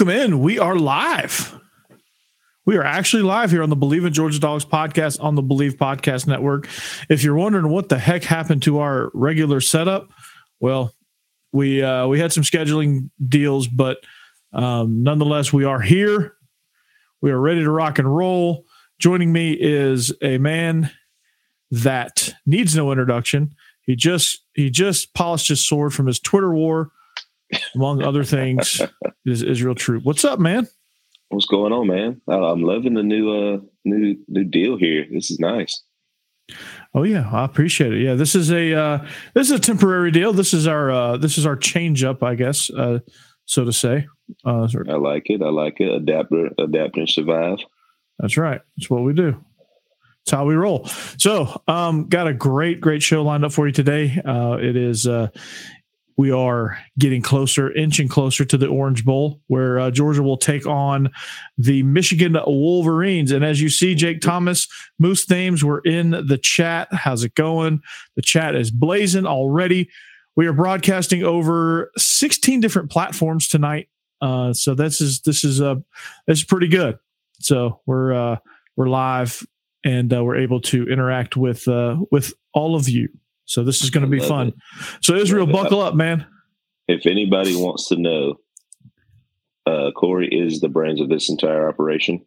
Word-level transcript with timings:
Welcome 0.00 0.18
in. 0.18 0.40
We 0.40 0.58
are 0.58 0.76
live. 0.76 1.60
We 2.64 2.78
are 2.78 2.82
actually 2.82 3.22
live 3.22 3.50
here 3.50 3.62
on 3.62 3.68
the 3.68 3.76
Believe 3.76 4.06
in 4.06 4.14
Georgia 4.14 4.40
Dogs 4.40 4.64
podcast 4.64 5.22
on 5.22 5.34
the 5.34 5.42
Believe 5.42 5.74
Podcast 5.74 6.26
Network. 6.26 6.68
If 7.10 7.22
you're 7.22 7.34
wondering 7.34 7.68
what 7.68 7.90
the 7.90 7.98
heck 7.98 8.24
happened 8.24 8.62
to 8.62 8.78
our 8.78 9.10
regular 9.12 9.60
setup, 9.60 10.08
well, 10.58 10.94
we 11.52 11.82
uh, 11.82 12.06
we 12.06 12.18
had 12.18 12.32
some 12.32 12.44
scheduling 12.44 13.10
deals, 13.28 13.68
but 13.68 13.98
um, 14.54 15.02
nonetheless, 15.02 15.52
we 15.52 15.64
are 15.64 15.82
here. 15.82 16.32
We 17.20 17.30
are 17.30 17.38
ready 17.38 17.62
to 17.62 17.70
rock 17.70 17.98
and 17.98 18.08
roll. 18.08 18.64
Joining 18.98 19.30
me 19.34 19.52
is 19.52 20.14
a 20.22 20.38
man 20.38 20.90
that 21.70 22.32
needs 22.46 22.74
no 22.74 22.90
introduction. 22.90 23.54
He 23.82 23.96
just 23.96 24.46
he 24.54 24.70
just 24.70 25.12
polished 25.12 25.48
his 25.48 25.62
sword 25.62 25.92
from 25.92 26.06
his 26.06 26.18
Twitter 26.18 26.54
war 26.54 26.90
among 27.74 28.02
other 28.02 28.24
things, 28.24 28.80
is 29.26 29.42
Israel 29.42 29.74
Troop. 29.74 30.04
What's 30.04 30.24
up, 30.24 30.38
man? 30.38 30.68
What's 31.28 31.46
going 31.46 31.72
on, 31.72 31.86
man? 31.86 32.20
I'm 32.28 32.62
loving 32.62 32.94
the 32.94 33.02
new 33.02 33.30
uh 33.30 33.58
new 33.84 34.16
new 34.28 34.44
deal 34.44 34.76
here. 34.76 35.06
This 35.10 35.30
is 35.30 35.38
nice. 35.38 35.82
Oh 36.92 37.04
yeah, 37.04 37.28
I 37.30 37.44
appreciate 37.44 37.92
it. 37.92 38.02
Yeah, 38.02 38.14
this 38.14 38.34
is 38.34 38.50
a 38.50 38.74
uh 38.74 39.06
this 39.34 39.50
is 39.50 39.52
a 39.52 39.60
temporary 39.60 40.10
deal. 40.10 40.32
This 40.32 40.52
is 40.52 40.66
our 40.66 40.90
uh 40.90 41.16
this 41.16 41.38
is 41.38 41.46
our 41.46 41.56
change 41.56 42.02
up, 42.02 42.22
I 42.22 42.34
guess, 42.34 42.68
uh 42.70 42.98
so 43.44 43.64
to 43.64 43.72
say. 43.72 44.06
Uh 44.44 44.66
I 44.88 44.96
like 44.96 45.30
it. 45.30 45.40
I 45.40 45.50
like 45.50 45.76
it. 45.78 45.94
Adapt 45.94 46.32
adapt 46.58 46.96
and 46.96 47.08
survive. 47.08 47.58
That's 48.18 48.36
right. 48.36 48.60
That's 48.76 48.90
what 48.90 49.02
we 49.02 49.12
do. 49.12 49.42
It's 50.22 50.32
how 50.32 50.44
we 50.44 50.54
roll. 50.54 50.84
So, 51.16 51.62
um, 51.66 52.08
got 52.08 52.26
a 52.26 52.34
great, 52.34 52.80
great 52.80 53.02
show 53.02 53.22
lined 53.22 53.44
up 53.44 53.52
for 53.52 53.66
you 53.66 53.72
today. 53.72 54.20
Uh, 54.22 54.58
it 54.60 54.76
is 54.76 55.06
uh, 55.06 55.28
we 56.20 56.30
are 56.30 56.78
getting 56.98 57.22
closer, 57.22 57.72
inching 57.72 58.06
closer 58.06 58.44
to 58.44 58.58
the 58.58 58.66
Orange 58.66 59.06
Bowl, 59.06 59.40
where 59.46 59.78
uh, 59.78 59.90
Georgia 59.90 60.22
will 60.22 60.36
take 60.36 60.66
on 60.66 61.10
the 61.56 61.82
Michigan 61.82 62.36
Wolverines. 62.46 63.32
And 63.32 63.42
as 63.42 63.62
you 63.62 63.70
see, 63.70 63.94
Jake 63.94 64.20
Thomas, 64.20 64.68
Moose 64.98 65.24
Thames, 65.24 65.64
we're 65.64 65.78
in 65.78 66.10
the 66.10 66.36
chat. 66.36 66.88
How's 66.92 67.24
it 67.24 67.34
going? 67.34 67.80
The 68.16 68.22
chat 68.22 68.54
is 68.54 68.70
blazing 68.70 69.24
already. 69.24 69.88
We 70.36 70.46
are 70.46 70.52
broadcasting 70.52 71.22
over 71.22 71.90
16 71.96 72.60
different 72.60 72.90
platforms 72.90 73.48
tonight. 73.48 73.88
Uh, 74.20 74.52
so 74.52 74.74
this 74.74 75.00
is 75.00 75.22
this 75.22 75.42
is 75.42 75.62
uh 75.62 75.76
this 76.26 76.40
is 76.40 76.44
pretty 76.44 76.68
good. 76.68 76.98
So 77.38 77.80
we're 77.86 78.12
uh 78.12 78.36
we're 78.76 78.90
live 78.90 79.42
and 79.84 80.12
uh, 80.12 80.22
we're 80.22 80.36
able 80.36 80.60
to 80.60 80.86
interact 80.86 81.34
with 81.38 81.66
uh 81.66 81.96
with 82.10 82.34
all 82.52 82.76
of 82.76 82.90
you. 82.90 83.08
So 83.50 83.64
this 83.64 83.82
is 83.82 83.90
going 83.90 84.04
to 84.04 84.08
be 84.08 84.20
fun. 84.20 84.48
It. 84.48 84.54
So 85.02 85.16
Israel, 85.16 85.44
buckle 85.44 85.80
up, 85.80 85.96
man. 85.96 86.24
If 86.86 87.04
anybody 87.04 87.56
wants 87.56 87.88
to 87.88 87.96
know, 87.96 88.36
uh, 89.66 89.90
Corey 89.90 90.28
is 90.28 90.60
the 90.60 90.68
brains 90.68 91.00
of 91.00 91.08
this 91.08 91.28
entire 91.28 91.68
operation. 91.68 92.24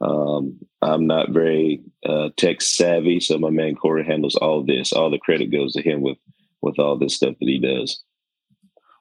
Um, 0.00 0.58
I'm 0.80 1.06
not 1.06 1.32
very 1.32 1.82
uh, 2.06 2.30
tech 2.38 2.62
savvy, 2.62 3.20
so 3.20 3.36
my 3.36 3.50
man 3.50 3.74
Corey 3.74 4.06
handles 4.06 4.36
all 4.36 4.64
this. 4.64 4.90
All 4.94 5.10
the 5.10 5.18
credit 5.18 5.52
goes 5.52 5.74
to 5.74 5.82
him 5.82 6.00
with 6.00 6.16
with 6.62 6.78
all 6.78 6.96
this 6.96 7.14
stuff 7.16 7.34
that 7.38 7.46
he 7.46 7.58
does. 7.58 8.02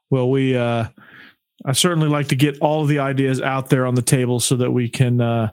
Well, 0.09 0.29
we 0.29 0.57
uh, 0.57 0.87
I 1.65 1.71
certainly 1.71 2.09
like 2.09 2.27
to 2.27 2.35
get 2.35 2.59
all 2.59 2.81
of 2.81 2.89
the 2.89 2.99
ideas 2.99 3.41
out 3.41 3.69
there 3.69 3.85
on 3.85 3.95
the 3.95 4.01
table 4.01 4.41
so 4.41 4.57
that 4.57 4.71
we 4.71 4.89
can 4.89 5.21
uh, 5.21 5.51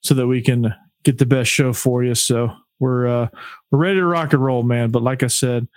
so 0.00 0.14
that 0.14 0.28
we 0.28 0.42
can 0.42 0.72
get 1.02 1.18
the 1.18 1.26
best 1.26 1.50
show 1.50 1.72
for 1.72 2.04
you. 2.04 2.14
So 2.14 2.54
we're 2.80 3.06
uh, 3.06 3.28
we're 3.70 3.78
ready 3.78 3.96
to 3.96 4.06
rock 4.06 4.32
and 4.32 4.42
roll, 4.42 4.62
man. 4.62 4.90
But 4.90 5.02
like 5.02 5.22
I 5.22 5.28
said, 5.28 5.68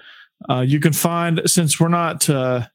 uh, 0.49 0.61
you 0.61 0.79
can 0.79 0.93
find 0.93 1.41
since 1.45 1.79
we're 1.79 1.89
not 1.89 2.29
uh, 2.29 2.67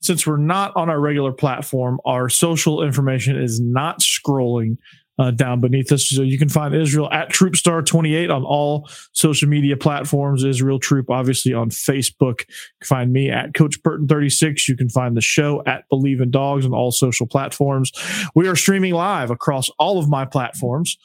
since 0.00 0.26
we're 0.26 0.36
not 0.36 0.74
on 0.76 0.88
our 0.88 1.00
regular 1.00 1.32
platform, 1.32 2.00
our 2.04 2.28
social 2.28 2.82
information 2.82 3.36
is 3.40 3.60
not 3.60 4.00
scrolling 4.00 4.78
uh, 5.18 5.32
down 5.32 5.60
beneath 5.60 5.90
us. 5.90 6.08
So 6.08 6.22
you 6.22 6.38
can 6.38 6.48
find 6.48 6.74
Israel 6.74 7.10
at 7.10 7.30
Troopstar28 7.30 8.34
on 8.34 8.44
all 8.44 8.88
social 9.12 9.48
media 9.48 9.76
platforms. 9.76 10.44
Israel 10.44 10.78
Troop, 10.78 11.10
obviously 11.10 11.52
on 11.52 11.70
Facebook. 11.70 12.40
You 12.40 12.78
can 12.80 12.86
find 12.86 13.12
me 13.12 13.30
at 13.30 13.54
Coach 13.54 13.82
Burton36. 13.82 14.68
You 14.68 14.76
can 14.76 14.88
find 14.88 15.16
the 15.16 15.20
show 15.20 15.62
at 15.66 15.88
Believe 15.88 16.20
in 16.20 16.30
Dogs 16.30 16.64
on 16.64 16.72
all 16.72 16.92
social 16.92 17.26
platforms. 17.26 17.90
We 18.34 18.46
are 18.48 18.56
streaming 18.56 18.94
live 18.94 19.30
across 19.30 19.68
all 19.78 19.98
of 19.98 20.08
my 20.08 20.24
platforms 20.24 20.96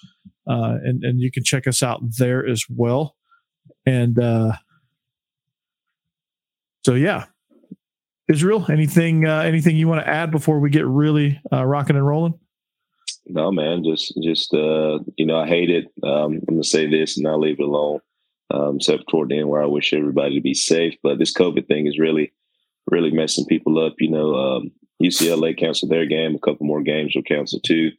uh, 0.48 0.78
and 0.84 1.04
and 1.04 1.22
you 1.22 1.31
can 1.31 1.44
check 1.44 1.68
us 1.68 1.84
out 1.84 2.02
there 2.18 2.46
as 2.46 2.66
well. 2.70 3.16
And 3.86 4.20
uh, 4.20 4.54
so 6.86 6.96
yeah, 6.96 7.26
Israel, 8.28 8.66
anything 8.70 9.26
uh, 9.26 9.42
anything 9.42 9.76
you 9.76 9.88
want 9.88 10.02
to 10.02 10.09
add 10.09 10.31
before 10.31 10.59
we 10.59 10.70
get 10.70 10.86
really 10.86 11.42
uh, 11.52 11.66
rocking 11.66 11.96
and 11.96 12.06
rolling? 12.06 12.40
No, 13.26 13.52
man, 13.52 13.84
just 13.84 14.14
just 14.22 14.54
uh, 14.54 15.00
you 15.18 15.26
know, 15.26 15.40
I 15.40 15.48
hate 15.48 15.70
it. 15.70 15.86
Um, 16.04 16.40
I'm 16.48 16.56
gonna 16.56 16.64
say 16.64 16.90
this 16.90 17.18
and 17.18 17.28
I'll 17.28 17.40
leave 17.40 17.60
it 17.60 17.64
alone. 17.64 18.00
Um, 18.52 18.75
except 18.75 19.10
toward 19.10 19.30
the 19.30 19.40
end 19.40 19.50
where 19.50 19.64
I 19.64 19.66
wish 19.66 19.94
everybody 19.94 20.36
to 20.36 20.42
be 20.42 20.54
safe. 20.54 20.94
But 21.02 21.18
this 21.18 21.34
COVID 21.34 21.68
thing 21.68 21.88
is 21.88 21.98
really, 21.98 22.34
really 22.92 23.10
messing 23.10 23.46
people 23.46 23.84
up. 23.84 23.96
You 23.98 24.12
know, 24.12 24.36
um, 24.36 24.72
UCLA 25.02 25.58
canceled 25.58 25.92
their 25.92 26.06
game. 26.06 26.36
A 26.36 26.40
couple 26.40 26.68
more 26.68 26.84
games 26.84 27.14
will 27.16 27.24
cancel 27.24 27.60
too. 27.62 27.92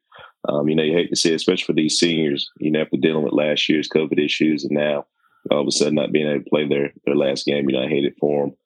Um, 0.48 0.68
you 0.68 0.74
know, 0.74 0.82
you 0.82 0.92
hate 0.92 1.10
to 1.10 1.16
see 1.16 1.32
it, 1.32 1.36
especially 1.36 1.64
for 1.64 1.72
these 1.72 1.98
seniors, 1.98 2.50
you 2.58 2.70
know, 2.70 2.82
after 2.82 2.96
dealing 2.96 3.24
with 3.24 3.32
last 3.32 3.68
year's 3.68 3.88
COVID 3.88 4.22
issues 4.22 4.64
and 4.64 4.74
now 4.74 5.06
all 5.50 5.60
of 5.60 5.66
a 5.66 5.70
sudden 5.70 5.94
not 5.94 6.12
being 6.12 6.28
able 6.28 6.44
to 6.44 6.50
play 6.50 6.66
their, 6.66 6.92
their 7.04 7.16
last 7.16 7.46
game, 7.46 7.68
you 7.68 7.76
know, 7.76 7.84
I 7.84 7.88
hate 7.88 8.04
it 8.04 8.16
for 8.18 8.46
them. 8.46 8.56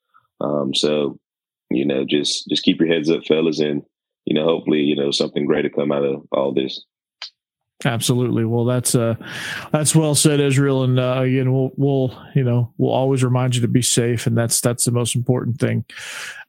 Um, 0.41 0.75
so, 0.75 1.19
you 1.71 1.85
know, 1.85 2.05
just, 2.05 2.49
just 2.49 2.63
keep 2.63 2.81
your 2.81 2.89
heads 2.89 3.11
up, 3.11 3.25
fellas, 3.27 3.61
and, 3.61 3.83
you 4.25 4.35
know, 4.35 4.45
hopefully, 4.45 4.81
you 4.81 4.97
know, 4.97 5.11
something 5.11 5.47
great 5.47 5.63
to 5.63 5.71
come 5.71 5.93
out 5.93 6.05
of 6.05 6.23
all 6.33 6.53
this. 6.53 6.85
Absolutely. 7.85 8.45
Well, 8.45 8.65
that's 8.65 8.97
uh, 8.97 9.15
that's 9.71 9.95
well 9.95 10.17
said, 10.17 10.41
Israel. 10.41 10.83
And 10.83 10.99
uh, 10.99 11.21
again, 11.23 11.53
we'll 11.53 11.71
we'll 11.77 12.23
you 12.35 12.43
know 12.43 12.73
we'll 12.77 12.93
always 12.93 13.23
remind 13.23 13.55
you 13.55 13.61
to 13.61 13.69
be 13.69 13.83
safe, 13.83 14.27
and 14.27 14.37
that's 14.37 14.61
that's 14.61 14.85
the 14.85 14.91
most 14.91 15.15
important 15.15 15.61
thing. 15.61 15.85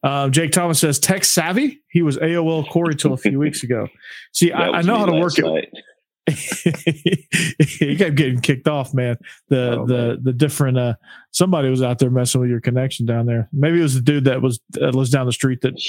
Uh, 0.02 0.30
Jake 0.30 0.52
Thomas 0.52 0.80
says 0.80 0.98
tech 0.98 1.24
savvy. 1.24 1.84
He 1.92 2.02
was 2.02 2.18
AOL 2.18 2.68
Corey 2.70 2.96
till 2.96 3.14
a 3.14 3.18
few 3.18 3.38
weeks 3.40 3.62
ago. 3.62 3.88
See, 4.34 4.52
I, 4.52 4.70
I, 4.70 4.82
know 4.82 4.98
how 4.98 5.06
to 5.06 5.20
work 5.20 5.38
night. 5.38 5.70
it. 5.72 5.84
he 7.80 7.96
kept 7.96 8.16
getting 8.16 8.40
kicked 8.40 8.68
off, 8.68 8.96
man. 8.96 9.18
The 9.50 9.80
oh, 9.80 9.86
the 9.86 9.98
man. 9.98 10.20
the 10.24 10.34
different 10.34 10.80
uh 10.80 10.94
somebody 11.30 11.70
was 11.70 11.84
out 11.84 12.00
there 12.00 12.10
messing 12.10 12.42
with 12.42 12.50
your 12.50 12.62
connection 12.62 13.06
down 13.06 13.28
there. 13.28 13.50
Maybe 13.54 13.80
it 13.80 13.84
was 13.84 13.94
the 13.94 14.02
dude 14.02 14.26
that 14.26 14.42
was 14.42 14.60
that 14.72 14.96
lives 14.96 15.12
down 15.12 15.28
the 15.28 15.32
street 15.32 15.62
that 15.62 15.80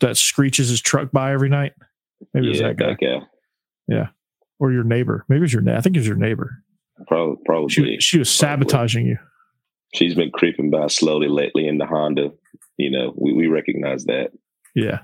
that 0.00 0.16
screeches 0.16 0.68
his 0.68 0.80
truck 0.80 1.12
by 1.12 1.32
every 1.32 1.50
night. 1.50 1.72
Maybe 2.34 2.46
yeah, 2.46 2.48
it 2.48 2.50
was 2.50 2.60
that 2.62 2.76
guy. 2.76 2.86
That 2.86 3.00
guy. 3.00 3.26
Yeah 3.86 4.08
or 4.58 4.72
your 4.72 4.84
neighbor. 4.84 5.24
Maybe 5.28 5.38
it 5.38 5.42
was 5.42 5.52
your. 5.52 5.62
Na- 5.62 5.76
I 5.76 5.80
think 5.80 5.96
it 5.96 6.00
was 6.00 6.08
your 6.08 6.16
neighbor. 6.16 6.62
Probably, 7.06 7.36
probably. 7.44 7.68
She, 7.68 7.96
she 8.00 8.18
was 8.18 8.36
probably. 8.36 8.68
sabotaging 8.68 9.06
you. 9.06 9.18
She's 9.94 10.14
been 10.14 10.30
creeping 10.30 10.70
by 10.70 10.88
slowly 10.88 11.28
lately 11.28 11.66
in 11.66 11.78
the 11.78 11.86
Honda. 11.86 12.30
You 12.76 12.90
know, 12.90 13.14
we, 13.16 13.32
we 13.32 13.46
recognize 13.46 14.04
that. 14.04 14.32
Yeah. 14.74 15.00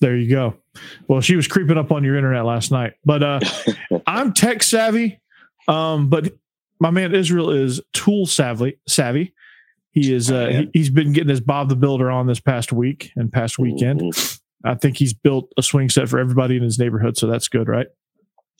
There 0.00 0.16
you 0.16 0.28
go. 0.28 0.54
Well, 1.08 1.20
she 1.20 1.36
was 1.36 1.48
creeping 1.48 1.78
up 1.78 1.90
on 1.92 2.04
your 2.04 2.16
internet 2.16 2.44
last 2.44 2.70
night, 2.70 2.94
but 3.04 3.22
uh, 3.22 3.40
I'm 4.06 4.32
tech 4.32 4.62
savvy. 4.62 5.20
Um, 5.68 6.08
but 6.08 6.32
my 6.78 6.90
man 6.90 7.14
Israel 7.14 7.50
is 7.50 7.80
tool 7.92 8.26
savvy. 8.26 8.78
Savvy. 8.86 9.34
He 9.92 10.12
is. 10.12 10.30
Uh, 10.30 10.64
he, 10.72 10.78
has 10.78 10.90
been 10.90 11.12
getting 11.12 11.30
his 11.30 11.40
Bob 11.40 11.68
the 11.68 11.76
Builder 11.76 12.10
on 12.10 12.26
this 12.26 12.40
past 12.40 12.72
week 12.72 13.12
and 13.16 13.32
past 13.32 13.58
weekend. 13.58 14.00
Mm-hmm. 14.00 14.68
I 14.68 14.74
think 14.74 14.98
he's 14.98 15.14
built 15.14 15.50
a 15.56 15.62
swing 15.62 15.88
set 15.88 16.08
for 16.08 16.18
everybody 16.18 16.56
in 16.56 16.62
his 16.62 16.78
neighborhood, 16.78 17.16
so 17.16 17.26
that's 17.26 17.48
good, 17.48 17.68
right? 17.68 17.86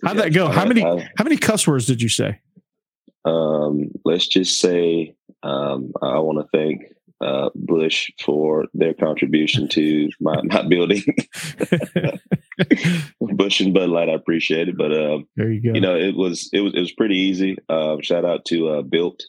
How'd 0.04 0.18
that 0.18 0.32
go? 0.32 0.48
How 0.48 0.64
many 0.64 0.80
how 0.82 1.24
many 1.24 1.36
cuss 1.36 1.66
words 1.66 1.86
did 1.86 2.02
you 2.02 2.08
say? 2.08 2.40
Um, 3.24 3.90
let's 4.04 4.26
just 4.26 4.60
say 4.60 5.14
um, 5.42 5.92
I 6.02 6.18
want 6.18 6.38
to 6.38 6.56
thank 6.56 6.82
uh, 7.20 7.50
Busch 7.54 8.10
for 8.20 8.66
their 8.74 8.94
contribution 8.94 9.68
to 9.68 10.10
my, 10.20 10.40
my 10.42 10.62
building. 10.68 11.02
Busch 13.20 13.60
and 13.60 13.74
Bud 13.74 13.88
Light, 13.90 14.08
I 14.08 14.12
appreciate 14.12 14.68
it. 14.68 14.76
But 14.76 14.92
um, 14.92 15.26
there 15.36 15.50
you 15.50 15.62
go. 15.62 15.74
You 15.74 15.80
know, 15.80 15.96
it 15.96 16.14
was 16.14 16.48
it 16.52 16.60
was 16.60 16.74
it 16.74 16.80
was 16.80 16.92
pretty 16.92 17.16
easy. 17.16 17.56
Uh, 17.68 17.96
shout 18.02 18.24
out 18.24 18.44
to 18.46 18.68
uh, 18.68 18.82
Built. 18.82 19.22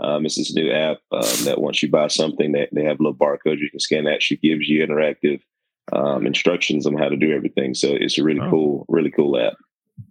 Um, 0.00 0.24
it's 0.24 0.36
this 0.36 0.54
new 0.54 0.72
app 0.72 0.98
um, 1.12 1.44
that 1.44 1.60
once 1.60 1.82
you 1.82 1.90
buy 1.90 2.08
something, 2.08 2.52
that 2.52 2.70
they 2.72 2.84
have 2.84 2.98
a 2.98 3.02
little 3.02 3.14
barcode 3.14 3.58
you 3.58 3.70
can 3.70 3.80
scan. 3.80 4.04
That 4.04 4.22
she 4.22 4.36
gives 4.36 4.68
you 4.68 4.84
interactive 4.84 5.40
um, 5.92 6.26
instructions 6.26 6.86
on 6.86 6.96
how 6.96 7.08
to 7.08 7.16
do 7.16 7.32
everything. 7.32 7.74
So 7.74 7.88
it's 7.90 8.18
a 8.18 8.24
really 8.24 8.40
oh. 8.40 8.50
cool, 8.50 8.86
really 8.88 9.10
cool 9.10 9.38
app. 9.38 9.54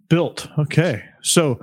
Built. 0.08 0.48
Okay. 0.58 1.02
So 1.22 1.60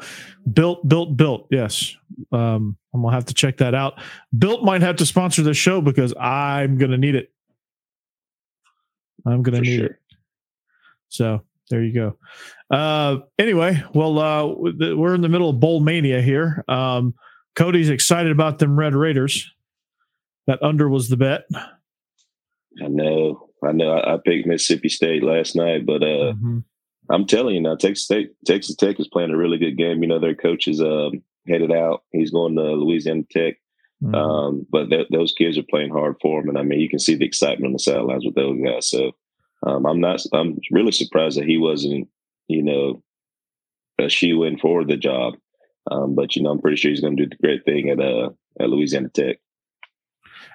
built, 0.52 0.88
built, 0.88 1.18
built. 1.18 1.48
Yes. 1.52 1.96
Um, 2.32 2.78
I'm 2.94 3.02
gonna 3.02 3.14
have 3.14 3.26
to 3.26 3.34
check 3.34 3.58
that 3.58 3.76
out. 3.76 4.00
Built 4.38 4.64
might 4.64 4.82
have 4.82 4.96
to 4.98 5.06
sponsor 5.06 5.44
the 5.44 5.54
show 5.54 5.82
because 5.82 6.14
I'm 6.20 6.78
gonna 6.78 6.98
need 6.98 7.16
it. 7.16 7.32
I'm 9.26 9.44
gonna 9.44 9.58
For 9.58 9.64
need 9.64 9.78
sure. 9.78 9.86
it. 9.88 9.96
So 11.10 11.42
there 11.70 11.84
you 11.84 11.94
go. 11.94 12.18
Uh, 12.76 13.18
anyway, 13.38 13.84
well, 13.94 14.20
uh, 14.20 14.46
we're 14.96 15.16
in 15.16 15.22
the 15.22 15.30
middle 15.30 15.50
of 15.50 15.60
bowl 15.60 15.80
mania 15.80 16.22
here. 16.22 16.64
Um, 16.68 17.14
Cody's 17.56 17.90
excited 17.90 18.32
about 18.32 18.60
them 18.60 18.78
Red 18.78 18.96
Raiders. 18.96 19.52
That 20.48 20.64
under 20.64 20.90
was 20.90 21.10
the 21.10 21.18
bet. 21.18 21.44
I 21.54 22.88
know, 22.88 23.50
I 23.64 23.72
know. 23.72 23.92
I, 23.92 24.16
I 24.16 24.18
picked 24.24 24.48
Mississippi 24.48 24.90
State 24.90 25.24
last 25.24 25.56
night, 25.56 25.86
but 25.86 26.02
uh, 26.02 26.34
mm-hmm. 26.34 26.60
I'm 27.10 27.26
telling 27.26 27.56
you 27.56 27.62
now, 27.62 27.76
Texas 27.76 28.06
State, 28.06 28.32
Texas 28.46 28.76
Tech 28.76 29.00
is 29.00 29.08
playing 29.08 29.32
a 29.32 29.38
really 29.38 29.58
good 29.58 29.78
game. 29.78 30.02
You 30.02 30.10
know, 30.10 30.20
their 30.20 30.36
coach 30.36 30.68
is 30.68 30.82
um, 30.82 31.24
headed 31.48 31.72
out. 31.72 32.04
He's 32.12 32.32
going 32.32 32.56
to 32.56 32.62
Louisiana 32.62 33.24
Tech. 33.32 33.56
Mm-hmm. 34.04 34.16
Um, 34.16 34.68
but 34.72 34.90
th- 34.90 35.08
those 35.12 35.34
kids 35.34 35.58
are 35.58 35.64
playing 35.70 35.92
hard 35.92 36.16
for 36.22 36.42
him, 36.42 36.50
and 36.50 36.58
I 36.58 36.64
mean, 36.64 36.80
you 36.80 36.88
can 36.88 37.00
see 37.00 37.16
the 37.16 37.26
excitement 37.26 37.66
on 37.66 37.74
the 37.74 37.80
sidelines 37.80 38.24
with 38.26 38.36
those 38.36 38.58
guys. 38.64 38.90
So 38.90 39.12
um, 39.66 39.86
I'm 39.86 40.00
not. 40.00 40.22
I'm 40.34 40.58
really 40.72 40.92
surprised 40.92 41.38
that 41.38 41.48
he 41.48 41.58
wasn't, 41.58 42.08
you 42.48 42.64
know, 42.64 43.04
a 44.00 44.10
shoe 44.10 44.44
in 44.44 44.58
for 44.58 44.86
the 44.86 44.96
job. 44.96 45.36
Um, 45.92 46.16
but 46.16 46.36
you 46.36 46.44
know, 46.44 46.52
I'm 46.52 46.62
pretty 46.62 46.78
sure 46.78 46.92
he's 46.92 47.02
going 47.02 47.18
to 47.18 47.26
do 47.26 47.30
the 47.30 47.42
great 47.48 47.66
thing 47.66 47.90
at 47.90 48.00
uh, 48.00 48.30
at 48.60 48.70
Louisiana 48.70 49.10
Tech. 49.10 49.40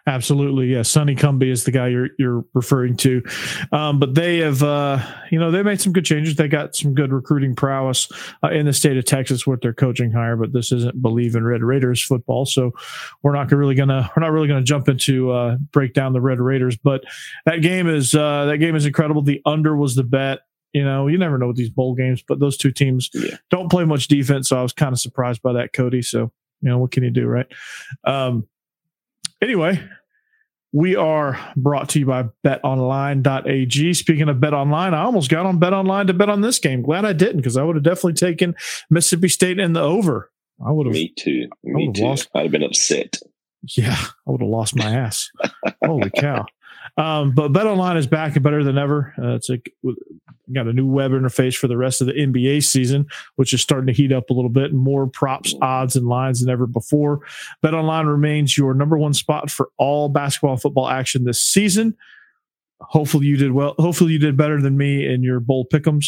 Absolutely, 0.07 0.67
yeah. 0.67 0.83
Sonny 0.83 1.15
Cumbie 1.15 1.51
is 1.51 1.65
the 1.65 1.71
guy 1.71 1.89
you're 1.89 2.11
you're 2.19 2.45
referring 2.53 2.95
to, 2.99 3.23
um, 3.73 3.99
but 3.99 4.15
they 4.15 4.39
have, 4.39 4.63
uh, 4.63 4.99
you 5.31 5.39
know, 5.39 5.51
they 5.51 5.63
made 5.63 5.81
some 5.81 5.95
good 5.95 6.05
changes. 6.05 6.37
They 6.37 6.47
got 6.47 6.77
some 6.77 6.93
good 6.93 7.11
recruiting 7.11 7.55
prowess 7.55 8.09
uh, 8.43 8.51
in 8.51 8.67
the 8.67 8.75
state 8.75 8.99
of 8.99 9.07
Texas 9.07 9.47
with 9.47 9.63
their 9.63 9.73
coaching 9.73 10.13
hire. 10.13 10.37
But 10.37 10.53
this 10.53 10.73
isn't 10.73 11.01
believe 11.01 11.37
in 11.37 11.45
Red 11.45 11.63
Raiders 11.63 12.03
football, 12.03 12.45
so 12.45 12.73
we're 13.23 13.33
not 13.33 13.51
really 13.51 13.75
gonna 13.75 14.11
we're 14.15 14.21
not 14.21 14.33
really 14.33 14.47
gonna 14.47 14.63
jump 14.63 14.91
into 14.91 15.31
uh, 15.31 15.57
break 15.73 15.95
down 15.95 16.13
the 16.13 16.21
Red 16.21 16.39
Raiders. 16.39 16.77
But 16.77 17.05
that 17.47 17.63
game 17.63 17.89
is 17.89 18.15
uh, 18.15 18.45
that 18.45 18.59
game 18.59 18.77
is 18.77 18.85
incredible. 18.85 19.23
The 19.23 19.41
under 19.47 19.75
was 19.75 19.95
the 19.95 20.05
bet. 20.05 20.41
You 20.75 20.85
know, 20.85 21.07
you 21.07 21.17
never 21.17 21.39
know 21.39 21.47
with 21.47 21.57
these 21.57 21.71
bowl 21.71 21.95
games, 21.95 22.23
but 22.27 22.41
those 22.41 22.59
two 22.59 22.73
teams 22.73 23.09
yeah. 23.15 23.37
don't 23.49 23.71
play 23.71 23.85
much 23.85 24.09
defense, 24.09 24.51
so 24.51 24.59
I 24.59 24.63
was 24.63 24.75
kind 24.75 24.93
of 24.93 24.99
surprised 24.99 25.41
by 25.41 25.55
that, 25.55 25.73
Cody. 25.73 26.03
So 26.03 26.31
you 26.61 26.69
know, 26.69 26.79
what 26.79 26.91
can 26.91 27.05
you 27.05 27.11
do, 27.11 27.27
right? 27.27 27.47
Um, 28.05 28.47
Anyway, 29.43 29.83
we 30.73 30.97
are 30.97 31.39
brought 31.57 31.91
to 31.91 32.01
you 32.01 32.07
by 32.07 32.25
betonline.ag. 32.45 33.95
Speaking 33.95 34.29
of 34.29 34.37
betonline, 34.39 34.93
I 34.95 35.03
almost 35.03 35.31
got 35.31 35.47
on 35.47 35.61
betonline 35.61 36.09
to 36.09 36.15
bet 36.15 36.29
on 36.29 36.41
this 36.41 36.59
game. 36.59 36.83
Glad 36.83 37.05
I 37.05 37.13
didn't 37.13 37.37
because 37.39 37.57
I 37.57 37.63
would 37.63 37.77
have 37.77 37.85
definitely 37.85 38.15
taken 38.15 38.57
Mississippi 38.91 39.29
State 39.29 39.59
in 39.59 39.73
the 39.73 39.83
over. 39.83 40.31
I 40.65 40.71
would 40.71 40.87
have. 40.87 40.95
Me 40.95 41.13
too. 41.17 41.49
Me 41.63 41.93
too. 41.93 42.05
Lost, 42.05 42.29
I'd 42.35 42.43
have 42.43 42.53
been 42.53 42.63
upset. 42.63 43.19
Yeah, 43.77 43.97
I 43.97 44.31
would 44.31 44.41
have 44.41 44.51
lost 44.51 44.77
my 44.77 44.91
ass. 44.91 45.31
Holy 45.85 46.11
cow. 46.11 46.45
Um, 46.97 47.33
but 47.35 47.53
BetOnline 47.53 47.97
is 47.97 48.07
back 48.07 48.35
and 48.35 48.43
better 48.43 48.63
than 48.63 48.79
ever. 48.79 49.15
Uh, 49.19 49.35
it's 49.35 49.51
a, 49.51 49.59
got 50.53 50.69
a 50.69 50.73
new 50.73 50.87
web 50.87 51.11
interface 51.11 51.57
for 51.57 51.67
the 51.67 51.77
rest 51.77 52.01
of 52.01 52.07
the 52.07 52.13
NBA 52.13 52.65
season, 52.65 53.07
which 53.37 53.53
is 53.53 53.61
starting 53.61 53.87
to 53.87 53.93
heat 53.93 54.13
up 54.13 54.31
a 54.31 54.33
little 54.33 54.51
bit, 54.51 54.71
and 54.71 54.79
more 54.79 55.07
props, 55.07 55.55
odds, 55.61 55.97
and 55.97 56.07
lines 56.07 56.41
than 56.41 56.51
ever 56.51 56.67
before. 56.67 57.21
BetOnline 57.65 58.07
remains 58.07 58.57
your 58.57 58.75
number 58.75 58.97
one 58.97 59.15
spot 59.15 59.51
for 59.51 59.71
all 59.77 60.09
basketball 60.09 60.53
and 60.53 60.63
football 60.63 60.89
action 60.89 61.25
this 61.25 61.41
season 61.41 61.97
hopefully 62.89 63.27
you 63.27 63.37
did 63.37 63.53
well. 63.53 63.75
Hopefully 63.79 64.13
you 64.13 64.19
did 64.19 64.37
better 64.37 64.61
than 64.61 64.77
me 64.77 65.07
in 65.07 65.23
your 65.23 65.41
bowl 65.41 65.67
pickums. 65.73 66.07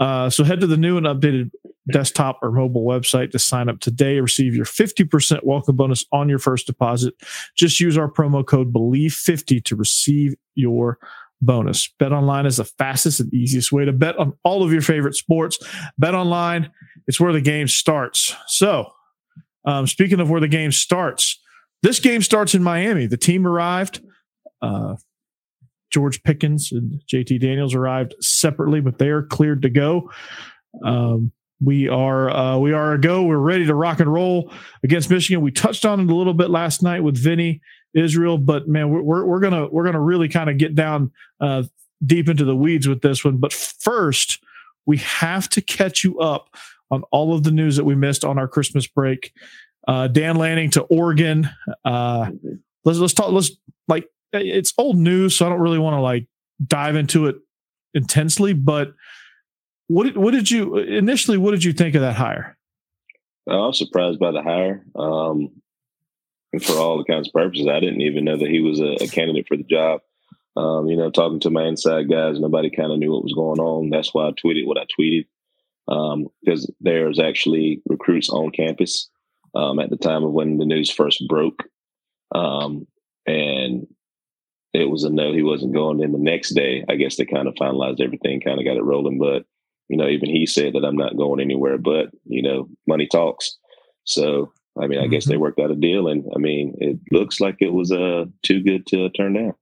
Uh, 0.00 0.30
so 0.30 0.44
head 0.44 0.60
to 0.60 0.66
the 0.66 0.76
new 0.76 0.96
and 0.96 1.06
updated 1.06 1.50
desktop 1.90 2.38
or 2.42 2.52
mobile 2.52 2.84
website 2.84 3.30
to 3.32 3.38
sign 3.38 3.68
up 3.68 3.80
today. 3.80 4.20
Receive 4.20 4.54
your 4.54 4.64
50% 4.64 5.44
welcome 5.44 5.76
bonus 5.76 6.04
on 6.12 6.28
your 6.28 6.38
first 6.38 6.66
deposit. 6.66 7.14
Just 7.56 7.80
use 7.80 7.98
our 7.98 8.10
promo 8.10 8.46
code 8.46 8.72
BELIEVE50 8.72 9.64
to 9.64 9.76
receive 9.76 10.34
your 10.54 10.98
bonus. 11.40 11.88
Bet 11.98 12.12
online 12.12 12.46
is 12.46 12.58
the 12.58 12.64
fastest 12.64 13.20
and 13.20 13.34
easiest 13.34 13.72
way 13.72 13.84
to 13.84 13.92
bet 13.92 14.16
on 14.18 14.32
all 14.44 14.62
of 14.62 14.72
your 14.72 14.82
favorite 14.82 15.14
sports. 15.14 15.58
Bet 15.98 16.14
online, 16.14 16.70
it's 17.06 17.18
where 17.20 17.32
the 17.32 17.40
game 17.40 17.66
starts. 17.66 18.34
So, 18.46 18.92
um, 19.64 19.86
speaking 19.86 20.20
of 20.20 20.30
where 20.30 20.40
the 20.40 20.48
game 20.48 20.72
starts, 20.72 21.40
this 21.82 21.98
game 21.98 22.22
starts 22.22 22.54
in 22.54 22.62
Miami. 22.62 23.06
The 23.06 23.16
team 23.16 23.46
arrived. 23.46 24.00
Uh, 24.60 24.94
George 25.92 26.22
Pickens 26.22 26.72
and 26.72 27.00
JT 27.12 27.40
Daniels 27.40 27.74
arrived 27.74 28.14
separately, 28.20 28.80
but 28.80 28.98
they 28.98 29.08
are 29.08 29.22
cleared 29.22 29.62
to 29.62 29.70
go. 29.70 30.10
Um, 30.84 31.32
we 31.64 31.88
are 31.88 32.30
uh, 32.30 32.58
we 32.58 32.72
are 32.72 32.94
a 32.94 33.00
go. 33.00 33.22
We're 33.22 33.36
ready 33.36 33.66
to 33.66 33.74
rock 33.74 34.00
and 34.00 34.12
roll 34.12 34.52
against 34.82 35.10
Michigan. 35.10 35.42
We 35.42 35.52
touched 35.52 35.84
on 35.84 36.00
it 36.00 36.10
a 36.10 36.14
little 36.14 36.34
bit 36.34 36.50
last 36.50 36.82
night 36.82 37.04
with 37.04 37.16
Vinny 37.16 37.60
Israel, 37.94 38.38
but 38.38 38.68
man, 38.68 38.90
we're 38.90 39.24
we're, 39.24 39.40
gonna 39.40 39.68
we're 39.68 39.84
gonna 39.84 40.00
really 40.00 40.28
kind 40.28 40.50
of 40.50 40.58
get 40.58 40.74
down 40.74 41.12
uh, 41.40 41.62
deep 42.04 42.28
into 42.28 42.44
the 42.44 42.56
weeds 42.56 42.88
with 42.88 43.02
this 43.02 43.24
one. 43.24 43.36
But 43.36 43.52
first, 43.52 44.42
we 44.86 44.96
have 44.98 45.48
to 45.50 45.60
catch 45.60 46.02
you 46.02 46.18
up 46.18 46.48
on 46.90 47.02
all 47.10 47.34
of 47.34 47.44
the 47.44 47.50
news 47.50 47.76
that 47.76 47.84
we 47.84 47.94
missed 47.94 48.24
on 48.24 48.38
our 48.38 48.48
Christmas 48.48 48.86
break. 48.86 49.32
Uh, 49.86 50.08
Dan 50.08 50.36
Lanning 50.36 50.70
to 50.70 50.82
Oregon. 50.82 51.48
Uh, 51.84 52.30
let's 52.84 52.98
let's 52.98 53.14
talk. 53.14 53.30
Let's 53.30 53.52
like 53.88 54.08
it's 54.32 54.72
old 54.78 54.96
news, 54.96 55.36
so 55.36 55.46
I 55.46 55.48
don't 55.48 55.60
really 55.60 55.78
want 55.78 55.94
to 55.94 56.00
like 56.00 56.26
dive 56.64 56.96
into 56.96 57.26
it 57.26 57.36
intensely. 57.94 58.52
But 58.52 58.92
what 59.88 60.16
what 60.16 60.32
did 60.32 60.50
you 60.50 60.78
initially? 60.78 61.38
What 61.38 61.52
did 61.52 61.64
you 61.64 61.72
think 61.72 61.94
of 61.94 62.02
that 62.02 62.16
hire? 62.16 62.56
I 63.48 63.56
was 63.56 63.78
surprised 63.78 64.18
by 64.18 64.30
the 64.30 64.42
hire. 64.42 64.84
Um, 64.94 65.50
and 66.52 66.62
for 66.62 66.74
all 66.74 66.98
the 66.98 67.04
kinds 67.04 67.28
of 67.28 67.32
purposes, 67.32 67.66
I 67.66 67.80
didn't 67.80 68.02
even 68.02 68.24
know 68.24 68.36
that 68.36 68.48
he 68.48 68.60
was 68.60 68.78
a, 68.80 69.04
a 69.04 69.08
candidate 69.08 69.46
for 69.48 69.56
the 69.56 69.64
job. 69.64 70.00
Um, 70.54 70.86
you 70.86 70.96
know, 70.96 71.10
talking 71.10 71.40
to 71.40 71.50
my 71.50 71.66
inside 71.66 72.10
guys, 72.10 72.38
nobody 72.38 72.70
kind 72.70 72.92
of 72.92 72.98
knew 72.98 73.10
what 73.10 73.24
was 73.24 73.32
going 73.32 73.58
on. 73.58 73.90
That's 73.90 74.12
why 74.12 74.28
I 74.28 74.32
tweeted 74.32 74.66
what 74.66 74.78
I 74.78 74.86
tweeted 74.98 75.24
because 75.86 76.68
um, 76.68 76.74
there's 76.80 77.18
actually 77.18 77.82
recruits 77.88 78.28
on 78.30 78.50
campus 78.50 79.10
um, 79.54 79.78
at 79.78 79.90
the 79.90 79.96
time 79.96 80.24
of 80.24 80.32
when 80.32 80.58
the 80.58 80.66
news 80.66 80.90
first 80.90 81.24
broke. 81.28 81.64
Um, 82.34 82.86
and 83.26 83.86
it 84.74 84.90
was 84.90 85.04
a 85.04 85.10
no, 85.10 85.32
he 85.32 85.42
wasn't 85.42 85.74
going. 85.74 85.98
Then 85.98 86.12
the 86.12 86.18
next 86.18 86.54
day, 86.54 86.84
I 86.88 86.96
guess 86.96 87.16
they 87.16 87.26
kind 87.26 87.48
of 87.48 87.54
finalized 87.54 88.00
everything, 88.00 88.40
kind 88.40 88.58
of 88.58 88.64
got 88.64 88.76
it 88.76 88.84
rolling. 88.84 89.18
But, 89.18 89.44
you 89.88 89.96
know, 89.96 90.08
even 90.08 90.30
he 90.30 90.46
said 90.46 90.72
that 90.72 90.84
I'm 90.84 90.96
not 90.96 91.16
going 91.16 91.40
anywhere, 91.40 91.78
but, 91.78 92.06
you 92.24 92.42
know, 92.42 92.68
money 92.86 93.06
talks. 93.06 93.56
So, 94.04 94.52
I 94.80 94.86
mean, 94.86 94.98
I 94.98 95.02
mm-hmm. 95.02 95.12
guess 95.12 95.26
they 95.26 95.34
mm-hmm. 95.34 95.42
worked 95.42 95.60
out 95.60 95.70
a 95.70 95.76
deal. 95.76 96.08
And 96.08 96.24
I 96.34 96.38
mean, 96.38 96.74
it 96.78 96.98
looks 97.10 97.40
like 97.40 97.56
it 97.60 97.72
was 97.72 97.92
uh, 97.92 98.24
too 98.42 98.62
good 98.62 98.86
to 98.88 99.10
turn 99.10 99.34
down. 99.34 99.54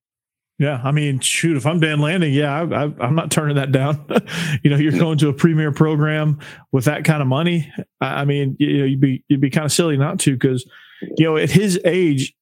Yeah, 0.61 0.79
I 0.85 0.91
mean, 0.91 1.21
shoot, 1.21 1.57
if 1.57 1.65
I'm 1.65 1.81
Dan 1.81 2.01
Lanning, 2.01 2.35
yeah, 2.35 2.55
I, 2.55 3.07
am 3.07 3.15
not 3.15 3.31
turning 3.31 3.57
that 3.57 3.73
down. 3.73 4.05
you 4.63 4.69
know, 4.69 4.77
you're 4.77 4.93
going 4.93 5.17
to 5.19 5.31
a 5.31 5.33
premier 5.33 5.73
program 5.73 6.39
with 6.71 6.85
that 6.85 7.03
kind 7.05 7.23
of 7.23 7.29
money. 7.29 7.73
I 7.99 8.27
mean, 8.27 8.57
you 8.61 8.79
know, 8.79 8.85
you'd 8.85 9.01
be 9.01 9.25
you'd 9.29 9.41
be 9.41 9.49
kind 9.49 9.65
of 9.65 9.73
silly 9.73 9.97
not 9.97 10.21
to 10.21 10.35
because, 10.35 10.71
you 11.17 11.25
know, 11.25 11.39
at 11.39 11.51
his 11.51 11.81
age, 11.87 12.35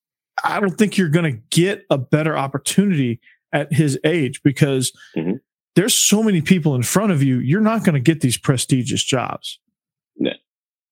I 0.45 0.61
don't 0.61 0.77
think 0.77 0.97
you're 0.97 1.09
going 1.09 1.33
to 1.33 1.41
get 1.51 1.85
a 1.91 1.99
better 1.99 2.37
opportunity 2.37 3.21
at 3.53 3.73
his 3.73 3.99
age 4.05 4.43
because 4.43 4.93
mm-hmm. 5.17 5.37
there's 5.75 5.95
so 5.95 6.23
many 6.23 6.41
people 6.41 6.75
in 6.75 6.83
front 6.83 7.13
of 7.13 7.23
you. 7.23 7.39
You're 7.39 7.61
not 7.61 7.85
going 7.85 7.95
to 7.95 8.01
get 8.01 8.21
these 8.21 8.39
prestigious 8.39 9.03
jobs. 9.03 9.59
No. 10.17 10.33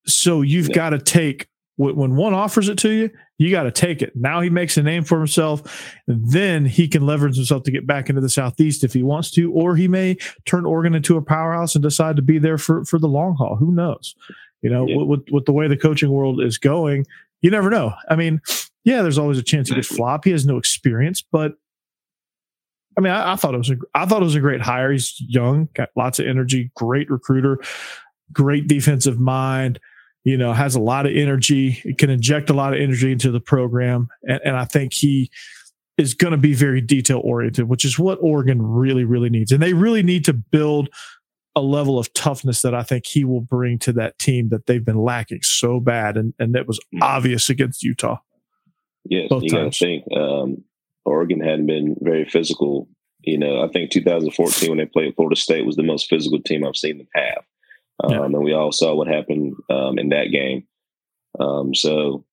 So 0.05 0.41
you've 0.41 0.69
no. 0.69 0.75
got 0.75 0.89
to 0.91 0.99
take 0.99 1.47
when 1.77 2.15
one 2.15 2.33
offers 2.33 2.69
it 2.69 2.77
to 2.79 2.89
you, 2.89 3.11
you 3.37 3.51
got 3.51 3.63
to 3.63 3.71
take 3.71 4.01
it. 4.01 4.13
Now 4.15 4.41
he 4.41 4.49
makes 4.49 4.77
a 4.77 4.83
name 4.83 5.03
for 5.03 5.19
himself. 5.19 5.93
Then 6.07 6.65
he 6.65 6.87
can 6.87 7.05
leverage 7.05 7.35
himself 7.35 7.63
to 7.63 7.71
get 7.71 7.85
back 7.85 8.09
into 8.09 8.19
the 8.19 8.29
Southeast 8.29 8.83
if 8.83 8.93
he 8.93 9.03
wants 9.03 9.29
to, 9.31 9.51
or 9.51 9.75
he 9.75 9.87
may 9.87 10.17
turn 10.45 10.65
Oregon 10.65 10.95
into 10.95 11.17
a 11.17 11.21
powerhouse 11.21 11.75
and 11.75 11.83
decide 11.83 12.15
to 12.15 12.23
be 12.23 12.39
there 12.39 12.57
for, 12.57 12.83
for 12.85 12.97
the 12.97 13.07
long 13.07 13.35
haul. 13.35 13.55
Who 13.55 13.71
knows? 13.71 14.15
You 14.63 14.71
know, 14.71 14.87
yeah. 14.87 15.03
with, 15.03 15.25
with 15.31 15.45
the 15.45 15.51
way 15.51 15.67
the 15.67 15.77
coaching 15.77 16.09
world 16.09 16.41
is 16.41 16.57
going, 16.57 17.05
you 17.41 17.51
never 17.51 17.69
know. 17.69 17.93
I 18.09 18.15
mean, 18.15 18.41
yeah, 18.87 19.01
there's 19.01 19.17
always 19.17 19.37
a 19.37 19.43
chance 19.43 19.67
he 19.67 19.75
could 19.75 19.85
flop. 19.85 20.23
He 20.23 20.31
has 20.31 20.45
no 20.45 20.57
experience, 20.57 21.21
but 21.21 21.55
I 22.97 23.01
mean, 23.01 23.11
I, 23.11 23.33
I, 23.33 23.35
thought 23.35 23.53
it 23.53 23.57
was 23.57 23.69
a, 23.69 23.75
I 23.93 24.05
thought 24.05 24.21
it 24.21 24.25
was 24.25 24.35
a 24.35 24.39
great 24.39 24.61
hire. 24.61 24.93
He's 24.93 25.13
young, 25.19 25.67
got 25.73 25.89
lots 25.97 26.19
of 26.19 26.25
energy, 26.25 26.71
great 26.73 27.11
recruiter, 27.11 27.59
great 28.31 28.69
defensive 28.69 29.19
mind. 29.19 29.81
You 30.23 30.37
know, 30.37 30.53
has 30.53 30.73
a 30.75 30.79
lot 30.79 31.05
of 31.05 31.11
energy. 31.13 31.95
can 31.97 32.09
inject 32.09 32.49
a 32.49 32.53
lot 32.53 32.73
of 32.73 32.79
energy 32.79 33.11
into 33.11 33.29
the 33.29 33.41
program, 33.41 34.07
and, 34.23 34.39
and 34.45 34.55
I 34.55 34.63
think 34.63 34.93
he 34.93 35.29
is 35.97 36.13
going 36.13 36.31
to 36.31 36.37
be 36.37 36.53
very 36.53 36.79
detail 36.79 37.19
oriented, 37.25 37.67
which 37.67 37.83
is 37.83 37.99
what 37.99 38.19
Oregon 38.21 38.61
really, 38.61 39.03
really 39.03 39.29
needs. 39.29 39.51
And 39.51 39.61
they 39.61 39.73
really 39.73 40.01
need 40.01 40.23
to 40.25 40.33
build 40.33 40.87
a 41.57 41.61
level 41.61 41.99
of 41.99 42.13
toughness 42.13 42.61
that 42.61 42.73
I 42.73 42.83
think 42.83 43.05
he 43.05 43.25
will 43.25 43.41
bring 43.41 43.79
to 43.79 43.91
that 43.93 44.17
team 44.17 44.47
that 44.49 44.65
they've 44.65 44.85
been 44.85 45.03
lacking 45.03 45.41
so 45.41 45.81
bad, 45.81 46.15
and 46.15 46.33
and 46.39 46.55
that 46.55 46.67
was 46.67 46.79
Mhm. 46.95 47.01
obvious 47.01 47.49
against 47.49 47.83
Utah. 47.83 48.19
Yes, 49.09 49.29
Both 49.29 49.43
you 49.43 49.49
got 49.49 49.71
to 49.71 49.77
think. 49.77 50.03
Um, 50.15 50.63
Oregon 51.05 51.39
hadn't 51.39 51.67
been 51.67 51.95
very 52.01 52.25
physical. 52.25 52.87
You 53.21 53.37
know, 53.37 53.61
I 53.63 53.67
think 53.69 53.91
2014 53.91 54.69
when 54.69 54.77
they 54.77 54.85
played 54.85 55.15
Florida 55.15 55.35
State 55.35 55.65
was 55.65 55.75
the 55.75 55.83
most 55.83 56.09
physical 56.09 56.41
team 56.41 56.65
I've 56.65 56.75
seen 56.75 56.97
them 56.97 57.07
have. 57.15 57.43
Um, 58.03 58.11
Yeah. 58.11 58.25
And 58.25 58.43
we 58.43 58.53
all 58.53 58.71
saw 58.71 58.95
what 58.95 59.07
happened 59.07 59.55
um, 59.69 59.97
in 59.97 60.09
that 60.09 60.31
game. 60.31 60.65
Um, 61.39 61.73
so, 61.75 62.25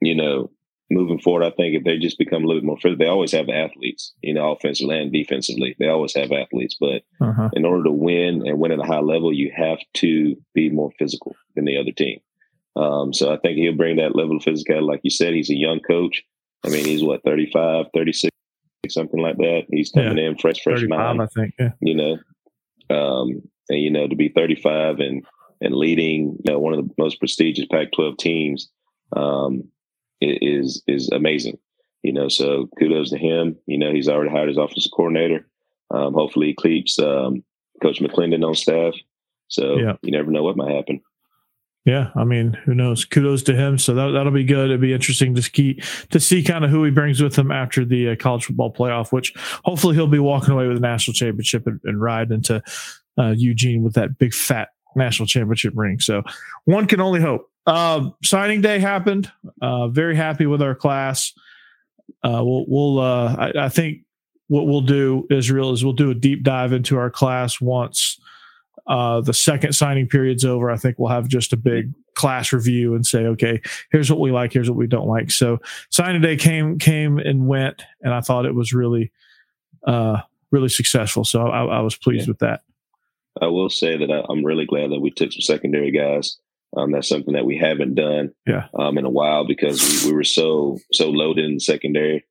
you 0.00 0.14
know, 0.14 0.50
moving 0.90 1.18
forward, 1.18 1.44
I 1.44 1.50
think 1.50 1.74
if 1.76 1.84
they 1.84 1.98
just 1.98 2.18
become 2.18 2.44
a 2.44 2.46
little 2.46 2.60
bit 2.60 2.66
more 2.66 2.76
physical, 2.76 2.98
they 3.04 3.10
always 3.10 3.32
have 3.32 3.48
athletes, 3.48 4.12
you 4.22 4.34
know, 4.34 4.52
offensively 4.52 4.98
and 4.98 5.12
defensively. 5.12 5.74
They 5.78 5.88
always 5.88 6.14
have 6.14 6.30
athletes. 6.32 6.76
But 6.78 7.02
Uh-huh. 7.20 7.50
in 7.54 7.64
order 7.64 7.84
to 7.84 7.92
win 7.92 8.46
and 8.46 8.58
win 8.58 8.72
at 8.72 8.78
a 8.80 8.84
high 8.84 9.00
level, 9.00 9.32
you 9.32 9.50
have 9.56 9.78
to 9.94 10.36
be 10.54 10.68
more 10.70 10.90
physical 10.98 11.34
than 11.54 11.64
the 11.64 11.76
other 11.76 11.92
team. 11.92 12.20
Um, 12.76 13.12
so 13.12 13.32
I 13.32 13.36
think 13.38 13.56
he'll 13.56 13.76
bring 13.76 13.96
that 13.96 14.16
level 14.16 14.36
of 14.36 14.42
physicality. 14.42 14.86
Like 14.86 15.00
you 15.04 15.10
said, 15.10 15.34
he's 15.34 15.50
a 15.50 15.54
young 15.54 15.80
coach. 15.80 16.22
I 16.64 16.70
mean, 16.70 16.84
he's 16.84 17.02
what, 17.04 17.22
35, 17.24 17.86
36, 17.94 18.30
something 18.88 19.20
like 19.20 19.36
that. 19.36 19.64
He's 19.70 19.90
coming 19.90 20.18
in 20.18 20.36
fresh, 20.38 20.60
fresh 20.62 20.82
mind, 20.88 21.22
I 21.22 21.26
think. 21.26 21.54
Yeah. 21.58 21.72
you 21.80 21.94
know. 21.94 22.18
Um, 22.94 23.42
and, 23.68 23.80
you 23.80 23.90
know, 23.90 24.08
to 24.08 24.16
be 24.16 24.28
35 24.28 24.98
and, 25.00 25.24
and 25.60 25.74
leading, 25.74 26.36
you 26.44 26.52
know, 26.52 26.58
one 26.58 26.74
of 26.74 26.84
the 26.86 26.94
most 26.98 27.18
prestigious 27.18 27.66
Pac 27.70 27.92
12 27.92 28.16
teams 28.18 28.68
um, 29.16 29.64
is, 30.20 30.82
is 30.86 31.08
amazing, 31.10 31.58
you 32.02 32.12
know. 32.12 32.28
So 32.28 32.68
kudos 32.78 33.10
to 33.10 33.18
him. 33.18 33.56
You 33.66 33.78
know, 33.78 33.92
he's 33.92 34.08
already 34.08 34.30
hired 34.30 34.48
his 34.48 34.58
offensive 34.58 34.92
coordinator. 34.94 35.46
Um, 35.90 36.14
hopefully 36.14 36.48
he 36.48 36.56
keeps 36.60 36.98
um, 36.98 37.44
Coach 37.82 38.00
McClendon 38.00 38.44
on 38.46 38.54
staff. 38.54 38.94
So 39.48 39.76
Yeah. 39.76 39.96
you 40.02 40.10
never 40.10 40.30
know 40.30 40.42
what 40.42 40.56
might 40.56 40.74
happen. 40.74 41.00
Yeah, 41.84 42.10
I 42.16 42.24
mean, 42.24 42.54
who 42.64 42.74
knows? 42.74 43.04
Kudos 43.04 43.42
to 43.44 43.54
him. 43.54 43.76
So 43.76 43.92
that 43.94 44.08
that'll 44.12 44.32
be 44.32 44.44
good. 44.44 44.70
It'll 44.70 44.80
be 44.80 44.94
interesting 44.94 45.34
to 45.34 45.42
ski 45.42 45.82
to 46.10 46.18
see 46.18 46.42
kind 46.42 46.64
of 46.64 46.70
who 46.70 46.82
he 46.82 46.90
brings 46.90 47.22
with 47.22 47.36
him 47.36 47.50
after 47.50 47.84
the 47.84 48.10
uh, 48.10 48.16
college 48.16 48.46
football 48.46 48.72
playoff. 48.72 49.12
Which 49.12 49.34
hopefully 49.64 49.94
he'll 49.94 50.06
be 50.06 50.18
walking 50.18 50.54
away 50.54 50.66
with 50.66 50.78
a 50.78 50.80
national 50.80 51.12
championship 51.12 51.66
and, 51.66 51.78
and 51.84 52.00
ride 52.00 52.30
into 52.30 52.62
uh, 53.18 53.34
Eugene 53.36 53.82
with 53.82 53.94
that 53.94 54.16
big 54.16 54.32
fat 54.32 54.68
national 54.96 55.26
championship 55.26 55.74
ring. 55.76 56.00
So 56.00 56.22
one 56.64 56.86
can 56.86 57.00
only 57.00 57.20
hope. 57.20 57.50
Um, 57.66 58.14
signing 58.22 58.62
day 58.62 58.78
happened. 58.78 59.30
Uh, 59.60 59.88
very 59.88 60.16
happy 60.16 60.46
with 60.46 60.62
our 60.62 60.74
class. 60.74 61.34
Uh, 62.22 62.40
we'll 62.42 62.64
we'll 62.66 62.98
uh, 62.98 63.36
I, 63.36 63.64
I 63.64 63.68
think 63.68 63.98
what 64.48 64.66
we'll 64.66 64.80
do 64.80 65.26
Israel 65.30 65.72
is 65.72 65.84
we'll 65.84 65.92
do 65.92 66.10
a 66.10 66.14
deep 66.14 66.44
dive 66.44 66.72
into 66.72 66.96
our 66.96 67.10
class 67.10 67.60
once 67.60 68.18
uh, 68.86 69.20
the 69.20 69.34
second 69.34 69.72
signing 69.72 70.06
period's 70.08 70.44
over, 70.44 70.70
I 70.70 70.76
think 70.76 70.98
we'll 70.98 71.10
have 71.10 71.28
just 71.28 71.52
a 71.52 71.56
big 71.56 71.92
class 72.14 72.52
review 72.52 72.94
and 72.94 73.04
say, 73.06 73.26
okay, 73.26 73.60
here's 73.90 74.10
what 74.10 74.20
we 74.20 74.30
like, 74.30 74.52
here's 74.52 74.68
what 74.70 74.76
we 74.78 74.86
don't 74.86 75.08
like. 75.08 75.30
So 75.30 75.58
signing 75.90 76.20
day 76.22 76.36
came 76.36 76.78
came 76.78 77.18
and 77.18 77.46
went, 77.46 77.82
and 78.02 78.12
I 78.14 78.20
thought 78.20 78.46
it 78.46 78.54
was 78.54 78.72
really, 78.72 79.10
uh, 79.86 80.20
really 80.50 80.68
successful. 80.68 81.24
So 81.24 81.42
I, 81.46 81.64
I 81.64 81.80
was 81.80 81.96
pleased 81.96 82.26
Yeah. 82.26 82.30
with 82.32 82.38
that. 82.40 82.60
I 83.42 83.46
will 83.46 83.68
say 83.70 83.96
that 83.96 84.10
I, 84.10 84.22
I'm 84.30 84.44
really 84.44 84.66
glad 84.66 84.90
that 84.92 85.00
we 85.00 85.10
took 85.10 85.32
some 85.32 85.40
secondary 85.40 85.90
guys. 85.90 86.38
Um, 86.76 86.92
that's 86.92 87.08
something 87.08 87.34
that 87.34 87.46
we 87.46 87.56
haven't 87.56 87.94
done 87.94 88.32
Yeah. 88.46 88.66
um, 88.78 88.98
in 88.98 89.04
a 89.04 89.10
while 89.10 89.46
because 89.46 90.04
we, 90.04 90.10
we 90.10 90.16
were 90.16 90.24
so 90.24 90.78
so 90.92 91.08
loaded 91.10 91.44
in 91.44 91.58
secondary. 91.60 92.24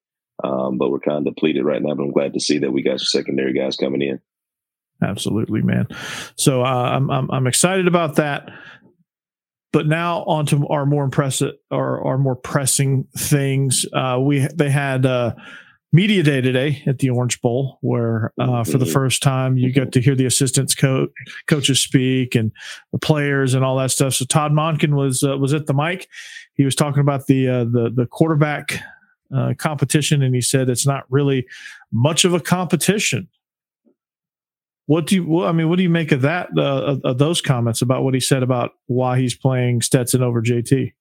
Um, 0.44 0.78
but 0.78 0.90
we're 0.92 1.00
kind 1.00 1.20
of 1.26 1.34
depleted 1.36 1.64
right 1.64 1.82
now. 1.82 1.94
But 1.96 2.04
I'm 2.04 2.12
glad 2.12 2.34
to 2.34 2.40
see 2.40 2.58
that 2.60 2.72
we 2.72 2.82
got 2.84 3.00
some 3.00 3.06
secondary 3.22 3.54
guys 3.54 3.76
coming 3.78 4.02
in. 4.02 4.20
Absolutely, 5.04 5.62
man. 5.62 5.88
So 6.36 6.62
uh, 6.64 6.66
I'm, 6.66 7.10
I'm 7.12 7.30
I'm 7.32 7.48
excited 7.48 7.88
about 7.88 8.16
that. 8.16 8.50
But 9.72 9.88
now 9.88 10.24
on 10.26 10.46
to 10.48 10.68
our 10.68 10.86
more 10.86 11.04
impressive 11.04 11.56
or 11.72 12.06
our 12.06 12.18
more 12.18 12.36
pressing 12.36 13.06
things. 13.18 13.86
Uh, 13.92 14.20
we 14.22 14.48
they 14.54 14.70
had 14.70 15.04
uh, 15.06 15.34
media 15.92 16.22
day 16.22 16.42
today 16.42 16.84
at 16.86 17.00
the 17.00 17.10
Orange 17.10 17.42
Bowl, 17.42 17.80
where 17.82 18.34
uh, 18.40 18.64
for 18.64 18.78
the 18.78 18.86
Mhm. 18.86 18.94
first 18.94 19.24
time 19.24 19.58
you 19.58 19.72
get 19.72 19.92
to 19.94 20.00
hear 20.02 20.16
the 20.16 20.28
assistants 20.28 20.76
coach 20.76 21.10
coaches 21.48 21.82
speak 21.82 22.36
and 22.36 22.52
the 22.92 23.00
players 23.00 23.56
and 23.56 23.66
all 23.66 23.78
that 23.78 23.90
stuff. 23.90 24.14
So 24.14 24.26
Todd 24.26 24.52
Monken 24.52 24.94
was 24.94 25.24
uh, 25.24 25.38
was 25.40 25.54
at 25.56 25.66
the 25.66 25.74
mic. 25.74 26.08
He 26.54 26.64
was 26.66 26.76
talking 26.76 27.02
about 27.02 27.26
the 27.26 27.50
uh, 27.50 27.64
the 27.64 27.92
the 27.96 28.06
quarterback 28.06 28.80
uh, 29.36 29.56
competition, 29.58 30.22
and 30.22 30.36
he 30.36 30.42
said 30.42 30.70
it's 30.70 30.86
not 30.86 31.06
really 31.10 31.48
much 31.92 32.26
of 32.26 32.36
a 32.36 32.40
competition. 32.40 33.28
What 34.86 35.08
do 35.08 35.16
you? 35.16 35.28
Well, 35.28 35.48
I 35.48 35.52
mean, 35.52 35.70
what 35.70 35.78
do 35.78 35.84
you 35.84 35.90
make 35.90 36.12
of 36.12 36.22
that? 36.22 36.50
Uh, 36.58 36.98
of, 37.04 37.18
those 37.18 37.42
comments 37.42 37.82
about 37.82 38.04
what 38.04 38.13
he 38.13 38.20
said 38.20 38.44
about 38.44 38.72
why 38.88 39.18
he's 39.20 39.36
playing 39.36 39.82
Stetson 39.82 40.22
over 40.22 40.42
JT? 40.42 40.92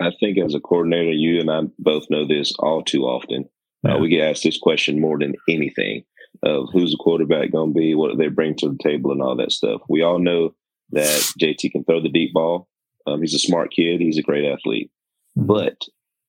I 0.00 0.10
think 0.20 0.38
as 0.38 0.54
a 0.54 0.60
coordinator, 0.60 1.12
you 1.12 1.40
and 1.40 1.50
I 1.50 1.62
both 1.78 2.04
know 2.10 2.26
this 2.26 2.52
all 2.58 2.82
too 2.82 3.04
often. 3.04 3.48
Yeah. 3.82 3.94
Uh, 3.94 3.98
we 3.98 4.08
get 4.08 4.28
asked 4.28 4.42
this 4.42 4.58
question 4.58 5.00
more 5.00 5.18
than 5.18 5.34
anything 5.48 6.04
of 6.42 6.68
who's 6.72 6.90
the 6.90 6.98
quarterback 6.98 7.52
going 7.52 7.72
to 7.72 7.78
be, 7.78 7.94
what 7.94 8.12
do 8.12 8.16
they 8.16 8.28
bring 8.28 8.56
to 8.56 8.68
the 8.68 8.78
table, 8.82 9.12
and 9.12 9.22
all 9.22 9.36
that 9.36 9.52
stuff. 9.52 9.80
We 9.88 10.02
all 10.02 10.18
know 10.18 10.54
that 10.90 11.32
JT 11.40 11.72
can 11.72 11.84
throw 11.84 12.02
the 12.02 12.10
deep 12.10 12.34
ball. 12.34 12.68
Um, 13.06 13.20
he's 13.20 13.34
a 13.34 13.38
smart 13.38 13.72
kid. 13.72 14.00
He's 14.00 14.18
a 14.18 14.22
great 14.22 14.44
athlete. 14.44 14.90
Mhm. 15.38 15.46
But 15.46 15.76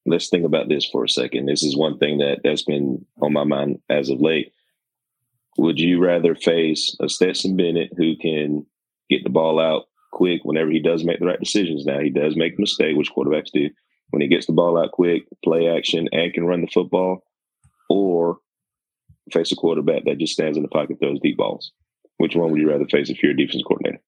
let's 0.05 0.29
think 0.29 0.45
about 0.45 0.69
this 0.69 0.85
for 0.85 1.03
a 1.03 1.09
second. 1.09 1.45
This 1.47 1.63
is 1.63 1.75
one 1.75 1.97
thing 1.97 2.19
that 2.19 2.41
that's 2.43 2.63
been 2.63 3.05
on 3.21 3.33
my 3.33 3.43
mind 3.43 3.79
as 3.89 4.09
of 4.09 4.21
late. 4.21 4.53
Would 5.57 5.79
you 5.79 6.03
rather 6.03 6.35
face 6.35 6.95
a 6.99 7.09
Stetson 7.09 7.55
Bennett 7.55 7.91
who 7.97 8.15
can 8.17 8.65
get 9.09 9.23
the 9.23 9.29
ball 9.29 9.59
out 9.59 9.85
quick 10.11 10.41
whenever 10.43 10.69
he 10.69 10.79
does 10.79 11.03
make 11.03 11.19
the 11.19 11.25
right 11.25 11.39
decisions? 11.39 11.85
Now 11.85 11.99
he 11.99 12.09
does 12.09 12.35
make 12.35 12.57
a 12.57 12.61
mistake, 12.61 12.95
which 12.95 13.11
quarterbacks 13.11 13.51
do. 13.53 13.69
When 14.11 14.21
he 14.21 14.27
gets 14.27 14.45
the 14.45 14.53
ball 14.53 14.77
out 14.77 14.91
quick, 14.91 15.23
play 15.43 15.67
action, 15.67 16.07
and 16.11 16.33
can 16.33 16.45
run 16.45 16.61
the 16.61 16.67
football, 16.67 17.23
or 17.89 18.37
face 19.33 19.51
a 19.51 19.55
quarterback 19.55 20.05
that 20.05 20.17
just 20.17 20.33
stands 20.33 20.55
in 20.55 20.63
the 20.63 20.69
pocket, 20.69 20.97
throws 20.99 21.19
deep 21.21 21.37
balls. 21.37 21.71
Which 22.17 22.35
one 22.35 22.51
would 22.51 22.61
you 22.61 22.69
rather 22.69 22.85
face 22.85 23.09
if 23.09 23.21
you're 23.21 23.33
a 23.33 23.37
defense 23.37 23.63
coordinator? 23.63 24.01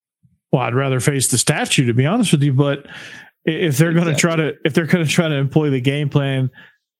Well, 0.52 0.62
I'd 0.62 0.74
rather 0.74 1.00
face 1.00 1.28
the 1.28 1.38
statue 1.38 1.86
to 1.86 1.94
be 1.94 2.06
honest 2.06 2.32
with 2.32 2.44
you, 2.44 2.54
but 2.54 2.88
if 3.46 3.78
they're 3.78 3.94
going 3.94 4.08
to 4.08 4.16
try 4.16 4.36
to 4.36 4.54
if 4.66 4.74
they're 4.74 4.86
going 4.86 5.06
to 5.06 5.12
try 5.12 5.28
to 5.28 5.36
employ 5.36 5.70
the 5.70 5.82
game 5.82 6.10
plan 6.10 6.50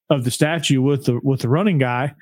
of 0.10 0.24
the 0.24 0.32
statue 0.32 0.82
with 0.82 1.06
the 1.06 1.20
with 1.24 1.42
the 1.42 1.50
running 1.50 1.78
guy, 1.78 2.14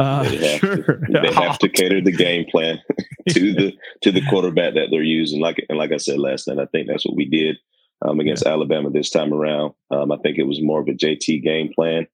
uh, 0.00 0.22
They 0.24 0.36
have 0.52 0.60
sure, 0.60 0.76
to, 0.76 1.20
they 1.22 1.32
have 1.34 1.58
to 1.58 1.68
cater 1.78 2.00
the 2.00 2.12
game 2.12 2.46
plan 2.50 2.78
to 3.30 3.52
the 3.54 3.72
to 4.02 4.12
the 4.12 4.22
quarterback 4.30 4.74
that 4.74 4.88
they're 4.90 5.02
using. 5.02 5.40
Like 5.40 5.64
and 5.68 5.78
like 5.78 5.92
I 5.92 5.98
said 5.98 6.18
last 6.18 6.48
night, 6.48 6.58
I 6.58 6.66
think 6.66 6.88
that's 6.88 7.04
what 7.06 7.16
we 7.16 7.26
did 7.26 7.58
um, 8.06 8.20
against 8.20 8.46
Alabama 8.46 8.90
this 8.90 9.10
time 9.10 9.32
around. 9.32 9.74
Um, 9.90 10.12
I 10.12 10.16
think 10.18 10.38
it 10.38 10.44
was 10.46 10.62
more 10.62 10.80
of 10.80 10.88
a 10.88 10.92
JT 10.94 11.42
game 11.42 11.70
plan, 11.74 12.06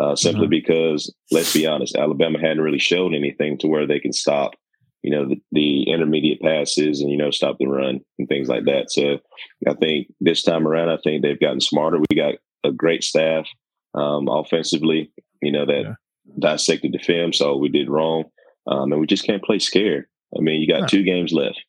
uh, 0.00 0.16
simply 0.16 0.46
Mhm. 0.46 0.50
because 0.50 1.12
let's 1.30 1.52
be 1.52 1.66
honest, 1.66 1.96
Alabama 1.96 2.38
hadn't 2.40 2.62
really 2.62 2.78
showed 2.78 3.14
anything 3.14 3.58
to 3.58 3.68
where 3.68 3.86
they 3.86 4.00
can 4.00 4.12
stop, 4.12 4.52
you 5.02 5.10
know, 5.10 5.28
the, 5.28 5.40
the 5.52 5.82
intermediate 5.90 6.40
passes 6.40 7.00
and 7.00 7.10
you 7.10 7.18
know 7.18 7.30
stop 7.30 7.58
the 7.58 7.66
run 7.66 8.00
and 8.18 8.28
things 8.28 8.48
like 8.48 8.64
that. 8.64 8.90
So 8.90 9.18
I 9.68 9.74
think 9.74 10.08
this 10.20 10.42
time 10.42 10.66
around, 10.66 10.88
I 10.90 10.98
think 11.04 11.22
they've 11.22 11.40
gotten 11.40 11.60
smarter. 11.60 11.98
We 11.98 12.16
got 12.16 12.34
a 12.64 12.72
great 12.72 13.04
staff 13.04 13.46
um, 13.94 14.28
offensively, 14.28 15.12
you 15.42 15.52
know 15.52 15.66
that 15.66 15.82
Yeah. 15.82 15.94
Dissected 16.38 16.92
the 16.92 16.98
film, 16.98 17.32
so 17.32 17.56
we 17.56 17.68
did 17.68 17.88
wrong, 17.88 18.24
um, 18.66 18.90
and 18.92 19.00
we 19.00 19.06
just 19.06 19.24
can't 19.24 19.42
play 19.42 19.58
scared. 19.58 20.06
I 20.36 20.40
mean, 20.40 20.60
you 20.60 20.66
got 20.66 20.88
two 20.88 21.02
games 21.02 21.32
left, 21.32 21.60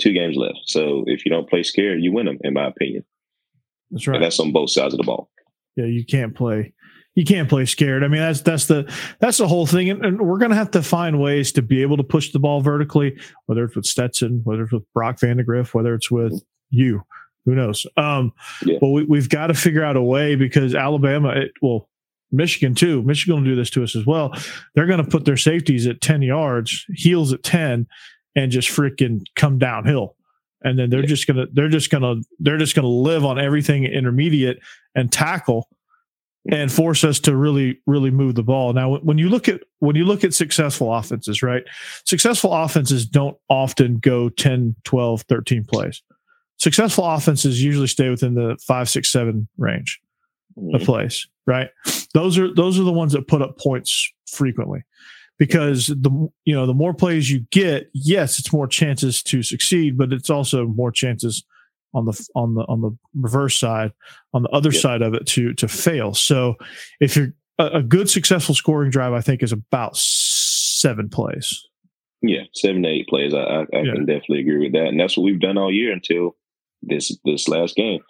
two 0.00 0.12
games 0.12 0.36
left. 0.36 0.58
So 0.64 1.04
if 1.06 1.24
you 1.24 1.30
don't 1.30 1.48
play 1.48 1.62
scared, 1.62 2.02
you 2.02 2.12
win 2.12 2.26
them, 2.26 2.38
in 2.42 2.54
my 2.54 2.66
opinion. 2.66 3.04
That's 3.90 4.06
And 4.06 4.14
right. 4.14 4.20
that's 4.20 4.40
on 4.40 4.52
both 4.52 4.70
sides 4.70 4.94
of 4.94 4.98
the 4.98 5.04
ball. 5.04 5.30
yeah, 5.76 5.84
you 5.84 6.04
can't 6.04 6.34
play. 6.34 6.72
You 7.14 7.24
can't 7.24 7.48
play 7.48 7.66
scared. 7.66 8.02
I 8.04 8.08
mean, 8.08 8.20
that's 8.20 8.40
that's 8.40 8.66
the 8.66 8.90
that's 9.18 9.36
the 9.38 9.46
whole 9.48 9.66
thing, 9.66 9.90
and, 9.90 10.04
and 10.04 10.20
we're 10.22 10.38
going 10.38 10.50
to 10.52 10.56
have 10.56 10.70
to 10.72 10.82
find 10.82 11.20
ways 11.20 11.52
to 11.52 11.62
be 11.62 11.82
able 11.82 11.96
to 11.98 12.04
push 12.04 12.32
the 12.32 12.38
ball 12.38 12.62
vertically, 12.62 13.18
whether 13.46 13.64
it's 13.64 13.76
with 13.76 13.84
Stetson, 13.84 14.40
whether 14.44 14.62
it's 14.62 14.72
with 14.72 14.84
Brock 14.94 15.18
Vandagriff, 15.18 15.74
whether 15.74 15.94
it's 15.94 16.10
with 16.10 16.40
you. 16.70 17.02
Who 17.44 17.54
knows? 17.54 17.84
Um, 17.96 18.32
Yeah. 18.64 18.78
Well, 18.80 18.92
we, 18.92 19.04
we've 19.04 19.28
got 19.28 19.48
to 19.48 19.54
figure 19.54 19.82
out 19.84 19.96
a 19.96 20.02
way 20.02 20.36
because 20.36 20.74
Alabama, 20.74 21.30
it, 21.30 21.52
well, 21.60 21.88
Michigan 22.32 22.74
too. 22.74 23.02
Michigan 23.02 23.36
will 23.36 23.44
do 23.44 23.56
this 23.56 23.70
to 23.70 23.82
us 23.82 23.96
as 23.96 24.06
well. 24.06 24.32
They're 24.74 24.86
going 24.86 25.02
to 25.02 25.10
put 25.10 25.24
their 25.24 25.36
safeties 25.36 25.86
at 25.86 26.00
ten 26.00 26.22
yards, 26.22 26.84
heels 26.94 27.32
at 27.32 27.42
ten, 27.42 27.86
and 28.36 28.50
just 28.52 28.68
freaking 28.68 29.22
come 29.36 29.58
downhill. 29.58 30.16
And 30.62 30.78
then 30.78 30.90
they're 30.90 31.00
Yeah. 31.00 31.06
just 31.06 31.26
gonna 31.26 31.46
they're 31.52 31.68
just 31.68 31.90
gonna 31.90 32.16
they're 32.38 32.58
just 32.58 32.74
gonna 32.76 32.86
live 32.88 33.24
on 33.24 33.38
everything 33.38 33.84
intermediate 33.84 34.60
and 34.94 35.10
tackle 35.10 35.68
and 36.50 36.70
force 36.72 37.02
us 37.04 37.18
to 37.20 37.34
really 37.36 37.80
really 37.86 38.10
move 38.10 38.34
the 38.34 38.42
ball 38.42 38.72
now 38.72 38.96
when 38.98 39.18
you 39.18 39.28
look 39.28 39.48
at 39.48 39.60
when 39.80 39.94
you 39.96 40.04
look 40.06 40.24
at 40.24 40.32
successful 40.34 40.92
offenses 40.94 41.42
right 41.42 41.64
successful 42.04 42.52
offenses 42.54 43.04
don't 43.06 43.36
often 43.50 43.98
go 43.98 44.28
10 44.30 44.74
12 44.84 45.22
13 45.22 45.64
plays 45.64 46.02
successful 46.58 47.04
offenses 47.04 47.62
usually 47.62 47.86
stay 47.86 48.08
within 48.08 48.34
the 48.34 48.56
5 48.66 48.88
6 48.88 49.10
7 49.12 49.48
range 49.58 50.00
of 50.74 50.80
Mhm. 50.80 50.84
plays 50.86 51.26
right 51.50 51.68
those 52.14 52.38
are 52.38 52.54
those 52.54 52.78
are 52.78 52.84
the 52.84 52.92
ones 52.92 53.12
that 53.12 53.28
put 53.28 53.42
up 53.42 53.58
points 53.58 54.10
frequently 54.26 54.84
because 55.40 55.86
the 55.86 56.28
you 56.44 56.54
know 56.54 56.66
the 56.66 56.74
more 56.74 56.94
plays 56.94 57.30
you 57.30 57.40
get, 57.50 57.90
yes, 57.94 58.38
it's 58.38 58.52
more 58.52 58.68
chances 58.68 59.22
to 59.24 59.42
succeed, 59.42 59.96
but 59.96 60.12
it's 60.12 60.30
also 60.30 60.66
more 60.66 60.92
chances 60.92 61.42
on 61.94 62.04
the 62.04 62.28
on 62.36 62.54
the 62.54 62.60
on 62.64 62.82
the 62.82 62.96
reverse 63.18 63.58
side, 63.58 63.90
on 64.34 64.42
the 64.42 64.50
other 64.50 64.70
yeah. 64.70 64.80
side 64.80 65.02
of 65.02 65.14
it 65.14 65.26
to 65.26 65.54
to 65.54 65.66
fail. 65.66 66.14
So 66.14 66.56
if 67.00 67.16
you're 67.16 67.32
a, 67.58 67.78
a 67.78 67.82
good 67.82 68.08
successful 68.08 68.54
scoring 68.54 68.90
drive, 68.90 69.14
I 69.14 69.22
think 69.22 69.42
is 69.42 69.52
about 69.52 69.96
seven 69.96 71.08
plays. 71.08 71.66
Yeah, 72.20 72.42
seven 72.52 72.82
to 72.82 72.88
eight 72.90 73.08
plays. 73.08 73.32
I, 73.32 73.38
I, 73.38 73.60
I 73.60 73.66
yeah. 73.72 73.94
can 73.94 74.04
definitely 74.04 74.40
agree 74.40 74.58
with 74.58 74.72
that, 74.74 74.88
and 74.88 75.00
that's 75.00 75.16
what 75.16 75.24
we've 75.24 75.40
done 75.40 75.56
all 75.56 75.72
year 75.72 75.90
until 75.90 76.36
this 76.82 77.16
this 77.24 77.48
last 77.48 77.76
game. 77.76 78.00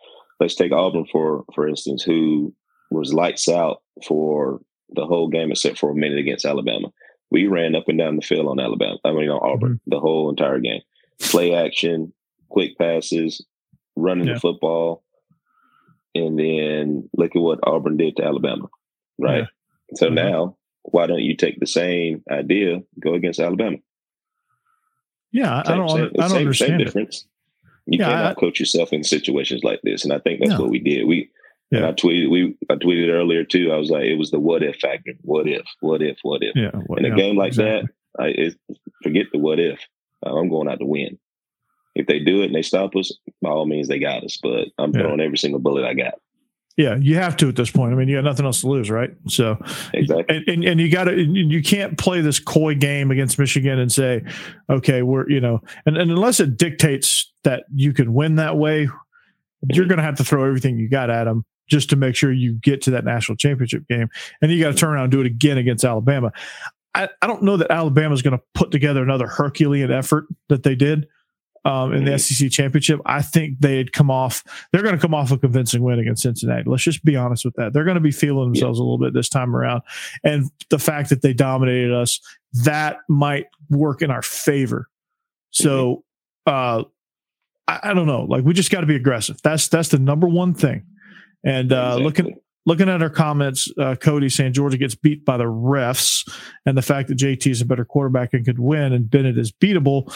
Let's 0.40 0.56
take 0.56 0.73
Auburn 0.73 1.06
for 1.12 1.44
for 1.54 1.68
instance, 1.68 2.02
who 2.02 2.52
was 2.90 3.14
lights 3.14 3.49
out 3.49 3.82
for 4.06 4.61
the 4.90 5.06
whole 5.06 5.28
game 5.28 5.50
except 5.50 5.78
for 5.78 5.90
a 5.90 5.94
minute 5.94 6.18
against 6.18 6.44
Alabama. 6.44 6.88
We 7.30 7.47
ran 7.47 7.76
up 7.76 7.88
and 7.88 7.99
down 7.99 8.16
the 8.16 8.23
field 8.23 8.49
on 8.49 8.61
Alabama. 8.61 8.99
I 9.04 9.12
mean 9.12 9.30
on 9.30 9.40
Auburn 9.42 9.75
mm-hmm. 9.75 9.90
the 9.90 10.00
whole 10.00 10.30
entire 10.30 10.59
game. 10.59 10.80
Play 11.20 11.54
action, 11.54 12.12
quick 12.49 12.76
passes, 12.78 13.44
running 13.94 14.26
yeah. 14.26 14.35
the 14.35 14.40
football, 14.40 15.04
and 16.14 16.38
then 16.38 17.09
look 17.16 17.37
at 17.37 17.42
what 17.42 17.61
Auburn 17.62 17.97
did 17.97 18.16
to 18.16 18.25
Alabama. 18.25 18.68
Right. 19.18 19.38
Yeah. 19.38 19.97
So 19.97 20.06
mm-hmm. 20.06 20.14
now, 20.14 20.56
why 20.82 21.06
don't 21.06 21.23
you 21.23 21.37
take 21.37 21.61
the 21.61 21.66
same 21.66 22.23
idea, 22.30 22.82
go 22.99 23.14
against 23.14 23.40
Alabama? 23.40 23.76
Yeah, 25.32 25.62
same, 25.62 25.73
I 25.73 25.76
don't. 25.76 25.88
Same, 25.88 25.99
I 25.99 26.06
don't 26.20 26.28
same, 26.30 26.38
understand 26.38 26.70
same 26.70 26.78
difference. 26.78 27.26
You 27.87 27.99
yeah, 27.99 28.09
cannot 28.09 28.32
I, 28.32 28.40
coach 28.40 28.61
yourself 28.61 28.92
in 28.92 29.04
situations 29.04 29.62
like 29.62 29.80
this, 29.82 30.04
and 30.04 30.12
I 30.12 30.18
think 30.18 30.40
that's 30.40 30.59
what 30.59 30.70
we 30.70 30.78
did. 30.78 31.06
We 31.06 31.30
yeah. 31.71 31.89
I 31.89 31.93
tweeted 31.93 32.31
we 32.31 32.57
I 32.69 32.75
tweeted 32.75 33.11
earlier 33.11 33.45
too. 33.45 33.71
I 33.73 33.77
was 33.77 33.91
like, 33.91 34.05
it 34.05 34.17
was 34.17 34.31
the 34.31 34.41
what 34.41 34.62
if 34.62 34.77
factor. 34.77 35.12
What 35.23 35.47
if? 35.47 35.65
What 35.81 36.03
if? 36.03 36.19
What 36.23 36.43
if? 36.43 36.57
Yeah, 36.57 36.71
what, 36.87 36.99
in 36.99 37.05
a 37.05 37.09
yeah, 37.09 37.15
game 37.15 37.37
like 37.37 37.49
exactly. 37.49 37.89
that, 38.17 38.23
I 38.23 38.27
it, 38.29 38.57
forget 39.03 39.27
the 39.33 39.39
what 39.39 39.61
if. 39.61 39.81
Uh, 40.25 40.37
I'm 40.37 40.49
going 40.49 40.69
out 40.69 40.81
to 40.81 40.87
win. 40.87 41.19
If 41.95 42.07
they 42.07 42.19
do 42.19 42.43
it 42.43 42.47
and 42.47 42.55
they 42.55 42.62
stop 42.62 42.95
us, 42.97 43.17
by 43.43 43.50
all 43.50 43.67
means 43.67 43.89
they 43.89 43.99
got 43.99 44.25
us. 44.25 44.39
But 44.43 44.69
I'm 44.79 44.93
yeah. 44.93 45.03
throwing 45.03 45.21
every 45.21 45.39
single 45.39 45.61
bullet 45.61 45.85
I 45.85 45.95
got. 45.95 46.15
Yeah, 46.77 46.97
you 46.97 47.17
have 47.17 47.37
to 47.39 47.49
at 47.49 47.57
this 47.57 47.71
point. 47.71 47.93
I 47.93 47.97
mean, 47.97 48.09
you 48.09 48.17
got 48.17 48.25
nothing 48.25 48.47
else 48.47 48.62
to 48.62 48.69
lose, 48.69 48.91
right? 48.91 49.11
So, 49.29 49.59
exactly. 49.93 50.37
And, 50.37 50.49
and, 50.49 50.65
and 50.65 50.81
you 50.81 50.91
got 50.91 51.05
to, 51.05 51.21
you 51.21 51.62
can't 51.62 51.99
play 51.99 52.21
this 52.21 52.39
coy 52.39 52.75
game 52.75 53.11
against 53.11 53.39
Michigan 53.39 53.79
and 53.79 53.93
say, 53.93 54.23
okay, 54.71 55.03
we're, 55.03 55.29
you 55.29 55.41
know, 55.41 55.61
and, 55.85 55.99
and 55.99 56.11
unless 56.11 56.41
it 56.41 56.57
dictates 56.57 57.31
that 57.45 57.65
you 57.75 57.93
can 57.93 58.15
win 58.15 58.37
that 58.37 58.57
way, 58.57 58.89
you're 59.69 59.87
going 59.87 59.99
to 59.99 60.05
have 60.05 60.17
to 60.17 60.25
throw 60.25 60.45
everything 60.45 60.79
you 60.79 60.89
got 60.89 61.11
at 61.11 61.25
them 61.25 61.45
just 61.71 61.91
to 61.91 61.97
make 61.97 62.17
sure 62.17 62.33
you 62.33 62.55
get 62.55 62.83
to 62.83 62.91
that 62.93 63.05
national 63.05 63.37
championship 63.37 63.87
game. 63.89 64.09
And 64.43 64.50
you 64.50 64.62
got 64.62 64.71
to 64.71 64.77
turn 64.77 64.91
around 64.91 65.05
and 65.05 65.12
do 65.12 65.21
it 65.21 65.27
again 65.27 65.59
against 65.59 65.85
Alabama. 65.85 66.33
I, 66.95 67.09
I 67.23 67.27
don't 67.27 67.43
know 67.43 67.57
that 67.57 67.71
Alabama 67.71 68.15
is 68.15 68.23
going 68.23 68.37
to 68.37 68.43
put 68.55 68.71
together 68.71 69.03
another 69.03 69.27
Herculean 69.27 69.93
effort 69.93 70.27
that 70.49 70.65
they 70.65 70.75
did 70.75 71.07
um, 71.65 71.93
in 71.93 72.05
the 72.05 72.19
SEC 72.19 72.50
championship. 72.50 73.00
I 73.07 73.23
think 73.23 73.61
they'd 73.61 73.93
come 73.93 74.11
off, 74.11 74.43
they're 74.73 74.83
going 74.83 74.97
to 74.97 75.00
come 75.00 75.15
off 75.15 75.31
a 75.31 75.39
convincing 75.39 75.83
win 75.83 75.99
against 75.99 76.23
Cincinnati. 76.23 76.65
Let's 76.67 76.83
just 76.83 77.05
be 77.05 77.17
honest 77.17 77.45
with 77.45 77.55
that. 77.55 77.73
They're 77.73 77.85
going 77.85 77.97
to 77.97 78.00
be 78.00 78.11
feeling 78.11 78.53
themselves 78.53 78.79
yeah. 78.79 78.83
a 78.83 78.85
little 78.85 78.99
bit 78.99 79.15
this 79.15 79.29
time 79.29 79.55
around. 79.55 79.83
And 80.25 80.50
the 80.71 80.79
fact 80.79 81.11
that 81.11 81.23
they 81.23 81.33
dominated 81.33 81.93
us, 81.93 82.21
that 82.65 82.99
might 83.09 83.47
work 83.69 84.03
in 84.03 84.11
our 84.11 84.23
favor. 84.23 84.89
So, 85.50 86.05
uh, 86.47 86.85
I, 87.69 87.91
I 87.91 87.95
don't 87.95 88.07
know. 88.07 88.25
Like 88.25 88.45
we 88.45 88.53
just 88.53 88.71
got 88.71 88.81
to 88.81 88.87
be 88.87 88.97
aggressive. 88.97 89.41
That's 89.43 89.69
that's 89.69 89.89
the 89.89 89.99
number 89.99 90.27
one 90.27 90.55
thing. 90.55 90.85
And 91.44 91.73
uh, 91.73 91.97
exactly. 91.99 92.04
looking 92.04 92.40
looking 92.66 92.88
at 92.88 93.02
our 93.02 93.11
comments, 93.11 93.68
uh, 93.78 93.97
Cody 93.97 94.28
saying 94.28 94.52
Georgia 94.52 94.76
gets 94.76 94.94
beat 94.94 95.25
by 95.25 95.37
the 95.37 95.44
refs, 95.44 96.28
and 96.66 96.76
the 96.76 96.82
fact 96.82 97.09
that 97.09 97.18
JT 97.18 97.50
is 97.50 97.61
a 97.61 97.66
better 97.66 97.85
quarterback 97.85 98.35
and 98.35 98.44
could 98.44 98.59
win, 98.59 98.92
and 98.92 99.11
Bennett 99.11 99.38
is 99.38 99.52
beatable. 99.52 100.14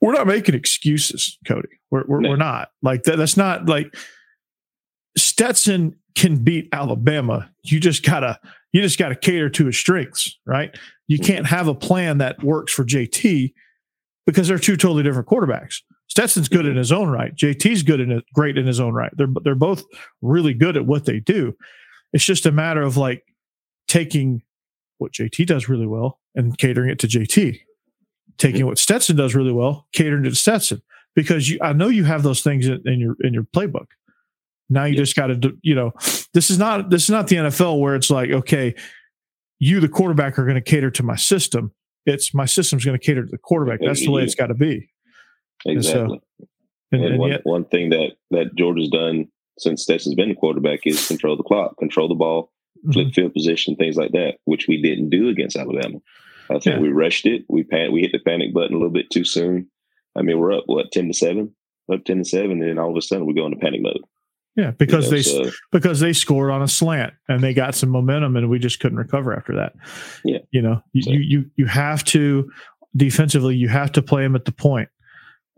We're 0.00 0.12
not 0.12 0.26
making 0.26 0.54
excuses, 0.54 1.38
Cody. 1.46 1.68
We're 1.90 2.04
we're, 2.06 2.20
no. 2.20 2.30
we're 2.30 2.36
not 2.36 2.70
like 2.82 3.04
that. 3.04 3.16
That's 3.16 3.36
not 3.36 3.66
like 3.66 3.94
Stetson 5.16 5.96
can 6.14 6.36
beat 6.42 6.68
Alabama. 6.72 7.50
You 7.62 7.80
just 7.80 8.04
gotta 8.04 8.38
you 8.72 8.82
just 8.82 8.98
gotta 8.98 9.14
cater 9.14 9.50
to 9.50 9.66
his 9.66 9.76
strengths, 9.76 10.38
right? 10.46 10.74
You 11.08 11.18
mm-hmm. 11.18 11.26
can't 11.26 11.46
have 11.46 11.68
a 11.68 11.74
plan 11.74 12.18
that 12.18 12.42
works 12.42 12.72
for 12.72 12.84
JT 12.84 13.52
because 14.26 14.48
they're 14.48 14.58
two 14.58 14.76
totally 14.76 15.02
different 15.02 15.28
quarterbacks. 15.28 15.82
Stetson's 16.12 16.50
good 16.50 16.66
in 16.66 16.76
his 16.76 16.92
own 16.92 17.08
right. 17.08 17.34
JT's 17.34 17.82
good 17.82 17.98
in 17.98 18.12
it, 18.12 18.22
great 18.34 18.58
in 18.58 18.66
his 18.66 18.80
own 18.80 18.92
right. 18.92 19.10
They're 19.16 19.32
they're 19.44 19.54
both 19.54 19.82
really 20.20 20.52
good 20.52 20.76
at 20.76 20.84
what 20.84 21.06
they 21.06 21.20
do. 21.20 21.56
It's 22.12 22.22
just 22.22 22.44
a 22.44 22.52
matter 22.52 22.82
of 22.82 22.98
like 22.98 23.24
taking 23.88 24.42
what 24.98 25.12
JT 25.12 25.46
does 25.46 25.70
really 25.70 25.86
well 25.86 26.20
and 26.34 26.58
catering 26.58 26.90
it 26.90 26.98
to 26.98 27.06
JT. 27.06 27.60
Taking 28.36 28.66
what 28.66 28.78
Stetson 28.78 29.16
does 29.16 29.34
really 29.34 29.52
well, 29.52 29.86
catering 29.94 30.26
it 30.26 30.28
to 30.28 30.36
Stetson. 30.36 30.82
Because 31.16 31.48
you, 31.48 31.58
I 31.62 31.72
know 31.72 31.88
you 31.88 32.04
have 32.04 32.22
those 32.22 32.42
things 32.42 32.66
in, 32.66 32.82
in 32.84 33.00
your 33.00 33.16
in 33.20 33.32
your 33.32 33.44
playbook. 33.44 33.86
Now 34.68 34.84
you 34.84 34.94
just 34.98 35.16
got 35.16 35.28
to, 35.28 35.56
you 35.62 35.74
know, 35.74 35.92
this 36.34 36.50
is 36.50 36.58
not 36.58 36.90
this 36.90 37.04
is 37.04 37.10
not 37.10 37.28
the 37.28 37.36
NFL 37.36 37.80
where 37.80 37.94
it's 37.94 38.10
like, 38.10 38.28
okay, 38.28 38.74
you 39.58 39.80
the 39.80 39.88
quarterback 39.88 40.38
are 40.38 40.44
going 40.44 40.56
to 40.56 40.60
cater 40.60 40.90
to 40.90 41.02
my 41.02 41.16
system. 41.16 41.72
It's 42.04 42.34
my 42.34 42.44
system's 42.44 42.84
going 42.84 42.98
to 42.98 43.02
cater 43.02 43.24
to 43.24 43.30
the 43.30 43.38
quarterback. 43.38 43.80
That's 43.82 44.00
the 44.00 44.10
way 44.10 44.24
it's 44.24 44.34
got 44.34 44.48
to 44.48 44.54
be. 44.54 44.90
Exactly. 45.66 46.20
So, 46.40 46.46
and, 46.92 47.02
and, 47.02 47.12
and 47.12 47.18
one, 47.18 47.30
yet, 47.30 47.40
one 47.44 47.64
thing 47.64 47.90
that 47.90 48.12
that 48.30 48.54
Georgia's 48.54 48.88
done 48.88 49.28
since 49.58 49.82
Stetson's 49.82 50.14
been 50.14 50.28
the 50.28 50.34
quarterback 50.34 50.80
is 50.84 51.06
control 51.06 51.36
the 51.36 51.42
clock, 51.42 51.76
control 51.78 52.08
the 52.08 52.14
ball, 52.14 52.50
flip 52.92 53.06
mm-hmm. 53.06 53.12
field 53.12 53.34
position, 53.34 53.76
things 53.76 53.96
like 53.96 54.12
that, 54.12 54.38
which 54.44 54.66
we 54.66 54.80
didn't 54.80 55.10
do 55.10 55.28
against 55.28 55.56
Alabama. 55.56 55.98
I 56.50 56.54
think 56.54 56.76
yeah. 56.76 56.80
we 56.80 56.88
rushed 56.88 57.26
it. 57.26 57.44
We 57.48 57.62
pan- 57.62 57.92
we 57.92 58.00
hit 58.00 58.12
the 58.12 58.18
panic 58.18 58.52
button 58.52 58.74
a 58.74 58.78
little 58.78 58.92
bit 58.92 59.10
too 59.10 59.24
soon. 59.24 59.68
I 60.16 60.22
mean, 60.22 60.38
we're 60.38 60.52
up 60.52 60.64
what 60.66 60.92
ten 60.92 61.06
to 61.08 61.14
seven, 61.14 61.54
up 61.92 62.04
ten 62.04 62.18
to 62.18 62.24
seven, 62.24 62.60
and 62.60 62.62
then 62.62 62.78
all 62.78 62.90
of 62.90 62.96
a 62.96 63.02
sudden 63.02 63.26
we 63.26 63.34
go 63.34 63.46
into 63.46 63.58
panic 63.58 63.80
mode. 63.82 64.02
Yeah, 64.54 64.72
because 64.72 65.06
you 65.06 65.10
know, 65.10 65.16
they 65.16 65.22
so, 65.22 65.56
because 65.70 66.00
they 66.00 66.12
scored 66.12 66.50
on 66.50 66.60
a 66.60 66.68
slant 66.68 67.14
and 67.28 67.42
they 67.42 67.54
got 67.54 67.74
some 67.74 67.88
momentum, 67.88 68.36
and 68.36 68.50
we 68.50 68.58
just 68.58 68.80
couldn't 68.80 68.98
recover 68.98 69.34
after 69.34 69.54
that. 69.56 69.72
Yeah, 70.24 70.40
you 70.50 70.60
know, 70.60 70.82
you 70.92 71.02
so. 71.02 71.10
you 71.12 71.50
you 71.56 71.66
have 71.66 72.04
to 72.06 72.50
defensively, 72.94 73.56
you 73.56 73.68
have 73.68 73.92
to 73.92 74.02
play 74.02 74.22
them 74.22 74.36
at 74.36 74.44
the 74.44 74.52
point. 74.52 74.90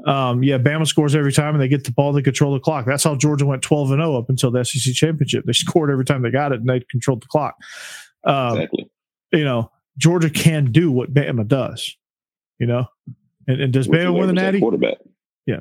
Um, 0.06 0.42
yeah, 0.42 0.58
Bama 0.58 0.86
scores 0.86 1.14
every 1.14 1.32
time 1.32 1.54
and 1.54 1.62
they 1.62 1.68
get 1.68 1.84
the 1.84 1.92
ball, 1.92 2.12
they 2.12 2.22
control 2.22 2.52
the 2.52 2.60
clock. 2.60 2.84
That's 2.84 3.04
how 3.04 3.14
Georgia 3.14 3.46
went 3.46 3.62
12 3.62 3.92
and 3.92 4.00
0 4.00 4.16
up 4.16 4.28
until 4.28 4.50
the 4.50 4.64
SEC 4.64 4.92
championship. 4.94 5.44
They 5.44 5.52
scored 5.54 5.90
every 5.90 6.04
time 6.04 6.22
they 6.22 6.30
got 6.30 6.52
it 6.52 6.60
and 6.60 6.68
they 6.68 6.80
controlled 6.90 7.22
the 7.22 7.28
clock. 7.28 7.56
Um, 8.24 8.58
exactly. 8.58 8.90
You 9.32 9.44
know, 9.44 9.70
Georgia 9.96 10.30
can 10.30 10.72
do 10.72 10.90
what 10.90 11.14
Bama 11.14 11.46
does, 11.46 11.96
you 12.58 12.66
know, 12.66 12.86
and, 13.46 13.60
and 13.60 13.72
does 13.72 13.88
Bama 13.88 14.18
win 14.18 14.26
the 14.26 14.32
natty? 14.32 14.60
Quarterback. 14.60 14.98
Yeah. 15.46 15.60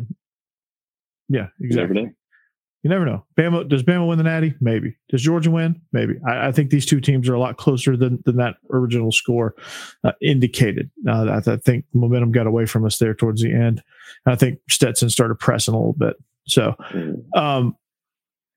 Yeah, 1.30 1.48
exactly. 1.60 2.12
You 2.84 2.90
never 2.90 3.06
know. 3.06 3.26
Bama 3.38 3.68
does 3.68 3.82
Bama 3.82 4.08
win 4.08 4.18
the 4.18 4.26
Natty? 4.26 4.54
Maybe. 4.60 4.96
Does 5.10 5.22
Georgia 5.22 5.50
win? 5.50 5.82
Maybe. 5.94 6.16
I, 6.28 6.48
I 6.48 6.52
think 6.52 6.70
these 6.70 6.86
two 6.86 7.00
teams 7.00 7.30
are 7.30 7.34
a 7.34 7.40
lot 7.40 7.58
closer 7.58 7.96
than 7.96 8.22
than 8.26 8.36
that 8.38 8.58
original 8.72 9.12
score 9.12 9.56
uh, 10.04 10.12
indicated. 10.22 10.92
Uh, 11.08 11.42
I, 11.48 11.52
I, 11.52 11.58
think 11.58 11.86
momentum 11.94 12.34
got 12.34 12.46
away 12.46 12.66
from 12.66 12.86
us 12.86 12.98
there 12.98 13.14
towards 13.14 13.42
the 13.42 13.54
end. 13.54 13.82
I 14.26 14.36
think 14.36 14.60
Stetson 14.70 15.10
started 15.10 15.36
pressing 15.36 15.74
a 15.74 15.78
little 15.78 15.94
bit. 15.94 16.18
So, 16.46 16.76
hmm. 16.90 17.14
um, 17.40 17.78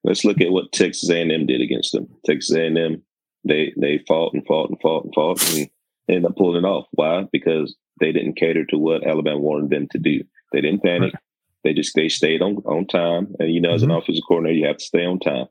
let's 0.02 0.24
look 0.24 0.40
at 0.40 0.50
what 0.50 0.72
Texas 0.72 1.08
A&M 1.08 1.46
did 1.46 1.60
against 1.60 1.92
them. 1.92 2.08
Texas 2.24 2.54
A&M 2.56 3.02
they 3.46 3.72
they 3.76 4.02
fought 4.06 4.34
and 4.34 4.44
fought 4.46 4.70
and 4.70 4.80
fought 4.80 5.04
and 5.04 5.14
fought 5.14 5.54
and 5.54 5.70
ended 6.08 6.24
up 6.26 6.36
pulling 6.36 6.64
it 6.64 6.66
off. 6.66 6.86
Why? 6.92 7.26
Because 7.32 7.76
they 8.00 8.12
didn't 8.12 8.36
cater 8.36 8.64
to 8.66 8.78
what 8.78 9.06
Alabama 9.06 9.38
wanted 9.38 9.70
them 9.70 9.88
to 9.92 9.98
do. 9.98 10.22
They 10.52 10.60
didn't 10.60 10.82
panic. 10.82 11.14
Right. 11.14 11.22
They 11.66 11.74
just 11.74 11.96
they 11.96 12.08
stayed 12.08 12.42
on 12.42 12.58
on 12.58 12.86
time, 12.86 13.34
and 13.40 13.52
you 13.52 13.60
know, 13.60 13.74
as 13.74 13.82
mm-hmm. 13.82 13.90
an 13.90 13.96
offensive 13.96 14.22
coordinator, 14.28 14.56
you 14.56 14.66
have 14.68 14.76
to 14.76 14.84
stay 14.84 15.04
on 15.04 15.18
time. 15.18 15.46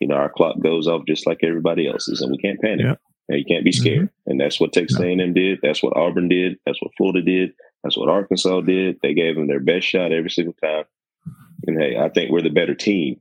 You 0.00 0.08
know, 0.08 0.16
our 0.16 0.28
clock 0.28 0.58
goes 0.60 0.88
off 0.88 1.06
just 1.06 1.28
like 1.28 1.44
everybody 1.44 1.86
else's, 1.86 2.20
and 2.20 2.32
we 2.32 2.38
can't 2.38 2.60
panic. 2.60 2.86
Yeah. 2.86 2.94
And 3.28 3.38
you 3.38 3.44
can't 3.44 3.64
be 3.64 3.70
scared, 3.70 4.08
mm-hmm. 4.08 4.30
and 4.32 4.40
that's 4.40 4.58
what 4.58 4.72
Texas 4.72 4.98
no. 4.98 5.06
A&M 5.06 5.32
did. 5.32 5.60
That's 5.62 5.80
what 5.80 5.96
Auburn 5.96 6.28
did. 6.28 6.56
That's 6.66 6.82
what 6.82 6.90
Florida 6.96 7.22
did. 7.22 7.52
That's 7.84 7.96
what 7.96 8.08
Arkansas 8.08 8.62
did. 8.62 8.96
They 9.00 9.14
gave 9.14 9.36
them 9.36 9.46
their 9.46 9.60
best 9.60 9.86
shot 9.86 10.10
every 10.10 10.30
single 10.30 10.54
time. 10.54 10.82
And 11.68 11.80
hey, 11.80 11.96
I 11.96 12.08
think 12.08 12.32
we're 12.32 12.42
the 12.42 12.48
better 12.48 12.74
team 12.74 13.20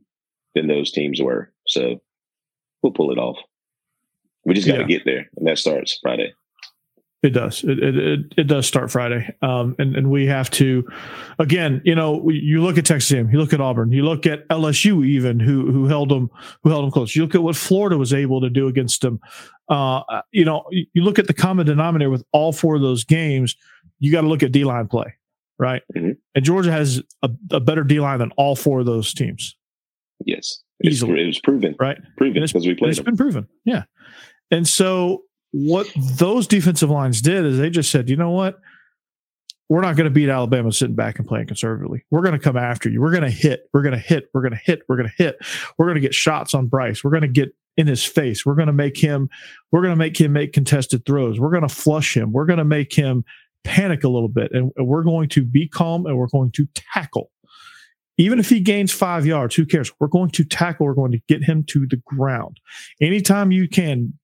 than 0.56 0.66
those 0.66 0.92
teams 0.92 1.22
were. 1.22 1.52
So 1.68 2.02
we'll 2.82 2.94
pull 2.94 3.12
it 3.12 3.20
off. 3.20 3.38
We 4.46 4.56
just 4.56 4.68
got 4.68 4.78
to 4.78 4.82
yeah. 4.82 4.88
get 4.88 5.06
there, 5.06 5.30
and 5.38 5.48
that 5.48 5.60
starts 5.60 6.00
Friday. 6.02 6.34
It 7.21 7.32
does. 7.32 7.65
It, 7.65 7.79
it, 7.79 8.34
it, 8.38 8.47
does 8.47 8.65
start 8.65 8.89
Friday. 8.89 9.29
Um, 9.41 9.75
and, 9.77 9.93
and 9.97 10.10
we 10.10 10.25
have 10.27 10.49
to, 10.51 10.88
again, 11.38 11.82
you 11.84 11.93
know, 11.93 12.29
you 12.29 12.63
look 12.63 12.77
at 12.77 12.86
Texas 12.86 13.12
A&M, 13.12 13.29
you 13.29 13.38
look 13.38 13.51
at 13.51 13.60
Auburn, 13.60 13.91
you 13.91 14.03
look 14.03 14.25
at 14.25 14.47
LSU 14.47 15.05
even 15.05 15.38
who, 15.38 15.69
who 15.69 15.86
held 15.88 16.08
them, 16.08 16.29
who 16.63 16.69
held 16.69 16.86
them 16.86 16.91
close. 16.91 17.17
You 17.17 17.23
look 17.23 17.36
at 17.36 17.43
what 17.43 17.58
Florida 17.58 17.97
was 17.97 18.13
able 18.13 18.39
to 18.39 18.49
do 18.49 18.67
against 18.67 19.01
them. 19.01 19.19
Uh, 19.67 20.01
you 20.32 20.45
know, 20.45 20.63
you 20.71 21.03
look 21.03 21.19
at 21.19 21.27
the 21.27 21.34
common 21.34 21.65
denominator 21.65 22.10
with 22.10 22.23
all 22.32 22.53
four 22.53 22.77
of 22.77 22.82
those 22.82 23.03
games, 23.03 23.53
you 23.99 24.13
got 24.13 24.21
to 24.21 24.27
look 24.27 24.41
at 24.41 24.53
D 24.53 24.63
line 24.63 24.88
play, 24.88 25.13
right? 25.58 25.82
Mm-hmm. 25.93 26.12
And 26.36 26.45
Georgia 26.45 26.71
has 26.71 27.03
a, 27.21 27.29
a 27.51 27.60
better 27.60 27.84
D 27.84 27.99
line 27.99 28.19
than 28.19 28.32
all 28.38 28.55
four 28.55 28.79
of 28.79 28.86
those 28.86 29.13
teams. 29.13 29.58
Yes. 30.25 30.63
Easily. 30.86 31.21
It 31.21 31.27
was 31.27 31.39
proven. 31.41 31.75
Right. 31.77 31.97
Proven 32.15 32.41
because 32.41 32.65
we 32.65 32.75
played 32.75 32.91
It's 32.91 32.99
them. 32.99 33.05
been 33.05 33.17
proven. 33.17 33.47
Yeah. 33.65 33.84
And 34.51 34.65
so 34.65 35.23
what 35.52 35.88
those 35.96 36.48
defensive 36.48 36.90
lines 36.90 37.22
did 37.22 37.46
is 37.46 37.58
they 37.58 37.70
just 37.70 37.92
said, 37.92 38.10
you 38.10 38.16
know 38.16 38.32
what? 38.32 38.60
We're 39.68 39.82
not 39.82 39.96
going 39.96 40.06
to 40.06 40.12
beat 40.12 40.30
Alabama 40.30 40.72
sitting 40.72 40.96
back 40.96 41.20
and 41.20 41.28
playing 41.28 41.48
conservatively. 41.48 42.04
We're 42.10 42.24
going 42.24 42.34
to 42.34 42.40
come 42.40 42.58
after 42.58 42.90
you. 42.90 43.02
We're 43.02 43.12
going 43.12 43.24
to 43.24 43.30
hit. 43.30 43.70
We're 43.72 43.84
going 43.84 43.94
to 43.94 44.00
hit. 44.00 44.30
We're 44.34 44.42
going 44.42 44.54
to 44.54 44.62
hit. 44.64 44.82
We're 44.88 44.96
going 44.96 45.10
to 45.10 45.24
hit. 45.24 45.38
We're 45.78 45.86
going 45.86 45.96
to 45.96 46.02
get 46.02 46.16
shots 46.16 46.56
on 46.56 46.68
Bryce. 46.68 47.04
We're 47.04 47.12
going 47.12 47.22
to 47.22 47.28
get 47.28 47.56
in 47.78 47.86
his 47.86 48.04
face. 48.04 48.46
We're 48.46 48.56
going 48.56 48.68
to 48.68 48.74
make 48.74 48.98
him. 48.98 49.30
We're 49.72 49.82
going 49.82 49.94
to 49.94 49.96
make 49.96 50.20
him 50.20 50.34
make 50.34 50.54
contested 50.54 51.06
throws. 51.06 51.40
We're 51.40 51.52
going 51.52 51.68
to 51.68 51.74
flush 51.74 52.18
him. 52.18 52.32
We're 52.32 52.46
going 52.46 52.58
to 52.58 52.66
make 52.66 52.94
him 52.94 53.24
panic 53.64 54.04
a 54.04 54.10
little 54.10 54.28
bit, 54.28 54.52
and 54.54 54.72
we're 54.78 55.04
going 55.04 55.30
to 55.30 55.44
be 55.44 55.68
calm 55.68 56.06
and 56.06 56.18
we're 56.18 56.28
going 56.28 56.52
to 56.52 56.68
tackle. 56.74 57.30
Even 58.18 58.38
if 58.38 58.50
he 58.50 58.60
gains 58.60 58.92
five 58.92 59.26
yards, 59.26 59.56
who 59.56 59.66
cares? 59.66 59.92
We're 60.00 60.08
going 60.08 60.32
to 60.32 60.44
tackle. 60.44 60.88
We're 60.88 60.94
going 60.94 61.14
to 61.14 61.22
get 61.30 61.44
him 61.44 61.64
to 61.70 61.88
the 61.88 62.02
ground. 62.06 62.60
Anytime 63.00 63.52
you 63.52 63.70
can, 63.70 64.18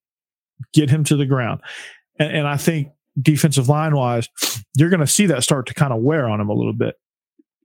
get 0.74 0.90
him 0.90 1.04
to 1.06 1.16
the 1.16 1.26
ground. 1.26 1.62
And, 2.20 2.32
and 2.32 2.48
I 2.48 2.58
think 2.58 2.90
defensive 3.22 3.70
line 3.70 3.96
wise, 3.96 4.30
you're 4.76 4.90
going 4.90 5.00
to 5.00 5.08
see 5.08 5.26
that 5.28 5.44
start 5.44 5.68
to 5.68 5.74
kind 5.74 5.94
of 5.94 6.02
wear 6.02 6.28
on 6.28 6.42
him 6.42 6.50
a 6.50 6.54
little 6.54 6.74
bit. 6.74 6.96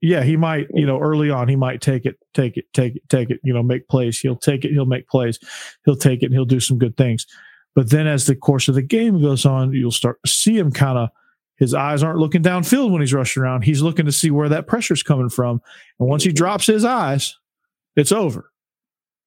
Yeah, 0.03 0.23
he 0.23 0.37
might, 0.37 0.69
you 0.73 0.87
know, 0.87 0.99
early 0.99 1.29
on, 1.29 1.49
he 1.49 1.57
might 1.57 1.83
take 1.83 2.07
it, 2.07 2.17
take 2.33 2.57
it, 2.57 2.65
take 2.73 2.97
it, 2.97 3.03
take 3.11 3.29
it, 3.29 3.39
you 3.45 3.53
know, 3.53 3.63
make 3.63 3.87
plays. 3.89 4.19
He'll 4.19 4.37
take 4.37 4.65
it, 4.65 4.73
he'll 4.73 4.87
make 4.87 5.07
plays, 5.09 5.39
he'll 5.85 5.97
take 5.97 6.23
it, 6.23 6.27
and 6.27 6.35
he'll 6.35 6.47
do 6.47 6.61
some 6.61 6.79
good 6.79 6.97
things. 6.97 7.27
But 7.75 7.91
then 7.91 8.07
as 8.07 8.27
the 8.27 8.35
course 8.35 8.67
of 8.69 8.75
the 8.75 8.83
game 8.83 9.21
goes 9.21 9.45
on, 9.45 9.73
you'll 9.73 9.91
start 9.91 10.19
to 10.25 10.31
see 10.31 10.57
him 10.57 10.73
kind 10.73 10.99
of, 10.99 11.11
his 11.57 11.75
eyes 11.75 12.03
aren't 12.03 12.19
looking 12.19 12.43
downfield 12.43 12.91
when 12.91 13.03
he's 13.03 13.13
rushing 13.13 13.43
around. 13.43 13.63
He's 13.63 13.83
looking 13.83 14.07
to 14.07 14.13
see 14.13 14.31
where 14.31 14.49
that 14.49 14.67
pressure's 14.67 15.03
coming 15.03 15.29
from. 15.29 15.61
And 15.99 16.09
once 16.09 16.23
he 16.23 16.31
mm-hmm. 16.31 16.37
drops 16.37 16.67
his 16.67 16.87
eyes, 16.87 17.37
it's 17.97 18.13
over. 18.13 18.50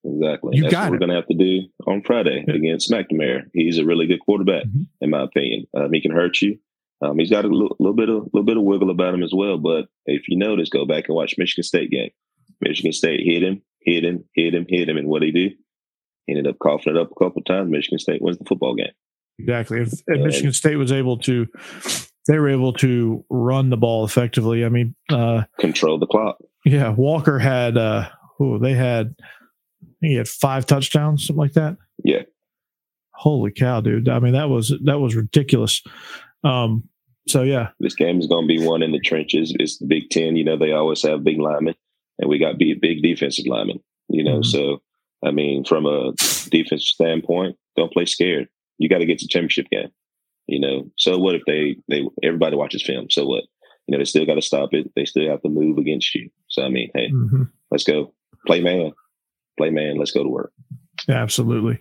Exactly. 0.04 0.56
You 0.56 0.62
That's 0.64 0.74
what 0.74 0.90
we're 0.90 0.98
going 0.98 1.10
to 1.10 1.16
have 1.16 1.26
to 1.28 1.34
do 1.34 1.62
on 1.86 2.02
Friday 2.02 2.44
yeah. 2.46 2.54
against 2.54 2.90
McNamara. 2.90 3.44
He's 3.52 3.78
a 3.78 3.84
really 3.84 4.06
good 4.06 4.20
quarterback, 4.20 4.64
mm-hmm. 4.64 4.82
in 5.00 5.10
my 5.10 5.22
opinion. 5.22 5.66
Um, 5.74 5.92
he 5.92 6.02
can 6.02 6.12
hurt 6.12 6.42
you. 6.42 6.58
Um, 7.02 7.18
he's 7.18 7.30
got 7.30 7.44
a 7.44 7.48
little, 7.48 7.76
little, 7.78 7.96
bit 7.96 8.08
of 8.08 8.24
little 8.32 8.44
bit 8.44 8.56
of 8.56 8.62
wiggle 8.62 8.90
about 8.90 9.14
him 9.14 9.22
as 9.22 9.32
well. 9.34 9.58
But 9.58 9.86
if 10.06 10.28
you 10.28 10.38
notice, 10.38 10.68
go 10.68 10.86
back 10.86 11.04
and 11.08 11.16
watch 11.16 11.34
Michigan 11.38 11.64
State 11.64 11.90
game. 11.90 12.10
Michigan 12.60 12.92
State 12.92 13.20
hit 13.24 13.42
him, 13.42 13.62
hit 13.80 14.04
him, 14.04 14.24
hit 14.34 14.54
him, 14.54 14.66
hit 14.68 14.88
him, 14.88 14.96
and 14.96 15.08
what 15.08 15.22
he 15.22 15.32
do? 15.32 15.50
He 16.26 16.32
ended 16.32 16.46
up 16.46 16.58
coughing 16.58 16.96
it 16.96 17.00
up 17.00 17.10
a 17.10 17.24
couple 17.24 17.42
times. 17.42 17.70
Michigan 17.70 17.98
State 17.98 18.22
wins 18.22 18.38
the 18.38 18.44
football 18.44 18.74
game. 18.74 18.92
Exactly. 19.38 19.80
If, 19.80 19.92
and 20.06 20.22
Michigan 20.22 20.52
State 20.52 20.76
was 20.76 20.92
able 20.92 21.18
to, 21.18 21.46
they 22.28 22.38
were 22.38 22.48
able 22.48 22.72
to 22.74 23.24
run 23.28 23.70
the 23.70 23.76
ball 23.76 24.04
effectively. 24.04 24.64
I 24.64 24.68
mean, 24.68 24.94
uh, 25.10 25.42
control 25.58 25.98
the 25.98 26.06
clock. 26.06 26.36
Yeah, 26.64 26.90
Walker 26.90 27.38
had. 27.38 27.76
Uh, 27.76 28.08
oh, 28.40 28.58
they 28.58 28.74
had 28.74 29.14
he 30.06 30.14
had 30.14 30.28
five 30.28 30.66
touchdowns, 30.66 31.26
something 31.26 31.40
like 31.40 31.52
that. 31.54 31.76
Yeah. 32.02 32.22
Holy 33.12 33.52
cow, 33.52 33.80
dude! 33.80 34.08
I 34.08 34.18
mean, 34.18 34.32
that 34.32 34.48
was 34.48 34.74
that 34.84 34.98
was 34.98 35.14
ridiculous. 35.14 35.82
Um, 36.42 36.88
so 37.28 37.42
yeah, 37.42 37.68
this 37.80 37.94
game 37.94 38.18
is 38.18 38.26
going 38.26 38.44
to 38.44 38.48
be 38.48 38.64
one 38.64 38.82
in 38.82 38.92
the 38.92 39.00
trenches. 39.00 39.54
It's 39.58 39.78
the 39.78 39.86
Big 39.86 40.10
Ten. 40.10 40.36
You 40.36 40.44
know, 40.44 40.58
they 40.58 40.72
always 40.72 41.02
have 41.02 41.24
big 41.24 41.38
linemen, 41.38 41.74
and 42.18 42.28
we 42.28 42.38
got 42.38 42.58
big, 42.58 42.80
big 42.80 43.02
defensive 43.02 43.46
linemen. 43.46 43.80
You 44.08 44.24
know, 44.24 44.40
mm-hmm. 44.40 44.42
so 44.42 44.82
I 45.24 45.30
mean, 45.30 45.64
from 45.64 45.86
a 45.86 46.12
defensive 46.50 46.80
standpoint, 46.80 47.56
don't 47.76 47.92
play 47.92 48.04
scared. 48.04 48.48
You 48.78 48.88
got 48.88 48.98
to 48.98 49.06
get 49.06 49.20
to 49.20 49.28
championship 49.28 49.68
game. 49.70 49.90
You 50.46 50.60
know, 50.60 50.90
so 50.98 51.16
what 51.16 51.34
if 51.34 51.42
they 51.46 51.76
they 51.88 52.02
everybody 52.22 52.56
watches 52.56 52.82
film? 52.82 53.06
So 53.10 53.24
what? 53.26 53.44
You 53.86 53.92
know, 53.92 53.98
they 53.98 54.04
still 54.04 54.26
got 54.26 54.34
to 54.34 54.42
stop 54.42 54.70
it. 54.72 54.90
They 54.96 55.04
still 55.04 55.30
have 55.30 55.42
to 55.42 55.48
move 55.48 55.78
against 55.78 56.14
you. 56.14 56.30
So 56.48 56.62
I 56.62 56.68
mean, 56.68 56.90
hey, 56.94 57.10
mm-hmm. 57.10 57.44
let's 57.70 57.84
go 57.84 58.12
play 58.46 58.60
man 58.60 58.92
play 59.56 59.70
man. 59.70 59.98
Let's 59.98 60.12
go 60.12 60.22
to 60.22 60.28
work. 60.28 60.52
Yeah, 61.08 61.22
absolutely. 61.22 61.78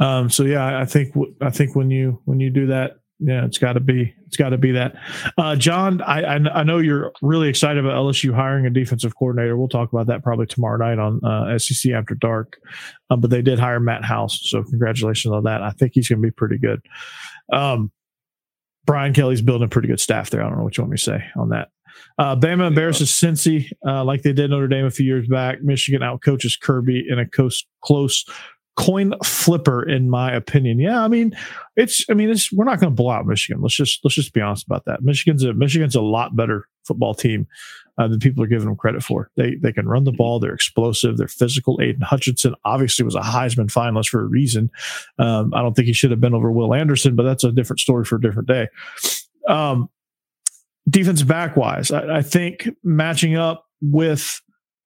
Um, 0.00 0.30
so 0.30 0.44
yeah, 0.44 0.80
I 0.80 0.84
think 0.84 1.14
I 1.40 1.50
think 1.50 1.76
when 1.76 1.90
you 1.90 2.20
when 2.24 2.40
you 2.40 2.50
do 2.50 2.66
that, 2.68 2.96
yeah, 3.20 3.44
it's 3.44 3.58
got 3.58 3.74
to 3.74 3.80
be 3.80 4.14
it's 4.26 4.36
got 4.36 4.50
to 4.50 4.58
be 4.58 4.72
that. 4.72 4.94
Uh, 5.36 5.56
John, 5.56 6.00
I, 6.02 6.22
I, 6.22 6.62
know 6.62 6.78
you're 6.78 7.12
really 7.22 7.48
excited 7.48 7.82
about 7.82 7.96
LSU 7.96 8.34
hiring 8.34 8.66
a 8.66 8.70
defensive 8.70 9.16
coordinator. 9.16 9.56
We'll 9.56 9.68
talk 9.68 9.92
about 9.92 10.06
that 10.08 10.22
probably 10.22 10.46
tomorrow 10.46 10.76
night 10.76 10.98
on 10.98 11.24
uh, 11.24 11.58
SEC 11.58 11.92
After 11.92 12.14
Dark. 12.14 12.58
Um, 13.10 13.20
but 13.20 13.30
they 13.30 13.42
did 13.42 13.58
hire 13.58 13.80
Matt 13.80 14.04
House, 14.04 14.38
so 14.44 14.62
congratulations 14.62 15.32
on 15.32 15.44
that. 15.44 15.62
I 15.62 15.70
think 15.70 15.92
he's 15.94 16.08
going 16.08 16.20
to 16.20 16.26
be 16.26 16.30
pretty 16.30 16.58
good. 16.58 16.80
Um, 17.52 17.90
Brian 18.84 19.14
Kelly's 19.14 19.42
building 19.42 19.66
a 19.66 19.68
pretty 19.68 19.88
good 19.88 20.00
staff 20.00 20.30
there. 20.30 20.42
I 20.42 20.48
don't 20.48 20.58
know 20.58 20.64
what 20.64 20.76
you 20.76 20.82
want 20.82 20.92
me 20.92 20.98
to 20.98 21.02
say 21.02 21.24
on 21.36 21.48
that. 21.48 21.68
Uh, 22.18 22.36
Bama 22.36 22.68
embarrasses 22.68 23.10
Cincy 23.10 23.70
uh, 23.86 24.04
like 24.04 24.22
they 24.22 24.32
did 24.32 24.50
Notre 24.50 24.68
Dame 24.68 24.86
a 24.86 24.90
few 24.90 25.06
years 25.06 25.28
back. 25.28 25.62
Michigan 25.62 26.02
outcoaches 26.02 26.60
Kirby 26.60 27.04
in 27.08 27.18
a 27.18 27.28
close, 27.28 27.64
close 27.82 28.24
coin 28.78 29.12
flipper, 29.24 29.82
in 29.82 30.08
my 30.08 30.32
opinion. 30.32 30.78
Yeah, 30.78 31.02
I 31.02 31.08
mean, 31.08 31.36
it's. 31.76 32.04
I 32.08 32.14
mean, 32.14 32.30
it's. 32.30 32.52
We're 32.52 32.64
not 32.64 32.80
going 32.80 32.92
to 32.92 32.94
blow 32.94 33.10
out 33.10 33.26
Michigan. 33.26 33.60
Let's 33.60 33.74
just 33.74 34.00
let's 34.04 34.14
just 34.14 34.32
be 34.32 34.40
honest 34.40 34.64
about 34.64 34.84
that. 34.86 35.02
Michigan's 35.02 35.42
a 35.42 35.52
Michigan's 35.52 35.96
a 35.96 36.00
lot 36.00 36.36
better 36.36 36.68
football 36.84 37.14
team 37.14 37.46
uh, 37.98 38.06
than 38.08 38.20
people 38.20 38.42
are 38.42 38.46
giving 38.46 38.66
them 38.66 38.76
credit 38.76 39.02
for. 39.02 39.30
They 39.36 39.56
they 39.56 39.72
can 39.72 39.88
run 39.88 40.04
the 40.04 40.12
ball. 40.12 40.38
They're 40.38 40.54
explosive. 40.54 41.16
They're 41.16 41.28
physical. 41.28 41.78
Aidan 41.82 42.02
Hutchinson 42.02 42.54
obviously 42.64 43.04
was 43.04 43.16
a 43.16 43.20
Heisman 43.20 43.70
finalist 43.70 44.08
for 44.08 44.20
a 44.20 44.26
reason. 44.26 44.70
Um, 45.18 45.52
I 45.52 45.60
don't 45.60 45.74
think 45.74 45.86
he 45.86 45.92
should 45.92 46.12
have 46.12 46.20
been 46.20 46.34
over 46.34 46.52
Will 46.52 46.72
Anderson, 46.72 47.16
but 47.16 47.24
that's 47.24 47.44
a 47.44 47.52
different 47.52 47.80
story 47.80 48.04
for 48.04 48.16
a 48.16 48.20
different 48.20 48.48
day. 48.48 48.68
Um, 49.48 49.90
defense 50.88 51.22
back 51.22 51.56
wise, 51.56 51.90
I, 51.90 52.18
I, 52.18 52.22
think 52.22 52.68
matching 52.82 53.36
up 53.36 53.66
with 53.80 54.40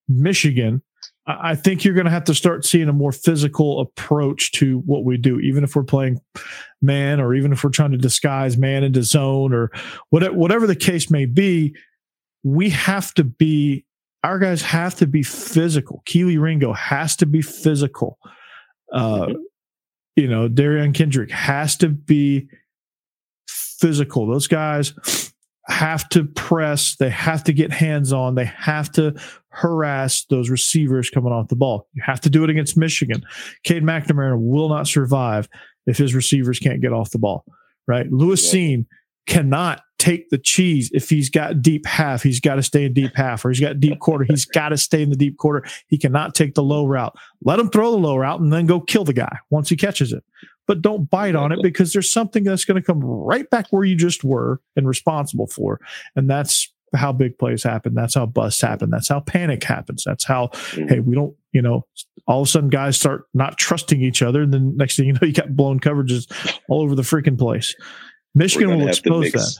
Michigan, 0.08 0.82
I, 1.26 1.50
I 1.50 1.54
think 1.54 1.84
you're 1.84 1.94
going 1.94 2.06
to 2.06 2.10
have 2.10 2.24
to 2.24 2.34
start 2.34 2.64
seeing 2.64 2.88
a 2.88 2.92
more 2.92 3.12
physical 3.12 3.80
approach 3.80 4.52
to 4.52 4.78
what 4.80 5.04
we 5.04 5.16
do, 5.16 5.40
even 5.40 5.64
if 5.64 5.76
we're 5.76 5.84
playing 5.84 6.20
man 6.80 7.20
or 7.20 7.34
even 7.34 7.52
if 7.52 7.62
we're 7.62 7.70
trying 7.70 7.92
to 7.92 7.98
disguise 7.98 8.56
man 8.56 8.84
into 8.84 9.02
zone 9.02 9.52
or 9.52 9.70
whatever, 10.10 10.34
whatever 10.34 10.66
the 10.66 10.76
case 10.76 11.10
may 11.10 11.26
be. 11.26 11.74
We 12.44 12.70
have 12.70 13.14
to 13.14 13.24
be, 13.24 13.84
our 14.24 14.38
guys 14.38 14.62
have 14.62 14.96
to 14.96 15.06
be 15.06 15.22
physical. 15.22 16.02
Kelee 16.06 16.40
Ringo 16.40 16.72
has 16.72 17.14
to 17.16 17.26
be 17.26 17.40
physical. 17.40 18.18
Uh, 18.92 19.26
mm-hmm. 19.26 19.40
you 20.16 20.26
know, 20.26 20.48
Derion 20.48 20.92
Kendrick 20.92 21.30
has 21.30 21.76
to 21.76 21.88
be 21.88 22.48
physical. 23.48 24.26
Those 24.26 24.48
guys, 24.48 25.31
have 25.68 26.08
to 26.10 26.24
press, 26.24 26.96
they 26.96 27.10
have 27.10 27.44
to 27.44 27.52
get 27.52 27.72
hands 27.72 28.12
on, 28.12 28.34
they 28.34 28.44
have 28.44 28.90
to 28.92 29.14
harass 29.50 30.24
those 30.24 30.50
receivers 30.50 31.10
coming 31.10 31.32
off 31.32 31.48
the 31.48 31.56
ball. 31.56 31.86
You 31.94 32.02
have 32.04 32.20
to 32.22 32.30
do 32.30 32.42
it 32.44 32.50
against 32.50 32.76
Michigan. 32.76 33.22
Cade 33.64 33.82
McNamara 33.82 34.38
will 34.38 34.68
not 34.68 34.88
survive 34.88 35.48
if 35.86 35.96
his 35.98 36.14
receivers 36.14 36.58
can't 36.58 36.80
get 36.80 36.92
off 36.92 37.10
the 37.10 37.18
ball, 37.18 37.44
right? 37.86 38.10
Lewis 38.10 38.52
yeah. 38.52 38.60
Cine 38.60 38.86
cannot 39.26 39.82
take 39.98 40.30
the 40.30 40.38
cheese 40.38 40.90
if 40.92 41.08
he's 41.08 41.30
got 41.30 41.62
deep 41.62 41.86
half. 41.86 42.22
He's 42.22 42.40
got 42.40 42.56
to 42.56 42.62
stay 42.62 42.84
in 42.84 42.92
deep 42.92 43.14
half, 43.14 43.44
or 43.44 43.50
he's 43.50 43.60
got 43.60 43.78
deep 43.78 44.00
quarter. 44.00 44.24
He's 44.28 44.44
got 44.44 44.70
to 44.70 44.76
stay 44.76 45.02
in 45.02 45.10
the 45.10 45.16
deep 45.16 45.38
quarter. 45.38 45.64
He 45.86 45.96
cannot 45.96 46.34
take 46.34 46.54
the 46.54 46.62
low 46.62 46.84
route. 46.84 47.14
Let 47.42 47.60
him 47.60 47.70
throw 47.70 47.92
the 47.92 47.98
low 47.98 48.16
route 48.16 48.40
and 48.40 48.52
then 48.52 48.66
go 48.66 48.80
kill 48.80 49.04
the 49.04 49.12
guy 49.12 49.38
once 49.50 49.68
he 49.68 49.76
catches 49.76 50.12
it 50.12 50.24
but 50.66 50.82
don't 50.82 51.10
bite 51.10 51.34
on 51.34 51.52
it 51.52 51.58
because 51.62 51.92
there's 51.92 52.10
something 52.10 52.44
that's 52.44 52.64
going 52.64 52.80
to 52.80 52.86
come 52.86 53.00
right 53.00 53.48
back 53.50 53.66
where 53.70 53.84
you 53.84 53.96
just 53.96 54.24
were 54.24 54.60
and 54.76 54.86
responsible 54.86 55.46
for. 55.46 55.80
And 56.16 56.30
that's 56.30 56.72
how 56.94 57.12
big 57.12 57.38
plays 57.38 57.62
happen. 57.62 57.94
That's 57.94 58.14
how 58.14 58.26
busts 58.26 58.60
happen. 58.60 58.90
That's 58.90 59.08
how 59.08 59.20
panic 59.20 59.64
happens. 59.64 60.04
That's 60.04 60.24
how, 60.24 60.48
mm-hmm. 60.48 60.88
hey, 60.88 61.00
we 61.00 61.14
don't, 61.14 61.34
you 61.52 61.62
know, 61.62 61.86
all 62.26 62.42
of 62.42 62.48
a 62.48 62.50
sudden 62.50 62.68
guys 62.68 62.96
start 62.98 63.24
not 63.34 63.58
trusting 63.58 64.00
each 64.02 64.22
other. 64.22 64.42
And 64.42 64.52
then 64.52 64.76
next 64.76 64.96
thing 64.96 65.06
you 65.06 65.12
know, 65.14 65.20
you 65.22 65.32
got 65.32 65.56
blown 65.56 65.80
coverages 65.80 66.30
all 66.68 66.82
over 66.82 66.94
the 66.94 67.02
freaking 67.02 67.38
place. 67.38 67.74
Michigan 68.34 68.78
will 68.78 68.88
expose 68.88 69.32
that. 69.32 69.58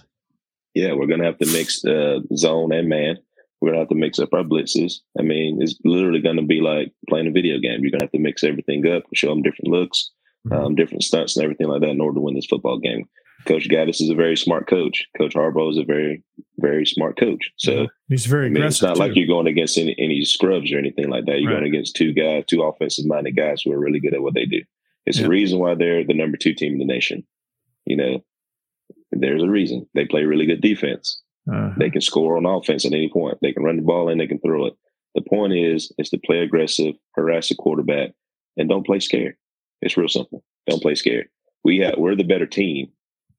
Yeah, 0.75 0.95
we're 0.95 1.07
going 1.07 1.21
to 1.21 1.27
have 1.27 1.39
to 1.39 1.53
mix 1.53 1.85
uh, 1.85 2.21
zone 2.35 2.73
and 2.73 2.89
man. 2.89 3.19
We're 3.61 3.69
going 3.69 3.77
to 3.77 3.81
have 3.81 3.91
to 3.91 3.95
mix 3.95 4.19
up 4.19 4.33
our 4.33 4.43
blitzes. 4.43 4.95
I 5.19 5.23
mean, 5.23 5.61
it's 5.61 5.79
literally 5.85 6.21
going 6.21 6.37
to 6.37 6.43
be 6.43 6.61
like 6.61 6.93
playing 7.09 7.29
a 7.29 7.31
video 7.31 7.59
game. 7.59 7.83
You're 7.83 7.91
going 7.91 8.01
to 8.01 8.07
have 8.07 8.13
to 8.13 8.19
mix 8.19 8.43
everything 8.43 8.87
up, 8.89 9.05
show 9.15 9.29
them 9.29 9.43
different 9.43 9.69
looks 9.69 10.11
mm-hmm. 10.47 10.65
um, 10.65 10.75
different 10.75 11.03
stunts 11.03 11.37
and 11.37 11.45
everything 11.45 11.69
like 11.69 11.81
that 11.81 11.91
in 11.91 12.01
order 12.01 12.17
to 12.17 12.21
win 12.21 12.35
this 12.35 12.47
football 12.47 12.79
game. 12.79 13.09
Coach 13.47 13.69
Gattis 13.69 14.01
is 14.01 14.09
a 14.09 14.15
very 14.15 14.37
smart 14.37 14.69
coach. 14.69 15.05
Coach 15.19 15.35
Harbaugh 15.35 15.73
is 15.73 15.79
a 15.79 15.85
very, 15.85 16.23
very 16.59 16.87
smart 16.87 17.19
coach. 17.19 17.51
So 17.57 17.89
he's 18.09 18.27
very 18.27 18.47
I 18.47 18.51
mean, 18.51 18.63
It's 18.63 18.81
not 18.81 18.95
too. 18.95 19.01
like 19.01 19.17
you're 19.17 19.27
going 19.27 19.49
against 19.49 19.77
any, 19.79 19.97
any 19.99 20.25
scrubs 20.25 20.73
or 20.73 20.79
anything 20.79 21.09
like 21.09 21.25
that. 21.27 21.41
You're 21.41 21.51
right. 21.51 21.59
going 21.59 21.75
against 21.75 21.97
two 21.97 22.13
guys, 22.13 22.45
two 22.47 22.63
offensive 22.63 23.05
minded 23.07 23.37
guys 23.37 23.63
who 23.63 23.73
are 23.73 23.81
really 23.81 23.99
good 23.99 24.15
at 24.15 24.23
what 24.23 24.35
they 24.35 24.45
do. 24.45 24.63
It's 25.07 25.19
yeah. 25.19 25.25
the 25.25 25.31
reason 25.31 25.59
why 25.59 25.75
they're 25.75 26.07
the 26.07 26.15
number 26.15 26.37
two 26.37 26.55
team 26.55 26.75
in 26.75 26.79
the 26.79 26.85
nation. 26.85 27.27
You 27.85 27.97
know, 27.97 28.25
there's 29.13 29.43
a 29.43 29.49
reason 29.49 29.87
they 29.95 30.05
play 30.05 30.25
really 30.25 30.47
good 30.47 30.61
defense. 30.61 31.21
Uh-huh. 31.51 31.71
They 31.77 31.91
can 31.91 32.01
score 32.01 32.37
on 32.37 32.47
offense 32.47 32.85
at 32.85 32.93
any 32.93 33.11
point. 33.13 33.39
They 33.43 33.53
can 33.53 33.65
run 33.65 33.77
the 33.77 33.83
ball 33.83 34.09
and 34.09 34.21
they 34.21 34.27
can 34.27 34.39
throw 34.39 34.67
it. 34.67 34.75
The 35.15 35.23
point 35.23 35.53
is, 35.53 35.93
is 35.99 36.11
to 36.11 36.19
play 36.19 36.39
aggressive, 36.39 36.95
harass 37.15 37.49
the 37.49 37.55
quarterback, 37.55 38.13
and 38.57 38.69
don't 38.69 38.87
play 38.87 39.01
scared. 39.01 39.37
It's 39.83 39.97
real 39.97 40.09
simple. 40.09 40.45
Don't 40.69 40.81
play 40.81 40.95
scared. 40.95 41.29
We 41.65 41.79
have, 41.79 41.95
we're 41.99 42.17
the 42.17 42.23
better 42.23 42.47
team, 42.47 42.93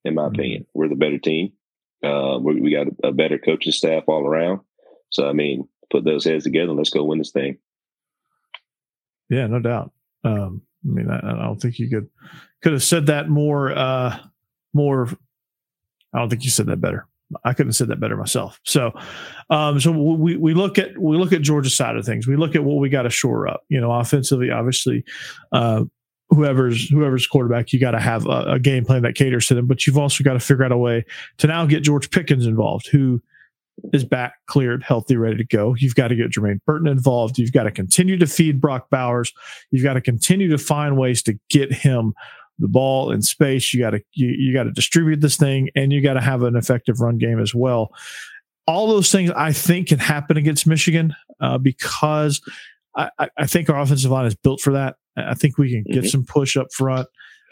in 0.03 0.15
my 0.15 0.23
mm-hmm. 0.23 0.35
opinion. 0.35 0.65
We're 0.73 0.89
the 0.89 0.95
better 0.95 1.17
team. 1.17 1.53
Uh, 2.03 2.37
we, 2.41 2.59
we 2.59 2.71
got 2.71 2.87
a, 2.87 3.07
a, 3.07 3.11
better 3.13 3.37
coaching 3.37 3.71
staff 3.71 4.03
all 4.07 4.27
around. 4.27 4.59
So, 5.09 5.27
I 5.27 5.33
mean, 5.33 5.67
put 5.89 6.03
those 6.03 6.25
heads 6.25 6.43
together 6.43 6.69
and 6.69 6.77
let's 6.77 6.89
go 6.89 7.03
win 7.03 7.17
this 7.17 7.31
thing. 7.31 7.57
Yeah, 9.29 9.47
no 9.47 9.59
doubt. 9.59 9.91
Um, 10.25 10.61
I 10.85 10.89
mean, 10.89 11.09
I, 11.09 11.17
I 11.17 11.45
don't 11.45 11.61
think 11.61 11.79
you 11.79 11.89
could 11.89 12.09
could 12.61 12.73
have 12.73 12.83
said 12.83 13.05
that 13.07 13.29
more. 13.29 13.71
Uh, 13.71 14.19
more. 14.73 15.09
I 16.13 16.19
don't 16.19 16.29
think 16.29 16.43
you 16.43 16.49
said 16.49 16.67
that 16.67 16.81
better. 16.81 17.07
I 17.43 17.53
couldn't 17.53 17.69
have 17.69 17.75
said 17.75 17.87
that 17.87 17.99
better 17.99 18.15
myself. 18.15 18.59
So, 18.63 18.91
um, 19.49 19.79
so 19.79 19.91
we 19.91 20.37
we 20.37 20.53
look 20.53 20.77
at 20.77 20.97
we 20.97 21.17
look 21.17 21.33
at 21.33 21.41
Georgia's 21.41 21.75
side 21.75 21.95
of 21.95 22.05
things. 22.05 22.27
We 22.27 22.35
look 22.35 22.55
at 22.55 22.63
what 22.63 22.77
we 22.77 22.89
got 22.89 23.03
to 23.03 23.09
shore 23.09 23.47
up. 23.47 23.63
You 23.69 23.81
know, 23.81 23.91
offensively, 23.91 24.51
obviously, 24.51 25.03
uh, 25.51 25.85
whoever's 26.29 26.89
whoever's 26.89 27.25
quarterback, 27.25 27.73
you 27.73 27.79
got 27.79 27.91
to 27.91 27.99
have 27.99 28.25
a, 28.27 28.53
a, 28.53 28.59
game 28.59 28.85
plan 28.85 29.01
that 29.03 29.15
caters 29.15 29.47
to 29.47 29.55
them. 29.55 29.67
But 29.67 29.87
you've 29.87 29.97
also 29.97 30.23
got 30.23 30.33
to 30.33 30.39
figure 30.39 30.63
out 30.63 30.71
a 30.71 30.77
way 30.77 31.05
to 31.37 31.47
now 31.47 31.65
get 31.65 31.83
George 31.83 32.11
Pickens 32.11 32.45
involved, 32.45 32.87
who 32.87 33.21
is 33.91 34.03
back, 34.03 34.35
cleared, 34.47 34.83
healthy, 34.83 35.17
ready 35.17 35.37
to 35.37 35.45
go. 35.45 35.75
You've 35.75 35.95
got 35.95 36.09
to 36.09 36.15
get 36.15 36.29
Jermaine 36.29 36.59
Burton 36.65 36.87
involved. 36.87 37.37
You've 37.37 37.53
got 37.53 37.63
to 37.63 37.71
continue 37.71 38.17
to 38.17 38.27
feed 38.27 38.61
Brock 38.61 38.89
Bowers. 38.89 39.33
You've 39.71 39.83
got 39.83 39.93
to 39.93 40.01
continue 40.01 40.49
to 40.49 40.57
find 40.57 40.97
ways 40.97 41.23
to 41.23 41.37
get 41.49 41.73
him 41.73 42.13
the 42.59 42.67
ball 42.67 43.11
in 43.11 43.21
space. 43.21 43.73
You 43.73 43.81
got 43.81 43.91
to 43.91 44.01
you, 44.13 44.29
you 44.37 44.53
got 44.53 44.63
to 44.63 44.71
distribute 44.71 45.21
this 45.21 45.37
thing, 45.37 45.69
and 45.75 45.91
you 45.91 46.01
got 46.01 46.13
to 46.13 46.21
have 46.21 46.43
an 46.43 46.55
effective 46.55 46.99
run 46.99 47.17
game 47.17 47.39
as 47.39 47.53
well. 47.53 47.91
All 48.65 48.87
those 48.87 49.11
things 49.11 49.29
I 49.31 49.51
think 49.51 49.89
can 49.89 49.99
happen 49.99 50.37
against 50.37 50.65
Michigan 50.65 51.13
uh, 51.41 51.57
because 51.57 52.41
I, 52.95 53.09
I, 53.37 53.45
think 53.45 53.69
our 53.69 53.79
offensive 53.79 54.11
line 54.11 54.25
is 54.25 54.35
built 54.35 54.61
for 54.61 54.73
that. 54.73 54.95
I 55.17 55.33
think 55.33 55.57
we 55.57 55.69
can 55.69 55.83
get 55.83 56.03
mm-hmm. 56.03 56.07
some 56.07 56.25
push 56.25 56.55
up 56.55 56.71
front. 56.71 57.07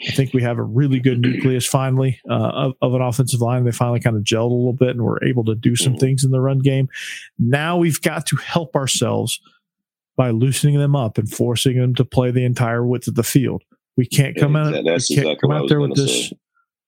I 0.07 0.11
think 0.11 0.33
we 0.33 0.41
have 0.41 0.57
a 0.57 0.63
really 0.63 0.99
good 0.99 1.19
nucleus 1.19 1.67
finally 1.67 2.19
uh, 2.29 2.33
of, 2.33 2.73
of, 2.81 2.93
an 2.95 3.01
offensive 3.01 3.41
line. 3.41 3.65
They 3.65 3.71
finally 3.71 3.99
kind 3.99 4.15
of 4.15 4.23
gelled 4.23 4.49
a 4.49 4.53
little 4.53 4.73
bit 4.73 4.91
and 4.91 5.03
we're 5.03 5.23
able 5.23 5.43
to 5.45 5.55
do 5.55 5.75
some 5.75 5.93
mm-hmm. 5.93 5.99
things 5.99 6.23
in 6.23 6.31
the 6.31 6.41
run 6.41 6.59
game. 6.59 6.89
Now 7.37 7.77
we've 7.77 8.01
got 8.01 8.25
to 8.27 8.35
help 8.37 8.75
ourselves 8.75 9.39
by 10.15 10.31
loosening 10.31 10.79
them 10.79 10.95
up 10.95 11.17
and 11.17 11.29
forcing 11.29 11.77
them 11.77 11.93
to 11.95 12.05
play 12.05 12.31
the 12.31 12.45
entire 12.45 12.85
width 12.85 13.07
of 13.07 13.15
the 13.15 13.23
field. 13.23 13.63
We 13.97 14.05
can't 14.05 14.35
come 14.35 14.55
yeah, 14.55 14.67
out. 14.67 14.83
That's 14.85 15.09
we 15.09 15.15
can't 15.15 15.27
exactly 15.27 15.49
come 15.49 15.51
out 15.51 15.69
there 15.69 15.81
with 15.81 15.95
this. 15.95 16.29
Say. 16.29 16.37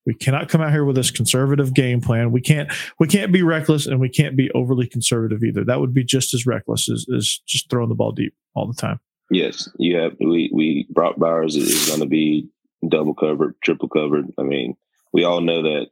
We 0.05 0.13
cannot 0.13 0.49
come 0.49 0.61
out 0.61 0.71
here 0.71 0.83
with 0.83 0.97
this 0.97 1.11
conservative 1.11 1.73
game 1.73 2.01
plan. 2.01 2.31
We 2.31 2.41
can't. 2.41 2.71
We 2.99 3.07
can't 3.07 3.31
be 3.31 3.41
reckless, 3.41 3.85
and 3.85 3.99
we 3.99 4.09
can't 4.09 4.35
be 4.35 4.51
overly 4.51 4.87
conservative 4.87 5.43
either. 5.43 5.63
That 5.63 5.79
would 5.79 5.93
be 5.93 6.03
just 6.03 6.33
as 6.33 6.45
reckless 6.45 6.89
as, 6.89 7.05
as 7.15 7.39
just 7.45 7.69
throwing 7.69 7.89
the 7.89 7.95
ball 7.95 8.11
deep 8.11 8.33
all 8.55 8.67
the 8.67 8.73
time. 8.73 8.99
Yes, 9.29 9.69
yeah. 9.79 10.09
We 10.19 10.49
we 10.53 10.87
Brock 10.89 11.15
Bowers 11.17 11.55
is 11.55 11.87
going 11.87 12.01
to 12.01 12.05
be 12.05 12.49
double 12.87 13.13
covered, 13.13 13.55
triple 13.63 13.87
covered. 13.87 14.25
I 14.37 14.43
mean, 14.43 14.75
we 15.13 15.23
all 15.23 15.41
know 15.41 15.63
that 15.63 15.87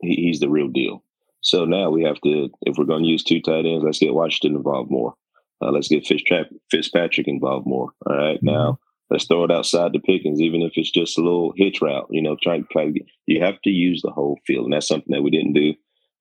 he, 0.00 0.16
he's 0.16 0.40
the 0.40 0.48
real 0.48 0.68
deal. 0.68 1.04
So 1.40 1.64
now 1.64 1.90
we 1.90 2.02
have 2.04 2.20
to, 2.22 2.48
if 2.62 2.78
we're 2.78 2.86
going 2.86 3.02
to 3.02 3.08
use 3.08 3.22
two 3.22 3.40
tight 3.40 3.66
ends, 3.66 3.84
let's 3.84 3.98
get 3.98 4.14
Washington 4.14 4.56
involved 4.56 4.90
more. 4.90 5.14
Uh, 5.62 5.70
let's 5.70 5.88
get 5.88 6.06
Fitzpatrick 6.06 7.28
involved 7.28 7.66
more. 7.66 7.90
All 8.06 8.16
right? 8.16 8.36
mm-hmm. 8.36 8.46
now 8.46 8.78
let's 9.10 9.26
throw 9.26 9.44
it 9.44 9.50
outside 9.50 9.92
the 9.92 10.00
Pickens, 10.00 10.40
even 10.40 10.62
if 10.62 10.72
it's 10.76 10.90
just 10.90 11.18
a 11.18 11.22
little 11.22 11.52
hitch 11.56 11.80
route. 11.80 12.06
You 12.10 12.22
know, 12.22 12.36
trying 12.42 12.62
to 12.62 12.68
try 12.70 12.86
to 12.86 12.92
get, 12.92 13.06
you 13.26 13.40
have 13.40 13.60
to 13.62 13.70
use 13.70 14.02
the 14.02 14.10
whole 14.10 14.38
field, 14.46 14.64
and 14.64 14.72
that's 14.72 14.88
something 14.88 15.12
that 15.12 15.22
we 15.22 15.30
didn't 15.30 15.52
do 15.52 15.74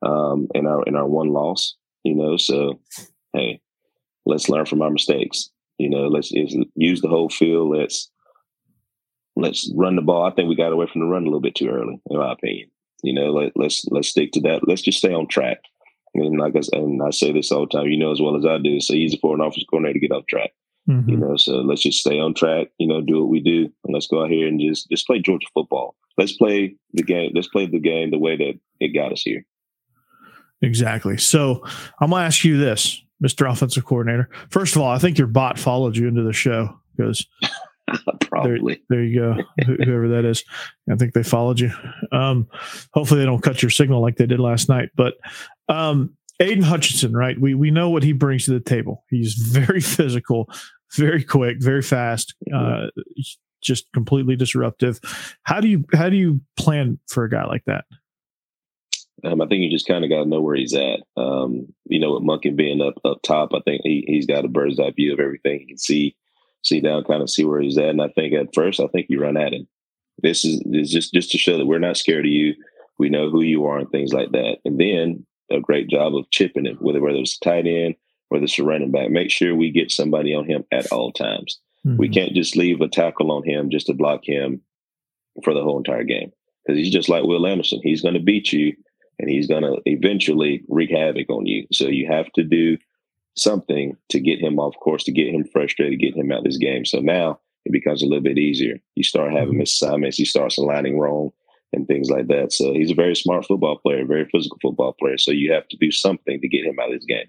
um, 0.05 0.47
in 0.53 0.65
our 0.67 0.83
in 0.83 0.95
our 0.95 1.07
one 1.07 1.29
loss. 1.29 1.75
You 2.03 2.15
know, 2.15 2.37
so 2.37 2.79
hey, 3.33 3.61
let's 4.25 4.49
learn 4.49 4.65
from 4.65 4.81
our 4.81 4.89
mistakes. 4.89 5.49
You 5.77 5.89
know, 5.89 6.07
let's 6.07 6.31
use 6.31 7.01
the 7.01 7.09
whole 7.09 7.29
field. 7.29 7.75
Let's 7.75 8.09
let's 9.35 9.71
run 9.75 9.95
the 9.95 10.01
ball. 10.01 10.25
I 10.25 10.31
think 10.31 10.49
we 10.49 10.55
got 10.55 10.73
away 10.73 10.87
from 10.91 11.01
the 11.01 11.07
run 11.07 11.23
a 11.23 11.25
little 11.25 11.41
bit 11.41 11.55
too 11.55 11.69
early, 11.69 11.99
in 12.09 12.17
my 12.17 12.33
opinion. 12.33 12.69
You 13.03 13.13
know, 13.13 13.31
let, 13.31 13.51
let's 13.55 13.85
let's 13.89 14.09
stick 14.09 14.31
to 14.33 14.41
that. 14.41 14.67
Let's 14.67 14.81
just 14.81 14.99
stay 14.99 15.13
on 15.13 15.27
track. 15.27 15.57
And 16.13 16.39
like 16.39 16.55
I 16.55 16.77
and 16.77 17.01
I 17.01 17.09
say 17.09 17.31
this 17.31 17.51
all 17.51 17.61
the 17.61 17.77
time, 17.77 17.87
you 17.87 17.97
know 17.97 18.11
as 18.11 18.21
well 18.21 18.37
as 18.37 18.45
I 18.45 18.57
do, 18.57 18.75
it's 18.75 18.87
so 18.87 18.93
easy 18.93 19.17
for 19.17 19.33
an 19.33 19.41
offensive 19.41 19.67
coordinator 19.69 19.99
to 19.99 20.07
get 20.07 20.15
off 20.15 20.27
track. 20.27 20.51
Mm-hmm. 20.89 21.09
You 21.09 21.17
know, 21.17 21.37
so 21.37 21.57
let's 21.57 21.81
just 21.81 21.99
stay 21.99 22.19
on 22.19 22.33
track. 22.33 22.67
You 22.77 22.87
know, 22.87 23.01
do 23.01 23.21
what 23.21 23.29
we 23.29 23.39
do, 23.39 23.71
and 23.83 23.93
let's 23.93 24.07
go 24.07 24.23
out 24.23 24.29
here 24.29 24.47
and 24.47 24.59
just 24.59 24.89
just 24.89 25.07
play 25.07 25.19
Georgia 25.19 25.47
football. 25.53 25.95
Let's 26.17 26.33
play 26.33 26.75
the 26.93 27.03
game. 27.03 27.31
Let's 27.33 27.47
play 27.47 27.65
the 27.65 27.79
game 27.79 28.11
the 28.11 28.19
way 28.19 28.35
that 28.35 28.59
it 28.79 28.89
got 28.89 29.13
us 29.13 29.21
here. 29.21 29.45
Exactly. 30.61 31.17
So 31.17 31.63
I'm 32.01 32.09
gonna 32.09 32.25
ask 32.25 32.43
you 32.43 32.57
this, 32.57 33.01
Mr. 33.23 33.49
Offensive 33.49 33.85
Coordinator. 33.85 34.29
First 34.49 34.75
of 34.75 34.81
all, 34.81 34.89
I 34.89 34.99
think 34.99 35.17
your 35.17 35.27
bot 35.27 35.57
followed 35.57 35.95
you 35.95 36.07
into 36.07 36.23
the 36.23 36.33
show 36.33 36.77
because 36.95 37.25
Probably. 38.21 38.81
There, 38.89 38.97
there 38.97 39.03
you 39.03 39.19
go. 39.19 39.43
Whoever 39.65 40.07
that 40.09 40.25
is. 40.25 40.43
I 40.89 40.95
think 40.95 41.13
they 41.13 41.23
followed 41.23 41.59
you. 41.59 41.71
Um, 42.11 42.47
hopefully 42.93 43.19
they 43.19 43.25
don't 43.25 43.43
cut 43.43 43.61
your 43.61 43.69
signal 43.69 44.01
like 44.01 44.17
they 44.17 44.25
did 44.25 44.39
last 44.39 44.69
night. 44.69 44.89
But 44.95 45.15
um, 45.69 46.15
Aidan 46.39 46.63
Hutchinson, 46.63 47.13
right? 47.13 47.39
We 47.39 47.53
we 47.53 47.71
know 47.71 47.89
what 47.89 48.03
he 48.03 48.11
brings 48.11 48.45
to 48.45 48.51
the 48.51 48.59
table. 48.59 49.03
He's 49.09 49.33
very 49.33 49.81
physical, 49.81 50.49
very 50.95 51.23
quick, 51.23 51.57
very 51.59 51.81
fast, 51.81 52.35
uh, 52.53 52.87
just 53.61 53.91
completely 53.93 54.35
disruptive. 54.35 54.99
How 55.43 55.59
do 55.59 55.67
you 55.67 55.85
how 55.93 56.09
do 56.09 56.15
you 56.15 56.41
plan 56.57 56.99
for 57.07 57.23
a 57.23 57.29
guy 57.29 57.45
like 57.45 57.63
that? 57.65 57.85
Um, 59.23 59.41
I 59.41 59.47
think 59.47 59.61
you 59.61 59.69
just 59.69 59.87
kind 59.87 60.03
of 60.03 60.09
got 60.09 60.23
to 60.23 60.29
know 60.29 60.41
where 60.41 60.55
he's 60.55 60.73
at. 60.73 60.99
Um, 61.15 61.73
you 61.85 61.99
know, 61.99 62.13
with 62.13 62.23
Monken 62.23 62.55
being 62.55 62.81
up 62.81 62.95
up 63.05 63.21
top, 63.23 63.51
I 63.53 63.59
think 63.63 63.81
he, 63.83 64.03
he's 64.07 64.25
got 64.25 64.45
a 64.45 64.49
bird's 64.49 64.79
eye 64.79 64.91
view 64.91 65.13
of 65.13 65.19
everything. 65.19 65.59
He 65.61 65.67
can 65.67 65.77
see 65.77 66.15
see 66.63 66.81
down, 66.81 67.03
kind 67.03 67.21
of 67.21 67.29
see 67.29 67.45
where 67.45 67.61
he's 67.61 67.77
at. 67.77 67.89
And 67.89 68.01
I 68.01 68.09
think 68.09 68.33
at 68.33 68.53
first, 68.53 68.79
I 68.79 68.87
think 68.87 69.07
you 69.09 69.21
run 69.21 69.37
at 69.37 69.53
him. 69.53 69.67
This 70.21 70.45
is, 70.45 70.61
is 70.65 70.91
just 70.91 71.13
just 71.13 71.31
to 71.31 71.37
show 71.37 71.57
that 71.57 71.65
we're 71.65 71.79
not 71.79 71.97
scared 71.97 72.25
of 72.25 72.31
you. 72.31 72.53
We 72.99 73.09
know 73.09 73.29
who 73.29 73.43
you 73.43 73.65
are 73.65 73.79
and 73.79 73.89
things 73.89 74.13
like 74.13 74.31
that. 74.31 74.57
And 74.65 74.79
then 74.79 75.25
a 75.53 75.61
great 75.61 75.89
job 75.89 76.15
of 76.15 76.29
chipping 76.31 76.65
him, 76.65 76.77
whether 76.77 77.01
whether 77.01 77.17
it's 77.17 77.37
tight 77.37 77.67
end, 77.67 77.95
whether 78.29 78.45
it's 78.45 78.59
a 78.59 78.63
running 78.63 78.91
back. 78.91 79.09
Make 79.09 79.31
sure 79.31 79.55
we 79.55 79.71
get 79.71 79.91
somebody 79.91 80.33
on 80.33 80.45
him 80.45 80.63
at 80.71 80.91
all 80.91 81.11
times. 81.11 81.59
Mm-hmm. 81.85 81.97
We 81.97 82.09
can't 82.09 82.33
just 82.33 82.55
leave 82.55 82.81
a 82.81 82.87
tackle 82.87 83.31
on 83.31 83.43
him 83.43 83.69
just 83.69 83.87
to 83.87 83.93
block 83.93 84.21
him 84.23 84.61
for 85.43 85.53
the 85.53 85.63
whole 85.63 85.77
entire 85.77 86.03
game 86.03 86.31
because 86.65 86.77
he's 86.77 86.93
just 86.93 87.09
like 87.09 87.23
Will 87.23 87.47
Anderson. 87.47 87.81
He's 87.83 88.01
going 88.01 88.13
to 88.13 88.19
beat 88.19 88.53
you 88.53 88.73
and 89.19 89.29
he's 89.29 89.47
going 89.47 89.63
to 89.63 89.81
eventually 89.85 90.63
wreak 90.69 90.91
havoc 90.91 91.29
on 91.29 91.45
you. 91.45 91.67
So 91.71 91.87
you 91.87 92.07
have 92.09 92.31
to 92.33 92.43
do 92.43 92.77
something 93.35 93.97
to 94.09 94.19
get 94.19 94.39
him 94.39 94.59
off 94.59 94.75
course, 94.81 95.03
to 95.05 95.11
get 95.11 95.33
him 95.33 95.45
frustrated, 95.51 95.99
get 95.99 96.15
him 96.15 96.31
out 96.31 96.39
of 96.39 96.43
this 96.45 96.57
game. 96.57 96.85
So 96.85 96.99
now 96.99 97.39
it 97.65 97.71
becomes 97.71 98.03
a 98.03 98.05
little 98.05 98.23
bit 98.23 98.37
easier. 98.37 98.75
You 98.95 99.03
start 99.03 99.31
having 99.31 99.55
mm-hmm. 99.55 99.61
misassignments, 99.61 100.15
he 100.15 100.25
starts 100.25 100.57
aligning 100.57 100.99
wrong 100.99 101.31
and 101.73 101.87
things 101.87 102.09
like 102.09 102.27
that. 102.27 102.53
So 102.53 102.73
he's 102.73 102.91
a 102.91 102.95
very 102.95 103.15
smart 103.15 103.45
football 103.45 103.77
player, 103.77 104.05
very 104.05 104.27
physical 104.31 104.57
football 104.61 104.95
player. 104.99 105.17
So 105.17 105.31
you 105.31 105.51
have 105.53 105.67
to 105.69 105.77
do 105.77 105.91
something 105.91 106.39
to 106.39 106.47
get 106.47 106.65
him 106.65 106.79
out 106.79 106.93
of 106.93 106.99
this 106.99 107.05
game. 107.05 107.25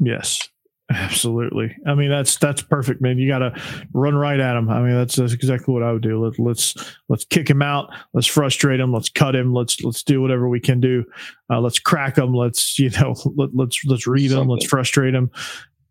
Yes. 0.00 0.48
Absolutely. 0.90 1.76
I 1.86 1.94
mean, 1.94 2.08
that's 2.08 2.38
that's 2.38 2.62
perfect, 2.62 3.02
man. 3.02 3.18
You 3.18 3.28
got 3.28 3.40
to 3.40 3.62
run 3.92 4.14
right 4.14 4.40
at 4.40 4.56
him. 4.56 4.70
I 4.70 4.80
mean, 4.80 4.94
that's, 4.94 5.16
that's 5.16 5.34
exactly 5.34 5.74
what 5.74 5.82
I 5.82 5.92
would 5.92 6.02
do. 6.02 6.24
Let, 6.24 6.38
let's 6.38 6.74
let's 7.10 7.26
kick 7.26 7.50
him 7.50 7.60
out. 7.60 7.90
Let's 8.14 8.26
frustrate 8.26 8.80
him. 8.80 8.90
Let's 8.90 9.10
cut 9.10 9.36
him. 9.36 9.52
Let's 9.52 9.82
let's 9.82 10.02
do 10.02 10.22
whatever 10.22 10.48
we 10.48 10.60
can 10.60 10.80
do. 10.80 11.04
Uh, 11.50 11.60
let's 11.60 11.78
crack 11.78 12.16
him. 12.16 12.32
Let's 12.32 12.78
you 12.78 12.88
know 12.88 13.14
let, 13.36 13.54
let's 13.54 13.84
let's 13.84 14.06
read 14.06 14.32
him. 14.32 14.48
Let's 14.48 14.64
frustrate 14.64 15.14
him. 15.14 15.30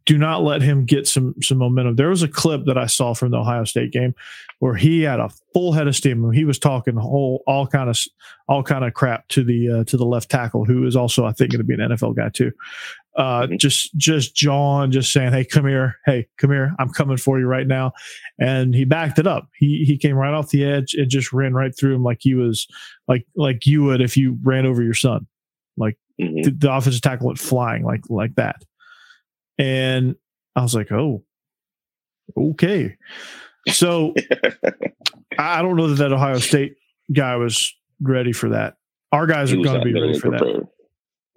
Do 0.08 0.18
not 0.18 0.42
let 0.42 0.64
him 0.64 0.86
get 0.86 1.08
some 1.08 1.36
some 1.44 1.60
momentum. 1.60 1.96
There 1.96 2.10
was 2.10 2.24
a 2.24 2.28
clip 2.28 2.66
that 2.66 2.78
I 2.78 2.88
saw 2.88 3.14
from 3.14 3.32
the 3.32 3.38
Ohio 3.38 3.66
State 3.66 3.92
game 3.92 4.16
where 4.60 4.74
he 4.74 5.04
had 5.04 5.20
a 5.20 5.30
full 5.54 5.74
head 5.74 5.88
of 5.88 5.96
steam. 5.96 6.32
He 6.32 6.46
was 6.46 6.58
talking 6.58 6.96
whole 6.96 7.44
all 7.46 7.68
kind 7.68 7.90
of 7.90 8.00
all 8.48 8.64
kind 8.64 8.84
of 8.84 8.94
crap 8.96 9.28
to 9.30 9.44
the 9.44 9.70
uh, 9.70 9.84
to 9.84 9.98
the 9.98 10.06
left 10.06 10.32
tackle, 10.32 10.66
who 10.66 10.88
is 10.88 10.96
also 10.96 11.26
I 11.26 11.32
think 11.34 11.52
going 11.52 11.60
to 11.60 11.64
be 11.64 11.76
an 11.76 11.92
NFL 11.92 12.16
guy 12.16 12.30
too 12.30 12.52
uh, 13.18 13.42
mm-hmm. 13.42 13.58
just 13.58 13.96
just 13.98 14.36
John 14.36 14.92
just 14.92 15.12
saying, 15.12 15.34
"Hey, 15.34 15.44
come 15.44 15.66
here, 15.66 15.98
hey, 16.06 16.28
come 16.38 16.52
here, 16.52 16.74
I'm 16.80 16.90
coming 16.90 17.18
for 17.18 17.40
you 17.40 17.48
right 17.48 17.68
now," 17.68 17.92
and 18.40 18.76
he 18.76 18.86
backed 18.86 19.18
it 19.18 19.26
up. 19.26 19.50
He 19.58 19.84
he 19.86 19.98
came 19.98 20.16
right 20.16 20.34
off 20.34 20.50
the 20.50 20.64
edge 20.64 20.94
and 20.94 21.10
just 21.10 21.34
ran 21.34 21.54
right 21.54 21.76
through 21.76 21.96
him 21.96 22.04
like 22.04 22.20
he 22.22 22.36
was 22.36 22.68
like 23.08 23.26
like 23.36 23.66
you 23.66 23.84
would 23.84 24.02
if 24.02 24.16
you 24.16 24.38
ran 24.44 24.68
over 24.68 24.84
your 24.84 24.94
son, 24.94 25.26
like 25.78 25.98
mm-hmm. 26.22 26.44
the, 26.44 26.52
the 26.52 26.72
offensive 26.72 27.02
tackle 27.02 27.28
went 27.28 27.40
flying 27.40 27.84
like 27.84 28.04
like 28.10 28.36
that, 28.36 28.64
and 29.58 30.16
I 30.56 30.62
was 30.62 30.76
like, 30.76 30.92
"Oh, 30.92 31.24
okay." 32.38 32.98
So 33.70 34.14
I 35.38 35.62
don't 35.62 35.76
know 35.76 35.88
that 35.88 35.96
that 35.96 36.14
Ohio 36.14 36.40
State 36.40 36.76
guy 37.14 37.36
was 37.36 37.74
ready 38.02 38.32
for 38.32 38.50
that. 38.50 38.78
Our 39.12 39.28
guys 39.28 39.52
are 39.54 39.58
going 39.58 39.80
to 39.80 39.86
be 39.86 39.94
ready 39.94 40.20
for 40.20 40.30
prepared. 40.30 40.62
that. 40.62 40.68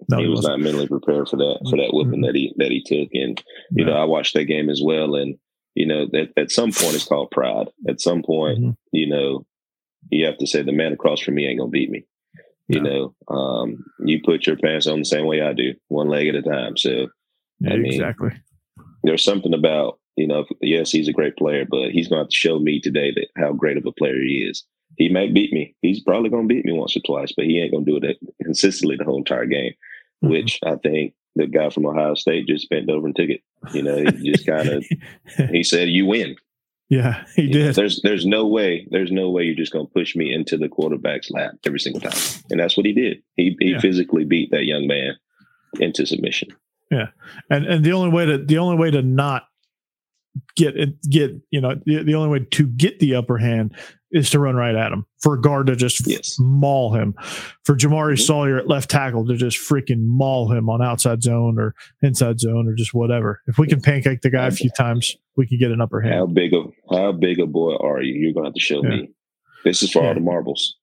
No, 0.09 0.17
he, 0.17 0.23
he 0.23 0.29
was 0.29 0.43
not 0.43 0.59
mentally 0.59 0.87
prepared 0.87 1.29
for 1.29 1.37
that 1.37 1.59
for 1.69 1.77
that 1.77 1.91
whipping 1.93 2.13
mm-hmm. 2.13 2.21
that 2.23 2.35
he 2.35 2.53
that 2.57 2.71
he 2.71 2.83
took. 2.83 3.09
And 3.13 3.41
you 3.71 3.85
know, 3.85 3.93
I 3.93 4.05
watched 4.05 4.33
that 4.33 4.45
game 4.45 4.69
as 4.69 4.81
well. 4.83 5.15
And 5.15 5.37
you 5.75 5.85
know, 5.85 6.07
that 6.11 6.33
at 6.37 6.51
some 6.51 6.71
point 6.71 6.95
it's 6.95 7.07
called 7.07 7.31
pride. 7.31 7.69
At 7.87 8.01
some 8.01 8.23
point, 8.23 8.59
mm-hmm. 8.59 8.71
you 8.91 9.07
know, 9.07 9.45
you 10.09 10.25
have 10.25 10.37
to 10.39 10.47
say 10.47 10.63
the 10.63 10.71
man 10.71 10.93
across 10.93 11.21
from 11.21 11.35
me 11.35 11.47
ain't 11.47 11.59
gonna 11.59 11.69
beat 11.69 11.91
me. 11.91 12.05
You 12.67 12.79
know, 12.79 13.15
um, 13.27 13.83
you 14.05 14.21
put 14.23 14.47
your 14.47 14.55
pants 14.55 14.87
on 14.87 14.99
the 14.99 15.05
same 15.05 15.25
way 15.25 15.41
I 15.41 15.51
do, 15.51 15.73
one 15.89 16.07
leg 16.07 16.27
at 16.27 16.35
a 16.35 16.41
time. 16.41 16.77
So, 16.77 17.07
I 17.67 17.77
mean, 17.77 17.85
exactly. 17.93 18.31
There's 19.03 19.23
something 19.23 19.53
about 19.53 19.99
you 20.17 20.27
know, 20.27 20.45
yes, 20.61 20.91
he's 20.91 21.07
a 21.07 21.13
great 21.13 21.37
player, 21.37 21.65
but 21.69 21.91
he's 21.91 22.09
going 22.09 22.27
to 22.27 22.35
show 22.35 22.59
me 22.59 22.79
today 22.81 23.11
that 23.15 23.27
how 23.37 23.53
great 23.53 23.77
of 23.77 23.85
a 23.85 23.91
player 23.93 24.15
he 24.21 24.45
is. 24.49 24.63
He 24.97 25.07
might 25.09 25.33
beat 25.33 25.53
me. 25.53 25.73
He's 25.81 26.01
probably 26.01 26.29
going 26.29 26.47
to 26.49 26.53
beat 26.53 26.65
me 26.65 26.73
once 26.73 26.97
or 26.97 26.99
twice, 26.99 27.31
but 27.35 27.45
he 27.45 27.59
ain't 27.59 27.71
going 27.71 27.85
to 27.85 27.99
do 27.99 28.05
it 28.05 28.17
consistently 28.43 28.97
the 28.97 29.05
whole 29.05 29.17
entire 29.17 29.45
game 29.45 29.71
mm-hmm. 30.23 30.31
which 30.31 30.59
I 30.65 30.75
think 30.75 31.13
the 31.35 31.47
guy 31.47 31.69
from 31.69 31.85
Ohio 31.85 32.13
State 32.15 32.47
just 32.47 32.69
bent 32.69 32.89
over 32.89 33.07
and 33.07 33.15
took 33.15 33.29
it. 33.29 33.41
You 33.73 33.83
know, 33.83 33.97
he 33.97 34.31
just 34.31 34.45
kind 34.45 34.67
of 34.69 34.85
he 35.49 35.63
said, 35.63 35.89
"You 35.89 36.05
win." 36.05 36.35
Yeah, 36.89 37.23
he 37.35 37.43
You 37.43 37.49
did. 37.53 37.65
know, 37.67 37.71
there's 37.71 38.01
there's 38.01 38.25
no 38.25 38.45
way 38.47 38.85
there's 38.91 39.11
no 39.11 39.29
way 39.29 39.43
you're 39.43 39.55
just 39.55 39.71
going 39.71 39.87
to 39.87 39.93
push 39.93 40.15
me 40.15 40.33
into 40.33 40.57
the 40.57 40.67
quarterback's 40.67 41.31
lap 41.31 41.53
every 41.65 41.79
single 41.79 42.01
time, 42.01 42.19
and 42.49 42.59
that's 42.59 42.75
what 42.75 42.85
he 42.85 42.93
did. 42.93 43.23
He 43.35 43.55
he 43.59 43.71
Yeah. 43.71 43.79
physically 43.79 44.25
beat 44.25 44.51
that 44.51 44.65
young 44.65 44.87
man 44.87 45.15
into 45.79 46.05
submission. 46.05 46.49
And 47.49 47.65
and 47.65 47.83
the 47.85 47.91
only 47.93 48.09
way 48.09 48.25
to 48.25 48.37
the 48.37 48.57
only 48.57 48.77
way 48.77 48.91
to 48.91 49.01
not 49.01 49.43
get 50.55 50.75
get 51.09 51.31
you 51.51 51.59
know 51.61 51.75
the, 51.85 52.03
the 52.03 52.15
only 52.15 52.29
way 52.29 52.45
to 52.51 52.67
get 52.67 52.99
the 52.99 53.15
upper 53.15 53.37
hand 53.37 53.75
is 54.13 54.29
to 54.29 54.39
run 54.39 54.55
right 54.55 54.75
at 54.75 54.91
him 54.91 55.05
for 55.21 55.35
a 55.35 55.41
guard 55.41 55.67
to 55.67 55.75
just 55.75 56.05
Yes. 56.07 56.35
maul 56.39 56.93
him 56.93 57.13
for 57.63 57.75
Jamari 57.75 58.13
Mhm. 58.13 58.19
Sawyer 58.25 58.57
at 58.57 58.67
left 58.67 58.89
tackle 58.89 59.25
to 59.27 59.35
just 59.35 59.57
freaking 59.57 60.03
maul 60.05 60.51
him 60.51 60.69
on 60.69 60.81
outside 60.81 61.21
zone 61.23 61.57
or 61.59 61.73
inside 62.01 62.39
zone 62.39 62.67
or 62.67 62.73
just 62.75 62.93
whatever 62.93 63.41
if 63.47 63.57
we 63.57 63.67
can 63.67 63.81
pancake 63.81 64.21
the 64.21 64.29
guy 64.29 64.47
a 64.47 64.51
few 64.51 64.69
times 64.77 65.15
we 65.37 65.47
can 65.47 65.57
get 65.59 65.71
an 65.71 65.79
upper 65.81 66.01
hand. 66.01 66.15
How 66.15 66.25
big 66.27 66.53
of 66.53 66.71
how 66.89 67.11
big 67.13 67.39
a 67.39 67.45
boy 67.47 67.75
are 67.75 68.01
you? 68.01 68.13
You're 68.13 68.33
going 68.33 68.43
to 68.45 68.49
have 68.49 68.53
to 68.55 68.59
show 68.59 68.83
Yeah. 68.83 68.89
me. 68.89 69.09
This 69.63 69.81
is 69.83 69.91
for 69.91 70.01
Yeah. 70.01 70.09
all 70.09 70.13
the 70.13 70.19
marbles. 70.21 70.77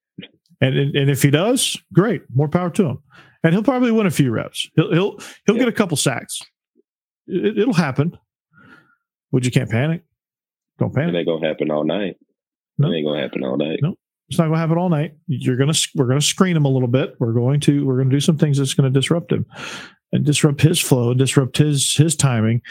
and, 0.61 0.77
and 0.77 0.97
and 0.97 1.11
if 1.11 1.23
he 1.23 1.31
does 1.31 1.77
great 1.93 2.23
more 2.35 2.49
power 2.49 2.71
to 2.71 2.85
him 2.87 2.99
and 3.43 3.55
he'll 3.55 3.63
probably 3.63 3.91
win 3.91 4.07
a 4.07 4.11
few 4.11 4.31
reps 4.31 4.69
he'll 4.77 4.93
he'll 4.93 5.19
he'll 5.47 5.57
Yeah. 5.57 5.61
get 5.61 5.69
a 5.69 5.73
couple 5.73 5.97
sacks 5.97 6.41
it, 7.27 7.59
it'll 7.59 7.75
happen 7.75 8.17
but 9.33 9.45
you 9.45 9.51
can't 9.51 9.71
panic 9.71 10.03
don't 10.79 10.95
panic 10.95 11.15
It 11.15 11.19
ain't 11.19 11.27
going 11.27 11.43
to 11.43 11.49
happen 11.49 11.71
all 11.71 11.85
night. 11.85 12.17
No. 12.79 12.91
It 12.91 12.97
ain't 12.97 13.07
going 13.07 13.17
to 13.17 13.23
happen 13.23 13.45
all 13.45 13.57
night. 13.57 13.81
No. 13.83 13.97
It's 14.29 14.39
not 14.39 14.45
going 14.45 14.57
to 14.57 14.61
happen 14.61 14.79
all 14.79 14.89
night. 14.89 15.15
You're 15.27 15.57
to 15.57 15.89
we're 15.95 16.07
going 16.07 16.21
to 16.21 16.27
screen 16.27 16.57
him 16.57 16.65
a 16.65 16.71
little 16.71 16.89
bit. 16.89 17.15
We're 17.19 17.33
going 17.33 17.61
to 17.61 17.85
we're 17.85 18.03
to 18.05 18.11
do 18.11 18.21
some 18.21 18.37
things 18.37 18.59
that's 18.59 18.75
going 18.75 18.93
to 18.93 18.99
disrupt 18.99 19.33
him 19.33 19.47
and 20.13 20.25
disrupt 20.25 20.61
his 20.61 20.79
flow 20.79 21.11
and 21.11 21.19
disrupt 21.19 21.57
his 21.57 21.97
his 21.97 22.15
timing 22.15 22.63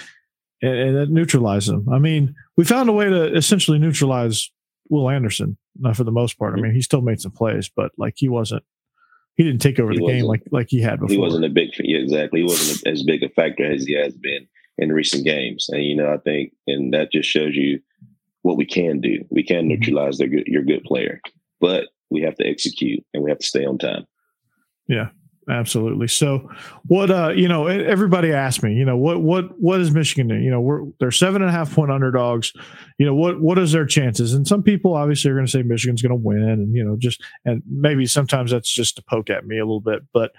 and, 0.62 0.74
and 0.74 0.98
then 0.98 1.14
neutralize 1.14 1.68
him. 1.68 1.88
I 1.92 1.98
mean, 2.00 2.36
we 2.58 2.64
found 2.64 2.90
a 2.90 2.94
way 2.94 3.10
to 3.10 3.36
essentially 3.36 3.80
neutralize 3.80 4.52
Will 4.90 5.10
Anderson. 5.10 5.58
Not 5.80 5.96
for 5.96 6.04
the 6.04 6.12
most 6.12 6.38
part. 6.40 6.54
I 6.54 6.56
mm-hmm. 6.56 6.64
mean, 6.64 6.74
he 6.74 6.82
still 6.82 7.02
made 7.02 7.20
some 7.20 7.32
plays, 7.32 7.70
but 7.76 7.92
like 7.98 8.14
he 8.18 8.30
wasn't 8.30 8.64
he 9.38 9.44
didn't 9.44 9.62
take 9.62 9.80
over 9.80 9.92
He 9.92 10.00
the 10.00 10.06
game 10.08 10.26
like 10.26 10.44
like 10.52 10.68
he 10.70 10.82
had 10.82 11.00
before. 11.00 11.14
He 11.14 11.18
wasn't 11.18 11.46
a 11.46 11.50
big 11.50 11.70
yeah, 11.80 12.00
exactly. 12.00 12.42
He 12.42 12.46
wasn't 12.46 12.86
as 12.88 13.04
big 13.04 13.24
a 13.24 13.30
factor 13.30 13.72
as 13.72 13.86
he 13.86 13.94
has 13.94 14.14
been 14.18 14.48
in 14.80 14.92
recent 14.92 15.24
games. 15.26 15.70
And 15.70 15.84
you 15.84 15.96
know, 15.96 16.12
I 16.12 16.18
think, 16.18 16.54
and 16.66 16.94
that 16.94 17.12
just 17.12 17.30
shows 17.30 17.56
you 17.56 17.80
what 18.42 18.58
we 18.58 18.66
can 18.66 19.00
do. 19.00 19.24
We 19.30 19.44
can 19.44 19.66
Mhm. 19.66 19.68
neutralize 19.68 20.18
their 20.18 20.28
good, 20.28 20.48
your 20.48 20.64
good 20.64 20.84
player, 20.84 21.22
but 21.62 21.88
we 22.10 22.22
have 22.22 22.36
to 22.36 22.48
execute 22.48 23.04
and 23.14 23.24
we 23.24 23.30
have 23.30 23.40
to 23.40 23.46
stay 23.46 23.66
on 23.66 23.78
time. 23.78 24.06
Absolutely. 25.50 26.10
So, 26.10 26.50
what 26.88 27.10
uh, 27.10 27.30
you 27.30 27.48
know, 27.48 27.68
everybody 27.68 28.34
asked 28.34 28.64
me, 28.64 28.74
you 28.74 28.84
know, 28.84 28.98
what 28.98 29.22
what 29.22 29.58
what 29.60 29.80
is 29.80 29.92
Michigan 29.92 30.28
do? 30.28 30.36
You 30.36 30.52
know, 30.52 30.60
we're 30.60 30.84
they're 31.00 31.12
seven 31.12 31.42
and 31.42 31.50
a 31.50 31.54
half 31.54 31.74
point 31.74 31.90
underdogs. 31.90 32.52
You 32.98 33.06
know, 33.06 33.16
what 33.16 33.40
what 33.40 33.58
is 33.58 33.72
their 33.72 33.86
chances? 33.86 34.34
And 34.34 34.46
some 34.46 34.62
people 34.62 34.94
obviously 34.94 35.32
are 35.32 35.36
going 35.36 35.46
to 35.46 35.52
say 35.52 35.64
Michigan's 35.64 36.02
going 36.02 36.10
to 36.10 36.16
win, 36.16 36.42
and 36.42 36.76
you 36.76 36.84
know, 36.84 36.98
just 36.98 37.22
and 37.46 37.64
maybe 37.66 38.06
sometimes 38.06 38.52
that's 38.52 38.70
just 38.70 38.98
to 38.98 39.04
poke 39.04 39.30
at 39.30 39.48
me 39.48 39.58
a 39.58 39.64
little 39.64 39.80
bit. 39.80 40.02
But 40.14 40.34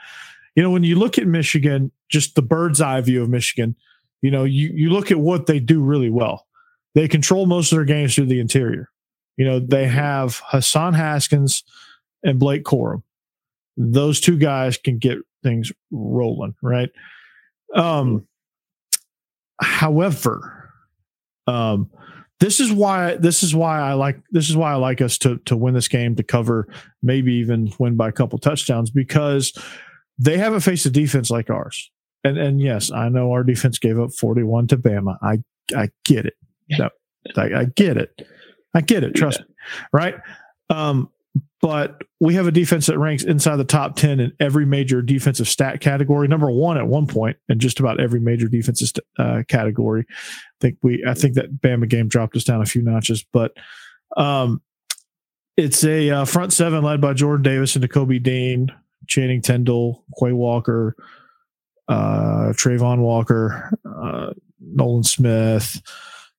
you 0.54 0.62
know, 0.62 0.70
when 0.70 0.84
you 0.84 0.96
look 0.96 1.16
at 1.16 1.26
Michigan, 1.26 1.90
just 2.10 2.34
the 2.34 2.42
bird's 2.42 2.82
eye 2.82 3.00
view 3.00 3.22
of 3.22 3.30
Michigan, 3.30 3.76
you 4.20 4.30
know, 4.30 4.44
you 4.44 4.70
you 4.74 4.90
look 4.90 5.10
at 5.10 5.18
what 5.18 5.46
they 5.46 5.58
do 5.58 5.80
really 5.80 6.10
well. 6.10 6.46
They 6.94 7.08
control 7.08 7.46
most 7.46 7.72
of 7.72 7.76
their 7.76 7.86
games 7.86 8.14
through 8.14 8.26
the 8.26 8.40
interior. 8.40 8.90
You 9.38 9.46
know, 9.46 9.58
they 9.58 9.86
have 9.86 10.42
Hassan 10.44 10.92
Haskins 10.92 11.64
and 12.22 12.38
Blake 12.38 12.64
Corum 12.64 13.02
those 13.78 14.20
two 14.20 14.36
guys 14.36 14.76
can 14.76 14.98
get 14.98 15.18
things 15.44 15.72
rolling, 15.92 16.54
right? 16.60 16.90
Um, 17.74 18.26
however, 19.60 20.70
um, 21.46 21.90
this 22.40 22.60
is 22.60 22.70
why 22.72 23.16
this 23.16 23.42
is 23.42 23.54
why 23.54 23.80
I 23.80 23.94
like 23.94 24.20
this 24.30 24.50
is 24.50 24.56
why 24.56 24.72
I 24.72 24.76
like 24.76 25.00
us 25.00 25.16
to 25.18 25.38
to 25.46 25.56
win 25.56 25.74
this 25.74 25.88
game 25.88 26.16
to 26.16 26.22
cover, 26.22 26.68
maybe 27.02 27.34
even 27.34 27.72
win 27.78 27.96
by 27.96 28.08
a 28.08 28.12
couple 28.12 28.38
touchdowns 28.38 28.90
because 28.90 29.52
they 30.18 30.38
haven't 30.38 30.60
faced 30.60 30.86
a 30.86 30.90
defense 30.90 31.30
like 31.30 31.50
ours. 31.50 31.90
And 32.24 32.36
and 32.36 32.60
yes, 32.60 32.90
I 32.90 33.08
know 33.08 33.32
our 33.32 33.44
defense 33.44 33.78
gave 33.78 33.98
up 33.98 34.12
41 34.12 34.68
to 34.68 34.76
Bama. 34.76 35.18
I 35.22 35.38
I 35.76 35.90
get 36.04 36.26
it. 36.26 36.34
No, 36.70 36.90
I, 37.36 37.54
I 37.54 37.64
get 37.64 37.96
it. 37.96 38.10
I 38.74 38.80
get 38.82 39.02
it. 39.04 39.14
Trust 39.14 39.40
me. 39.40 39.46
Right. 39.92 40.14
Um, 40.70 41.10
but 41.60 42.02
we 42.20 42.34
have 42.34 42.46
a 42.46 42.52
defense 42.52 42.86
that 42.86 42.98
ranks 42.98 43.24
inside 43.24 43.56
the 43.56 43.64
top 43.64 43.96
10 43.96 44.20
in 44.20 44.32
every 44.38 44.64
major 44.64 45.02
defensive 45.02 45.48
stat 45.48 45.80
category. 45.80 46.28
Number 46.28 46.50
one 46.50 46.78
at 46.78 46.86
one 46.86 47.06
point 47.06 47.36
in 47.48 47.58
just 47.58 47.80
about 47.80 48.00
every 48.00 48.20
major 48.20 48.48
defensive 48.48 48.88
st- 48.88 49.06
uh, 49.18 49.42
category. 49.48 50.06
I 50.58 50.60
think 50.60 50.78
we 50.82 51.04
i 51.06 51.14
think 51.14 51.34
that 51.34 51.60
bama 51.60 51.88
game 51.88 52.08
dropped 52.08 52.36
us 52.36 52.44
down 52.44 52.60
a 52.60 52.66
few 52.66 52.82
notches 52.82 53.24
but 53.32 53.52
um 54.16 54.60
it's 55.56 55.84
a 55.84 56.10
uh, 56.10 56.24
front 56.24 56.52
seven 56.52 56.82
led 56.82 57.00
by 57.00 57.12
jordan 57.12 57.42
davis 57.42 57.76
and 57.76 57.88
Nakobe 57.88 58.22
dean 58.22 58.68
channing 59.06 59.40
Tindall 59.40 60.04
quay 60.18 60.32
walker 60.32 60.96
uh 61.86 62.52
Travon 62.54 62.98
walker 62.98 63.72
uh 63.84 64.32
nolan 64.60 65.04
smith 65.04 65.80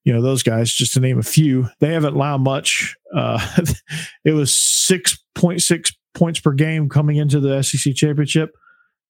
you 0.09 0.15
know 0.15 0.23
those 0.23 0.41
guys 0.41 0.73
just 0.73 0.93
to 0.93 0.99
name 0.99 1.19
a 1.19 1.23
few. 1.23 1.69
They 1.81 1.93
haven't 1.93 2.15
allowed 2.15 2.41
much. 2.41 2.95
Uh 3.15 3.39
it 4.25 4.31
was 4.31 4.49
6.6 4.49 5.93
points 6.15 6.39
per 6.39 6.51
game 6.51 6.89
coming 6.89 7.17
into 7.17 7.39
the 7.39 7.61
sec 7.61 7.93
championship. 7.93 8.55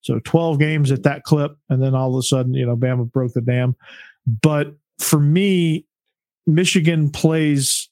So 0.01 0.19
12 0.25 0.59
games 0.59 0.91
at 0.91 1.03
that 1.03 1.23
clip 1.23 1.55
and 1.69 1.81
then 1.81 1.95
all 1.95 2.13
of 2.13 2.19
a 2.19 2.23
sudden 2.23 2.53
you 2.53 2.65
know 2.65 2.75
bama 2.75 3.09
broke 3.09 3.31
the 3.31 3.39
dam. 3.39 3.77
But 4.41 4.75
for 4.97 5.21
me 5.21 5.85
michigan 6.45 7.09
plays 7.11 7.87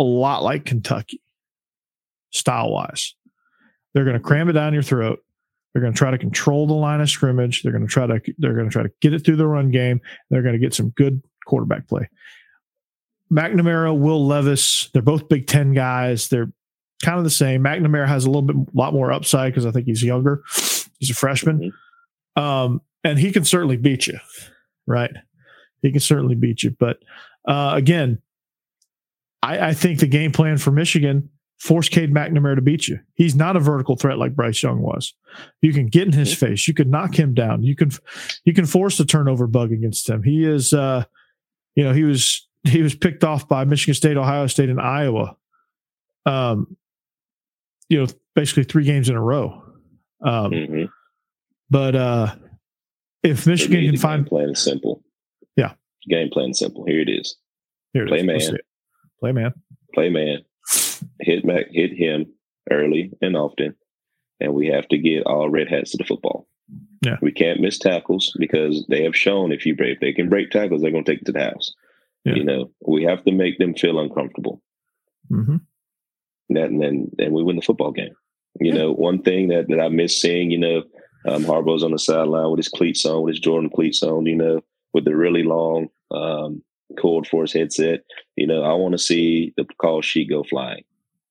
a 0.00 0.04
lot 0.04 0.42
like 0.42 0.64
kentucky 0.64 1.20
style 2.30 2.70
wise 2.70 3.14
they're 3.92 4.04
going 4.04 4.16
to 4.16 4.22
cram 4.22 4.48
it 4.48 4.52
down 4.52 4.72
your 4.72 4.82
throat 4.82 5.18
they're 5.72 5.82
going 5.82 5.92
to 5.92 5.98
try 5.98 6.10
to 6.10 6.18
control 6.18 6.66
the 6.66 6.74
line 6.74 7.00
of 7.00 7.10
scrimmage 7.10 7.62
they're 7.62 7.72
going 7.72 7.86
to 7.86 7.92
try 7.92 8.06
to 8.06 8.20
they're 8.38 8.54
going 8.54 8.66
to 8.66 8.72
try 8.72 8.82
to 8.82 8.90
get 9.00 9.12
it 9.12 9.24
through 9.24 9.36
the 9.36 9.46
run 9.46 9.70
game 9.70 10.00
they're 10.30 10.42
going 10.42 10.54
to 10.54 10.58
get 10.58 10.74
some 10.74 10.90
good 10.90 11.22
quarterback 11.48 11.88
play. 11.88 12.08
McNamara, 13.32 13.98
Will 13.98 14.24
Levis, 14.24 14.90
they're 14.92 15.02
both 15.02 15.28
Big 15.28 15.48
Ten 15.48 15.74
guys. 15.74 16.28
They're 16.28 16.52
kind 17.02 17.18
of 17.18 17.24
the 17.24 17.30
same. 17.30 17.64
McNamara 17.64 18.06
has 18.06 18.24
a 18.24 18.28
little 18.28 18.42
bit, 18.42 18.56
a 18.56 18.66
lot 18.74 18.92
more 18.92 19.10
upside 19.10 19.52
because 19.52 19.66
I 19.66 19.72
think 19.72 19.86
he's 19.86 20.02
younger. 20.02 20.44
He's 20.98 21.10
a 21.10 21.14
freshman, 21.14 21.72
um, 22.36 22.80
and 23.02 23.18
he 23.18 23.32
can 23.32 23.44
certainly 23.44 23.76
beat 23.76 24.06
you, 24.06 24.18
right? 24.86 25.10
He 25.82 25.90
can 25.90 26.00
certainly 26.00 26.34
beat 26.34 26.62
you. 26.62 26.74
But 26.78 26.98
uh, 27.46 27.72
again, 27.74 28.20
I, 29.42 29.68
I 29.68 29.74
think 29.74 30.00
the 30.00 30.06
game 30.06 30.32
plan 30.32 30.58
for 30.58 30.70
Michigan 30.70 31.30
force 31.58 31.88
Cade 31.88 32.12
McNamara 32.12 32.54
to 32.54 32.62
beat 32.62 32.88
you. 32.88 33.00
He's 33.14 33.34
not 33.34 33.56
a 33.56 33.60
vertical 33.60 33.96
threat 33.96 34.18
like 34.18 34.34
Bryce 34.34 34.62
Young 34.62 34.80
was. 34.80 35.14
You 35.60 35.72
can 35.72 35.88
get 35.88 36.06
in 36.06 36.12
his 36.12 36.34
face. 36.34 36.68
You 36.68 36.74
can 36.74 36.90
knock 36.90 37.18
him 37.18 37.34
down. 37.34 37.62
You 37.62 37.74
can 37.74 37.90
you 38.44 38.54
can 38.54 38.66
force 38.66 38.98
the 38.98 39.04
turnover 39.04 39.46
bug 39.46 39.72
against 39.72 40.08
him. 40.08 40.22
He 40.22 40.44
is, 40.44 40.72
uh, 40.72 41.04
you 41.74 41.84
know, 41.84 41.92
he 41.92 42.04
was 42.04 42.48
he 42.64 42.82
was 42.82 42.94
picked 42.94 43.24
off 43.24 43.48
by 43.48 43.64
Michigan 43.64 43.94
State, 43.94 44.16
Ohio 44.16 44.46
State, 44.46 44.70
and 44.70 44.80
Iowa. 44.80 45.36
Um, 46.26 46.76
you 47.88 47.98
know, 47.98 48.06
basically 48.34 48.64
three 48.64 48.84
games 48.84 49.08
in 49.08 49.16
a 49.16 49.22
row. 49.22 49.62
Um, 50.24 50.52
hmm 50.52 50.84
but 51.70 51.94
uh, 51.94 52.34
if 53.22 53.46
Michigan 53.46 53.84
can 53.84 53.96
find 53.98 54.26
plan 54.26 54.50
is 54.50 54.62
simple. 54.62 55.02
Yeah. 55.56 55.74
game 56.08 56.30
plan 56.30 56.54
simple. 56.54 56.84
Here 56.86 57.00
it 57.00 57.08
is. 57.08 57.36
here 57.92 58.04
it 58.04 58.08
play 58.08 58.20
is. 58.20 58.50
Man. 58.50 58.60
play 59.20 59.32
man. 59.32 59.52
Play 59.94 60.08
man, 60.10 60.38
hit 61.20 61.46
back, 61.46 61.66
hit 61.70 61.92
him 61.92 62.26
early 62.70 63.12
and 63.20 63.36
often, 63.36 63.74
and 64.40 64.54
we 64.54 64.68
have 64.68 64.88
to 64.88 64.98
get 64.98 65.24
all 65.26 65.48
red 65.48 65.68
hats 65.68 65.92
to 65.92 65.98
the 65.98 66.04
football. 66.04 66.46
Yeah. 67.02 67.16
we 67.22 67.32
can't 67.32 67.60
miss 67.60 67.78
tackles 67.78 68.34
because 68.38 68.84
they 68.88 69.04
have 69.04 69.16
shown 69.16 69.52
if 69.52 69.64
you 69.64 69.76
break, 69.76 69.94
if 69.94 70.00
they 70.00 70.12
can 70.12 70.28
break 70.28 70.50
tackles, 70.50 70.82
they're 70.82 70.90
going 70.90 71.04
to 71.04 71.10
take 71.10 71.22
it 71.22 71.26
to 71.26 71.32
the 71.32 71.44
house. 71.44 71.72
Yeah. 72.24 72.34
You 72.34 72.44
know, 72.44 72.70
we 72.86 73.04
have 73.04 73.24
to 73.24 73.32
make 73.32 73.58
them 73.58 73.74
feel 73.74 74.00
uncomfortable. 74.00 74.60
Mm-hmm. 75.30 75.56
that 76.50 76.70
and 76.70 76.82
then 76.82 77.10
then 77.18 77.32
we 77.32 77.42
win 77.42 77.56
the 77.56 77.62
football 77.62 77.92
game. 77.92 78.14
You 78.60 78.72
know, 78.72 78.92
one 78.92 79.22
thing 79.22 79.48
that, 79.48 79.68
that 79.68 79.80
I 79.80 79.88
miss 79.88 80.20
seeing, 80.20 80.50
you 80.50 80.58
know, 80.58 80.82
um, 81.28 81.44
Harbaugh's 81.44 81.84
on 81.84 81.92
the 81.92 81.98
sideline 81.98 82.50
with 82.50 82.58
his 82.58 82.68
cleats 82.68 83.04
on, 83.04 83.22
with 83.22 83.34
his 83.34 83.40
Jordan 83.40 83.70
cleats 83.70 84.02
on, 84.02 84.26
you 84.26 84.36
know, 84.36 84.62
with 84.92 85.04
the 85.04 85.14
really 85.14 85.42
long 85.42 85.88
um, 86.10 86.62
cord 86.98 87.26
force 87.26 87.52
headset. 87.52 88.00
You 88.36 88.46
know, 88.46 88.62
I 88.62 88.72
want 88.74 88.92
to 88.92 88.98
see 88.98 89.52
the 89.56 89.64
call 89.80 90.02
sheet 90.02 90.28
go 90.30 90.42
flying. 90.44 90.84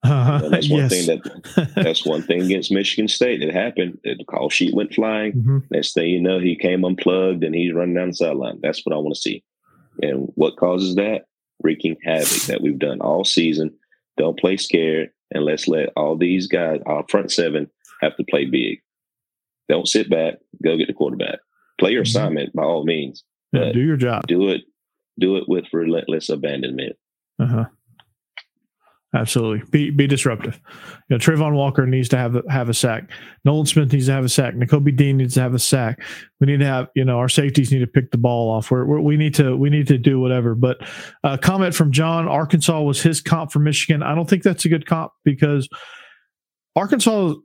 You 0.05 0.11
know, 0.11 0.49
that's 0.49 0.69
one 0.69 0.81
yes. 0.81 0.91
thing 1.05 1.05
that 1.07 1.71
that's 1.75 2.05
one 2.05 2.21
thing 2.23 2.41
against 2.45 2.71
Michigan 2.71 3.07
State. 3.07 3.41
It 3.41 3.53
happened. 3.53 3.99
The 4.03 4.23
call 4.25 4.49
sheet 4.49 4.73
went 4.73 4.93
flying. 4.93 5.33
Mhm. 5.33 5.63
Next 5.71 5.93
thing 5.93 6.09
you 6.09 6.21
know, 6.21 6.39
he 6.39 6.55
came 6.55 6.85
unplugged 6.85 7.43
and 7.43 7.53
he's 7.55 7.73
running 7.73 7.95
down 7.95 8.09
the 8.09 8.15
sideline. 8.15 8.59
That's 8.61 8.85
what 8.85 8.93
I 8.95 8.99
want 8.99 9.15
to 9.15 9.21
see. 9.21 9.43
And 10.01 10.31
what 10.35 10.55
causes 10.57 10.95
that? 10.95 11.25
Wreaking 11.63 11.97
havoc 12.03 12.43
that 12.43 12.61
we've 12.61 12.77
done 12.79 13.01
all 13.01 13.25
season. 13.25 13.71
Don't 14.17 14.39
play 14.39 14.55
scared 14.57 15.09
and 15.31 15.43
let's 15.43 15.67
let 15.67 15.89
all 15.97 16.15
these 16.15 16.47
guys, 16.47 16.79
our 16.85 17.03
front 17.09 17.31
seven, 17.31 17.69
have 18.01 18.15
to 18.17 18.23
play 18.23 18.45
big. 18.45 18.79
Don't 19.67 19.87
sit 19.87 20.09
back. 20.09 20.35
Go 20.63 20.77
get 20.77 20.87
the 20.87 20.93
quarterback. 20.93 21.39
Play 21.79 21.91
your 21.91 22.03
Mhm. 22.03 22.07
assignment 22.07 22.53
by 22.53 22.63
all 22.63 22.85
means. 22.85 23.23
Yeah, 23.51 23.71
do 23.71 23.81
your 23.81 23.97
job. 23.97 24.27
Do 24.27 24.49
it. 24.49 24.61
Do 25.19 25.37
it 25.37 25.45
with 25.47 25.65
relentless 25.73 26.29
abandonment. 26.29 26.95
Uh 27.39 27.47
huh. 27.47 27.65
Absolutely, 29.15 29.65
be 29.71 29.89
be 29.89 30.05
disruptive. 30.05 30.59
You 31.09 31.15
know, 31.15 31.17
Travon 31.17 31.53
Walker 31.53 31.87
needs 31.87 32.09
to 32.09 32.17
have 32.17 32.35
a, 32.35 32.43
have 32.49 32.67
a 32.67 32.73
sack. 32.73 33.09
Nolan 33.45 33.65
Smith 33.65 33.93
needs 33.93 34.07
to 34.07 34.11
have 34.11 34.25
a 34.25 34.29
sack. 34.29 34.53
Nakobe 34.53 34.95
Dean 34.95 35.15
needs 35.15 35.35
to 35.35 35.41
have 35.41 35.53
a 35.53 35.59
sack. 35.59 36.03
We 36.41 36.47
need 36.47 36.59
to 36.59 36.65
have 36.65 36.89
you 36.93 37.05
know 37.05 37.17
our 37.17 37.29
safeties 37.29 37.71
need 37.71 37.79
to 37.79 37.87
pick 37.87 38.11
the 38.11 38.17
ball 38.17 38.51
off. 38.51 38.69
We're, 38.69 38.85
we're, 38.85 38.99
we 38.99 39.15
need 39.15 39.33
to 39.35 39.55
we 39.55 39.69
need 39.69 39.87
to 39.87 39.97
do 39.97 40.19
whatever. 40.19 40.55
But 40.55 40.81
a 41.23 41.27
uh, 41.27 41.37
comment 41.37 41.73
from 41.73 41.93
John: 41.93 42.27
Arkansas 42.27 42.81
was 42.81 43.01
his 43.01 43.21
comp 43.21 43.53
for 43.53 43.59
Michigan. 43.59 44.03
I 44.03 44.13
don't 44.13 44.29
think 44.29 44.43
that's 44.43 44.65
a 44.65 44.69
good 44.69 44.85
comp 44.85 45.13
because 45.23 45.69
Arkansas 46.75 47.35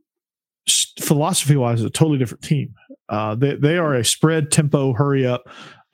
philosophy 1.00 1.56
wise 1.56 1.78
is 1.78 1.86
a 1.86 1.90
totally 1.90 2.18
different 2.18 2.42
team. 2.42 2.74
Uh, 3.08 3.36
they 3.36 3.54
they 3.54 3.78
are 3.78 3.94
a 3.94 4.04
spread 4.04 4.50
tempo 4.50 4.92
hurry 4.92 5.24
up 5.24 5.44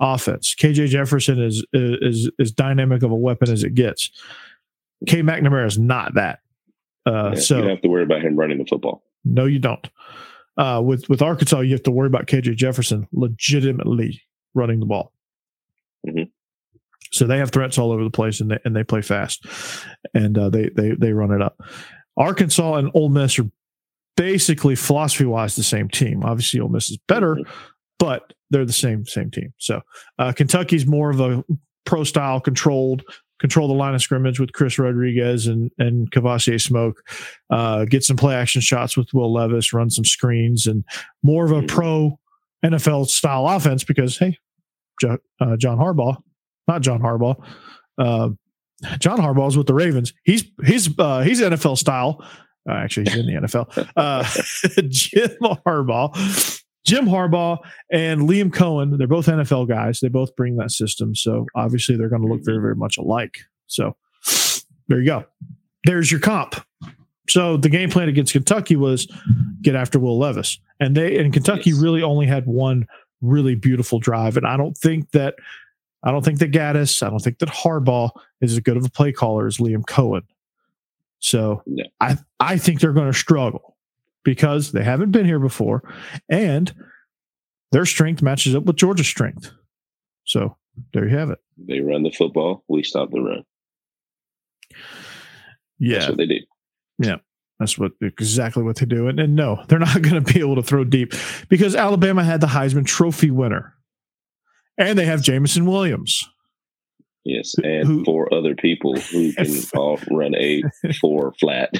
offense. 0.00 0.54
KJ 0.54 0.88
Jefferson 0.88 1.40
is 1.40 1.64
is 1.72 2.30
is 2.38 2.52
dynamic 2.52 3.02
of 3.02 3.10
a 3.10 3.16
weapon 3.16 3.50
as 3.50 3.64
it 3.64 3.74
gets. 3.74 4.10
Cade 5.06 5.24
McNamara 5.24 5.66
is 5.66 5.78
not 5.78 6.14
that. 6.14 6.40
Uh, 7.06 7.32
yeah, 7.34 7.40
so 7.40 7.56
you 7.56 7.62
don't 7.62 7.70
have 7.70 7.82
to 7.82 7.88
worry 7.88 8.02
about 8.02 8.22
him 8.22 8.36
running 8.36 8.58
the 8.58 8.64
football. 8.64 9.02
No, 9.24 9.44
you 9.44 9.58
don't. 9.58 9.88
Uh, 10.56 10.82
with 10.84 11.08
with 11.08 11.22
Arkansas, 11.22 11.60
you 11.60 11.72
have 11.72 11.82
to 11.84 11.90
worry 11.90 12.08
about 12.08 12.26
KJ 12.26 12.56
Jefferson 12.56 13.06
legitimately 13.12 14.22
running 14.54 14.80
the 14.80 14.86
ball. 14.86 15.12
Mm-hmm. 16.06 16.24
So 17.10 17.26
they 17.26 17.38
have 17.38 17.50
threats 17.50 17.78
all 17.78 17.92
over 17.92 18.04
the 18.04 18.10
place, 18.10 18.40
and 18.40 18.50
they 18.50 18.58
and 18.64 18.74
they 18.74 18.84
play 18.84 19.02
fast, 19.02 19.46
and 20.14 20.36
uh, 20.36 20.50
they 20.50 20.68
they 20.70 20.90
they 20.98 21.12
run 21.12 21.30
it 21.30 21.40
up. 21.40 21.60
Arkansas 22.16 22.74
and 22.74 22.90
Ole 22.94 23.08
Miss 23.08 23.38
are 23.38 23.50
basically 24.16 24.74
philosophy 24.74 25.24
wise 25.24 25.54
the 25.54 25.62
same 25.62 25.88
team. 25.88 26.24
Obviously, 26.24 26.60
Ole 26.60 26.68
Miss 26.68 26.90
is 26.90 26.98
better, 27.06 27.36
mm-hmm. 27.36 27.50
But 27.98 28.32
they're 28.50 28.64
the 28.64 28.72
same 28.72 29.04
same 29.06 29.30
team. 29.30 29.52
So 29.58 29.80
uh, 30.18 30.32
Kentucky's 30.32 30.86
more 30.86 31.10
of 31.10 31.20
a 31.20 31.44
pro 31.84 32.04
style 32.04 32.40
controlled 32.40 33.02
control 33.38 33.68
the 33.68 33.74
line 33.74 33.94
of 33.94 34.02
scrimmage 34.02 34.40
with 34.40 34.52
Chris 34.52 34.78
Rodriguez 34.78 35.46
and 35.46 35.70
and 35.78 36.10
Kavosiey 36.10 36.60
Smoke, 36.60 37.02
uh, 37.50 37.84
get 37.84 38.04
some 38.04 38.16
play 38.16 38.34
action 38.34 38.60
shots 38.60 38.96
with 38.96 39.12
Will 39.14 39.32
Levis, 39.32 39.72
run 39.72 39.90
some 39.90 40.04
screens, 40.04 40.66
and 40.66 40.84
more 41.22 41.44
of 41.44 41.52
a 41.52 41.56
mm-hmm. 41.56 41.66
pro 41.66 42.18
NFL 42.64 43.08
style 43.08 43.46
offense 43.46 43.84
because 43.84 44.18
hey, 44.18 44.36
jo- 45.00 45.18
uh, 45.40 45.56
John 45.56 45.78
Harbaugh, 45.78 46.16
not 46.66 46.82
John 46.82 47.00
Harbaugh, 47.00 47.36
uh, 47.98 48.30
John 48.98 49.18
Harbaugh's 49.18 49.56
with 49.56 49.66
the 49.66 49.74
Ravens. 49.74 50.12
He's 50.24 50.44
he's 50.64 50.88
uh, 50.98 51.20
he's 51.20 51.40
NFL 51.40 51.78
style. 51.78 52.24
Uh, 52.68 52.74
actually, 52.74 53.10
he's 53.10 53.16
in 53.16 53.26
the 53.26 53.46
NFL. 53.46 53.88
Uh, 53.96 54.24
Jim 54.88 55.36
Harbaugh. 55.40 56.62
Jim 56.88 57.04
Harbaugh 57.04 57.58
and 57.92 58.22
Liam 58.22 58.50
Coen, 58.50 58.96
they're 58.96 59.06
both 59.06 59.26
NFL 59.26 59.68
guys. 59.68 60.00
They 60.00 60.08
both 60.08 60.34
bring 60.36 60.56
that 60.56 60.70
system. 60.70 61.14
So 61.14 61.44
obviously 61.54 61.96
they're 61.96 62.08
going 62.08 62.22
to 62.22 62.28
look 62.28 62.40
very, 62.42 62.62
very 62.62 62.74
much 62.74 62.96
alike. 62.96 63.40
So 63.66 63.94
there 64.88 64.98
you 64.98 65.04
go. 65.04 65.26
There's 65.84 66.10
your 66.10 66.20
comp. 66.20 66.54
So 67.28 67.58
the 67.58 67.68
game 67.68 67.90
plan 67.90 68.08
against 68.08 68.32
Kentucky 68.32 68.74
was 68.74 69.06
get 69.60 69.74
after 69.74 69.98
Will 69.98 70.18
Levis. 70.18 70.58
And 70.80 70.96
they 70.96 71.18
and 71.18 71.30
Kentucky 71.30 71.70
yes. 71.70 71.78
really 71.78 72.02
only 72.02 72.24
had 72.24 72.46
one 72.46 72.86
really 73.20 73.54
beautiful 73.54 73.98
drive. 73.98 74.38
And 74.38 74.46
I 74.46 74.56
don't 74.56 74.76
think 74.76 75.10
that 75.10 75.34
I 76.02 76.10
don't 76.10 76.24
think 76.24 76.38
that 76.38 76.52
Gattis, 76.52 77.02
I 77.06 77.10
don't 77.10 77.18
think 77.18 77.38
that 77.40 77.50
Harbaugh 77.50 78.10
is 78.40 78.54
as 78.54 78.60
good 78.60 78.78
of 78.78 78.84
a 78.86 78.90
play 78.90 79.12
caller 79.12 79.46
as 79.46 79.58
Liam 79.58 79.84
Coen. 79.84 80.22
So 81.18 81.62
no. 81.66 81.84
I 82.00 82.16
I 82.40 82.56
think 82.56 82.80
they're 82.80 82.94
going 82.94 83.12
to 83.12 83.18
struggle 83.18 83.76
because 84.24 84.72
they 84.72 84.84
haven't 84.84 85.10
been 85.10 85.26
here 85.26 85.38
before 85.38 85.82
and 86.28 86.74
their 87.72 87.86
strength 87.86 88.22
matches 88.22 88.54
up 88.54 88.64
with 88.64 88.76
Georgia's 88.76 89.06
strength. 89.06 89.50
So 90.24 90.56
there 90.92 91.08
you 91.08 91.16
have 91.16 91.30
it. 91.30 91.38
They 91.56 91.80
run 91.80 92.02
the 92.02 92.10
football, 92.10 92.64
we 92.68 92.82
stop 92.82 93.10
the 93.10 93.20
run. 93.20 93.44
Yeah. 95.78 95.98
That's 95.98 96.08
what 96.08 96.18
they 96.18 96.26
do. 96.26 96.40
Yeah. 96.98 97.16
That's 97.58 97.76
what 97.76 97.92
exactly 98.00 98.62
what 98.62 98.76
they 98.76 98.86
do. 98.86 99.08
And, 99.08 99.18
and 99.18 99.34
no, 99.34 99.64
they're 99.68 99.78
not 99.78 100.02
going 100.02 100.22
to 100.22 100.32
be 100.32 100.40
able 100.40 100.56
to 100.56 100.62
throw 100.62 100.84
deep 100.84 101.12
because 101.48 101.74
Alabama 101.74 102.24
had 102.24 102.40
the 102.40 102.46
Heisman 102.48 102.86
Trophy 102.86 103.30
winner. 103.30 103.74
And 104.76 104.96
they 104.96 105.06
have 105.06 105.22
Jameson 105.22 105.66
Williams. 105.66 106.22
Yes, 107.28 107.54
and 107.62 107.86
who, 107.86 108.04
four 108.04 108.32
other 108.32 108.54
people 108.54 108.98
who 108.98 109.32
can 109.36 109.54
all 109.76 110.00
run 110.10 110.34
a 110.34 110.62
four 110.98 111.34
flat. 111.38 111.70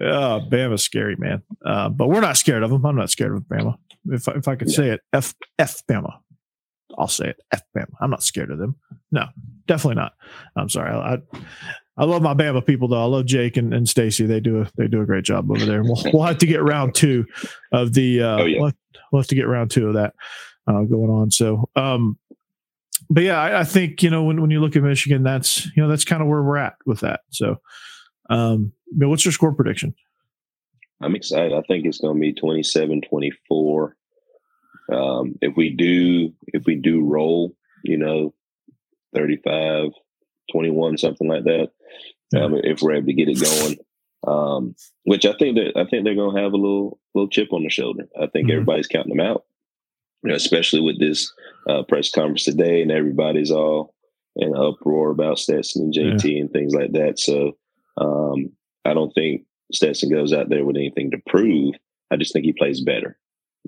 Oh, 0.00 0.40
Bama's 0.48 0.84
scary, 0.84 1.16
man. 1.16 1.42
Uh, 1.66 1.88
but 1.88 2.08
we're 2.08 2.20
not 2.20 2.36
scared 2.36 2.62
of 2.62 2.70
them. 2.70 2.86
I'm 2.86 2.94
not 2.94 3.10
scared 3.10 3.32
of 3.34 3.42
Bama. 3.42 3.76
If 4.06 4.28
if 4.28 4.46
I 4.46 4.54
could 4.54 4.70
say 4.70 4.90
it, 4.90 5.00
F 5.12 5.34
F 5.58 5.82
Bama. 5.90 6.12
I'll 6.96 7.08
say 7.08 7.30
it, 7.30 7.40
F 7.52 7.62
Bama. 7.76 7.90
I'm 8.00 8.10
not 8.10 8.22
scared 8.22 8.52
of 8.52 8.58
them. 8.58 8.76
No, 9.10 9.26
definitely 9.66 9.96
not. 9.96 10.12
I'm 10.54 10.68
sorry. 10.68 10.92
I, 10.92 11.14
I, 11.14 11.18
I 11.96 12.04
love 12.04 12.22
my 12.22 12.34
Bama 12.34 12.64
people 12.64 12.86
though. 12.86 13.02
I 13.02 13.06
love 13.06 13.26
Jake 13.26 13.56
and, 13.56 13.74
and 13.74 13.88
Stacy. 13.88 14.26
They 14.26 14.38
do 14.38 14.62
a 14.62 14.70
they 14.76 14.86
do 14.86 15.02
a 15.02 15.06
great 15.06 15.24
job 15.24 15.50
over 15.50 15.66
there. 15.66 15.82
We'll, 15.82 16.00
we'll 16.12 16.22
have 16.22 16.38
to 16.38 16.46
get 16.46 16.62
round 16.62 16.94
two 16.94 17.26
of 17.72 17.94
the. 17.94 18.22
Uh, 18.22 18.42
oh, 18.42 18.44
yeah. 18.44 18.60
we'll, 18.60 18.72
we'll 19.10 19.22
have 19.22 19.28
to 19.28 19.34
get 19.34 19.48
round 19.48 19.72
two 19.72 19.88
of 19.88 19.94
that 19.94 20.14
uh, 20.66 20.82
going 20.82 21.10
on. 21.10 21.30
So, 21.30 21.68
um, 21.76 22.18
but 23.12 23.24
yeah, 23.24 23.38
I, 23.38 23.60
I, 23.60 23.64
think 23.64 24.02
you 24.02 24.08
know 24.08 24.24
when 24.24 24.40
when 24.40 24.50
you 24.50 24.60
look 24.60 24.74
at 24.74 24.82
Michigan, 24.82 25.22
that's 25.22 25.66
you 25.76 25.82
know 25.82 25.88
that's 25.88 26.04
kind 26.04 26.22
of 26.22 26.28
where 26.28 26.42
we're 26.42 26.56
at 26.56 26.76
with 26.86 27.00
that. 27.00 27.20
So, 27.28 27.56
um, 28.30 28.72
but 28.90 29.08
what's 29.08 29.24
your 29.24 29.32
score 29.32 29.52
prediction? 29.52 29.94
I'm 31.02 31.14
excited. 31.14 31.52
I 31.52 31.62
think 31.68 31.84
it's 31.84 31.98
going 31.98 32.14
to 32.14 32.20
be 32.20 32.32
27-24. 32.32 33.92
Um, 34.92 35.34
if 35.42 35.56
we 35.56 35.70
do, 35.70 36.32
if 36.46 36.64
we 36.64 36.76
do 36.76 37.04
roll, 37.04 37.56
you 37.82 37.98
know, 37.98 38.32
35, 39.14 39.90
21, 40.52 40.98
something 40.98 41.28
like 41.28 41.42
that. 41.44 41.70
Yeah. 42.32 42.44
Um, 42.44 42.54
if 42.62 42.80
we're 42.80 42.94
able 42.94 43.08
to 43.08 43.12
get 43.14 43.28
it 43.28 43.40
going, 43.40 43.78
um, 44.26 44.76
which 45.02 45.26
I 45.26 45.32
think 45.32 45.56
that 45.56 45.72
I 45.76 45.84
think 45.84 46.04
they're 46.04 46.14
going 46.14 46.34
to 46.34 46.42
have 46.42 46.52
a 46.52 46.56
little 46.56 46.98
little 47.14 47.28
chip 47.28 47.52
on 47.52 47.62
their 47.62 47.70
shoulder. 47.70 48.08
I 48.16 48.28
think 48.28 48.46
mm-hmm. 48.46 48.52
everybody's 48.52 48.86
counting 48.86 49.14
them 49.14 49.26
out 49.26 49.44
you 50.22 50.30
know, 50.30 50.34
especially 50.34 50.80
with 50.80 50.98
this 50.98 51.32
uh, 51.68 51.82
press 51.82 52.10
conference 52.10 52.44
today, 52.44 52.82
and 52.82 52.90
everybody's 52.90 53.50
all 53.50 53.94
in 54.36 54.54
uproar 54.56 55.10
about 55.10 55.38
Stetson 55.38 55.84
and 55.84 55.94
JT 55.94 56.24
yeah. 56.24 56.40
and 56.40 56.50
things 56.50 56.74
like 56.74 56.92
that. 56.92 57.18
So 57.18 57.56
um, 57.98 58.50
I 58.84 58.94
don't 58.94 59.12
think 59.12 59.42
Stetson 59.72 60.10
goes 60.10 60.32
out 60.32 60.48
there 60.48 60.64
with 60.64 60.76
anything 60.76 61.10
to 61.10 61.18
prove. 61.26 61.74
I 62.10 62.16
just 62.16 62.32
think 62.32 62.44
he 62.44 62.52
plays 62.52 62.80
better. 62.80 63.18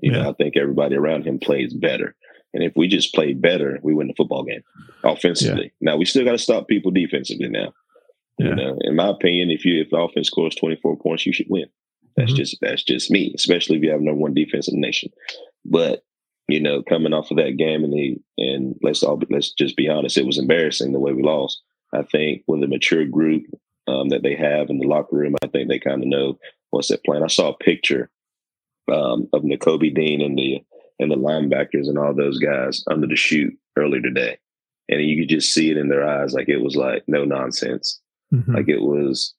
You 0.01 0.11
yeah. 0.11 0.23
know, 0.23 0.29
I 0.29 0.33
think 0.33 0.57
everybody 0.57 0.95
around 0.95 1.25
him 1.25 1.39
plays 1.39 1.73
better. 1.73 2.15
And 2.53 2.63
if 2.63 2.73
we 2.75 2.87
just 2.87 3.13
play 3.13 3.33
better, 3.33 3.79
we 3.83 3.93
win 3.93 4.07
the 4.07 4.13
football 4.13 4.43
game 4.43 4.63
offensively. 5.03 5.73
Yeah. 5.79 5.91
Now 5.91 5.97
we 5.97 6.05
still 6.05 6.23
got 6.23 6.31
to 6.31 6.37
stop 6.37 6.67
people 6.67 6.91
defensively. 6.91 7.49
Now, 7.49 7.73
you 8.37 8.53
know, 8.53 8.77
in 8.81 8.95
my 8.95 9.09
opinion, 9.09 9.49
if 9.49 9.63
you 9.65 9.81
if 9.81 9.89
the 9.89 9.97
offense 9.97 10.27
scores 10.27 10.55
twenty 10.55 10.77
four 10.81 10.97
points, 10.97 11.25
you 11.25 11.33
should 11.33 11.49
win. 11.49 11.65
That's 12.15 12.31
mm-hmm. 12.31 12.37
just 12.37 12.57
that's 12.61 12.83
just 12.83 13.11
me, 13.11 13.33
especially 13.35 13.77
if 13.77 13.83
you 13.83 13.91
have 13.91 14.01
number 14.01 14.19
one 14.19 14.33
defense 14.33 14.67
in 14.67 14.75
the 14.75 14.85
nation. 14.85 15.09
But 15.63 16.03
you 16.47 16.59
know, 16.59 16.83
coming 16.83 17.13
off 17.13 17.31
of 17.31 17.37
that 17.37 17.57
game 17.57 17.83
and 17.83 17.93
the 17.93 18.17
and 18.37 18.75
let's 18.81 19.03
all 19.03 19.19
let's 19.29 19.51
just 19.51 19.75
be 19.75 19.89
honest, 19.89 20.17
it 20.17 20.25
was 20.25 20.37
embarrassing 20.37 20.93
the 20.93 20.99
way 20.99 21.13
we 21.13 21.23
lost. 21.23 21.61
I 21.93 22.03
think 22.03 22.43
with 22.47 22.63
a 22.63 22.67
mature 22.67 23.05
group 23.05 23.43
um, 23.87 24.09
that 24.09 24.23
they 24.23 24.35
have 24.35 24.69
in 24.69 24.79
the 24.79 24.87
locker 24.87 25.15
room, 25.15 25.35
I 25.43 25.47
think 25.47 25.69
they 25.69 25.79
kind 25.79 26.01
of 26.01 26.07
know 26.07 26.37
what's 26.71 26.89
that 26.89 27.03
plan. 27.03 27.23
I 27.23 27.27
saw 27.27 27.49
a 27.49 27.57
picture 27.57 28.09
um, 28.91 29.27
of 29.33 29.43
Nakobe 29.43 29.93
Dean 29.93 30.21
and 30.21 30.37
the 30.37 30.63
and 30.99 31.11
the 31.11 31.15
linebackers 31.15 31.87
and 31.87 31.97
all 31.97 32.13
those 32.13 32.39
guys 32.39 32.83
under 32.89 33.07
the 33.07 33.15
chute 33.15 33.57
earlier 33.77 34.01
today, 34.01 34.37
and 34.87 35.01
you 35.01 35.21
could 35.21 35.29
just 35.29 35.51
see 35.51 35.71
it 35.71 35.77
in 35.77 35.89
their 35.89 36.07
eyes, 36.07 36.33
like 36.33 36.47
it 36.47 36.61
was 36.61 36.75
like 36.75 37.03
no 37.07 37.25
nonsense, 37.25 37.99
mm-hmm. 38.33 38.55
like 38.55 38.69
it 38.69 38.81
was 38.81 39.33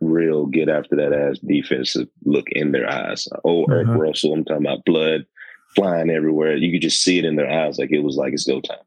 real 0.00 0.46
get 0.46 0.68
after 0.68 0.96
that 0.96 1.12
ass 1.12 1.38
defensive 1.40 2.08
look 2.24 2.46
in 2.52 2.72
their 2.72 2.88
eyes. 2.88 3.28
Oh, 3.44 3.64
Eric 3.64 3.88
uh-huh. 3.88 3.98
Russell, 3.98 4.32
I'm 4.32 4.44
talking 4.44 4.64
about 4.64 4.84
blood 4.84 5.26
flying 5.74 6.10
everywhere. 6.10 6.56
You 6.56 6.72
could 6.72 6.82
just 6.82 7.02
see 7.02 7.18
it 7.18 7.24
in 7.24 7.36
their 7.36 7.50
eyes, 7.50 7.78
like 7.78 7.90
it 7.92 8.00
was 8.00 8.16
like 8.16 8.32
it's 8.32 8.46
go 8.46 8.60
time. 8.60 8.78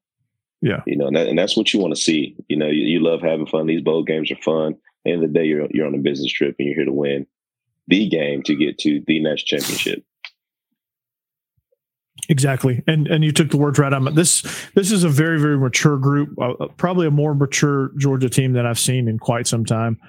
Yeah, 0.61 0.81
you 0.85 0.95
know, 0.95 1.07
and, 1.07 1.15
that, 1.15 1.27
and 1.27 1.37
that's 1.37 1.57
what 1.57 1.73
you 1.73 1.79
want 1.79 1.95
to 1.95 2.01
see. 2.01 2.35
You 2.47 2.57
know, 2.57 2.67
you, 2.67 2.83
you, 2.83 2.99
love 2.99 3.21
having 3.21 3.47
fun. 3.47 3.65
These 3.65 3.81
bowl 3.81 4.03
games 4.03 4.31
are 4.31 4.35
fun. 4.37 4.75
End 5.05 5.23
of 5.23 5.33
the 5.33 5.39
day, 5.39 5.45
you're 5.45 5.67
you're 5.71 5.87
on 5.87 5.95
a 5.95 5.99
business 5.99 6.31
trip 6.31 6.55
and 6.59 6.67
you're 6.67 6.75
here 6.75 6.85
to 6.85 6.93
win 6.93 7.25
the 7.87 8.07
game 8.07 8.43
to 8.43 8.55
get 8.55 8.77
to 8.79 9.01
the 9.07 9.21
next 9.21 9.43
championship. 9.43 10.03
Exactly, 12.29 12.83
and 12.87 13.07
and 13.07 13.23
you 13.23 13.31
took 13.31 13.49
the 13.49 13.57
words 13.57 13.79
right 13.79 13.91
out. 13.91 14.05
Of 14.05 14.15
this 14.15 14.41
this 14.75 14.91
is 14.91 15.03
a 15.03 15.09
very 15.09 15.39
very 15.39 15.57
mature 15.57 15.97
group, 15.97 16.29
uh, 16.39 16.51
uh, 16.51 16.67
probably 16.77 17.07
a 17.07 17.11
more 17.11 17.33
mature 17.33 17.91
Georgia 17.97 18.29
team 18.29 18.53
than 18.53 18.65
I've 18.65 18.79
seen 18.79 19.07
in 19.07 19.17
quite 19.17 19.47
some 19.47 19.65
time. 19.65 19.99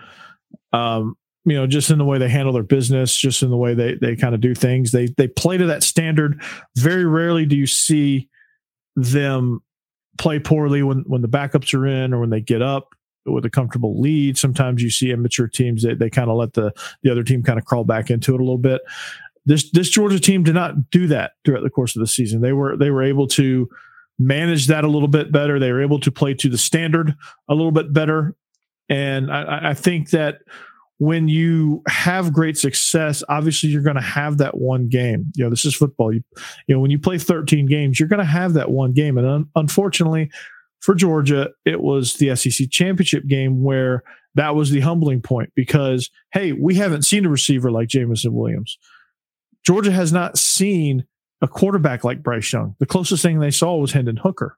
Um, 0.73 1.17
you 1.45 1.55
know, 1.55 1.67
just 1.67 1.91
in 1.91 1.99
the 1.99 2.05
way 2.05 2.19
they 2.19 2.29
handle 2.29 2.53
their 2.53 2.63
business, 2.63 3.17
just 3.17 3.43
in 3.43 3.51
the 3.51 3.57
way 3.57 3.75
they 3.75 3.97
they 4.01 4.17
kind 4.17 4.35
of 4.35 4.41
do 4.41 4.55
things. 4.55 4.93
They 4.93 5.09
they 5.17 5.29
play 5.29 5.57
to 5.57 5.67
that 5.67 5.83
standard. 5.83 6.41
Very 6.77 7.05
rarely 7.05 7.47
do 7.47 7.57
you 7.57 7.67
see 7.67 8.29
them 8.95 9.61
play 10.19 10.39
poorly 10.39 10.83
when 10.83 11.05
when 11.07 11.23
the 11.23 11.29
backups 11.29 11.75
are 11.75 11.87
in 11.87 12.13
or 12.13 12.21
when 12.21 12.31
they 12.31 12.41
get 12.41 12.63
up 12.63 12.95
with 13.27 13.45
a 13.45 13.51
comfortable 13.51 14.01
lead. 14.01 14.37
Sometimes 14.37 14.83
you 14.83 14.91
see 14.91 15.11
immature 15.11 15.49
teams 15.49 15.83
that 15.83 15.99
they, 15.99 16.07
they 16.07 16.11
kind 16.11 16.31
of 16.31 16.37
let 16.37 16.53
the 16.55 16.73
the 17.03 17.11
other 17.11 17.23
team 17.25 17.43
kind 17.43 17.59
of 17.59 17.65
crawl 17.65 17.85
back 17.85 18.11
into 18.11 18.35
it 18.35 18.41
a 18.41 18.45
little 18.45 18.59
bit. 18.59 18.83
This 19.45 19.71
this 19.71 19.89
Georgia 19.91 20.21
team 20.21 20.43
did 20.43 20.55
not 20.55 20.91
do 20.91 21.09
that 21.09 21.33
throughout 21.45 21.63
the 21.63 21.71
course 21.71 21.97
of 21.97 22.01
the 22.01 22.07
season. 22.07 22.41
They 22.41 22.53
were 22.53 22.77
they 22.77 22.91
were 22.91 23.03
able 23.03 23.27
to 23.29 23.69
manage 24.19 24.69
that 24.69 24.85
a 24.85 24.89
little 24.89 25.09
bit 25.09 25.33
better. 25.33 25.59
They 25.59 25.73
were 25.73 25.83
able 25.83 25.99
to 26.01 26.13
play 26.13 26.35
to 26.35 26.49
the 26.49 26.59
standard 26.59 27.15
a 27.49 27.55
little 27.55 27.73
bit 27.73 27.93
better. 27.93 28.37
And 28.89 29.33
I, 29.33 29.71
I 29.71 29.75
think 29.75 30.11
that 30.11 30.41
when 31.03 31.27
you 31.27 31.83
have 31.89 32.33
great 32.33 32.57
success, 32.57 33.25
obviously 33.29 33.69
you're 33.69 33.83
going 33.83 33.97
to 33.97 34.01
have 34.01 34.39
that 34.39 34.57
one 34.57 34.89
game. 34.89 35.33
You 35.35 35.43
know, 35.43 35.51
this 35.51 35.65
is 35.65 35.75
football. 35.75 36.13
You, 36.13 36.23
you 36.69 36.77
know, 36.77 36.81
when 36.81 36.93
you 36.93 36.99
play 37.01 37.19
13 37.19 37.67
games, 37.67 37.99
you're 37.99 38.09
going 38.09 38.21
to 38.21 38.25
have 38.25 38.53
that 38.53 38.71
one 38.71 38.93
game. 38.93 39.19
And 39.19 39.27
un- 39.27 39.49
unfortunately 39.57 40.31
for 40.79 40.95
Georgia, 40.95 41.51
it 41.65 41.81
was 41.81 42.15
the 42.15 42.37
SEC 42.37 42.71
championship 42.71 43.27
game 43.27 43.65
where 43.65 44.05
that 44.37 44.55
was 44.55 44.71
the 44.71 44.79
humbling 44.79 45.21
point 45.21 45.51
because, 45.57 46.09
hey, 46.33 46.53
we 46.53 46.77
haven't 46.77 47.03
seen 47.03 47.27
a 47.27 47.29
receiver 47.29 47.73
like 47.73 47.89
Jameson 47.89 48.33
Williams. 48.33 48.79
Georgia 49.67 49.91
has 49.91 50.13
not 50.13 50.39
seen 50.39 51.05
a 51.41 51.49
quarterback 51.49 52.05
like 52.05 52.23
Bryce 52.23 52.53
Young. 52.53 52.77
The 52.79 52.87
closest 52.87 53.25
thing 53.25 53.41
they 53.41 53.51
saw 53.51 53.77
was 53.77 53.91
Hendon 53.91 54.19
Hooker, 54.19 54.57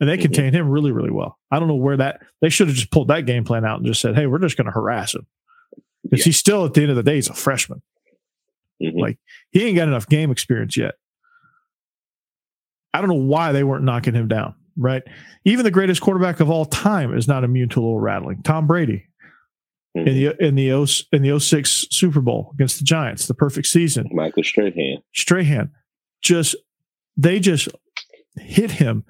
and 0.00 0.08
they 0.08 0.14
mm-hmm. 0.14 0.22
contained 0.22 0.56
him 0.56 0.68
really, 0.68 0.90
really 0.90 1.12
well. 1.12 1.38
I 1.52 1.60
don't 1.60 1.68
know 1.68 1.76
where 1.76 1.96
that 1.98 2.22
they 2.40 2.48
should 2.48 2.66
have 2.66 2.76
just 2.76 2.90
pulled 2.90 3.06
that 3.06 3.24
game 3.24 3.44
plan 3.44 3.64
out 3.64 3.78
and 3.78 3.86
just 3.86 4.00
said, 4.00 4.16
"Hey, 4.16 4.26
we're 4.26 4.38
just 4.40 4.56
going 4.56 4.66
to 4.66 4.72
harass 4.72 5.14
him," 5.14 5.28
because 6.10 6.24
yeah. 6.24 6.30
he's 6.30 6.38
still 6.38 6.64
at 6.64 6.74
the 6.74 6.82
end 6.82 6.90
of 6.90 6.96
the 6.96 7.02
day 7.02 7.16
he's 7.16 7.28
a 7.28 7.34
freshman. 7.34 7.82
Mm-hmm. 8.82 8.98
Like 8.98 9.18
he 9.50 9.64
ain't 9.66 9.76
got 9.76 9.88
enough 9.88 10.08
game 10.08 10.30
experience 10.30 10.76
yet. 10.76 10.94
I 12.92 13.00
don't 13.00 13.08
know 13.08 13.14
why 13.14 13.52
they 13.52 13.62
weren't 13.62 13.84
knocking 13.84 14.14
him 14.14 14.28
down. 14.28 14.54
Right, 14.76 15.02
even 15.44 15.64
the 15.64 15.70
greatest 15.70 16.00
quarterback 16.00 16.40
of 16.40 16.48
all 16.48 16.64
time 16.64 17.14
is 17.14 17.28
not 17.28 17.44
immune 17.44 17.68
to 17.70 17.80
a 17.80 17.82
little 17.82 18.00
rattling. 18.00 18.42
Tom 18.42 18.66
Brady, 18.66 19.04
Mm-hmm. 19.96 20.06
in 20.06 20.14
the 20.14 20.46
in 20.46 20.54
the 20.54 20.66
0, 20.68 20.86
in 21.12 21.22
the 21.22 21.40
06 21.40 21.86
Super 21.90 22.20
Bowl 22.20 22.52
against 22.54 22.78
the 22.78 22.84
Giants, 22.84 23.26
the 23.26 23.34
perfect 23.34 23.66
season. 23.66 24.08
Michael 24.12 24.44
Strahan. 24.44 25.02
Strahan 25.12 25.72
just 26.22 26.54
they 27.16 27.40
just 27.40 27.68
hit 28.36 28.70
him 28.70 29.04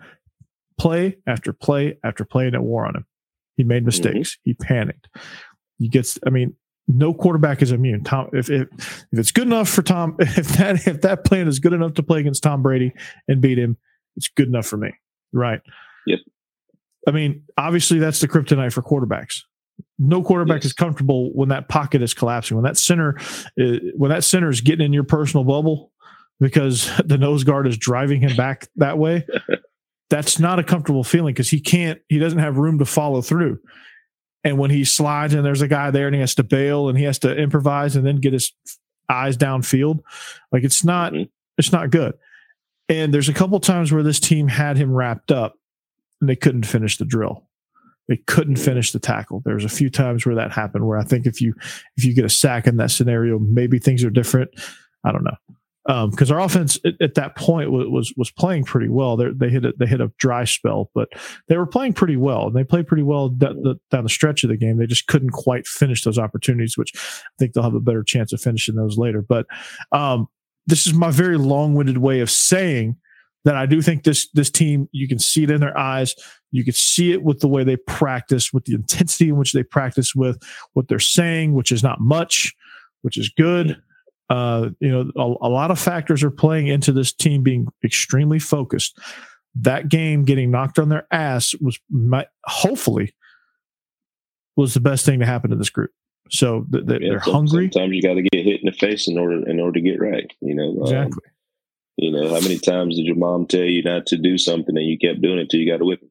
play 0.78 1.18
after 1.26 1.52
play 1.52 1.98
after 2.02 2.24
play 2.24 2.46
and 2.46 2.54
it 2.54 2.62
wore 2.62 2.86
on 2.86 2.96
him. 2.96 3.06
He 3.58 3.62
made 3.62 3.84
mistakes. 3.84 4.36
Mm-hmm. 4.36 4.40
He 4.44 4.54
panicked. 4.54 5.08
He 5.78 5.88
gets 5.90 6.18
I 6.26 6.30
mean, 6.30 6.54
no 6.88 7.14
quarterback 7.14 7.62
is 7.62 7.72
immune. 7.72 8.04
Tom 8.04 8.30
if, 8.32 8.50
if 8.50 8.68
if 9.12 9.18
it's 9.18 9.30
good 9.30 9.46
enough 9.46 9.68
for 9.68 9.82
Tom 9.82 10.16
if 10.20 10.48
that 10.58 10.86
if 10.86 11.02
that 11.02 11.24
plan 11.24 11.48
is 11.48 11.58
good 11.58 11.72
enough 11.72 11.94
to 11.94 12.02
play 12.02 12.20
against 12.20 12.42
Tom 12.42 12.62
Brady 12.62 12.92
and 13.28 13.40
beat 13.40 13.58
him, 13.58 13.76
it's 14.16 14.28
good 14.28 14.48
enough 14.48 14.66
for 14.66 14.76
me. 14.76 14.92
Right. 15.32 15.60
Yep. 16.06 16.18
I 17.06 17.12
mean, 17.12 17.44
obviously 17.56 17.98
that's 17.98 18.20
the 18.20 18.28
kryptonite 18.28 18.72
for 18.72 18.82
quarterbacks 18.82 19.42
no 19.98 20.22
quarterback 20.22 20.58
yes. 20.58 20.66
is 20.66 20.72
comfortable 20.72 21.32
when 21.32 21.48
that 21.50 21.68
pocket 21.68 22.02
is 22.02 22.14
collapsing 22.14 22.56
when 22.56 22.64
that 22.64 22.76
center 22.76 23.16
is, 23.56 23.78
uh, 23.78 23.84
when 23.96 24.10
that 24.10 24.24
center 24.24 24.48
is 24.48 24.60
getting 24.60 24.86
in 24.86 24.92
your 24.92 25.04
personal 25.04 25.44
bubble 25.44 25.92
because 26.40 26.90
the 27.04 27.18
nose 27.18 27.44
guard 27.44 27.66
is 27.66 27.76
driving 27.76 28.20
him 28.20 28.34
back 28.36 28.68
that 28.76 28.98
way 28.98 29.26
that's 30.10 30.38
not 30.38 30.58
a 30.58 30.64
comfortable 30.64 31.04
feeling 31.04 31.32
because 31.32 31.50
he 31.50 31.60
can't 31.60 32.00
he 32.08 32.18
doesn't 32.18 32.38
have 32.38 32.56
room 32.56 32.78
to 32.78 32.84
follow 32.84 33.20
through 33.20 33.58
and 34.44 34.58
when 34.58 34.70
he 34.70 34.84
slides 34.84 35.34
and 35.34 35.44
there's 35.44 35.62
a 35.62 35.68
guy 35.68 35.90
there 35.90 36.06
and 36.06 36.14
he 36.14 36.20
has 36.20 36.34
to 36.34 36.42
bail 36.42 36.88
and 36.88 36.98
he 36.98 37.04
has 37.04 37.18
to 37.18 37.36
improvise 37.36 37.96
and 37.96 38.06
then 38.06 38.16
get 38.16 38.32
his 38.32 38.52
eyes 39.08 39.36
downfield 39.36 40.00
like 40.52 40.64
it's 40.64 40.84
not 40.84 41.12
mm-hmm. 41.12 41.24
it's 41.58 41.72
not 41.72 41.90
good 41.90 42.14
and 42.88 43.12
there's 43.14 43.28
a 43.28 43.34
couple 43.34 43.58
times 43.60 43.92
where 43.92 44.02
this 44.02 44.20
team 44.20 44.48
had 44.48 44.76
him 44.76 44.92
wrapped 44.92 45.30
up 45.30 45.54
and 46.20 46.28
they 46.28 46.36
couldn't 46.36 46.64
finish 46.64 46.96
the 46.96 47.04
drill 47.04 47.46
they 48.08 48.16
couldn't 48.16 48.56
finish 48.56 48.90
the 48.90 48.98
tackle. 48.98 49.40
There's 49.44 49.64
a 49.64 49.68
few 49.68 49.88
times 49.88 50.26
where 50.26 50.34
that 50.34 50.50
happened 50.50 50.84
where 50.84 50.98
I 50.98 51.04
think 51.04 51.26
if 51.26 51.40
you 51.40 51.54
if 51.96 52.04
you 52.04 52.12
get 52.12 52.24
a 52.24 52.28
sack 52.28 52.66
in 52.66 52.76
that 52.78 52.90
scenario, 52.90 53.38
maybe 53.38 53.78
things 53.78 54.02
are 54.02 54.10
different. 54.10 54.50
I 55.04 55.12
don't 55.12 55.22
know 55.22 55.36
because 55.86 56.30
um, 56.30 56.36
our 56.36 56.44
offense 56.44 56.78
at, 56.84 56.94
at, 57.00 57.14
that 57.14 57.36
point 57.36 57.70
was, 57.72 57.88
was 57.88 58.14
was 58.16 58.30
playing 58.30 58.64
pretty 58.64 58.88
well. 58.88 59.16
They 59.16 59.30
they 59.30 59.48
hit 59.48 59.64
a, 59.64 59.72
they 59.78 59.86
hit 59.86 60.00
a 60.00 60.12
dry 60.18 60.44
spell, 60.44 60.90
but 60.94 61.08
they 61.48 61.56
were 61.56 61.66
playing 61.66 61.94
pretty 61.94 62.16
well. 62.16 62.48
And 62.48 62.56
they 62.56 62.64
played 62.64 62.86
pretty 62.86 63.02
well 63.02 63.30
the, 63.30 63.78
down 63.90 64.04
the 64.04 64.10
stretch 64.10 64.44
of 64.44 64.50
the 64.50 64.58
game. 64.58 64.76
They 64.76 64.86
just 64.86 65.06
couldn't 65.06 65.30
quite 65.30 65.66
finish 65.66 66.04
those 66.04 66.18
opportunities, 66.18 66.76
which 66.76 66.92
I 66.94 67.30
think 67.38 67.54
they'll 67.54 67.64
have 67.64 67.74
a 67.74 67.80
better 67.80 68.02
chance 68.02 68.32
of 68.32 68.42
finishing 68.42 68.74
those 68.74 68.98
later. 68.98 69.22
But 69.22 69.46
um, 69.90 70.28
this 70.66 70.86
is 70.86 70.92
my 70.92 71.10
very 71.10 71.38
long 71.38 71.74
winded 71.74 71.98
way 71.98 72.20
of 72.20 72.30
saying 72.30 72.96
that 73.44 73.56
I 73.56 73.64
do 73.64 73.80
think 73.80 74.04
this 74.04 74.28
this 74.32 74.50
team 74.50 74.86
you 74.92 75.08
can 75.08 75.18
see 75.18 75.44
it 75.44 75.50
in 75.50 75.60
their 75.60 75.76
eyes. 75.76 76.14
You 76.50 76.62
can 76.62 76.74
see 76.74 77.12
it 77.12 77.22
with 77.22 77.40
the 77.40 77.48
way 77.48 77.64
they 77.64 77.76
practice, 77.76 78.52
with 78.52 78.66
the 78.66 78.74
intensity 78.74 79.30
in 79.30 79.36
which 79.36 79.54
they 79.54 79.62
practice, 79.62 80.14
with 80.14 80.42
what 80.74 80.88
they're 80.88 80.98
saying, 80.98 81.54
which 81.54 81.72
is 81.72 81.82
not 81.82 82.00
much, 82.00 82.54
which 83.00 83.16
is 83.16 83.30
good. 83.30 83.80
Uh, 84.30 84.70
you 84.78 84.88
know, 84.88 85.10
a, 85.16 85.46
a 85.46 85.50
lot 85.50 85.72
of 85.72 85.78
factors 85.78 86.22
are 86.22 86.30
playing 86.30 86.68
into 86.68 86.92
this 86.92 87.12
team 87.12 87.42
being 87.42 87.66
extremely 87.84 88.38
focused. 88.38 88.98
That 89.56 89.88
game 89.88 90.24
getting 90.24 90.52
knocked 90.52 90.78
on 90.78 90.88
their 90.88 91.06
ass 91.10 91.52
was 91.60 91.78
my, 91.90 92.26
hopefully 92.44 93.12
was 94.56 94.72
the 94.72 94.80
best 94.80 95.04
thing 95.04 95.18
to 95.18 95.26
happen 95.26 95.50
to 95.50 95.56
this 95.56 95.70
group. 95.70 95.90
So 96.30 96.64
th- 96.70 96.86
th- 96.86 97.02
yeah, 97.02 97.10
they're 97.10 97.18
hungry. 97.18 97.70
Sometimes 97.72 97.94
you 97.94 98.02
got 98.02 98.14
to 98.14 98.22
get 98.22 98.44
hit 98.44 98.60
in 98.60 98.66
the 98.66 98.72
face 98.72 99.08
in 99.08 99.18
order 99.18 99.48
in 99.48 99.58
order 99.58 99.80
to 99.80 99.80
get 99.80 100.00
right. 100.00 100.30
You 100.40 100.54
know, 100.54 100.70
um, 100.70 100.82
exactly. 100.82 101.26
Um, 101.26 101.32
you 101.96 102.12
know, 102.12 102.28
how 102.28 102.40
many 102.40 102.58
times 102.58 102.96
did 102.96 103.04
your 103.04 103.16
mom 103.16 103.46
tell 103.46 103.60
you 103.60 103.82
not 103.82 104.06
to 104.06 104.16
do 104.16 104.38
something 104.38 104.76
and 104.76 104.86
you 104.86 104.96
kept 104.96 105.20
doing 105.20 105.38
it 105.38 105.50
till 105.50 105.60
you 105.60 105.70
got 105.70 105.82
a 105.82 105.84
whipping? 105.84 106.10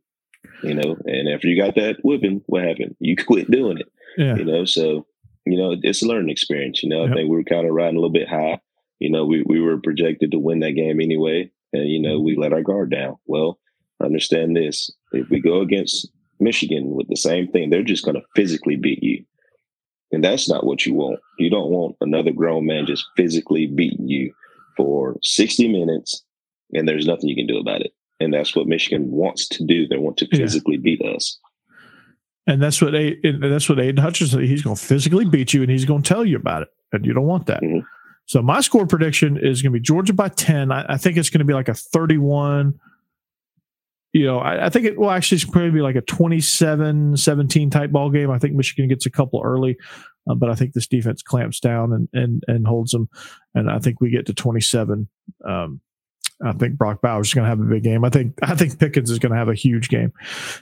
You 0.61 0.73
know, 0.75 0.97
and 1.05 1.29
after 1.29 1.47
you 1.47 1.59
got 1.59 1.75
that 1.75 1.97
whipping, 2.03 2.43
what 2.47 2.63
happened? 2.63 2.95
You 2.99 3.15
quit 3.27 3.49
doing 3.49 3.77
it. 3.77 3.87
Yeah. 4.17 4.35
You 4.35 4.45
know, 4.45 4.65
so 4.65 5.07
you 5.45 5.57
know, 5.57 5.75
it's 5.81 6.03
a 6.03 6.07
learning 6.07 6.29
experience. 6.29 6.83
You 6.83 6.89
know, 6.89 7.03
yep. 7.03 7.11
I 7.11 7.15
think 7.15 7.29
we 7.29 7.37
were 7.37 7.43
kind 7.43 7.67
of 7.67 7.73
riding 7.73 7.95
a 7.95 7.99
little 7.99 8.13
bit 8.13 8.29
high. 8.29 8.59
You 8.99 9.09
know, 9.09 9.25
we, 9.25 9.43
we 9.45 9.61
were 9.61 9.79
projected 9.79 10.31
to 10.31 10.39
win 10.39 10.59
that 10.59 10.73
game 10.73 10.99
anyway. 10.99 11.51
And, 11.71 11.89
you 11.89 12.01
know, 12.01 12.19
we 12.19 12.35
let 12.35 12.53
our 12.53 12.61
guard 12.61 12.91
down. 12.91 13.15
Well, 13.25 13.59
understand 14.03 14.55
this. 14.55 14.91
If 15.11 15.29
we 15.29 15.39
go 15.39 15.61
against 15.61 16.09
Michigan 16.39 16.91
with 16.95 17.07
the 17.07 17.15
same 17.15 17.47
thing, 17.47 17.69
they're 17.69 17.83
just 17.83 18.03
going 18.03 18.15
to 18.15 18.25
physically 18.35 18.75
beat 18.75 19.01
you. 19.01 19.23
And 20.11 20.23
that's 20.23 20.49
not 20.49 20.65
what 20.65 20.85
you 20.85 20.95
want. 20.95 21.19
You 21.37 21.49
don't 21.49 21.69
want 21.69 21.95
another 22.01 22.31
grown 22.31 22.65
man 22.65 22.85
just 22.85 23.05
physically 23.15 23.67
beating 23.67 24.07
you 24.07 24.33
for 24.75 25.17
60 25.21 25.67
minutes 25.71 26.23
and 26.73 26.87
there's 26.87 27.05
nothing 27.05 27.29
you 27.29 27.35
can 27.35 27.47
do 27.47 27.59
about 27.59 27.81
it. 27.81 27.91
And 28.19 28.33
that's 28.33 28.55
what 28.55 28.67
Michigan 28.67 29.11
wants 29.11 29.47
to 29.49 29.65
do. 29.65 29.87
They 29.87 29.97
want 29.97 30.17
to 30.17 30.27
physically 30.27 30.75
yeah. 30.75 30.81
beat 30.83 31.01
us. 31.01 31.39
And 32.49 32.63
that's 32.63 32.81
what 32.81 32.95
a, 32.95 33.15
that's 33.39 33.69
what 33.69 33.79
Aidan 33.79 34.03
Hutchinson 34.03 34.39
said. 34.39 34.49
he's 34.49 34.63
going 34.63 34.75
to 34.75 34.81
physically 34.81 35.23
beat 35.23 35.53
you 35.53 35.61
and 35.61 35.69
he's 35.69 35.85
going 35.85 36.01
to 36.01 36.07
tell 36.07 36.25
you 36.25 36.35
about 36.35 36.63
it. 36.63 36.69
And 36.91 37.05
you 37.05 37.13
don't 37.13 37.27
want 37.27 37.45
that. 37.45 37.61
Mm-hmm. 37.61 37.85
So 38.25 38.41
my 38.41 38.59
score 38.61 38.87
prediction 38.87 39.37
is 39.37 39.61
going 39.61 39.71
to 39.71 39.79
be 39.79 39.83
Georgia 39.83 40.13
by 40.13 40.29
10. 40.29 40.71
I, 40.71 40.93
I 40.93 40.97
think 40.97 41.17
it's 41.17 41.29
going 41.29 41.39
to 41.39 41.45
be 41.45 41.53
like 41.53 41.69
a 41.69 41.75
31. 41.75 42.79
You 44.13 44.25
know, 44.25 44.39
I, 44.39 44.65
I 44.65 44.69
think 44.69 44.85
it 44.85 44.97
will 44.97 45.11
actually 45.11 45.41
probably 45.51 45.69
be 45.69 45.81
like 45.81 45.95
a 45.95 46.01
27 46.01 47.17
17 47.17 47.69
type 47.69 47.91
ball 47.91 48.09
game. 48.09 48.31
I 48.31 48.39
think 48.39 48.55
Michigan 48.55 48.89
gets 48.89 49.05
a 49.05 49.11
couple 49.11 49.41
early. 49.43 49.77
Uh, 50.27 50.33
but 50.33 50.49
I 50.49 50.55
think 50.55 50.73
this 50.73 50.87
defense 50.87 51.21
clamps 51.21 51.59
down 51.59 51.93
and 51.93 52.09
and 52.13 52.43
and 52.47 52.67
holds 52.67 52.91
them, 52.91 53.09
and 53.55 53.69
I 53.69 53.79
think 53.79 54.01
we 54.01 54.09
get 54.09 54.25
to 54.27 54.33
27. 54.33 55.07
Um, 55.47 55.81
I 56.45 56.53
think 56.53 56.77
Brock 56.77 57.01
Bowers 57.01 57.27
is 57.27 57.33
going 57.33 57.43
to 57.43 57.49
have 57.49 57.59
a 57.59 57.63
big 57.63 57.83
game. 57.83 58.05
I 58.05 58.09
think 58.09 58.33
I 58.41 58.55
think 58.55 58.79
Pickens 58.79 59.11
is 59.11 59.19
going 59.19 59.31
to 59.31 59.37
have 59.37 59.49
a 59.49 59.55
huge 59.55 59.89
game. 59.89 60.13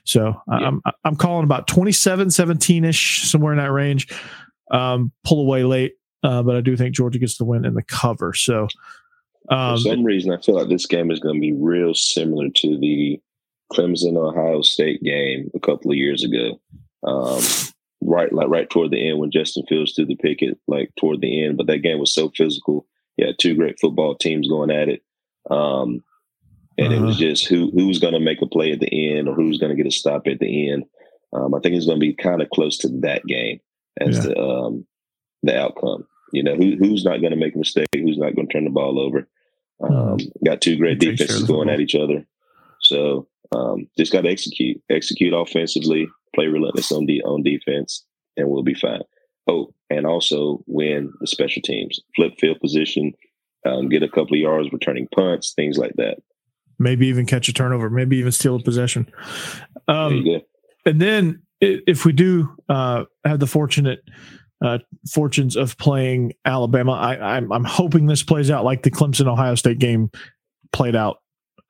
So 0.06 0.42
yeah. 0.50 0.68
I'm 0.68 0.82
I'm 1.04 1.16
calling 1.16 1.44
about 1.44 1.68
27, 1.68 2.32
17 2.32 2.86
ish, 2.86 3.30
somewhere 3.30 3.54
in 3.54 3.60
that 3.60 3.72
range. 3.72 4.08
Um, 4.72 5.12
pull 5.24 5.42
away 5.42 5.64
late, 5.64 5.94
uh, 6.24 6.44
but 6.44 6.56
I 6.56 6.62
do 6.62 6.76
think 6.76 6.94
Georgia 6.94 7.20
gets 7.20 7.38
the 7.38 7.46
win 7.46 7.66
in 7.66 7.74
the 7.74 7.84
cover. 7.84 8.34
So 8.34 8.68
um, 9.50 9.78
for 9.78 9.82
some 9.82 10.04
reason, 10.04 10.32
I 10.32 10.42
feel 10.42 10.56
like 10.56 10.68
this 10.68 10.86
game 10.86 11.12
is 11.12 11.20
going 11.20 11.36
to 11.36 11.42
be 11.42 11.54
real 11.54 11.94
similar 11.94 12.48
to 12.56 12.78
the 12.80 13.22
Clemson 13.72 14.18
Ohio 14.18 14.62
State 14.62 15.02
game 15.04 15.50
a 15.56 15.60
couple 15.60 15.92
of 15.92 15.98
years 15.98 16.24
ago. 16.24 16.60
Um, 17.04 17.42
right 18.02 18.32
like 18.34 18.50
right 18.50 18.70
toward 18.70 18.92
the 18.92 19.10
end 19.10 19.20
when 19.20 19.32
Justin 19.32 19.66
Fields 19.68 19.94
threw 19.94 20.06
the 20.06 20.16
picket, 20.16 20.58
like 20.68 20.92
toward 21.00 21.22
the 21.22 21.46
end. 21.46 21.58
But 21.58 21.68
that 21.68 21.80
game 21.80 22.00
was 22.00 22.14
so 22.14 22.32
physical. 22.36 22.86
Yeah, 23.18 23.32
two 23.38 23.56
great 23.56 23.80
football 23.80 24.16
teams 24.16 24.48
going 24.48 24.72
at 24.72 24.90
it. 24.90 25.02
Um, 25.50 26.04
and 26.78 26.94
uh-huh. 26.94 26.96
it 26.96 27.06
was 27.06 27.16
uh-huh. 27.16 27.30
just 27.30 27.48
who 27.48 27.72
who's 27.72 28.00
going 28.00 28.14
to 28.14 28.20
make 28.20 28.42
a 28.42 28.48
play 28.48 28.72
at 28.72 28.80
the 28.80 29.18
end 29.18 29.28
or 29.28 29.36
who's 29.36 29.58
going 29.58 29.76
to 29.76 29.82
get 29.82 29.88
a 29.88 29.96
stop 29.96 30.28
at 30.28 30.40
the 30.40 30.72
end. 30.72 30.86
Um, 31.34 31.54
I 31.54 31.60
think 31.60 31.76
it's 31.76 31.86
going 31.86 32.00
to 32.00 32.06
be 32.06 32.14
kind 32.14 32.42
of 32.42 32.50
close 32.50 32.78
to 32.80 32.90
that 33.02 33.26
game 33.26 33.60
as 34.00 34.18
yeah. 34.18 34.24
the 34.24 34.40
um, 34.40 34.86
the 35.44 35.58
outcome. 35.58 36.08
You 36.34 36.44
know, 36.44 36.56
who 36.56 36.76
who's 36.78 37.04
not 37.04 37.22
going 37.22 37.32
to 37.32 37.38
make 37.38 37.56
a 37.56 37.60
mistake, 37.60 37.88
who's 37.94 38.18
not 38.18 38.36
going 38.36 38.48
to 38.48 38.54
turn 38.54 38.66
the 38.66 38.70
ball 38.70 39.00
over. 39.00 39.28
Um, 39.80 40.18
got 40.44 40.62
two 40.62 40.76
great 40.76 41.00
defenses 41.00 41.44
going 41.44 41.70
at 41.70 41.80
each 41.80 41.94
other, 41.94 42.26
so 42.82 43.28
um, 43.56 43.88
just 43.98 44.12
got 44.12 44.22
to 44.22 44.30
execute, 44.30 44.82
execute 44.90 45.34
offensively, 45.34 46.08
play 46.36 46.48
relentless 46.48 46.92
on 46.92 47.06
the 47.06 47.22
on 47.24 47.44
defense, 47.44 48.04
and 48.36 48.50
we'll 48.50 48.64
be 48.64 48.74
fine. 48.74 49.02
Oh, 49.48 49.74
and 49.90 50.06
also 50.06 50.64
win 50.68 51.14
the 51.22 51.28
special 51.28 51.62
teams, 51.62 52.00
flip 52.16 52.34
field 52.40 52.60
position, 52.60 53.14
um, 53.66 53.90
get 53.90 54.04
a 54.04 54.10
couple 54.10 54.34
of 54.34 54.40
yards 54.40 54.72
returning 54.72 55.08
punts, 55.14 55.54
things 55.54 55.78
like 55.78 55.94
that. 55.96 56.18
Maybe 56.80 57.08
even 57.08 57.26
catch 57.26 57.48
a 57.48 57.54
turnover, 57.54 57.90
maybe 57.90 58.18
even 58.18 58.32
steal 58.32 58.56
a 58.56 58.62
possession. 58.62 59.12
Um, 59.88 60.26
and 60.86 61.02
then 61.02 61.42
if 61.60 62.06
we 62.06 62.14
do 62.14 62.56
uh, 62.70 63.06
have 63.26 63.40
the 63.40 63.48
fortunate 63.48 64.04
uh, 64.64 64.80
fortunes 65.12 65.56
of 65.56 65.78
playing 65.78 66.34
Alabama, 66.46 66.94
I, 66.94 67.38
I'm, 67.38 67.52
I'm 67.52 67.64
hoping 67.64 68.06
this 68.06 68.24
plays 68.24 68.52
out 68.52 68.64
like 68.64 68.84
the 68.84 68.92
Clemson 68.92 69.28
Ohio 69.28 69.56
State 69.56 69.80
game 69.80 70.12
played 70.72 70.96
out 70.96 71.18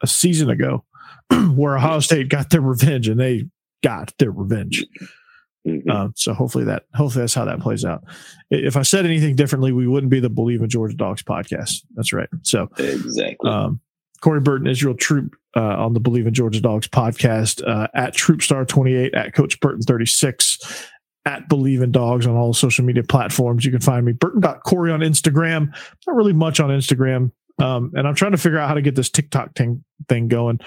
a 0.02 0.08
season 0.08 0.50
ago 0.50 0.84
where 1.56 1.78
Ohio 1.78 2.00
State 2.00 2.30
got 2.30 2.50
their 2.50 2.62
revenge, 2.62 3.08
and 3.08 3.20
they 3.20 3.46
got 3.84 4.14
their 4.20 4.32
revenge. 4.32 4.86
Mhm. 5.68 5.90
Um, 5.90 6.14
so 6.16 6.34
hopefully 6.34 6.64
that 6.66 6.84
hopefully 6.94 7.24
that's 7.24 7.34
how 7.34 7.46
that 7.46 7.60
plays 7.60 7.84
out. 7.84 8.04
If 8.50 8.78
I 8.78 8.84
said 8.84 9.06
anything 9.06 9.36
differently, 9.36 9.72
we 9.72 9.88
wouldn't 9.88 10.10
be 10.10 10.20
the 10.20 10.30
Believe 10.30 10.62
in 10.62 10.70
Georgia 10.70 10.96
Dogs 10.96 11.22
podcast. 11.24 11.84
That's 11.96 12.14
right. 12.14 12.30
So 12.44 12.70
exactly. 12.78 13.50
um, 13.50 13.82
Corey 14.22 14.40
Burton, 14.40 14.68
Israel 14.68 14.96
Troop 14.96 15.36
uh, 15.56 15.62
on 15.62 15.94
the 15.94 16.00
Believe 16.00 16.28
in 16.28 16.34
Georgia 16.34 16.62
Dogs 16.62 16.88
podcast 16.88 17.68
uh, 17.68 17.88
at 17.94 18.16
Troopstar28, 18.16 19.16
at 19.16 19.34
Coach 19.34 19.60
Burton 19.60 19.82
36, 19.82 20.88
at 21.26 21.50
Believe 21.50 21.82
in 21.82 21.92
Dogs 21.92 22.26
on 22.26 22.36
all 22.36 22.54
social 22.54 22.86
media 22.86 23.04
platforms. 23.04 23.66
You 23.66 23.72
can 23.72 23.82
find 23.82 24.06
me, 24.06 24.14
Burton.Corey 24.14 24.92
on 24.92 25.02
Instagram. 25.02 25.68
Not 26.08 26.16
really 26.16 26.34
much 26.34 26.60
on 26.60 26.70
Instagram. 26.70 27.32
Um, 27.60 27.92
and 27.96 28.08
I'm 28.08 28.16
trying 28.16 28.32
to 28.34 28.38
figure 28.38 28.60
out 28.60 28.68
how 28.68 28.76
to 28.76 28.82
get 28.82 28.96
this 28.96 29.10
TikTok 29.10 29.56
thing 29.56 29.84
thing 30.08 30.28
going. 30.28 30.60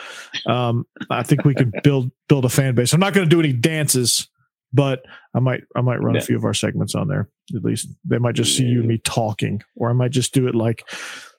Um, 0.47 0.87
I 1.09 1.23
think 1.23 1.45
we 1.45 1.55
can 1.55 1.73
build 1.85 2.11
build 2.29 2.45
a 2.45 2.49
fan 2.49 2.75
base. 2.75 2.93
I'm 2.93 3.01
not 3.01 3.15
going 3.15 3.29
to 3.29 3.31
do 3.31 3.41
any 3.41 3.53
dances, 3.53 4.29
but 4.73 5.05
I 5.35 5.41
might 5.41 5.63
I 5.77 5.81
might 5.81 6.01
run 6.03 6.17
a 6.17 6.21
few 6.21 6.37
of 6.37 6.45
our 6.45 6.55
segments 6.55 6.95
on 6.95 7.09
there. 7.09 7.29
At 7.55 7.65
least 7.65 7.89
they 8.05 8.19
might 8.19 8.35
just 8.35 8.57
see 8.57 8.65
you 8.65 8.81
and 8.81 8.89
me 8.89 8.99
talking, 8.99 9.63
or 9.77 9.91
I 9.91 9.93
might 9.93 10.13
just 10.13 10.33
do 10.33 10.47
it 10.47 10.55
like 10.55 10.89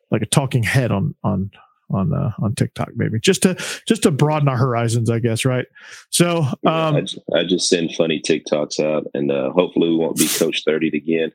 like 0.09 0.21
a 0.21 0.25
talking 0.25 0.63
head 0.63 0.91
on 0.91 1.15
on 1.23 1.51
on 1.89 2.13
uh, 2.13 2.31
on 2.41 2.55
TikTok, 2.55 2.89
maybe 2.95 3.19
just 3.19 3.43
to 3.43 3.55
just 3.87 4.03
to 4.03 4.11
broaden 4.11 4.47
our 4.47 4.57
horizons, 4.57 5.09
I 5.09 5.19
guess. 5.19 5.45
Right. 5.45 5.65
So, 6.09 6.45
Yeah, 6.63 6.87
um, 6.87 6.95
I, 6.95 7.01
ju- 7.01 7.21
I 7.35 7.43
just 7.43 7.69
send 7.69 7.93
funny 7.95 8.21
TikToks 8.21 8.79
out, 8.79 9.07
and 9.13 9.31
uh, 9.31 9.51
hopefully 9.51 9.89
we 9.89 9.97
won't 9.97 10.17
be 10.17 10.27
Coach 10.27 10.63
30 10.65 10.89
again 10.89 11.31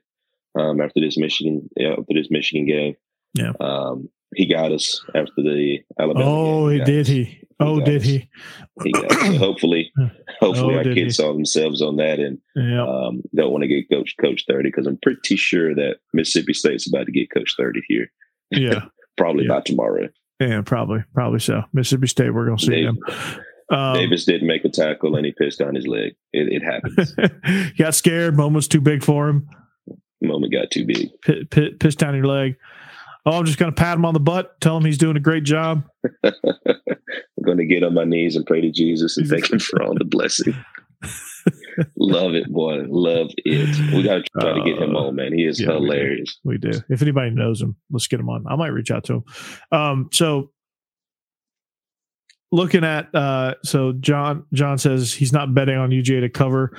um, 0.59 0.81
after 0.81 1.01
this 1.01 1.17
Michigan 1.17 1.69
yeah, 1.77 1.93
after 1.93 2.15
this 2.15 2.31
Michigan 2.31 2.67
game. 2.67 2.97
Yeah. 3.35 3.53
um, 3.61 4.09
he 4.35 4.47
got 4.47 4.73
us 4.73 5.03
after 5.15 5.33
the 5.37 5.79
Alabama. 5.99 6.27
oh, 6.27 6.69
game. 6.71 6.79
he 6.79 6.85
did 6.85 7.07
he? 7.07 7.41
Oh, 7.59 7.81
did 7.81 8.03
he? 8.03 8.29
He 8.85 8.93
got 8.93 9.11
hopefully, 9.39 9.91
hopefully 10.41 10.75
Oh, 10.75 10.79
our 10.79 10.85
kids 10.85 11.17
saw 11.17 11.33
themselves 11.33 11.81
on 11.81 11.97
that 11.97 12.19
and 12.21 12.39
Yeah. 12.55 12.83
um, 12.87 13.23
don't 13.35 13.51
want 13.51 13.63
to 13.63 13.69
get 13.69 13.89
Coach 13.91 14.15
Coach 14.21 14.45
30 14.47 14.69
because 14.69 14.87
I'm 14.87 14.99
pretty 15.03 15.37
sure 15.37 15.75
that 15.75 15.97
Mississippi 16.13 16.53
State's 16.53 16.87
about 16.87 17.07
to 17.07 17.13
get 17.13 17.31
Coach 17.31 17.55
30 17.59 17.81
here, 17.89 18.11
Yeah. 18.51 18.85
probably 19.17 19.45
Yeah. 19.45 19.55
by 19.55 19.61
tomorrow. 19.63 20.09
Yeah. 20.39 20.61
Probably. 20.63 21.03
Probably 21.15 21.39
so. 21.41 21.63
Mississippi 21.73 22.09
State. 22.09 22.35
We're 22.35 22.45
gonna 22.47 22.59
see 22.59 22.71
Dave- 22.73 22.85
them. 22.87 22.99
Um, 23.71 23.95
Davis 23.95 24.25
didn't 24.27 24.47
make 24.47 24.65
a 24.65 24.69
tackle 24.69 25.17
and 25.17 25.25
he 25.27 25.33
pissed 25.33 25.61
on 25.63 25.75
his 25.75 25.87
leg. 25.87 26.15
It, 26.33 26.53
it 26.53 26.63
happens. 26.63 27.15
he 27.47 27.73
got 27.83 27.95
scared. 27.95 28.37
Moment 28.37 28.55
was 28.57 28.69
too 28.69 28.81
big 28.83 29.03
for 29.03 29.29
him. 29.29 29.49
Moment 30.21 30.53
got 30.53 30.71
too 30.71 30.85
big. 30.85 31.09
P- 31.25 31.45
p- 31.51 31.73
pissed 31.81 31.99
down 31.99 32.15
your 32.15 32.27
leg. 32.27 32.57
Oh, 33.25 33.33
I'm 33.39 33.45
just 33.45 33.59
gonna 33.59 33.73
pat 33.73 33.97
him 33.97 34.05
on 34.05 34.15
the 34.15 34.21
butt, 34.21 34.61
tell 34.61 34.77
him 34.77 34.85
he's 34.85 34.99
doing 34.99 35.17
a 35.17 35.21
great 35.21 35.43
job. 35.43 35.83
Going 37.47 37.59
to 37.59 37.65
get 37.65 37.83
on 37.85 37.95
my 37.95 38.05
knees 38.05 38.37
and 38.37 38.45
pray 38.45 38.61
to 38.61 38.71
Jesus 38.71 39.17
and 39.17 39.27
thank 39.29 39.51
Him 39.51 39.59
for 39.61 39.83
all 39.83 39.95
the 39.95 40.05
blessing. 40.05 40.55
Love 41.97 42.35
it, 42.35 42.49
boy. 42.53 42.83
Love 42.89 43.29
it. 43.37 43.95
We 43.95 44.03
got 44.03 44.25
to 44.25 44.25
try 44.41 44.53
to 44.55 44.63
get 44.65 44.83
him 44.83 44.97
Uh, 44.97 45.01
on, 45.09 45.15
man. 45.17 45.33
He 45.33 45.45
is 45.45 45.61
yeah, 45.61 45.69
we 45.69 45.73
do. 45.75 45.81
hilarious. 45.85 46.39
We 46.45 46.59
do. 46.59 46.73
If 46.89 47.03
anybody 47.03 47.31
knows 47.31 47.61
him, 47.63 47.77
let's 47.91 48.07
get 48.07 48.19
him 48.19 48.29
on. 48.31 48.45
I 48.49 48.57
might 48.57 48.69
reach 48.69 48.91
out 48.91 49.05
to 49.05 49.15
him. 49.17 49.25
Um, 49.79 50.09
so 50.13 50.51
looking 52.53 52.85
at 52.85 53.13
uh 53.15 53.55
so 53.65 53.93
John 53.93 54.45
John 54.55 54.79
says 54.79 55.13
he's 55.13 55.33
not 55.33 55.53
betting 55.55 55.77
on 55.77 55.91
UJ 55.91 56.21
to 56.21 56.29
cover. 56.29 56.77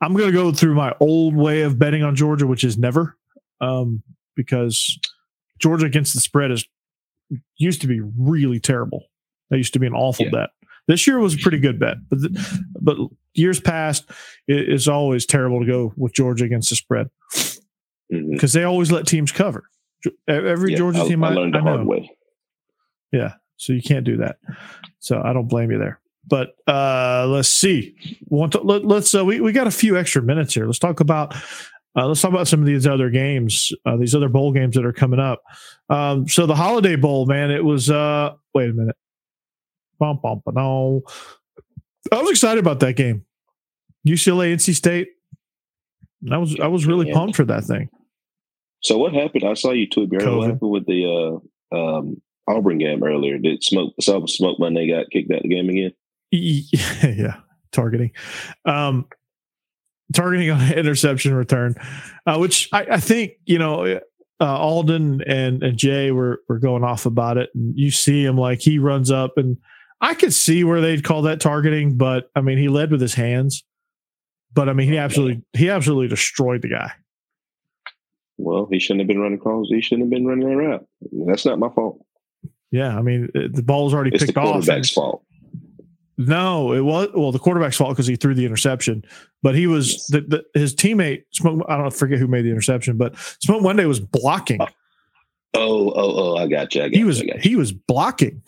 I'm 0.00 0.14
gonna 0.14 0.30
go 0.32 0.52
through 0.52 0.74
my 0.74 0.94
old 1.00 1.34
way 1.34 1.62
of 1.62 1.78
betting 1.78 2.02
on 2.04 2.14
Georgia, 2.14 2.46
which 2.46 2.64
is 2.64 2.78
never. 2.78 3.16
Um, 3.60 4.02
because 4.36 4.98
Georgia 5.58 5.86
against 5.86 6.14
the 6.14 6.20
spread 6.20 6.50
is 6.52 6.66
used 7.56 7.80
to 7.80 7.86
be 7.88 8.00
really 8.16 8.60
terrible. 8.60 9.04
That 9.50 9.58
used 9.58 9.72
to 9.74 9.78
be 9.78 9.86
an 9.86 9.94
awful 9.94 10.26
Yeah. 10.26 10.32
bet. 10.32 10.50
This 10.88 11.06
year 11.06 11.18
was 11.18 11.34
a 11.34 11.38
pretty 11.38 11.58
good 11.58 11.78
bet, 11.80 11.96
but 12.08 12.20
the, 12.20 12.64
but 12.80 12.96
years 13.34 13.60
past, 13.60 14.08
it, 14.46 14.68
it's 14.68 14.86
always 14.88 15.26
terrible 15.26 15.60
to 15.60 15.66
go 15.66 15.92
with 15.96 16.12
Georgia 16.14 16.44
against 16.44 16.70
the 16.70 16.76
spread 16.76 17.08
because 18.10 18.52
they 18.52 18.62
always 18.64 18.92
let 18.92 19.06
teams 19.06 19.32
cover. 19.32 19.64
Every 20.28 20.72
Yeah, 20.72 20.78
Georgia 20.78 21.02
I, 21.02 21.08
team 21.08 21.24
I 21.24 21.30
I, 21.30 21.34
learned 21.34 21.56
I 21.56 21.60
the 21.60 21.64
know. 21.64 21.70
hard 21.76 21.86
way. 21.86 22.10
Yeah, 23.12 23.34
so 23.56 23.72
you 23.72 23.82
can't 23.82 24.04
do 24.04 24.18
that. 24.18 24.36
So 25.00 25.20
I 25.24 25.32
don't 25.32 25.48
blame 25.48 25.70
you 25.72 25.78
there. 25.78 26.00
But 26.28 26.54
uh, 26.66 27.26
let's 27.28 27.48
see. 27.48 27.96
Want 28.26 28.52
to, 28.52 28.60
let, 28.60 28.84
let's 28.84 29.14
uh, 29.14 29.24
we 29.24 29.40
we 29.40 29.52
got 29.52 29.66
a 29.68 29.72
few 29.72 29.96
extra 29.96 30.22
minutes 30.22 30.54
here. 30.54 30.66
Let's 30.66 30.78
talk 30.80 31.00
about 31.00 31.34
uh, 31.96 32.06
let's 32.06 32.20
talk 32.20 32.30
about 32.32 32.48
some 32.48 32.60
of 32.60 32.66
these 32.66 32.86
other 32.86 33.10
games, 33.10 33.72
uh, 33.86 33.96
these 33.96 34.14
other 34.14 34.28
bowl 34.28 34.52
games 34.52 34.74
that 34.74 34.84
are 34.84 34.92
coming 34.92 35.20
up. 35.20 35.42
Um, 35.88 36.28
so 36.28 36.46
the 36.46 36.54
Holiday 36.56 36.96
Bowl, 36.96 37.26
man, 37.26 37.50
it 37.50 37.64
was. 37.64 37.90
Uh, 37.90 38.34
wait 38.54 38.70
a 38.70 38.72
minute. 38.72 38.96
Bum, 39.98 40.20
bum, 40.22 40.42
no. 40.52 41.02
I 42.12 42.20
was 42.20 42.30
excited 42.30 42.58
about 42.58 42.80
that 42.80 42.94
game. 42.94 43.24
UCLA, 44.06 44.52
NC 44.54 44.74
State. 44.74 45.08
I 46.30 46.38
was 46.38 46.58
I 46.60 46.66
was 46.68 46.86
really 46.86 47.08
Yeah. 47.08 47.14
pumped 47.14 47.36
for 47.36 47.44
that 47.44 47.64
thing. 47.64 47.88
So 48.82 48.98
what 48.98 49.12
happened? 49.14 49.44
I 49.44 49.54
saw 49.54 49.72
you 49.72 49.88
tweet. 49.88 50.10
Barry. 50.10 50.34
What 50.36 50.50
happened 50.50 50.70
with 50.70 50.86
the 50.86 51.40
uh, 51.72 51.76
um, 51.76 52.20
Auburn 52.48 52.78
game 52.78 53.02
earlier? 53.02 53.38
Did 53.38 53.64
Smoke 53.64 53.94
saw 54.00 54.24
Smoke 54.26 54.58
Monday 54.60 54.88
got 54.88 55.10
kicked 55.10 55.30
out 55.30 55.38
of 55.38 55.42
the 55.42 55.48
game 55.48 55.68
again? 55.68 55.92
yeah, 56.30 57.36
targeting. 57.72 58.12
Um, 58.64 59.06
targeting 60.14 60.50
on 60.50 60.72
interception 60.72 61.34
return, 61.34 61.74
uh, 62.26 62.38
which 62.38 62.68
I, 62.72 62.86
I 62.92 63.00
think 63.00 63.32
you 63.46 63.58
know. 63.58 64.00
Uh, 64.38 64.44
Alden 64.44 65.22
and, 65.26 65.62
and 65.62 65.78
Jay 65.78 66.10
were 66.10 66.42
were 66.46 66.58
going 66.58 66.84
off 66.84 67.06
about 67.06 67.38
it, 67.38 67.48
and 67.54 67.74
you 67.74 67.90
see 67.90 68.22
him 68.22 68.36
like 68.36 68.60
he 68.60 68.78
runs 68.78 69.10
up, 69.10 69.38
and 69.38 69.56
I 70.00 70.14
could 70.14 70.32
see 70.32 70.62
where 70.64 70.80
they'd 70.80 71.02
call 71.04 71.22
that 71.22 71.40
targeting, 71.40 71.96
but 71.96 72.30
I 72.34 72.40
mean 72.40 72.58
he 72.58 72.68
led 72.68 72.90
with 72.90 73.00
his 73.00 73.14
hands, 73.14 73.64
but 74.52 74.68
I 74.68 74.72
mean 74.72 74.88
he 74.88 74.98
absolutely 74.98 75.42
he 75.54 75.70
absolutely 75.70 76.08
destroyed 76.08 76.62
the 76.62 76.68
guy. 76.68 76.92
Well, 78.38 78.68
he 78.70 78.78
shouldn't 78.78 79.00
have 79.00 79.08
been 79.08 79.20
running 79.20 79.38
across. 79.38 79.68
He 79.68 79.80
shouldn't 79.80 80.04
have 80.06 80.10
been 80.10 80.26
running 80.26 80.48
that 80.48 80.56
route. 80.56 80.86
That's 81.26 81.46
not 81.46 81.58
my 81.58 81.68
fault. 81.70 82.04
Yeah, 82.70 82.96
I 82.96 83.02
mean 83.02 83.30
it- 83.34 83.54
the 83.54 83.62
ball 83.62 83.84
was 83.84 83.94
already 83.94 84.10
It's 84.10 84.20
the 84.22 84.26
picked 84.26 84.38
off. 84.38 84.52
quarterback's 84.52 84.90
fault. 84.92 85.22
No, 86.18 86.72
it 86.72 86.80
was 86.80 87.08
well 87.14 87.32
the 87.32 87.38
quarterback's 87.38 87.76
fault 87.76 87.90
because 87.90 88.06
he 88.06 88.16
threw 88.16 88.34
the 88.34 88.44
interception, 88.46 89.04
but 89.42 89.54
he 89.54 89.66
was 89.66 89.92
Yes. 89.92 90.06
the, 90.08 90.20
the, 90.52 90.58
his 90.60 90.74
teammate. 90.74 91.24
Smoke, 91.32 91.64
I 91.68 91.76
don't 91.76 91.92
forget 91.92 92.18
who 92.18 92.26
made 92.26 92.42
the 92.42 92.50
interception, 92.50 92.96
but 92.96 93.16
Smoke 93.40 93.62
Monday 93.62 93.84
was 93.84 94.00
blocking. 94.00 94.60
Oh, 94.60 94.68
oh, 95.54 95.92
oh! 95.94 96.36
I 96.36 96.46
got 96.48 96.74
you. 96.74 96.82
I 96.82 96.88
got 96.88 96.92
he 96.94 97.00
you. 97.00 97.06
was 97.06 97.20
I 97.22 97.26
got 97.26 97.36
you. 97.36 97.40
he 97.50 97.56
was 97.56 97.72
blocking. 97.72 98.42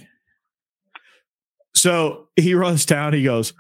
So 1.79 2.29
he 2.35 2.55
runs 2.55 2.85
down. 2.85 3.13
He 3.13 3.23
goes, 3.23 3.53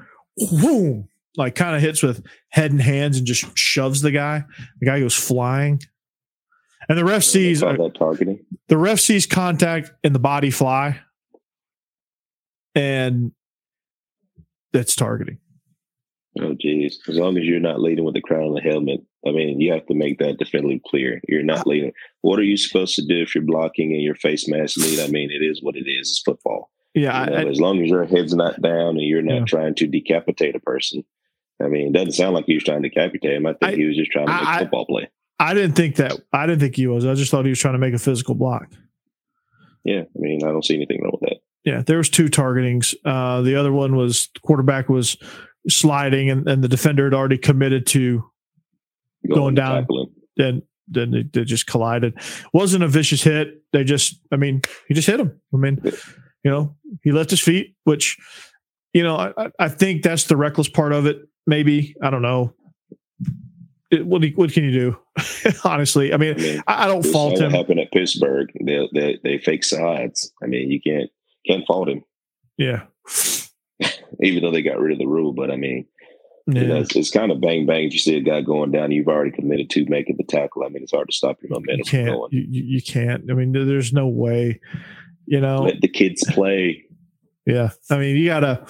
boom, 0.50 1.08
like 1.36 1.54
kind 1.54 1.76
of 1.76 1.82
hits 1.82 2.02
with 2.02 2.24
head 2.50 2.72
and 2.72 2.80
hands 2.80 3.18
and 3.18 3.26
just 3.26 3.56
shoves 3.56 4.02
the 4.02 4.10
guy. 4.10 4.44
The 4.80 4.86
guy 4.86 5.00
goes 5.00 5.14
flying, 5.14 5.80
and 6.88 6.98
the 6.98 7.04
ref 7.04 7.22
sees 7.22 7.60
that 7.60 7.94
targeting. 7.96 8.44
the 8.68 8.76
ref 8.76 8.98
sees 8.98 9.26
contact 9.26 9.92
in 10.02 10.12
the 10.12 10.18
body 10.18 10.50
fly, 10.50 11.00
and 12.74 13.32
that's 14.72 14.96
targeting. 14.96 15.38
Oh, 16.40 16.54
geez. 16.60 17.00
As 17.08 17.16
long 17.16 17.36
as 17.36 17.44
you're 17.44 17.58
not 17.58 17.80
leading 17.80 18.04
with 18.04 18.14
the 18.14 18.20
crown 18.20 18.44
and 18.44 18.56
the 18.56 18.60
helmet, 18.60 19.00
I 19.26 19.30
mean, 19.30 19.60
you 19.60 19.72
have 19.72 19.86
to 19.86 19.94
make 19.94 20.18
that 20.18 20.38
definitively 20.38 20.80
clear. 20.86 21.20
You're 21.26 21.42
not 21.42 21.66
leading. 21.66 21.92
What 22.20 22.38
are 22.38 22.44
you 22.44 22.56
supposed 22.56 22.94
to 22.96 23.06
do 23.06 23.22
if 23.22 23.34
you're 23.34 23.42
blocking 23.42 23.92
and 23.92 24.02
your 24.02 24.14
face 24.14 24.48
mask 24.48 24.76
lead? 24.76 25.00
I 25.00 25.08
mean, 25.08 25.30
it 25.32 25.44
is 25.44 25.62
what 25.62 25.74
it 25.74 25.88
is. 25.88 26.10
It's 26.10 26.22
football. 26.24 26.70
Yeah, 26.94 27.24
You 27.24 27.30
know, 27.30 27.36
I, 27.36 27.44
as 27.50 27.60
long 27.60 27.82
as 27.82 27.88
your 27.90 28.04
head's 28.06 28.34
not 28.34 28.60
down 28.60 28.90
and 28.96 29.00
you're 29.02 29.22
not 29.22 29.34
Yeah. 29.34 29.44
trying 29.44 29.74
to 29.76 29.86
decapitate 29.86 30.56
a 30.56 30.60
person. 30.60 31.04
I 31.62 31.68
mean, 31.68 31.88
it 31.88 31.92
doesn't 31.92 32.12
sound 32.12 32.34
like 32.34 32.46
he 32.46 32.54
was 32.54 32.64
trying 32.64 32.82
to 32.82 32.88
decapitate 32.88 33.32
him. 33.36 33.46
I 33.46 33.52
think 33.54 33.72
I- 33.72 33.76
he 33.76 33.84
was 33.84 33.96
just 33.96 34.10
trying 34.10 34.26
to 34.26 34.32
make 34.32 34.42
I- 34.46 34.56
a 34.56 34.58
football 34.60 34.86
play. 34.86 35.08
I 35.40 35.54
didn't 35.54 35.76
think 35.76 35.96
that. 35.96 36.18
I 36.32 36.46
didn't 36.46 36.60
think 36.60 36.74
he 36.76 36.86
was. 36.88 37.06
I 37.06 37.14
just 37.14 37.30
thought 37.30 37.44
he 37.44 37.50
was 37.50 37.60
trying 37.60 37.74
to 37.74 37.78
make 37.78 37.94
a 37.94 37.98
physical 37.98 38.34
block. 38.34 38.72
Yeah, 39.84 40.00
I 40.02 40.18
mean, 40.18 40.42
I 40.44 40.48
don't 40.48 40.64
see 40.64 40.74
anything 40.74 41.00
wrong 41.02 41.12
with 41.20 41.30
that. 41.30 41.38
Yeah, 41.64 41.82
there 41.82 41.98
was 41.98 42.10
two 42.10 42.24
targetings. 42.26 42.94
Uh, 43.04 43.42
the 43.42 43.54
other 43.54 43.72
one 43.72 43.94
was 43.96 44.28
the 44.34 44.40
quarterback 44.40 44.88
was 44.88 45.16
sliding, 45.68 46.30
and, 46.30 46.48
and 46.48 46.64
the 46.64 46.68
defender 46.68 47.04
had 47.04 47.14
already 47.14 47.38
committed 47.38 47.86
to. 47.88 48.24
Going 49.28 49.48
and 49.48 49.56
down. 49.56 49.86
Then 50.36 50.62
then 50.88 51.10
they, 51.10 51.22
they 51.22 51.44
just 51.44 51.66
collided. 51.66 52.14
wasn't 52.52 52.82
a 52.84 52.88
vicious 52.88 53.22
hit. 53.22 53.62
They 53.72 53.84
just. 53.84 54.20
I 54.32 54.36
mean, 54.36 54.62
he 54.88 54.94
just 54.94 55.06
hit 55.06 55.20
him. 55.20 55.40
I 55.52 55.56
mean, 55.56 55.80
you 56.44 56.50
know, 56.50 56.76
he 57.02 57.12
left 57.12 57.30
his 57.30 57.40
feet, 57.40 57.74
which, 57.84 58.16
you 58.92 59.02
know, 59.02 59.16
I, 59.16 59.50
I- 59.58 59.68
think 59.68 60.02
that's 60.02 60.24
the 60.24 60.36
reckless 60.36 60.68
part 60.68 60.92
of 60.92 61.06
it. 61.06 61.18
Maybe 61.46 61.94
I 62.02 62.10
don't 62.10 62.22
know. 62.22 62.54
It, 63.90 64.04
what 64.06 64.20
do 64.20 64.28
what 64.34 64.52
can 64.52 64.64
you 64.64 64.70
do? 64.70 64.98
Honestly, 65.64 66.12
I 66.12 66.16
I 66.16 66.18
mean, 66.18 66.36
mean, 66.36 66.62
I, 66.66 66.86
don't 66.86 67.02
fault 67.06 67.34
is 67.34 67.40
what 67.40 67.46
him. 67.46 67.52
happened 67.56 67.80
at 67.80 67.90
Pittsburgh. 67.90 68.50
They, 68.62 68.86
they 68.92 69.18
they 69.24 69.38
fake 69.38 69.64
sides. 69.64 70.30
I 70.42 70.46
mean, 70.46 70.70
you 70.70 70.78
can't 70.78 71.08
can't 71.46 71.66
fault 71.66 71.88
him, 71.88 72.04
Yeah, 72.58 72.82
even 74.22 74.42
though 74.42 74.50
they 74.50 74.60
got 74.60 74.78
rid 74.78 74.92
of 74.92 74.98
the 74.98 75.06
rule. 75.06 75.32
But 75.32 75.50
I 75.50 75.56
mean, 75.56 75.86
yeah. 76.46 76.60
you 76.62 76.68
know, 76.68 76.76
it's, 76.80 76.94
it's 76.96 77.10
kind 77.10 77.32
of 77.32 77.40
bang 77.40 77.64
bang. 77.64 77.84
If 77.86 77.94
you 77.94 77.98
see 77.98 78.16
a 78.16 78.20
guy 78.20 78.42
going 78.42 78.72
down, 78.72 78.90
you've 78.92 79.08
already 79.08 79.30
committed 79.30 79.70
to 79.70 79.86
making 79.88 80.16
the 80.18 80.24
tackle. 80.24 80.64
I 80.64 80.68
mean, 80.68 80.82
it's 80.82 80.92
hard 80.92 81.08
to 81.08 81.14
stop 81.16 81.38
your 81.40 81.48
you 81.48 81.54
momentum 81.54 81.86
from 81.86 81.98
can't. 81.98 82.10
going. 82.14 82.28
You, 82.32 82.46
you 82.46 82.62
you 82.64 82.82
can't. 82.82 83.30
I 83.30 83.34
mean, 83.34 83.52
there's 83.52 83.94
no 83.94 84.06
way. 84.06 84.60
You 85.28 85.42
know, 85.42 85.64
Let 85.64 85.82
the 85.82 85.88
kids 85.88 86.24
play. 86.30 86.86
Yeah. 87.44 87.70
I 87.90 87.98
mean, 87.98 88.16
you 88.16 88.26
gotta 88.26 88.66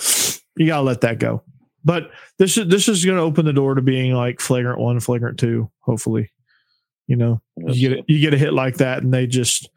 you 0.56 0.66
gotta 0.66 0.82
let 0.82 1.02
that 1.02 1.20
go. 1.20 1.44
But 1.84 2.10
this 2.38 2.58
is 2.58 2.66
this 2.66 2.88
is 2.88 3.04
gonna 3.04 3.22
open 3.22 3.46
the 3.46 3.52
door 3.52 3.76
to 3.76 3.80
being 3.80 4.12
like 4.12 4.40
flagrant 4.40 4.80
one, 4.80 4.98
flagrant 4.98 5.38
two, 5.38 5.70
hopefully. 5.78 6.32
You 7.06 7.14
know, 7.14 7.40
you 7.56 7.88
get 7.88 7.98
a, 7.98 8.02
you 8.08 8.20
get 8.20 8.34
a 8.34 8.38
hit 8.38 8.52
like 8.52 8.78
that 8.78 9.04
and 9.04 9.14
they 9.14 9.28
just 9.28 9.70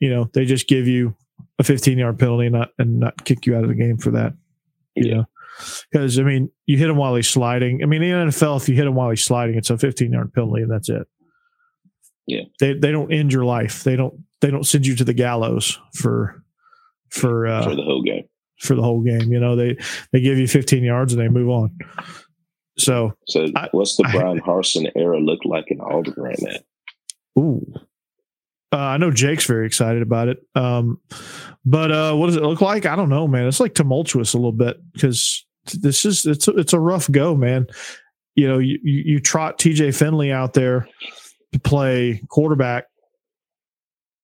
you 0.00 0.10
know, 0.10 0.28
they 0.34 0.44
just 0.44 0.66
give 0.66 0.88
you 0.88 1.14
a 1.60 1.64
15 1.64 1.96
yard 1.96 2.18
penalty 2.18 2.46
and 2.46 2.54
not 2.54 2.70
and 2.76 2.98
not 2.98 3.24
kick 3.24 3.46
you 3.46 3.54
out 3.56 3.62
of 3.62 3.68
the 3.68 3.76
game 3.76 3.98
for 3.98 4.10
that. 4.10 4.34
You 4.96 5.08
yeah. 5.08 5.14
know. 5.14 5.24
Because 5.92 6.18
I 6.18 6.24
mean, 6.24 6.50
you 6.66 6.76
hit 6.76 6.90
him 6.90 6.96
while 6.96 7.14
he's 7.14 7.30
sliding. 7.30 7.84
I 7.84 7.86
mean, 7.86 8.02
in 8.02 8.26
the 8.26 8.32
NFL, 8.32 8.60
if 8.60 8.68
you 8.68 8.74
hit 8.74 8.86
him 8.86 8.96
while 8.96 9.10
he's 9.10 9.24
sliding, 9.24 9.56
it's 9.56 9.70
a 9.70 9.78
15 9.78 10.12
yard 10.12 10.34
penalty 10.34 10.62
and 10.62 10.70
that's 10.72 10.88
it. 10.88 11.06
Yeah. 12.26 12.42
They 12.58 12.74
they 12.74 12.90
don't 12.90 13.12
end 13.12 13.32
your 13.32 13.44
life. 13.44 13.84
They 13.84 13.94
don't 13.94 14.25
they 14.40 14.50
don't 14.50 14.66
send 14.66 14.86
you 14.86 14.96
to 14.96 15.04
the 15.04 15.14
gallows 15.14 15.78
for 15.94 16.42
for 17.10 17.46
uh, 17.46 17.64
for 17.64 17.74
the 17.74 17.82
whole 17.82 18.02
game. 18.02 18.24
For 18.58 18.74
the 18.74 18.82
whole 18.82 19.02
game, 19.02 19.32
you 19.32 19.38
know 19.38 19.54
they 19.54 19.76
they 20.12 20.20
give 20.20 20.38
you 20.38 20.48
15 20.48 20.82
yards 20.82 21.12
and 21.12 21.20
they 21.20 21.28
move 21.28 21.50
on. 21.50 21.76
So, 22.78 23.14
so 23.26 23.46
I, 23.56 23.68
what's 23.72 23.96
the 23.96 24.04
Bryan 24.04 24.40
Harsin 24.40 24.90
era 24.94 25.18
look 25.18 25.40
like 25.44 25.64
in 25.68 25.80
Auburn 25.80 26.14
right 26.16 26.38
now? 26.40 27.42
Ooh, 27.42 27.74
uh, 28.72 28.78
I 28.78 28.96
know 28.98 29.10
Jake's 29.10 29.46
very 29.46 29.66
excited 29.66 30.02
about 30.02 30.28
it. 30.28 30.38
Um, 30.54 31.00
but 31.64 31.90
uh, 31.90 32.14
what 32.14 32.26
does 32.26 32.36
it 32.36 32.42
look 32.42 32.60
like? 32.60 32.84
I 32.84 32.96
don't 32.96 33.08
know, 33.08 33.26
man. 33.26 33.46
It's 33.46 33.60
like 33.60 33.74
tumultuous 33.74 34.34
a 34.34 34.36
little 34.36 34.52
bit 34.52 34.76
because 34.92 35.46
this 35.74 36.04
is 36.04 36.26
it's 36.26 36.48
a, 36.48 36.50
it's 36.52 36.72
a 36.72 36.80
rough 36.80 37.10
go, 37.10 37.34
man. 37.34 37.66
You 38.34 38.48
know, 38.48 38.58
you 38.58 38.78
you, 38.82 39.02
you 39.06 39.20
trot 39.20 39.58
TJ 39.58 39.96
Finley 39.96 40.32
out 40.32 40.52
there 40.52 40.88
to 41.52 41.58
play 41.58 42.20
quarterback. 42.28 42.84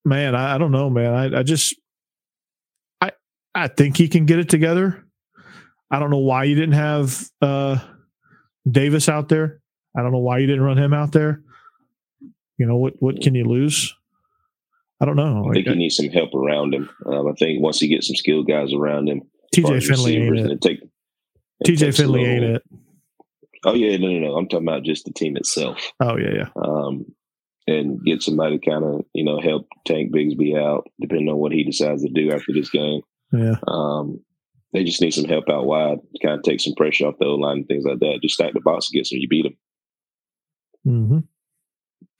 Man, 0.04 0.34
I, 0.34 0.54
I 0.54 0.58
don't 0.58 0.72
know, 0.72 0.90
man. 0.90 1.12
I, 1.12 1.40
I 1.40 1.42
just 1.42 1.74
I 3.00 3.12
I 3.54 3.68
think 3.68 3.96
he 3.96 4.08
can 4.08 4.26
get 4.26 4.38
it 4.38 4.48
together. 4.48 5.04
I 5.90 5.98
don't 5.98 6.10
know 6.10 6.18
why 6.18 6.44
you 6.44 6.54
didn't 6.54 6.74
have 6.74 7.28
uh, 7.40 7.78
Davis 8.68 9.08
out 9.08 9.28
there. 9.28 9.60
I 9.96 10.02
don't 10.02 10.12
know 10.12 10.18
why 10.18 10.38
you 10.38 10.46
didn't 10.46 10.62
run 10.62 10.78
him 10.78 10.94
out 10.94 11.12
there. 11.12 11.42
You 12.58 12.66
know 12.66 12.76
what? 12.76 12.94
What 13.00 13.20
can 13.20 13.34
you 13.34 13.44
lose? 13.44 13.94
I 15.00 15.04
don't 15.04 15.16
know. 15.16 15.48
I 15.50 15.54
think 15.54 15.66
he 15.66 15.74
needs 15.74 15.96
some 15.96 16.08
help 16.10 16.32
around 16.32 16.74
him. 16.74 16.88
Um, 17.06 17.26
I 17.26 17.32
think 17.32 17.60
once 17.60 17.80
he 17.80 17.88
gets 17.88 18.06
some 18.06 18.16
skilled 18.16 18.46
guys 18.46 18.72
around 18.72 19.08
him, 19.08 19.22
TJ 19.54 19.86
Finley 19.86 20.16
ain't 20.16 20.38
it. 20.38 20.60
Take, 20.60 20.80
TJ 21.66 21.96
Finley 21.96 22.24
ain't 22.24 22.44
it. 22.44 22.62
Oh 23.64 23.74
yeah, 23.74 23.96
no, 23.96 24.08
no, 24.08 24.18
no. 24.18 24.36
I'm 24.36 24.48
talking 24.48 24.66
about 24.66 24.84
just 24.84 25.04
the 25.04 25.12
team 25.12 25.36
itself. 25.36 25.92
Oh 26.00 26.16
yeah, 26.16 26.30
yeah. 26.34 26.48
Um, 26.56 27.06
and 27.66 28.04
get 28.04 28.22
somebody 28.22 28.58
to 28.58 28.70
kind 28.70 28.84
of 28.84 29.04
you 29.14 29.24
know 29.24 29.40
help 29.40 29.68
Tank 29.86 30.12
Bigsby 30.12 30.58
out, 30.58 30.88
depending 31.00 31.28
on 31.28 31.36
what 31.36 31.52
he 31.52 31.64
decides 31.64 32.02
to 32.02 32.08
do 32.08 32.32
after 32.32 32.52
this 32.52 32.70
game. 32.70 33.02
Yeah. 33.32 33.56
Um, 33.66 34.20
they 34.72 34.84
just 34.84 35.00
need 35.00 35.12
some 35.12 35.26
help 35.26 35.48
out 35.50 35.66
wide 35.66 35.98
to 36.00 36.26
kind 36.26 36.38
of 36.38 36.42
take 36.42 36.60
some 36.60 36.74
pressure 36.74 37.06
off 37.06 37.18
the 37.18 37.26
O 37.26 37.34
line 37.34 37.58
and 37.58 37.68
things 37.68 37.84
like 37.84 37.98
that. 38.00 38.20
Just 38.22 38.34
stack 38.34 38.54
the 38.54 38.60
box 38.60 38.88
against 38.90 39.10
them, 39.10 39.20
you 39.20 39.28
beat 39.28 39.44
them. 39.44 39.56
Mm-hmm. 40.86 41.18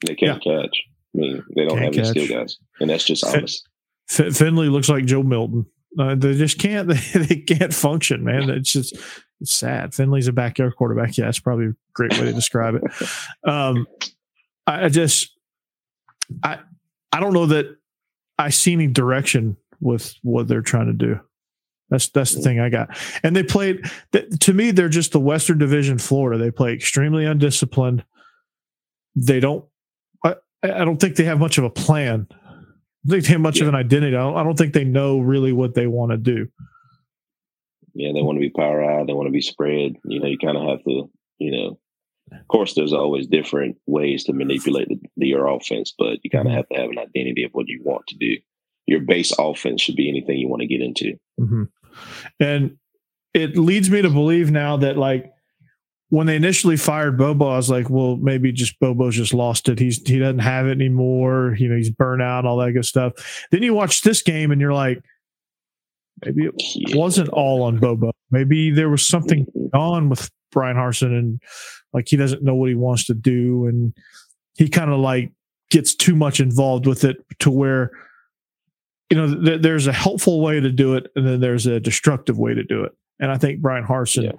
They 0.05 0.15
can't 0.15 0.43
yeah. 0.45 0.61
catch. 0.61 0.83
I 1.15 1.17
mean, 1.17 1.43
they 1.55 1.65
don't 1.65 1.77
can't 1.77 1.95
have 1.95 2.05
any 2.05 2.25
skill 2.25 2.39
guys, 2.39 2.57
and 2.79 2.89
that's 2.89 3.03
just 3.03 3.23
honest. 3.23 3.67
Fin- 4.07 4.33
Finley 4.33 4.67
looks 4.67 4.89
like 4.89 5.05
Joe 5.05 5.23
Milton. 5.23 5.65
Uh, 5.97 6.15
they 6.15 6.33
just 6.35 6.59
can't. 6.59 6.91
They, 7.13 7.19
they 7.19 7.35
can't 7.37 7.73
function, 7.73 8.23
man. 8.23 8.49
It's 8.49 8.71
just 8.71 8.95
it's 9.39 9.53
sad. 9.53 9.93
Finley's 9.93 10.27
a 10.27 10.33
backyard 10.33 10.75
quarterback. 10.75 11.17
Yeah, 11.17 11.25
that's 11.25 11.39
probably 11.39 11.67
a 11.67 11.73
great 11.93 12.13
way 12.13 12.25
to 12.25 12.33
describe 12.33 12.75
it. 12.75 12.83
Um, 13.47 13.87
I, 14.67 14.85
I 14.85 14.89
just, 14.89 15.37
I, 16.43 16.59
I 17.11 17.19
don't 17.19 17.33
know 17.33 17.47
that 17.47 17.77
I 18.37 18.49
see 18.49 18.73
any 18.73 18.87
direction 18.87 19.57
with 19.79 20.15
what 20.23 20.47
they're 20.47 20.61
trying 20.61 20.87
to 20.87 20.93
do. 20.93 21.19
That's 21.89 22.09
that's 22.09 22.33
the 22.33 22.41
thing 22.41 22.59
I 22.59 22.69
got. 22.69 22.97
And 23.21 23.35
they 23.35 23.43
played. 23.43 23.83
To 24.39 24.53
me, 24.53 24.71
they're 24.71 24.89
just 24.89 25.11
the 25.11 25.19
Western 25.19 25.59
Division 25.59 25.99
Florida. 25.99 26.43
They 26.43 26.49
play 26.49 26.73
extremely 26.73 27.25
undisciplined. 27.25 28.03
They 29.15 29.39
don't 29.39 29.65
I 30.23 30.35
I 30.63 30.85
don't 30.85 30.97
think 30.97 31.17
they 31.17 31.25
have 31.25 31.39
much 31.39 31.59
of 31.59 31.65
a 31.65 31.69
plan. 31.69 32.27
I 32.31 32.35
don't 33.05 33.11
think 33.11 33.25
they 33.25 33.31
have 33.33 33.41
much 33.41 33.57
yeah. 33.57 33.63
of 33.63 33.69
an 33.69 33.75
identity. 33.75 34.15
I 34.15 34.21
don't, 34.21 34.37
I 34.37 34.43
don't 34.43 34.57
think 34.57 34.73
they 34.73 34.85
know 34.85 35.19
really 35.19 35.51
what 35.51 35.75
they 35.75 35.85
want 35.85 36.11
to 36.11 36.17
do. 36.17 36.47
Yeah, 37.93 38.11
they 38.13 38.21
want 38.21 38.37
to 38.37 38.39
be 38.39 38.49
power 38.49 38.81
out. 38.81 39.05
They 39.05 39.13
want 39.13 39.27
to 39.27 39.31
be 39.31 39.41
spread. 39.41 39.93
You 40.05 40.19
know, 40.19 40.27
you 40.27 40.37
kind 40.39 40.57
of 40.57 40.67
have 40.67 40.83
to, 40.85 41.11
you 41.37 41.51
know, 41.51 41.79
of 42.31 42.47
course, 42.47 42.73
there's 42.73 42.93
always 42.93 43.27
different 43.27 43.77
ways 43.85 44.23
to 44.25 44.33
manipulate 44.33 44.87
the, 44.87 44.99
the, 45.17 45.27
your 45.27 45.47
offense, 45.47 45.93
but 45.97 46.19
you 46.23 46.29
kind 46.29 46.47
of 46.47 46.51
mm-hmm. 46.51 46.57
have 46.57 46.69
to 46.69 46.75
have 46.75 46.89
an 46.89 46.99
identity 46.99 47.43
of 47.43 47.51
what 47.51 47.67
you 47.67 47.81
want 47.83 48.07
to 48.07 48.17
do. 48.17 48.37
Your 48.85 49.01
base 49.01 49.33
offense 49.37 49.81
should 49.81 49.95
be 49.95 50.09
anything 50.09 50.37
you 50.37 50.49
want 50.49 50.61
to 50.61 50.67
get 50.67 50.81
into. 50.81 51.13
Mm-hmm. 51.39 51.63
And 52.39 52.77
it 53.33 53.57
leads 53.57 53.89
me 53.89 54.01
to 54.01 54.09
believe 54.09 54.51
now 54.51 54.77
that, 54.77 54.97
like, 54.97 55.31
when 56.09 56.27
they 56.27 56.35
initially 56.35 56.77
fired 56.77 57.17
Bobo, 57.17 57.47
I 57.47 57.57
was 57.57 57.71
like, 57.71 57.89
well, 57.89 58.17
maybe 58.17 58.51
just 58.51 58.79
Bobo's 58.79 59.15
just 59.15 59.33
lost 59.33 59.67
it. 59.67 59.79
He's 59.79 59.97
he 60.07 60.19
doesn't 60.19 60.39
have 60.39 60.67
it 60.67 60.71
anymore. 60.71 61.55
You 61.57 61.69
know, 61.69 61.75
he's 61.75 61.89
burnt 61.89 62.21
out, 62.21 62.45
all 62.45 62.57
that 62.57 62.73
good 62.73 62.85
stuff. 62.85 63.13
Then 63.49 63.63
you 63.63 63.73
watch 63.73 64.03
this 64.03 64.21
game 64.21 64.51
and 64.51 64.61
you're 64.61 64.73
like, 64.73 64.99
maybe 66.23 66.45
it 66.45 66.95
wasn't 66.95 67.29
all 67.29 67.63
on 67.63 67.79
Bobo. 67.79 68.11
Maybe 68.29 68.69
there 68.69 68.89
was 68.89 69.07
something 69.07 69.47
on 69.73 70.09
with 70.09 70.29
Bryan 70.53 70.77
Harsin 70.77 71.17
and 71.17 71.41
like 71.93 72.07
he 72.07 72.17
doesn't 72.17 72.43
know 72.43 72.55
what 72.55 72.69
he 72.69 72.75
wants 72.75 73.05
to 73.05 73.13
do 73.13 73.65
and 73.67 73.93
he 74.55 74.69
kind 74.69 74.91
of 74.91 74.99
like 74.99 75.31
gets 75.69 75.95
too 75.95 76.15
much 76.15 76.39
involved 76.39 76.85
with 76.85 77.03
it 77.03 77.17
to 77.39 77.51
where 77.51 77.91
you 79.09 79.17
know 79.17 79.43
th- 79.43 79.61
there's 79.61 79.87
a 79.87 79.93
helpful 79.93 80.41
way 80.41 80.59
to 80.59 80.71
do 80.71 80.95
it 80.95 81.07
and 81.15 81.27
then 81.27 81.39
there's 81.39 81.65
a 81.65 81.79
destructive 81.79 82.37
way 82.37 82.53
to 82.53 82.63
do 82.63 82.83
it. 82.83 82.91
And 83.19 83.31
I 83.31 83.37
think 83.37 83.61
Bryan 83.61 83.85
Harsin 83.85 84.23
yeah. 84.23 84.31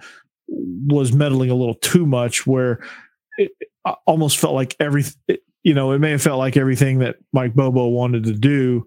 was 0.86 1.12
meddling 1.12 1.50
a 1.50 1.54
little 1.54 1.74
too 1.76 2.06
much 2.06 2.46
where 2.46 2.84
it 3.36 3.52
almost 4.06 4.38
felt 4.38 4.54
like 4.54 4.76
every 4.80 5.04
you 5.62 5.74
know 5.74 5.92
it 5.92 5.98
may 5.98 6.10
have 6.12 6.22
felt 6.22 6.38
like 6.38 6.56
everything 6.56 7.00
that 7.00 7.16
mike 7.32 7.54
bobo 7.54 7.88
wanted 7.88 8.24
to 8.24 8.32
do 8.32 8.86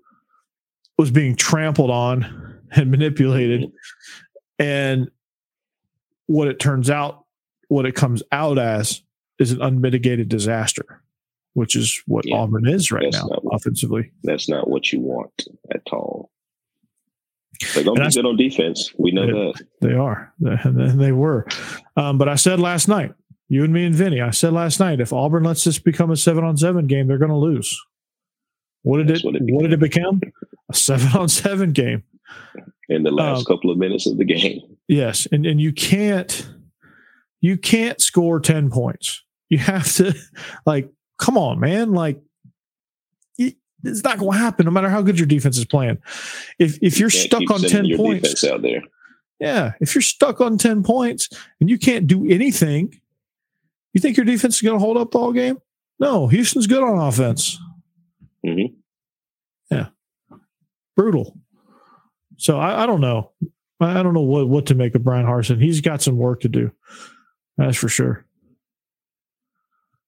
was 0.98 1.12
being 1.12 1.36
trampled 1.36 1.92
on 1.92 2.48
and 2.72 2.92
manipulated. 2.92 3.62
Mm-hmm. 3.62 4.64
And 4.64 5.12
what 6.28 6.48
it 6.48 6.60
turns 6.60 6.90
out 6.90 7.26
what 7.68 7.86
it 7.86 7.96
comes 7.96 8.24
out 8.32 8.58
as 8.58 9.02
is 9.40 9.52
an 9.52 9.62
unmitigated 9.62 10.30
disaster 10.30 11.02
which 11.54 11.76
is 11.76 12.02
what 12.06 12.26
yeah, 12.26 12.36
auburn 12.36 12.68
is 12.68 12.92
right 12.92 13.12
now 13.12 13.26
what, 13.28 13.56
offensively 13.56 14.12
that's 14.24 14.48
not 14.48 14.70
what 14.70 14.92
you 14.94 15.00
want 15.00 15.48
at 15.74 15.82
all 15.92 16.30
they're 17.74 17.84
going 17.84 17.98
to 17.98 18.06
be 18.06 18.12
good 18.12 18.26
on 18.26 18.38
defense. 18.38 18.94
We 18.98 19.12
know 19.12 19.26
they, 19.26 19.32
that. 19.32 19.68
They 19.82 19.94
are. 19.94 20.34
And 20.40 21.00
they 21.00 21.12
were. 21.12 21.48
Um, 21.96 22.18
but 22.18 22.30
I 22.30 22.36
said 22.36 22.60
last 22.60 22.88
night, 22.88 23.14
you 23.50 23.64
and 23.64 23.74
me 23.74 23.86
and 23.86 23.96
Vinny, 23.96 24.22
I 24.22 24.32
said 24.32 24.54
last 24.54 24.80
night, 24.80 25.00
if 25.00 25.14
Auburn 25.14 25.44
lets 25.44 25.64
this 25.64 25.80
become 25.80 26.12
a 26.12 26.18
seven 26.18 26.44
on 26.44 26.58
seven 26.58 26.88
game, 26.88 27.08
they're 27.08 27.18
going 27.18 27.32
to 27.32 27.38
lose. 27.38 27.76
What 28.84 28.98
did 28.98 29.08
That's 29.08 29.22
it, 29.22 29.26
what, 29.26 29.36
it 29.36 29.42
what 29.46 29.62
did 29.64 29.74
it 29.74 29.80
become? 29.80 30.22
A 30.70 30.74
seven 30.74 31.20
on 31.20 31.30
seven 31.30 31.72
game. 31.72 32.04
In 32.90 33.04
the 33.04 33.12
last 33.12 33.40
um, 33.40 33.46
couple 33.46 33.70
of 33.70 33.78
minutes 33.78 34.06
of 34.06 34.18
the 34.18 34.26
game. 34.26 34.62
Yes. 34.88 35.28
And 35.32 35.46
and 35.46 35.60
you 35.60 35.74
can't 35.74 36.50
you 37.42 37.58
can't 37.58 38.02
score 38.02 38.40
10 38.40 38.70
points. 38.70 39.24
You 39.50 39.60
have 39.60 39.92
to 39.96 40.14
like, 40.66 40.90
come 41.18 41.38
on, 41.38 41.60
man. 41.60 41.94
Like 41.94 42.22
it's 43.84 44.04
not 44.04 44.18
going 44.18 44.32
to 44.32 44.38
happen 44.38 44.66
no 44.66 44.72
matter 44.72 44.90
how 44.90 45.02
good 45.02 45.20
your 45.20 45.28
defense 45.28 45.58
is 45.58 45.66
playing. 45.66 46.00
If 46.60 46.78
if 46.82 47.00
you're 47.00 47.10
you 47.10 47.20
stuck 47.20 47.50
on 47.52 47.62
10 47.62 47.96
points 47.96 48.44
out 48.44 48.62
there. 48.62 48.82
Yeah, 49.40 49.74
if 49.80 49.94
you're 49.94 50.02
stuck 50.02 50.42
on 50.42 50.58
10 50.58 50.82
points 50.82 51.30
and 51.62 51.70
you 51.70 51.78
can't 51.78 52.08
do 52.08 52.28
anything, 52.28 53.00
you 53.94 54.02
think 54.02 54.18
your 54.18 54.26
defense 54.26 54.56
is 54.56 54.62
going 54.62 54.76
to 54.76 54.84
hold 54.84 54.98
up 54.98 55.16
all 55.16 55.32
game? 55.32 55.60
No, 56.00 56.28
Houston's 56.28 56.66
good 56.66 56.84
on 56.84 56.98
offense. 56.98 57.60
Mm-hmm. 58.46 58.74
Yeah. 59.70 59.88
Brutal. 60.96 61.38
So 62.38 62.60
I, 62.60 62.84
I, 62.84 62.86
don't 62.86 63.02
know. 63.02 63.32
I 63.80 64.02
don't 64.02 64.14
know 64.14 64.22
what, 64.22 64.48
what 64.48 64.66
to 64.68 64.76
make 64.76 64.96
of 64.96 65.04
Bryan 65.04 65.26
Harsin. 65.26 65.62
He's 65.62 65.82
got 65.82 66.02
some 66.02 66.18
work 66.18 66.42
to 66.42 66.50
do. 66.50 66.72
That's 67.58 67.78
for 67.78 67.90
sure. 67.90 68.26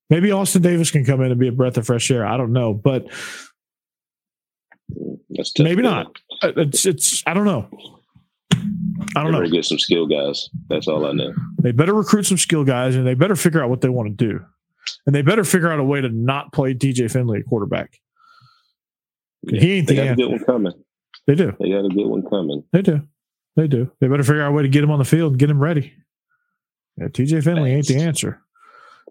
Maybe 0.10 0.32
Austin 0.32 0.62
Davis 0.62 0.92
can 0.92 1.06
come 1.06 1.22
in 1.22 1.32
and 1.32 1.40
be 1.40 1.48
a 1.48 1.52
breath 1.52 1.78
of 1.78 1.86
fresh 1.86 2.10
air. 2.10 2.26
I 2.26 2.38
don't 2.38 2.52
know. 2.52 2.74
But 2.74 3.08
that's 5.30 5.58
maybe 5.60 5.84
not. 5.84 6.08
Uh, 6.42 6.52
it's 6.58 6.86
it's 6.86 7.24
I 7.28 7.34
don't 7.34 7.46
know. 7.46 7.70
I 9.16 9.24
don't 9.24 9.32
know. 9.32 9.48
Get 9.48 9.66
some 9.66 9.80
skill 9.80 10.08
guys. 10.08 10.50
That's 10.68 10.88
all 10.88 11.06
I 11.06 11.12
know. 11.12 11.34
They 11.62 11.72
better 11.72 11.94
recruit 11.94 12.26
some 12.26 12.38
skill 12.38 12.64
guys, 12.64 12.96
and 12.96 13.06
they 13.06 13.14
better 13.14 13.36
figure 13.36 13.64
out 13.64 13.70
what 13.70 13.82
they 13.82 13.90
want 13.90 14.18
to 14.18 14.28
do, 14.28 14.44
and 15.06 15.16
they 15.16 15.22
better 15.22 15.44
figure 15.44 15.72
out 15.72 15.80
a 15.80 15.84
way 15.84 16.02
to 16.02 16.10
not 16.10 16.52
play 16.54 16.74
TJ 16.74 17.12
Finley 17.12 17.40
at 17.40 17.46
quarterback. 17.46 18.00
Yeah, 19.44 19.62
he 19.62 19.74
ain't 19.74 19.88
they 19.88 19.96
the 19.96 20.02
got 20.02 20.08
answer. 20.08 20.24
a 20.24 20.28
good 20.28 20.32
one 20.32 20.44
coming. 20.46 20.74
They 21.30 21.36
do. 21.36 21.56
They 21.60 21.70
got 21.70 21.86
a 21.86 21.90
good 21.90 22.08
one 22.08 22.24
coming. 22.28 22.64
They 22.74 22.82
do. 22.82 23.04
They 23.56 23.68
do. 23.68 23.92
They 24.02 24.08
better 24.08 24.24
figure 24.24 24.42
out 24.42 24.50
a 24.50 24.52
way 24.52 24.64
to 24.64 24.68
get 24.68 24.84
him 24.84 24.90
on 24.90 24.98
the 24.98 25.06
field 25.06 25.34
and 25.34 25.40
get 25.40 25.52
him 25.52 25.60
ready. 25.60 25.94
Yeah, 26.98 27.10
TJ 27.10 27.44
Finley 27.44 27.72
Thanks. 27.72 27.92
ain't 27.92 28.00
the 28.00 28.04
answer, 28.04 28.42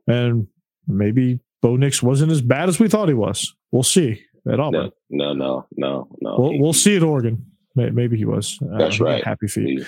and 0.08 0.48
maybe 0.88 1.38
Bo 1.62 1.76
Nix 1.76 2.02
wasn't 2.02 2.32
as 2.32 2.42
bad 2.42 2.68
as 2.68 2.80
we 2.80 2.88
thought 2.88 3.06
he 3.06 3.14
was. 3.14 3.54
We'll 3.70 3.84
see 3.84 4.20
at 4.50 4.58
Auburn. 4.58 4.90
No, 5.10 5.32
no, 5.32 5.34
no, 5.34 5.68
no, 5.76 6.08
no. 6.20 6.36
We'll, 6.40 6.58
we'll 6.58 6.72
see 6.72 6.96
at 6.96 7.04
Oregon. 7.04 7.46
Maybe 7.76 8.16
he 8.16 8.24
was. 8.24 8.58
That's 8.62 9.00
uh, 9.00 9.04
right. 9.04 9.24
Happy 9.24 9.46
feet. 9.46 9.86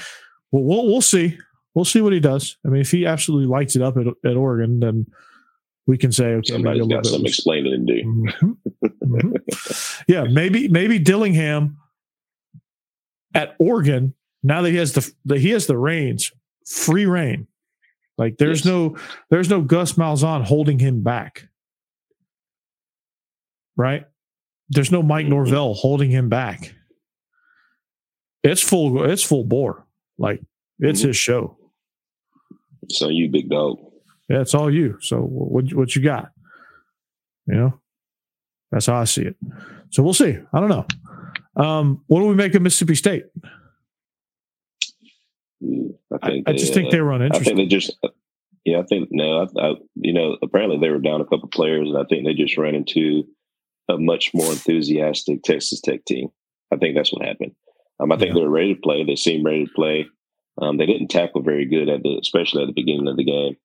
Well, 0.53 0.63
we'll 0.63 0.87
we'll 0.87 1.01
see. 1.01 1.37
We'll 1.75 1.85
see 1.85 2.01
what 2.01 2.13
he 2.13 2.21
does. 2.21 2.59
I 2.65 2.69
mean, 2.69 2.81
if 2.81 2.93
he 2.93 3.07
absolutely 3.07 3.49
lights 3.49 3.75
it 3.75 3.83
up 3.83 3.97
at, 3.97 4.07
at 4.25 4.37
Oregon, 4.37 4.79
then 4.79 5.07
we 5.89 5.99
can 5.99 6.13
say 6.13 6.35
okay. 6.35 6.53
Somebody's 6.53 6.87
got 6.87 7.07
some 7.07 7.27
explaining 7.27 7.87
to 7.89 7.93
do. 7.93 8.05
Mm-hmm. 8.05 8.87
mm-hmm. 8.87 10.03
yeah, 10.13 10.23
maybe 10.31 10.69
maybe 10.69 11.01
Dillingham 11.01 11.77
at 13.35 13.55
Oregon. 13.59 14.15
Now 14.43 14.63
that 14.63 14.71
he 14.71 14.77
has 14.77 14.93
the, 14.93 15.13
the 15.25 15.39
he 15.39 15.51
has 15.51 15.67
the 15.67 15.77
reins, 15.77 16.33
free 16.67 17.07
reign. 17.07 17.47
Like 18.17 18.39
there's 18.39 18.61
yes. 18.61 18.67
no 18.67 18.97
there's 19.31 19.49
no 19.49 19.61
Gus 19.61 19.95
Malzahn 19.95 20.45
holding 20.45 20.79
him 20.79 21.03
back. 21.03 21.49
Right? 23.77 24.05
There's 24.69 24.93
no 24.93 25.03
Mike 25.03 25.25
mm-hmm. 25.25 25.35
Norvell 25.35 25.75
holding 25.75 26.11
him 26.11 26.29
back. 26.29 26.75
It's 28.43 28.63
full 28.63 29.05
it's 29.05 29.23
full 29.23 29.45
bore. 29.45 29.87
Like 30.19 30.43
it's 30.79 31.01
mm-hmm. 31.01 31.09
his 31.09 31.17
show. 31.17 31.57
So 32.89 33.09
you 33.09 33.31
big 33.31 33.49
dog. 33.51 33.79
Yeah, 34.29 34.41
it's 34.41 34.55
all 34.55 34.73
you. 34.73 34.99
So 35.01 35.21
what 35.21 35.73
what 35.75 35.97
you 35.97 36.03
got? 36.03 36.31
You 37.47 37.55
know? 37.55 37.81
That's 38.71 38.87
how 38.87 38.97
I 38.97 39.05
see 39.05 39.23
it. 39.23 39.37
So 39.91 40.03
we'll 40.03 40.15
see. 40.15 40.39
I 40.53 40.61
don't 40.61 40.69
know. 40.69 40.87
Um, 41.57 42.03
what 42.07 42.21
do 42.21 42.27
we 42.27 42.35
make 42.35 42.55
of 42.55 42.63
Mississippi 42.63 42.95
State? 42.95 43.25
I 46.13 46.27
think 46.27 46.49
I, 46.49 46.53
just 46.53 46.75
think 46.75 46.89
uh, 46.89 46.91
they 46.91 47.01
were 47.01 47.13
uninterested. 47.13 47.41
I 47.41 47.45
think 47.45 47.57
they 47.59 47.77
just, 47.77 47.97
yeah, 48.65 48.79
I 48.79 48.83
think 48.83 49.09
no, 49.11 49.43
I, 49.43 49.61
I, 49.61 49.75
you 49.97 50.13
know, 50.13 50.37
apparently 50.43 50.79
they 50.79 50.91
were 50.91 50.99
down 50.99 51.21
a 51.21 51.25
couple 51.25 51.49
players, 51.49 51.89
and 51.89 51.99
I 51.99 52.05
think 52.05 52.25
they 52.25 52.35
just 52.35 52.57
ran 52.57 52.75
into 52.75 53.25
a 53.89 53.99
much 53.99 54.33
more 54.33 54.51
enthusiastic 54.51 55.43
Texas 55.43 55.81
Tech 55.81 56.05
team. 56.05 56.29
I 56.73 56.77
think 56.77 56.97
that's 56.97 57.13
what 57.13 57.27
happened. 57.27 57.55
Um, 57.99 58.13
I 58.13 58.17
think 58.17 58.29
yeah. 58.29 58.35
they 58.35 58.43
were 58.43 58.51
ready 58.51 58.75
to 58.75 58.81
play. 58.81 59.05
They 59.05 59.17
seemed 59.17 59.45
ready 59.45 59.67
to 59.67 59.73
play. 59.73 60.07
Um, 60.61 60.79
they 60.79 60.87
didn't 60.87 61.09
tackle 61.09 61.43
very 61.43 61.67
good 61.67 61.89
at 61.89 62.03
the, 62.03 62.19
especially 62.21 62.63
at 62.63 62.67
the 62.67 62.73
beginning 62.73 63.09
of 63.09 63.17
the 63.17 63.25
game. 63.25 63.57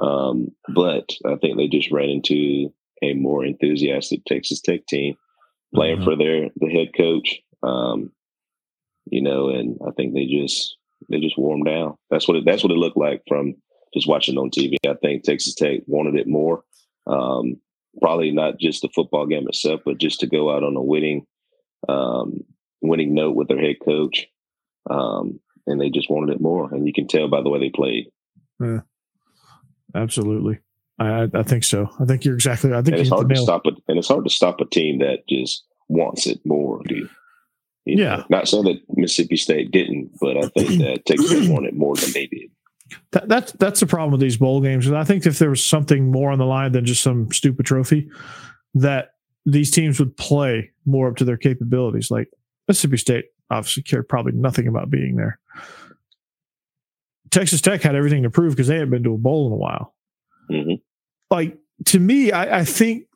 Um, 0.00 0.48
but 0.74 1.10
I 1.24 1.36
think 1.36 1.56
they 1.56 1.68
just 1.68 1.90
ran 1.90 2.08
into 2.08 2.72
a 3.02 3.14
more 3.14 3.44
enthusiastic 3.44 4.24
Texas 4.24 4.60
Tech 4.60 4.86
team 4.86 5.16
playing 5.76 5.96
mm-hmm. 5.96 6.04
for 6.04 6.16
their 6.16 6.50
the 6.56 6.70
head 6.70 6.88
coach. 6.96 7.40
Um, 7.62 8.10
you 9.10 9.22
know, 9.22 9.50
and 9.50 9.78
I 9.86 9.90
think 9.92 10.14
they 10.14 10.26
just 10.26 10.76
they 11.08 11.20
just 11.20 11.38
warmed 11.38 11.66
down. 11.66 11.96
That's 12.10 12.26
what 12.26 12.38
it, 12.38 12.44
that's 12.44 12.62
what 12.62 12.72
it 12.72 12.78
looked 12.78 12.96
like 12.96 13.22
from 13.28 13.54
just 13.94 14.08
watching 14.08 14.36
on 14.36 14.50
TV. 14.50 14.76
I 14.86 14.94
think 14.94 15.22
Texas 15.22 15.54
Tech 15.54 15.80
wanted 15.86 16.16
it 16.16 16.26
more. 16.26 16.62
Um, 17.06 17.60
probably 18.00 18.30
not 18.30 18.58
just 18.58 18.82
the 18.82 18.88
football 18.94 19.26
game 19.26 19.46
itself, 19.48 19.80
but 19.84 19.98
just 19.98 20.20
to 20.20 20.26
go 20.26 20.54
out 20.54 20.64
on 20.64 20.76
a 20.76 20.82
winning 20.82 21.26
um, 21.88 22.40
winning 22.82 23.14
note 23.14 23.36
with 23.36 23.48
their 23.48 23.60
head 23.60 23.76
coach. 23.84 24.26
Um, 24.88 25.40
and 25.66 25.80
they 25.80 25.90
just 25.90 26.10
wanted 26.10 26.32
it 26.32 26.40
more, 26.40 26.72
and 26.72 26.86
you 26.86 26.92
can 26.92 27.08
tell 27.08 27.28
by 27.28 27.42
the 27.42 27.48
way 27.48 27.58
they 27.58 27.70
played. 27.70 28.06
Yeah, 28.60 28.80
absolutely. 29.94 30.60
I, 30.98 31.28
I 31.34 31.42
think 31.42 31.64
so. 31.64 31.90
I 32.00 32.04
think 32.04 32.24
you're 32.24 32.34
exactly. 32.34 32.72
I 32.72 32.82
think 32.82 32.94
and 32.94 33.00
it's 33.00 33.10
hard 33.10 33.28
to 33.28 33.36
stop 33.36 33.66
it, 33.66 33.74
and 33.88 33.98
it's 33.98 34.08
hard 34.08 34.24
to 34.24 34.30
stop 34.30 34.60
a 34.60 34.64
team 34.64 35.00
that 35.00 35.28
just 35.28 35.64
wants 35.88 36.26
it 36.26 36.40
more, 36.44 36.82
dude. 36.84 37.10
You 37.84 38.02
yeah. 38.02 38.16
Know, 38.16 38.24
not 38.30 38.48
saying 38.48 38.64
that 38.64 38.80
Mississippi 38.88 39.36
State 39.36 39.70
didn't, 39.70 40.10
but 40.20 40.36
I 40.36 40.48
think 40.48 40.68
that 40.82 41.06
Texas 41.06 41.48
wanted 41.48 41.76
more 41.76 41.94
than 41.96 42.12
they 42.12 42.26
did. 42.26 42.50
That, 43.12 43.28
that's 43.28 43.52
that's 43.52 43.80
the 43.80 43.86
problem 43.86 44.12
with 44.12 44.20
these 44.20 44.36
bowl 44.36 44.60
games. 44.60 44.86
And 44.86 44.96
I 44.96 45.04
think 45.04 45.26
if 45.26 45.38
there 45.38 45.50
was 45.50 45.64
something 45.64 46.10
more 46.10 46.30
on 46.30 46.38
the 46.38 46.46
line 46.46 46.72
than 46.72 46.84
just 46.84 47.02
some 47.02 47.32
stupid 47.32 47.66
trophy, 47.66 48.08
that 48.74 49.10
these 49.44 49.70
teams 49.70 49.98
would 49.98 50.16
play 50.16 50.70
more 50.84 51.08
up 51.08 51.16
to 51.16 51.24
their 51.24 51.36
capabilities. 51.36 52.10
Like 52.10 52.28
Mississippi 52.68 52.96
State 52.96 53.24
obviously 53.50 53.82
cared 53.82 54.08
probably 54.08 54.32
nothing 54.32 54.66
about 54.66 54.90
being 54.90 55.16
there. 55.16 55.38
Texas 57.30 57.60
Tech 57.60 57.82
had 57.82 57.94
everything 57.94 58.22
to 58.22 58.30
prove 58.30 58.52
because 58.52 58.68
they 58.68 58.74
hadn't 58.74 58.90
been 58.90 59.02
to 59.02 59.14
a 59.14 59.18
bowl 59.18 59.46
in 59.46 59.52
a 59.52 59.56
while. 59.56 59.94
Mm-hmm. 60.50 60.74
Like 61.30 61.58
to 61.86 61.98
me, 61.98 62.32
I, 62.32 62.60
I 62.60 62.64
think 62.64 63.06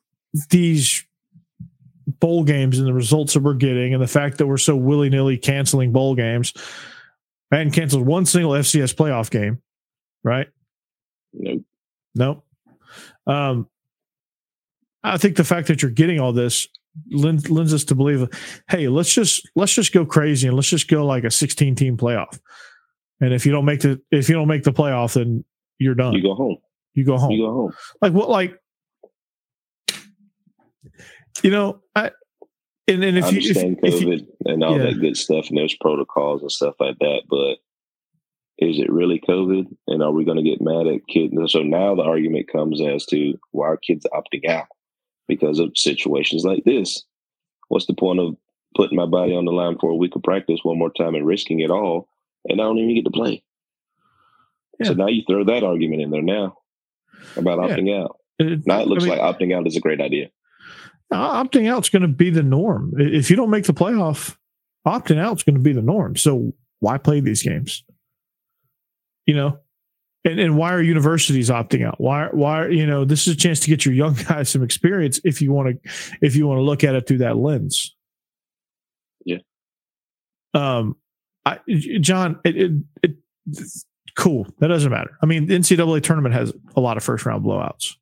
these 0.51 1.05
bowl 2.07 2.45
games 2.45 2.79
and 2.79 2.87
the 2.87 2.93
results 2.93 3.35
that 3.35 3.43
we're 3.43 3.55
getting, 3.55 3.95
and 3.95 4.03
the 4.03 4.09
fact 4.09 4.39
that 4.39 4.47
we're 4.47 4.59
so 4.59 4.77
willy 4.77 5.09
nilly 5.09 5.39
canceling 5.39 5.93
bowl 5.93 6.15
games, 6.15 6.53
hadn't 7.51 7.73
canceled 7.73 8.07
one 8.07 8.27
single 8.27 8.53
FCS 8.53 8.95
playoff 8.95 9.31
game, 9.31 9.61
right? 10.23 10.49
Nope. 11.33 11.63
Nope. 12.15 12.45
Um, 13.27 13.69
I 15.03 15.17
think 15.17 15.37
the 15.37 15.45
fact 15.45 15.69
that 15.69 15.83
you're 15.83 15.91
getting 15.91 16.21
all 16.21 16.33
this 16.33 16.67
lends, 17.11 17.49
lends 17.51 17.73
us 17.73 17.85
to 17.85 17.95
believe, 17.95 18.29
hey, 18.69 18.89
let's 18.89 19.13
just 19.13 19.49
let's 19.57 19.73
just 19.73 19.93
go 19.93 20.05
crazy 20.05 20.47
and 20.47 20.57
let's 20.57 20.69
just 20.69 20.89
go 20.89 21.07
like 21.07 21.25
a 21.25 21.31
16 21.31 21.75
team 21.75 21.97
playoff. 21.97 22.39
And 23.21 23.33
if 23.33 23.47
you 23.47 23.53
don't 23.53 23.65
make 23.65 23.81
the 23.81 24.01
if 24.11 24.29
you 24.29 24.35
don't 24.35 24.49
make 24.49 24.65
the 24.65 24.73
playoff, 24.73 25.15
then 25.15 25.45
you're 25.79 25.95
done. 25.95 26.13
You 26.13 26.23
go 26.23 26.35
home. 26.35 26.57
You 26.95 27.05
go 27.05 27.19
home. 27.19 27.31
You 27.31 27.47
go 27.47 27.53
home. 27.53 27.73
Like 28.03 28.13
what? 28.13 28.29
Like 28.29 28.61
you 31.43 31.51
know, 31.51 31.81
I 31.95 32.11
and, 32.89 33.05
and 33.05 33.19
if 33.19 33.25
I 33.25 33.29
understand 33.29 33.79
you, 33.83 33.89
if, 33.89 33.95
COVID 33.95 34.21
you, 34.21 34.27
and 34.47 34.65
all 34.65 34.77
yeah. 34.77 34.87
that 34.87 35.01
good 35.01 35.17
stuff, 35.17 35.49
and 35.49 35.59
there's 35.59 35.77
protocols 35.81 36.43
and 36.43 36.53
stuff 36.53 36.75
like 36.81 36.99
that, 36.99 37.23
but 37.29 37.59
is 38.59 38.79
it 38.79 38.91
really 38.91 39.21
COVID? 39.21 39.67
And 39.87 40.03
are 40.03 40.13
we 40.13 40.25
going 40.25 40.37
to 40.37 40.43
get 40.43 40.61
mad 40.61 40.87
at 40.87 41.07
kids? 41.07 41.33
So 41.53 41.63
now 41.63 41.95
the 41.95 42.03
argument 42.03 42.51
comes 42.53 42.81
as 42.83 43.07
to 43.07 43.39
why 43.53 43.69
are 43.69 43.77
kids 43.77 44.07
opting 44.13 44.49
out 44.49 44.67
because 45.29 45.59
of 45.59 45.73
situations 45.77 46.45
like 46.45 46.65
this? 46.65 47.05
What's 47.69 47.87
the 47.87 47.95
point 47.95 48.21
of 48.21 48.37
putting 48.77 48.97
my 48.97 49.07
body 49.07 49.35
on 49.35 49.45
the 49.45 49.53
line 49.53 49.79
for 49.81 49.91
a 49.91 49.97
week 49.97 50.17
of 50.17 50.23
practice 50.23 50.61
one 50.63 50.79
more 50.79 50.93
time 50.93 51.15
and 51.15 51.27
risking 51.27 51.61
it 51.61 51.71
all, 51.71 52.09
and 52.49 52.61
I 52.61 52.65
don't 52.65 52.79
even 52.79 52.95
get 52.95 53.05
to 53.05 53.11
play? 53.11 53.43
Yeah. 54.79 54.89
So 54.89 54.95
now 54.95 55.09
you 55.09 55.23
throw 55.29 55.45
that 55.45 55.63
argument 55.63 56.03
in 56.03 56.11
there 56.11 56.23
now 56.23 56.57
about 57.37 57.59
opting 57.59 57.89
yeah. 57.89 58.03
out. 58.03 58.19
It, 58.39 58.67
now 58.67 58.81
it 58.81 58.89
looks 58.89 59.05
I 59.05 59.09
mean, 59.09 59.19
like 59.19 59.37
opting 59.37 59.57
out 59.57 59.67
is 59.67 59.77
a 59.77 59.81
great 59.81 60.01
idea. 60.01 60.31
Opting 61.13 61.69
out 61.69 61.85
is 61.85 61.91
going 61.91 62.03
to 62.03 62.09
be 62.09 62.31
the 62.31 62.43
norm. 62.43 62.93
If 62.97 63.31
you 63.31 63.37
don't 63.37 63.51
make 63.51 63.65
the 63.65 63.75
playoff, 63.75 64.37
opting 64.87 65.19
out 65.19 65.39
is 65.39 65.43
going 65.43 65.57
to 65.57 65.61
be 65.61 65.73
the 65.73 65.83
norm. 65.83 66.17
So 66.17 66.53
why 66.79 66.99
play 66.99 67.21
these 67.21 67.43
games? 67.43 67.85
You 69.27 69.35
know, 69.35 69.59
and, 70.25 70.39
and 70.39 70.57
why 70.57 70.73
are 70.73 70.83
universities 70.83 71.51
opting 71.51 71.87
out? 71.87 72.01
Why 72.01 72.29
why 72.31 72.69
you 72.69 72.87
know 72.87 73.05
this 73.05 73.27
is 73.27 73.35
a 73.35 73.37
chance 73.37 73.61
to 73.61 73.69
get 73.69 73.85
your 73.85 73.95
young 73.95 74.15
guys 74.29 74.49
some 74.49 74.63
experience 74.63 75.21
if 75.25 75.41
you 75.41 75.53
want 75.53 75.83
to 75.83 75.91
if 76.21 76.37
you 76.37 76.47
want 76.47 76.59
to 76.59 76.63
look 76.63 76.85
at 76.85 76.95
it 76.95 77.07
through 77.07 77.19
that 77.19 77.37
lens. 77.37 77.97
Yeah. 79.25 79.39
Um, 80.55 80.97
I 81.45 81.59
John, 82.01 82.39
it, 82.45 82.57
it, 82.57 82.73
it 83.03 83.17
cool. 84.21 84.47
That 84.59 84.69
doesn't 84.69 84.91
matter. 84.91 85.17
I 85.23 85.27
mean, 85.27 85.47
the 85.47 85.57
NCAA 85.57 86.03
tournament 86.03 86.35
has 86.35 86.53
a 86.77 86.81
lot 86.81 86.99
of 86.99 87.03
first 87.03 87.25
round 87.25 87.45
blowouts. 87.45 87.97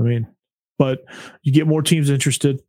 I 0.00 0.02
mean, 0.02 0.26
but 0.78 1.04
you 1.42 1.52
get 1.52 1.66
more 1.66 1.82
teams 1.82 2.08
interested, 2.08 2.60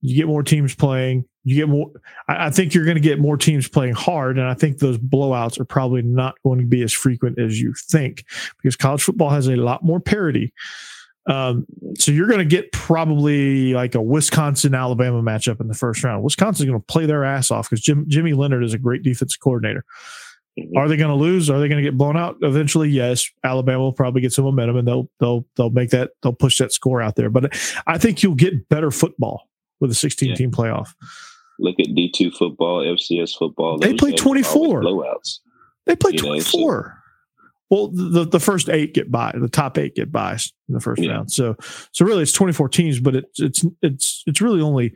you 0.00 0.14
get 0.14 0.28
more 0.28 0.44
teams 0.44 0.74
playing, 0.74 1.24
you 1.42 1.56
get 1.56 1.68
more. 1.68 1.90
I, 2.28 2.46
I 2.46 2.50
think 2.50 2.72
you're 2.72 2.84
going 2.84 2.96
to 2.96 3.02
get 3.02 3.18
more 3.18 3.36
teams 3.36 3.68
playing 3.68 3.94
hard, 3.94 4.38
and 4.38 4.46
I 4.46 4.54
think 4.54 4.78
those 4.78 4.96
blowouts 4.96 5.58
are 5.58 5.64
probably 5.64 6.02
not 6.02 6.36
going 6.44 6.60
to 6.60 6.66
be 6.66 6.82
as 6.82 6.92
frequent 6.92 7.38
as 7.40 7.60
you 7.60 7.74
think 7.76 8.24
because 8.62 8.76
college 8.76 9.02
football 9.02 9.30
has 9.30 9.48
a 9.48 9.56
lot 9.56 9.84
more 9.84 9.98
parity. 9.98 10.54
Um, 11.26 11.66
so 11.98 12.12
you're 12.12 12.28
going 12.28 12.38
to 12.38 12.44
get 12.44 12.70
probably 12.70 13.74
like 13.74 13.96
a 13.96 14.00
Wisconsin 14.00 14.74
Alabama 14.74 15.20
matchup 15.20 15.60
in 15.60 15.66
the 15.66 15.74
first 15.74 16.04
round. 16.04 16.22
Wisconsin's 16.22 16.68
going 16.68 16.80
to 16.80 16.86
play 16.86 17.06
their 17.06 17.24
ass 17.24 17.50
off 17.50 17.68
because 17.68 17.82
Jim, 17.84 18.04
Jimmy 18.08 18.32
Leonhard 18.34 18.64
is 18.64 18.72
a 18.72 18.78
great 18.78 19.02
defense 19.02 19.36
coordinator. 19.36 19.84
Mm-hmm. 20.58 20.76
Are 20.76 20.88
they 20.88 20.96
going 20.96 21.10
to 21.10 21.14
lose? 21.16 21.48
Are 21.48 21.60
they 21.60 21.68
going 21.68 21.82
to 21.82 21.88
get 21.88 21.96
blown 21.96 22.16
out 22.16 22.36
eventually? 22.42 22.90
Yes. 22.90 23.28
Alabama 23.44 23.80
will 23.80 23.92
probably 23.92 24.20
get 24.20 24.32
some 24.32 24.44
momentum 24.44 24.76
and 24.76 24.88
they'll 24.88 25.08
they'll 25.20 25.46
they'll 25.56 25.70
make 25.70 25.90
that 25.90 26.10
they'll 26.22 26.32
push 26.32 26.58
that 26.58 26.72
score 26.72 27.00
out 27.00 27.16
there. 27.16 27.30
But 27.30 27.56
I 27.86 27.98
think 27.98 28.22
you'll 28.22 28.34
get 28.34 28.68
better 28.68 28.90
football 28.90 29.48
with 29.80 29.90
a 29.90 29.94
16 29.94 30.30
yeah. 30.30 30.34
team 30.34 30.50
playoff. 30.50 30.88
Look 31.58 31.76
at 31.78 31.86
D2 31.86 32.34
football, 32.36 32.82
FCS 32.82 33.36
football. 33.36 33.78
They 33.78 33.94
play 33.94 34.12
24 34.12 34.82
blowouts. 34.82 35.40
They 35.86 35.94
play 35.94 36.12
24. 36.12 36.72
Know, 36.72 36.82
so. 36.82 36.92
Well, 37.70 37.88
the, 37.88 38.24
the 38.24 38.40
first 38.40 38.68
eight 38.68 38.94
get 38.94 39.10
by. 39.10 39.32
The 39.38 39.48
top 39.48 39.78
eight 39.78 39.94
get 39.94 40.10
by 40.10 40.32
in 40.32 40.74
the 40.74 40.80
first 40.80 41.02
yeah. 41.02 41.12
round. 41.12 41.30
So 41.30 41.56
so 41.92 42.04
really, 42.04 42.22
it's 42.22 42.32
24 42.32 42.68
teams, 42.70 42.98
but 42.98 43.14
it's 43.14 43.40
it's 43.40 43.64
it's 43.82 44.24
it's 44.26 44.40
really 44.40 44.60
only 44.60 44.94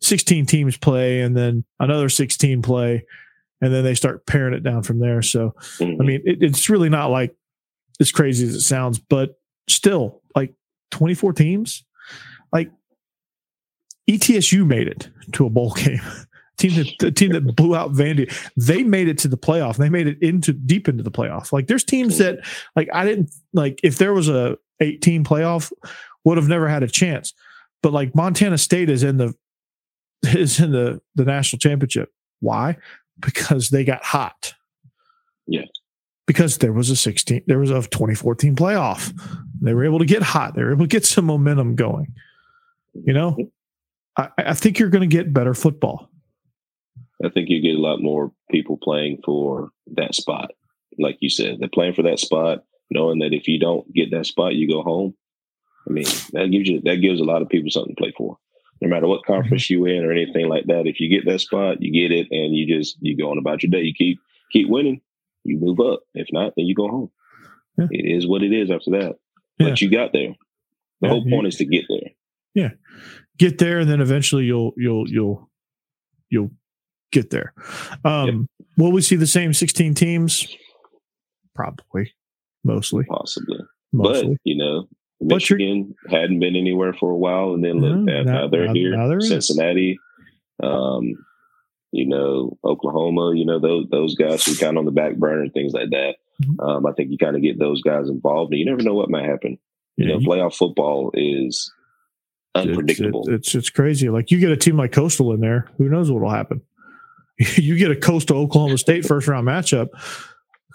16 0.00 0.46
teams 0.46 0.76
play, 0.76 1.20
and 1.20 1.36
then 1.36 1.64
another 1.78 2.08
16 2.08 2.60
play, 2.62 3.04
and 3.62 3.72
then 3.72 3.84
they 3.84 3.94
start 3.94 4.26
paring 4.26 4.52
it 4.52 4.62
down 4.62 4.82
from 4.82 4.98
there. 4.98 5.22
So, 5.22 5.54
mm-hmm. 5.78 6.02
I 6.02 6.04
mean, 6.04 6.22
it, 6.24 6.42
it's 6.42 6.68
really 6.68 6.88
not 6.88 7.10
like 7.10 7.34
as 8.00 8.12
crazy 8.12 8.46
as 8.46 8.54
it 8.54 8.60
sounds, 8.60 8.98
but 8.98 9.40
still, 9.68 10.20
like 10.34 10.52
24 10.90 11.32
teams, 11.32 11.84
like 12.52 12.70
ETSU 14.10 14.66
made 14.66 14.88
it 14.88 15.08
to 15.32 15.46
a 15.46 15.50
bowl 15.50 15.72
game. 15.76 16.00
team 16.58 16.74
that 16.74 16.92
the 16.98 17.10
team 17.10 17.32
that 17.32 17.56
blew 17.56 17.74
out 17.74 17.92
Vandy, 17.92 18.30
they 18.56 18.82
made 18.82 19.08
it 19.08 19.18
to 19.18 19.28
the 19.28 19.38
playoff. 19.38 19.76
They 19.76 19.88
made 19.88 20.08
it 20.08 20.20
into 20.20 20.52
deep 20.52 20.88
into 20.88 21.04
the 21.04 21.10
playoff. 21.10 21.52
Like 21.52 21.68
there's 21.68 21.84
teams 21.84 22.18
that 22.18 22.40
like 22.76 22.88
I 22.92 23.04
didn't 23.04 23.30
like 23.52 23.80
if 23.82 23.98
there 23.98 24.12
was 24.12 24.28
a 24.28 24.58
18 24.80 25.24
playoff, 25.24 25.72
would 26.24 26.36
have 26.36 26.48
never 26.48 26.68
had 26.68 26.82
a 26.82 26.88
chance. 26.88 27.32
But 27.82 27.92
like 27.92 28.14
Montana 28.14 28.58
State 28.58 28.90
is 28.90 29.02
in 29.04 29.18
the 29.18 29.34
is 30.24 30.58
in 30.58 30.72
the 30.72 31.00
the 31.14 31.24
national 31.24 31.58
championship 31.58 32.12
Why? 32.40 32.76
Because 33.22 33.70
they 33.70 33.84
got 33.84 34.04
hot. 34.04 34.54
Yeah. 35.46 35.64
Because 36.26 36.58
there 36.58 36.72
was 36.72 36.90
a 36.90 36.96
16, 36.96 37.42
there 37.46 37.58
was 37.58 37.70
a 37.70 37.82
2014 37.82 38.54
playoff. 38.54 39.12
They 39.60 39.74
were 39.74 39.84
able 39.84 39.98
to 39.98 40.04
get 40.04 40.22
hot. 40.22 40.54
They 40.54 40.62
were 40.62 40.72
able 40.72 40.84
to 40.84 40.88
get 40.88 41.06
some 41.06 41.24
momentum 41.26 41.74
going. 41.74 42.14
You 42.94 43.14
know, 43.14 43.36
I, 44.16 44.28
I 44.38 44.54
think 44.54 44.78
you're 44.78 44.90
going 44.90 45.08
to 45.08 45.16
get 45.16 45.32
better 45.32 45.54
football. 45.54 46.10
I 47.24 47.28
think 47.28 47.48
you 47.48 47.60
get 47.60 47.76
a 47.76 47.80
lot 47.80 48.00
more 48.00 48.32
people 48.50 48.76
playing 48.76 49.20
for 49.24 49.70
that 49.94 50.14
spot. 50.14 50.50
Like 50.98 51.16
you 51.20 51.30
said, 51.30 51.58
they're 51.58 51.68
playing 51.68 51.94
for 51.94 52.02
that 52.02 52.18
spot, 52.18 52.64
knowing 52.90 53.20
that 53.20 53.32
if 53.32 53.48
you 53.48 53.58
don't 53.58 53.90
get 53.94 54.10
that 54.10 54.26
spot, 54.26 54.54
you 54.54 54.68
go 54.68 54.82
home. 54.82 55.14
I 55.88 55.92
mean, 55.92 56.04
that 56.32 56.50
gives 56.50 56.68
you 56.68 56.80
that 56.82 56.96
gives 56.96 57.20
a 57.20 57.24
lot 57.24 57.42
of 57.42 57.48
people 57.48 57.70
something 57.70 57.94
to 57.94 58.00
play 58.00 58.12
for. 58.16 58.38
No 58.82 58.88
matter 58.88 59.06
what 59.06 59.24
conference 59.24 59.70
you 59.70 59.84
in 59.86 60.04
or 60.04 60.10
anything 60.10 60.48
like 60.48 60.66
that, 60.66 60.88
if 60.88 60.98
you 60.98 61.08
get 61.08 61.24
that 61.30 61.40
spot, 61.40 61.80
you 61.80 61.92
get 61.92 62.10
it, 62.14 62.26
and 62.32 62.52
you 62.54 62.66
just 62.66 62.96
you 63.00 63.16
go 63.16 63.30
on 63.30 63.38
about 63.38 63.62
your 63.62 63.70
day. 63.70 63.82
You 63.82 63.94
keep 63.96 64.18
keep 64.50 64.68
winning, 64.68 65.00
you 65.44 65.56
move 65.58 65.78
up. 65.78 66.00
If 66.14 66.26
not, 66.32 66.52
then 66.56 66.66
you 66.66 66.74
go 66.74 66.88
home. 66.88 67.10
Yeah. 67.78 67.86
It 67.92 68.16
is 68.16 68.26
what 68.26 68.42
it 68.42 68.52
is 68.52 68.70
after 68.72 68.90
that. 68.90 69.14
Yeah. 69.58 69.68
But 69.70 69.80
you 69.80 69.88
got 69.88 70.12
there. 70.12 70.34
The 71.00 71.06
Yeah, 71.06 71.08
whole 71.10 71.24
point 71.30 71.46
is 71.46 71.56
to 71.56 71.64
get 71.64 71.84
there. 71.88 72.10
Yeah, 72.54 72.70
get 73.38 73.58
there, 73.58 73.78
and 73.78 73.88
then 73.88 74.00
eventually 74.00 74.44
you'll 74.44 74.72
you'll 74.76 75.08
you'll 75.08 75.48
you'll 76.28 76.50
get 77.12 77.30
there. 77.30 77.54
Um, 78.04 78.48
Will 78.76 78.90
we 78.90 79.00
see 79.02 79.16
the 79.16 79.26
same 79.26 79.52
16 79.52 79.94
teams? 79.94 80.46
Probably, 81.54 82.12
mostly, 82.64 83.04
Possibly. 83.04 83.58
mostly. 83.92 84.28
But 84.30 84.38
you 84.44 84.56
know, 84.56 84.88
Michigan 85.22 85.94
hadn't 86.08 86.40
been 86.40 86.56
anywhere 86.56 86.92
for 86.92 87.10
a 87.10 87.16
while, 87.16 87.54
and 87.54 87.64
then 87.64 87.78
look, 87.80 87.96
now, 87.98 88.22
Now- 88.22 88.48
they're 88.48 88.66
now- 88.66 88.74
here. 88.74 88.96
now. 88.96 89.18
Cincinnati, 89.20 89.98
um, 90.62 91.14
you 91.92 92.06
know, 92.06 92.56
Oklahoma. 92.64 93.32
You 93.34 93.44
know, 93.46 93.58
those 93.60 93.86
those 93.90 94.14
guys 94.14 94.44
who 94.44 94.54
kind 94.56 94.76
of 94.76 94.80
on 94.80 94.84
the 94.86 94.90
back 94.92 95.16
burner 95.16 95.42
and 95.42 95.52
things 95.52 95.72
like 95.72 95.90
that. 95.90 96.16
Mhm. 96.42 96.66
Um, 96.66 96.86
I 96.86 96.92
think 96.92 97.10
you 97.10 97.18
kind 97.18 97.36
of 97.36 97.42
get 97.42 97.58
those 97.58 97.82
guys 97.82 98.08
involved, 98.08 98.52
and 98.52 98.58
you 98.60 98.66
never 98.66 98.82
know 98.82 98.94
what 98.94 99.10
might 99.10 99.24
happen. 99.26 99.58
You 99.96 100.06
Yeah, 100.08 100.14
know, 100.14 100.20
playoff 100.20 100.56
football 100.56 101.10
is 101.14 101.70
unpredictable. 102.54 103.22
It's, 103.28 103.48
it's 103.48 103.54
it's 103.54 103.70
crazy. 103.70 104.08
Like 104.08 104.30
you 104.30 104.38
get 104.38 104.50
a 104.52 104.56
team 104.56 104.76
like 104.76 104.92
Coastal 104.92 105.32
in 105.32 105.40
there, 105.40 105.68
who 105.78 105.88
knows 105.88 106.10
what 106.10 106.22
will 106.22 106.30
happen? 106.30 106.62
you 107.56 107.76
get 107.76 107.90
a 107.90 107.96
Coastal 107.96 108.38
Oklahoma 108.38 108.78
State 108.78 109.04
first 109.04 109.28
round 109.28 109.46
matchup. 109.46 109.88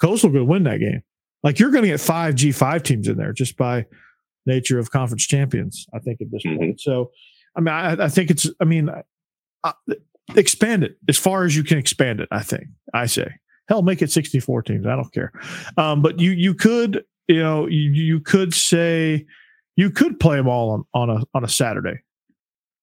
Coastal 0.01 0.31
could 0.31 0.43
win 0.43 0.63
that 0.63 0.79
game. 0.79 1.01
Like 1.43 1.59
you're 1.59 1.71
going 1.71 1.83
to 1.83 1.89
get 1.89 1.99
five 2.01 2.35
G 2.35 2.51
five 2.51 2.83
teams 2.83 3.07
in 3.07 3.17
there 3.17 3.33
just 3.33 3.57
by 3.57 3.85
nature 4.47 4.79
of 4.79 4.89
conference 4.89 5.27
champions. 5.27 5.85
I 5.93 5.99
think 5.99 6.21
at 6.21 6.31
this 6.31 6.43
Mhm. 6.43 6.57
point. 6.57 6.81
So, 6.81 7.11
I 7.55 7.59
mean, 7.61 7.73
I, 7.73 8.05
I 8.05 8.09
think 8.09 8.31
it's. 8.31 8.49
I 8.59 8.65
mean, 8.65 8.89
uh, 9.63 9.73
expand 10.35 10.83
it 10.83 10.97
as 11.07 11.17
far 11.17 11.43
as 11.43 11.55
you 11.55 11.63
can 11.63 11.77
expand 11.77 12.19
it. 12.19 12.27
I 12.31 12.41
think. 12.41 12.65
I 12.93 13.05
say, 13.05 13.29
hell, 13.69 13.81
make 13.81 14.01
it 14.01 14.11
sixty 14.11 14.39
four 14.39 14.61
teams. 14.61 14.85
I 14.87 14.95
don't 14.95 15.13
care. 15.13 15.31
Um, 15.77 16.01
but 16.01 16.19
you 16.19 16.31
you 16.31 16.53
could 16.53 17.03
you 17.27 17.39
know 17.39 17.67
you 17.67 17.91
you 17.91 18.19
could 18.19 18.53
say 18.53 19.25
you 19.75 19.89
could 19.91 20.19
play 20.19 20.37
them 20.37 20.47
all 20.47 20.71
on 20.71 20.83
on 20.93 21.09
a 21.09 21.23
on 21.33 21.43
a 21.43 21.47
Saturday. 21.49 21.99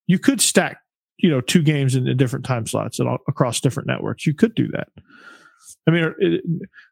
You 0.06 0.18
could 0.18 0.40
stack 0.40 0.78
you 1.18 1.30
know 1.30 1.40
two 1.40 1.62
games 1.62 1.94
in, 1.94 2.06
in 2.06 2.16
different 2.16 2.44
time 2.44 2.66
slots 2.66 2.98
and 2.98 3.08
all, 3.08 3.18
across 3.28 3.60
different 3.60 3.86
networks. 3.86 4.26
You 4.26 4.34
could 4.34 4.54
do 4.54 4.68
that. 4.68 4.88
I 5.86 5.90
mean, 5.90 6.14
it, 6.18 6.44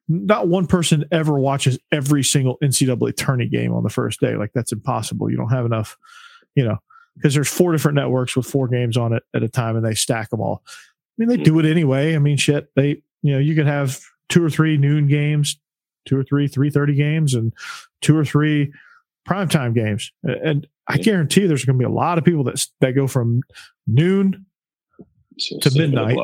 not 0.09 0.49
one 0.49 0.67
person 0.67 1.05
ever 1.11 1.39
watches 1.39 1.79
every 1.91 2.23
single 2.23 2.59
NCAA 2.63 3.17
tourney 3.17 3.49
game 3.49 3.73
on 3.73 3.83
the 3.83 3.91
first 3.91 4.21
day. 4.21 4.37
Like 4.37 4.53
that's 4.55 4.73
impossible. 4.73 5.31
You 5.31 5.37
don't 5.37 5.51
have 5.51 5.65
enough, 5.65 5.97
you 6.55 6.65
know, 6.65 6.79
because 7.17 7.35
there's 7.35 7.49
four 7.49 7.73
different 7.73 7.97
networks 7.97 8.37
with 8.37 8.47
four 8.47 8.69
games 8.69 8.97
on 8.97 9.13
it 9.13 9.23
at 9.35 9.43
a 9.43 9.49
time, 9.49 9.77
and 9.77 9.85
they 9.85 9.95
stack 9.95 10.31
them 10.31 10.41
all. 10.41 10.63
I 10.67 10.71
mean, 11.19 11.29
they 11.29 11.37
hmm. 11.37 11.43
do 11.43 11.59
it 11.59 11.67
anyway. 11.67 12.15
I 12.15 12.19
mean, 12.19 12.37
shit, 12.37 12.71
they 12.77 13.03
you 13.23 13.33
know 13.33 13.39
you 13.39 13.55
could 13.55 13.67
have 13.67 14.01
two 14.29 14.45
or 14.45 14.51
three 14.51 14.77
noon 14.77 15.07
games, 15.09 15.59
two 16.07 16.19
or 16.19 16.25
three 16.25 16.49
three 16.49 16.71
thirty 16.71 16.95
games, 16.95 17.35
and 17.35 17.53
two 18.01 18.17
or 18.17 18.25
three 18.25 18.73
primetime 19.29 19.75
games. 19.75 20.13
And 20.23 20.67
I 20.89 20.99
guarantee 20.99 21.47
there's 21.47 21.65
going 21.65 21.79
to 21.79 21.83
be 21.83 21.91
a 21.91 21.95
lot 21.95 22.19
of 22.19 22.25
people 22.25 22.45
that 22.45 22.67
that 22.81 22.93
go 22.93 23.07
from 23.07 23.43
noon 23.87 24.47
to 25.49 25.71
midnight. 25.79 26.17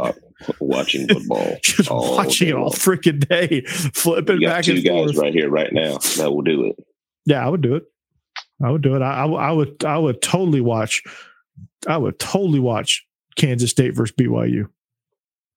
watching 0.61 1.09
football. 1.12 1.57
just 1.62 1.91
watching 1.91 2.49
it 2.49 2.55
all 2.55 2.71
freaking 2.71 3.27
day, 3.29 3.62
flipping 3.95 4.41
back 4.41 4.64
two 4.64 4.75
and 4.75 4.85
guys 4.85 5.05
forth. 5.12 5.16
right 5.19 5.33
here, 5.35 5.49
right 5.51 5.73
now 5.73 5.99
that 6.16 6.33
will 6.33 6.43
do 6.43 6.64
it. 6.66 6.77
Yeah, 7.27 7.45
I 7.45 7.49
would 7.49 7.61
do 7.62 7.75
it. 7.77 7.85
I 8.62 8.71
would 8.71 8.83
do 8.83 8.95
it. 8.97 9.03
I, 9.03 9.25
I, 9.25 9.27
I 9.27 9.53
would. 9.53 9.85
I 9.85 9.99
would 9.99 10.21
totally 10.23 10.61
watch. 10.61 11.03
I 11.87 11.97
would 11.97 12.19
totally 12.19 12.59
watch 12.61 13.07
Kansas 13.37 13.71
State 13.71 13.95
versus 13.95 14.14
BYU. 14.16 14.69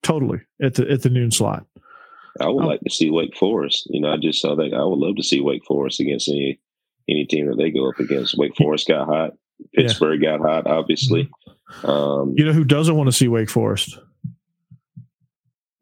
Totally 0.03 0.39
at 0.61 0.75
the 0.75 0.89
at 0.89 1.01
the 1.03 1.09
noon 1.09 1.31
slot. 1.31 1.65
I 2.39 2.47
would 2.47 2.63
Oh. 2.63 2.67
like 2.67 2.79
to 2.81 2.89
see 2.89 3.09
Wake 3.09 3.35
Forest. 3.35 3.87
You 3.91 4.01
know, 4.01 4.11
I 4.11 4.17
just 4.17 4.41
saw 4.41 4.55
that. 4.55 4.73
I 4.73 4.83
would 4.83 4.99
love 4.99 5.15
to 5.17 5.23
see 5.23 5.41
Wake 5.41 5.63
Forest 5.65 5.99
against 5.99 6.29
any 6.29 6.59
any 7.09 7.25
team 7.25 7.47
that 7.47 7.57
they 7.57 7.71
go 7.71 7.89
up 7.89 7.99
against. 7.99 8.37
Wake 8.37 8.55
Forest 8.55 8.87
got 8.87 9.07
hot. 9.07 9.31
Yeah. 9.73 9.83
Pittsburgh 9.83 10.21
got 10.21 10.39
hot, 10.39 10.65
obviously. 10.67 11.23
Mm-hmm. 11.25 11.40
Um, 11.83 12.33
You 12.37 12.45
know 12.45 12.53
who 12.53 12.63
doesn't 12.63 12.95
want 12.95 13.07
to 13.07 13.11
see 13.11 13.27
Wake 13.27 13.49
Forest? 13.49 13.97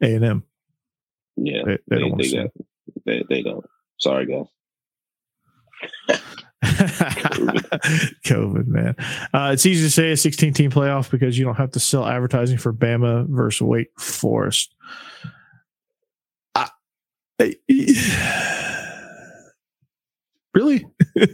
A 0.02 0.16
and 0.16 0.24
M. 0.26 0.44
yeah, 1.36 1.62
They, 1.66 1.72
they 1.72 1.80
they, 1.88 2.00
don't 2.00 2.10
want 2.12 2.22
to 2.24 2.30
they, 2.30 2.30
see. 2.30 2.38
got, 2.38 2.52
they, 3.06 3.24
they 3.30 3.42
don't. 3.42 3.66
Sorry, 3.98 4.26
guys. 4.26 4.46
COVID, 8.26 8.68
man. 8.68 8.96
Uh, 9.34 9.52
it's 9.54 9.66
easy 9.66 9.86
to 9.86 9.92
say 9.92 10.12
a 10.12 10.18
16 10.18 10.54
team 10.54 10.72
playoff 10.72 11.10
because 11.12 11.38
you 11.38 11.46
don't 11.46 11.56
have 11.56 11.72
to 11.72 11.80
sell 11.80 12.06
advertising 12.06 12.58
for 12.58 12.74
Bama 12.74 13.28
versus 13.28 13.62
Wake 13.62 13.90
Forest. 14.00 14.74
I, 16.56 16.70
really? 20.54 20.86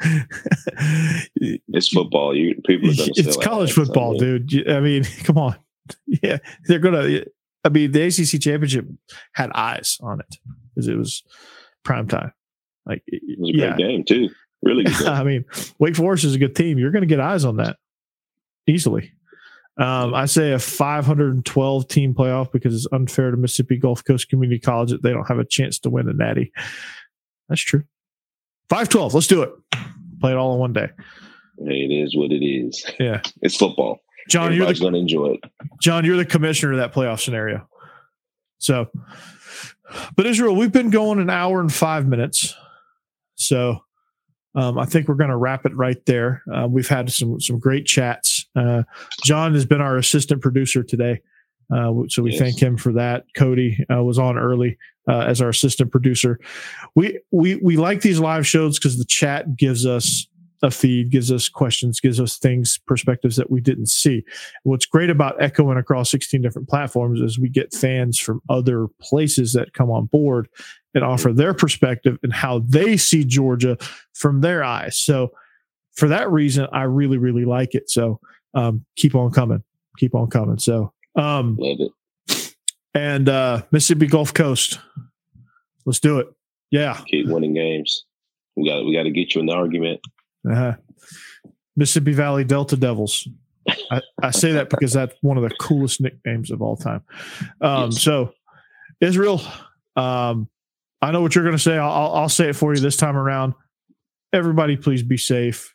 It's 0.00 1.88
football. 1.88 2.36
You 2.36 2.60
people 2.66 2.88
are 2.90 2.94
it's 2.96 3.36
college 3.36 3.72
football, 3.72 4.18
dude. 4.18 4.68
I 4.68 4.80
mean, 4.80 5.04
come 5.24 5.38
on. 5.38 5.56
Yeah, 6.06 6.38
they're 6.66 6.78
gonna. 6.78 7.22
I 7.64 7.68
mean, 7.70 7.92
the 7.92 8.02
ACC 8.02 8.40
championship 8.40 8.86
had 9.32 9.50
eyes 9.52 9.98
on 10.02 10.20
it 10.20 10.36
because 10.74 10.88
it 10.88 10.96
was 10.96 11.22
prime 11.84 12.08
time. 12.08 12.32
Like, 12.86 13.02
It 13.06 13.38
was 13.38 13.50
a 13.50 13.52
great 13.52 13.76
game 13.76 14.04
too. 14.04 14.28
Really 14.62 14.84
game. 14.84 15.06
I 15.06 15.24
mean, 15.24 15.44
Wake 15.78 15.96
Forest 15.96 16.24
is 16.24 16.34
a 16.34 16.38
good 16.38 16.54
team. 16.54 16.78
You're 16.78 16.90
going 16.90 17.02
to 17.02 17.06
get 17.06 17.20
eyes 17.20 17.44
on 17.44 17.56
that 17.56 17.76
easily. 18.66 19.12
Um, 19.76 20.14
I 20.14 20.26
say 20.26 20.52
a 20.52 20.58
512 20.58 21.88
team 21.88 22.14
playoff 22.14 22.52
because 22.52 22.74
it's 22.74 22.86
unfair 22.92 23.30
to 23.30 23.36
Mississippi 23.36 23.76
Gulf 23.76 24.04
Coast 24.04 24.28
Community 24.28 24.60
College 24.60 24.90
that 24.90 25.02
they 25.02 25.10
don't 25.10 25.26
have 25.26 25.38
a 25.38 25.44
chance 25.44 25.78
to 25.80 25.90
win 25.90 26.08
a 26.08 26.12
natty. 26.12 26.52
That's 27.48 27.60
true. 27.60 27.84
512. 28.68 29.14
Let's 29.14 29.26
do 29.26 29.42
it. 29.42 29.52
Play 30.20 30.32
it 30.32 30.36
all 30.36 30.54
in 30.54 30.60
one 30.60 30.72
day. 30.72 30.88
It 31.58 31.92
is 31.92 32.16
what 32.16 32.32
it 32.32 32.44
is. 32.44 32.84
Yeah. 32.98 33.20
It's 33.42 33.56
football. 33.56 34.00
John, 34.28 34.54
you're 34.54 34.66
the 34.66 34.80
going 34.80 34.94
to 34.94 34.98
enjoy 34.98 35.34
it. 35.34 35.44
John, 35.80 36.04
you're 36.04 36.16
the 36.16 36.24
commissioner 36.24 36.72
of 36.72 36.78
that 36.78 36.92
playoff 36.94 37.20
scenario. 37.20 37.68
So, 38.58 38.88
but 40.16 40.26
Israel, 40.26 40.56
we've 40.56 40.72
been 40.72 40.90
going 40.90 41.18
an 41.20 41.28
hour 41.30 41.60
and 41.60 41.72
five 41.72 42.06
minutes. 42.06 42.54
So, 43.34 43.80
um, 44.54 44.78
I 44.78 44.86
think 44.86 45.08
we're 45.08 45.16
going 45.16 45.30
to 45.30 45.36
wrap 45.36 45.66
it 45.66 45.76
right 45.76 46.02
there. 46.06 46.42
Uh, 46.52 46.66
we've 46.68 46.88
had 46.88 47.12
some 47.12 47.38
some 47.40 47.58
great 47.58 47.84
chats. 47.86 48.46
Uh, 48.56 48.84
John 49.24 49.52
has 49.54 49.66
been 49.66 49.80
our 49.80 49.96
assistant 49.98 50.40
producer 50.40 50.82
today, 50.82 51.20
uh, 51.74 51.92
so 52.08 52.22
we 52.22 52.30
Yes. 52.30 52.40
thank 52.40 52.58
him 52.62 52.76
for 52.78 52.92
that. 52.92 53.24
Cody 53.36 53.84
uh, 53.94 54.02
was 54.02 54.18
on 54.18 54.38
early 54.38 54.78
uh, 55.08 55.20
as 55.20 55.40
our 55.40 55.48
assistant 55.48 55.90
producer. 55.90 56.38
We 56.94 57.20
we 57.30 57.56
we 57.56 57.76
like 57.76 58.00
these 58.00 58.20
live 58.20 58.46
shows 58.46 58.78
because 58.78 58.98
the 58.98 59.04
chat 59.04 59.56
gives 59.56 59.86
us 59.86 60.26
a 60.62 60.70
feed, 60.70 61.10
gives 61.10 61.30
us 61.30 61.48
questions, 61.48 62.00
gives 62.00 62.18
us 62.18 62.38
things, 62.38 62.78
perspectives 62.86 63.36
that 63.36 63.50
we 63.50 63.60
didn't 63.60 63.88
see. 63.88 64.24
What's 64.62 64.86
great 64.86 65.10
about 65.10 65.40
echoing 65.40 65.76
across 65.76 66.10
16 66.10 66.40
different 66.40 66.68
platforms 66.68 67.20
is 67.20 67.38
we 67.38 67.50
get 67.50 67.74
fans 67.74 68.18
from 68.18 68.40
other 68.48 68.88
places 69.00 69.52
that 69.52 69.74
come 69.74 69.90
on 69.90 70.06
board 70.06 70.48
and 70.94 71.04
offer 71.04 71.32
their 71.32 71.54
perspective 71.54 72.18
and 72.22 72.32
how 72.32 72.60
they 72.60 72.96
see 72.96 73.24
Georgia 73.24 73.76
from 74.14 74.40
their 74.40 74.64
eyes. 74.64 74.98
So 74.98 75.32
for 75.92 76.08
that 76.08 76.30
reason, 76.30 76.66
I 76.72 76.82
really, 76.84 77.18
really 77.18 77.44
like 77.44 77.74
it. 77.74 77.90
So 77.90 78.20
um, 78.54 78.84
keep 78.96 79.14
on 79.14 79.32
coming, 79.32 79.62
keep 79.98 80.14
on 80.14 80.28
coming. 80.28 80.58
So, 80.58 80.92
um, 81.16 81.56
Love 81.60 81.80
it. 81.80 81.92
And 82.94 83.28
uh, 83.28 83.62
Mississippi 83.70 84.06
Gulf 84.06 84.32
Coast, 84.32 84.78
let's 85.84 86.00
do 86.00 86.18
it. 86.18 86.28
Yeah. 86.70 87.00
Keep 87.06 87.28
winning 87.28 87.54
games. 87.54 88.04
We 88.56 88.68
got 88.68 88.84
we 88.84 88.94
got 88.94 89.04
to 89.04 89.10
get 89.10 89.34
you 89.34 89.40
in 89.40 89.46
the 89.46 89.52
argument. 89.52 90.00
Uh-huh. 90.48 90.74
Mississippi 91.76 92.12
Valley 92.12 92.44
Delta 92.44 92.76
Devils. 92.76 93.28
I, 93.90 94.00
I 94.22 94.30
say 94.30 94.52
that 94.52 94.70
because 94.70 94.92
that's 94.92 95.14
one 95.22 95.36
of 95.36 95.42
the 95.42 95.54
coolest 95.56 96.00
nicknames 96.00 96.50
of 96.50 96.62
all 96.62 96.76
time. 96.76 97.02
Um, 97.60 97.90
Yes. 97.90 98.02
So, 98.02 98.34
Israel, 99.00 99.40
um, 99.96 100.48
I 101.00 101.10
know 101.10 101.22
what 101.22 101.34
you're 101.34 101.44
going 101.44 101.56
to 101.56 101.62
say. 101.62 101.76
I'll, 101.78 101.90
I'll, 101.90 102.12
I'll 102.14 102.28
say 102.28 102.50
it 102.50 102.56
for 102.56 102.74
you 102.74 102.80
this 102.80 102.96
time 102.96 103.16
around. 103.16 103.54
Everybody, 104.32 104.76
please 104.76 105.02
be 105.02 105.16
safe. 105.16 105.74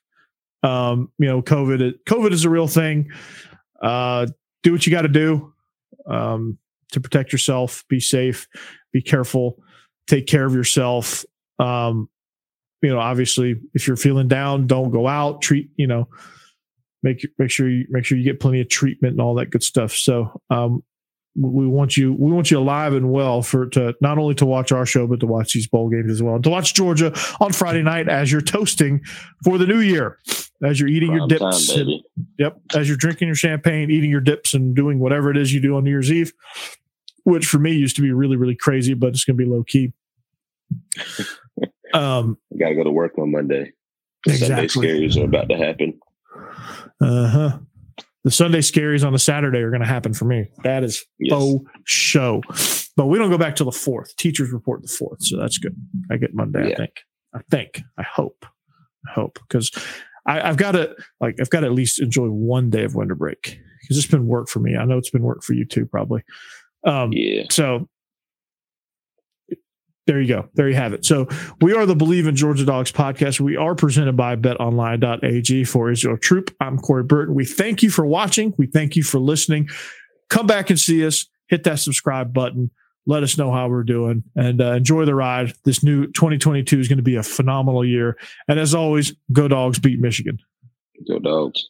Um, 0.64 1.12
you 1.18 1.28
know, 1.28 1.42
COVID. 1.42 2.00
COVID 2.08 2.32
is 2.32 2.46
a 2.46 2.50
real 2.50 2.68
thing. 2.68 3.10
Uh, 3.82 4.28
do 4.64 4.72
what 4.72 4.86
you 4.86 4.92
got 4.92 5.04
to 5.04 5.08
do. 5.08 5.54
Um, 6.06 6.58
to 6.92 7.00
protect 7.00 7.32
yourself, 7.32 7.84
be 7.90 8.00
safe, 8.00 8.48
be 8.92 9.02
careful, 9.02 9.62
take 10.08 10.28
care 10.28 10.46
of 10.46 10.54
yourself. 10.54 11.26
Um, 11.60 12.10
you 12.82 12.90
know, 12.90 13.00
obviously, 13.00 13.56
if 13.74 13.88
you're 13.88 13.98
feeling 13.98 14.28
down, 14.28 14.68
don't 14.68 14.92
go 14.92 15.08
out. 15.08 15.42
Treat, 15.42 15.70
you 15.76 15.88
know, 15.88 16.08
make 17.04 17.28
make 17.38 17.52
sure 17.52 17.70
you 17.70 17.86
make 17.90 18.06
sure 18.06 18.18
you 18.18 18.24
get 18.24 18.40
plenty 18.40 18.62
of 18.62 18.70
treatment 18.70 19.14
and 19.14 19.22
all 19.22 19.36
that 19.36 19.50
good 19.50 19.64
stuff. 19.64 19.94
So, 19.94 20.42
um, 20.50 20.84
we 21.36 21.68
want 21.68 21.96
you 21.96 22.14
we 22.14 22.32
want 22.32 22.52
you 22.52 22.58
alive 22.58 22.94
and 22.94 23.12
well 23.12 23.42
for 23.42 23.68
to 23.68 23.96
not 24.02 24.18
only 24.18 24.36
to 24.36 24.46
watch 24.46 24.72
our 24.72 24.86
show 24.86 25.08
but 25.08 25.20
to 25.20 25.28
watch 25.28 25.54
these 25.54 25.68
bowl 25.68 25.90
games 25.90 26.12
as 26.12 26.22
well 26.24 26.42
to 26.42 26.50
watch 26.50 26.74
georgia 26.74 27.14
on 27.40 27.54
friday 27.54 27.84
night 27.84 28.10
as 28.10 28.32
you're 28.32 28.42
toasting 28.42 29.00
for 29.44 29.58
the 29.58 29.66
new 29.66 29.80
year 29.80 30.18
as 30.64 30.80
you're 30.80 30.90
eating 30.90 31.10
Prime 31.10 31.20
your 31.20 31.28
dips 31.28 31.74
time, 31.74 31.88
and, 31.88 32.02
yep 32.38 32.60
as 32.76 32.88
you're 32.88 32.98
drinking 32.98 33.28
your 33.28 33.36
champagne 33.36 33.92
eating 33.92 34.10
your 34.10 34.22
dips 34.22 34.54
and 34.54 34.76
doing 34.76 35.00
whatever 35.00 35.30
it 35.30 35.38
is 35.38 35.54
you 35.54 35.62
do 35.62 35.78
on 35.78 35.84
new 35.84 35.92
year's 35.92 36.12
eve 36.12 36.34
which 37.24 37.46
for 37.46 37.60
me 37.60 37.72
used 37.72 37.96
to 37.96 38.02
be 38.02 38.12
really 38.12 38.36
really 38.36 38.56
crazy 38.56 38.94
but 38.94 39.08
it's 39.08 39.24
going 39.24 39.38
to 39.38 39.44
be 39.44 39.50
low 39.50 39.64
key 39.64 39.92
um 41.94 42.38
gotta 42.60 42.76
go 42.76 42.84
to 42.84 42.92
work 42.92 43.18
on 43.18 43.32
monday 43.32 43.72
exactly. 44.28 44.68
sunday 44.68 45.08
scaries 45.08 45.22
are 45.22 45.26
about 45.26 45.50
to 45.50 45.58
happen 45.58 46.00
uh-huh 47.02 47.58
the 48.24 48.32
Sunday 48.32 48.60
scaries 48.60 49.06
on 49.06 49.14
the 49.14 49.20
Saturday 49.20 49.60
are 49.60 49.70
going 49.70 49.82
to 49.82 49.88
happen 49.88 50.14
for 50.14 50.26
me. 50.26 50.50
That 50.64 50.84
is 50.84 51.06
yes. 51.20 51.32
faux 51.32 51.66
show. 51.86 52.42
But 52.98 53.06
we 53.06 53.18
don't 53.18 53.30
go 53.30 53.38
back 53.38 53.56
till 53.56 53.66
the 53.66 53.72
fourth. 53.72 54.16
Teachers 54.18 54.52
report 54.52 54.82
the 54.82 54.90
fourth, 54.90 55.24
so 55.24 55.38
that's 55.38 55.58
good. 55.58 55.76
I 56.12 56.18
get 56.18 56.34
Monday. 56.34 56.70
Yeah. 56.70 56.74
I 56.74 56.76
think. 56.76 56.94
I 57.34 57.40
think. 57.50 57.82
I 57.98 58.04
hope. 58.04 58.46
I 59.08 59.12
hope 59.14 59.40
because 59.48 59.72
I've 60.26 60.58
got 60.58 60.74
to 60.74 60.96
like 61.22 61.38
I've 61.40 61.50
got 61.50 61.62
to 61.62 61.68
at 61.68 61.72
least 61.72 62.02
enjoy 62.02 62.28
one 62.28 62.70
day 62.70 62.84
of 62.84 62.94
winter 62.94 63.16
break 63.16 63.58
because 63.82 63.98
it's 63.98 64.08
been 64.08 64.28
work 64.28 64.50
for 64.50 64.60
me. 64.60 64.76
I 64.76 64.84
know 64.84 64.98
it's 64.98 65.10
been 65.10 65.24
work 65.24 65.42
for 65.42 65.54
you 65.54 65.66
too, 65.66 65.86
probably. 65.86 66.24
Um, 66.86 67.12
yeah. 67.12 67.44
So 67.50 67.88
there 70.10 70.20
you 70.20 70.28
go. 70.28 70.50
There 70.56 70.68
you 70.68 70.76
have 70.76 70.94
it. 70.94 71.06
So 71.06 71.28
we 71.62 71.74
are 71.74 71.86
the 71.86 71.96
Bleav 71.96 72.28
in 72.28 72.36
Georgia 72.36 72.66
Dogs 72.66 72.92
podcast. 72.92 73.40
We 73.40 73.56
are 73.58 73.76
presented 73.76 74.18
by 74.18 74.36
betonline.ag 74.38 75.66
for 75.66 75.92
Israel 75.92 76.18
Troop. 76.18 76.50
I'm 76.60 76.80
Corey 76.80 77.04
Burton. 77.04 77.36
We 77.36 77.46
thank 77.46 77.84
you 77.84 77.92
for 77.92 78.08
watching. 78.08 78.56
We 78.58 78.66
thank 78.66 78.96
you 78.96 79.04
for 79.04 79.20
listening. 79.20 79.70
Come 80.32 80.48
back 80.48 80.72
and 80.72 80.80
see 80.80 81.06
us. 81.06 81.28
Hit 81.48 81.64
that 81.66 81.78
subscribe 81.78 82.34
button. 82.34 82.72
Let 83.06 83.22
us 83.22 83.38
know 83.38 83.52
how 83.52 83.70
we're 83.70 83.84
doing 83.84 84.24
and 84.36 84.60
uh, 84.60 84.74
enjoy 84.74 85.06
the 85.06 85.14
ride. 85.14 85.54
This 85.64 85.84
new 85.84 86.08
2022 86.08 86.80
is 86.80 86.88
going 86.88 86.98
to 86.98 87.04
be 87.04 87.16
a 87.16 87.24
phenomenal 87.24 87.86
year. 87.86 88.18
And 88.48 88.60
as 88.60 88.74
always, 88.74 89.14
go 89.32 89.48
dogs 89.48 89.78
beat 89.78 90.00
Michigan. 90.00 90.40
Go 91.08 91.20
dogs. 91.20 91.70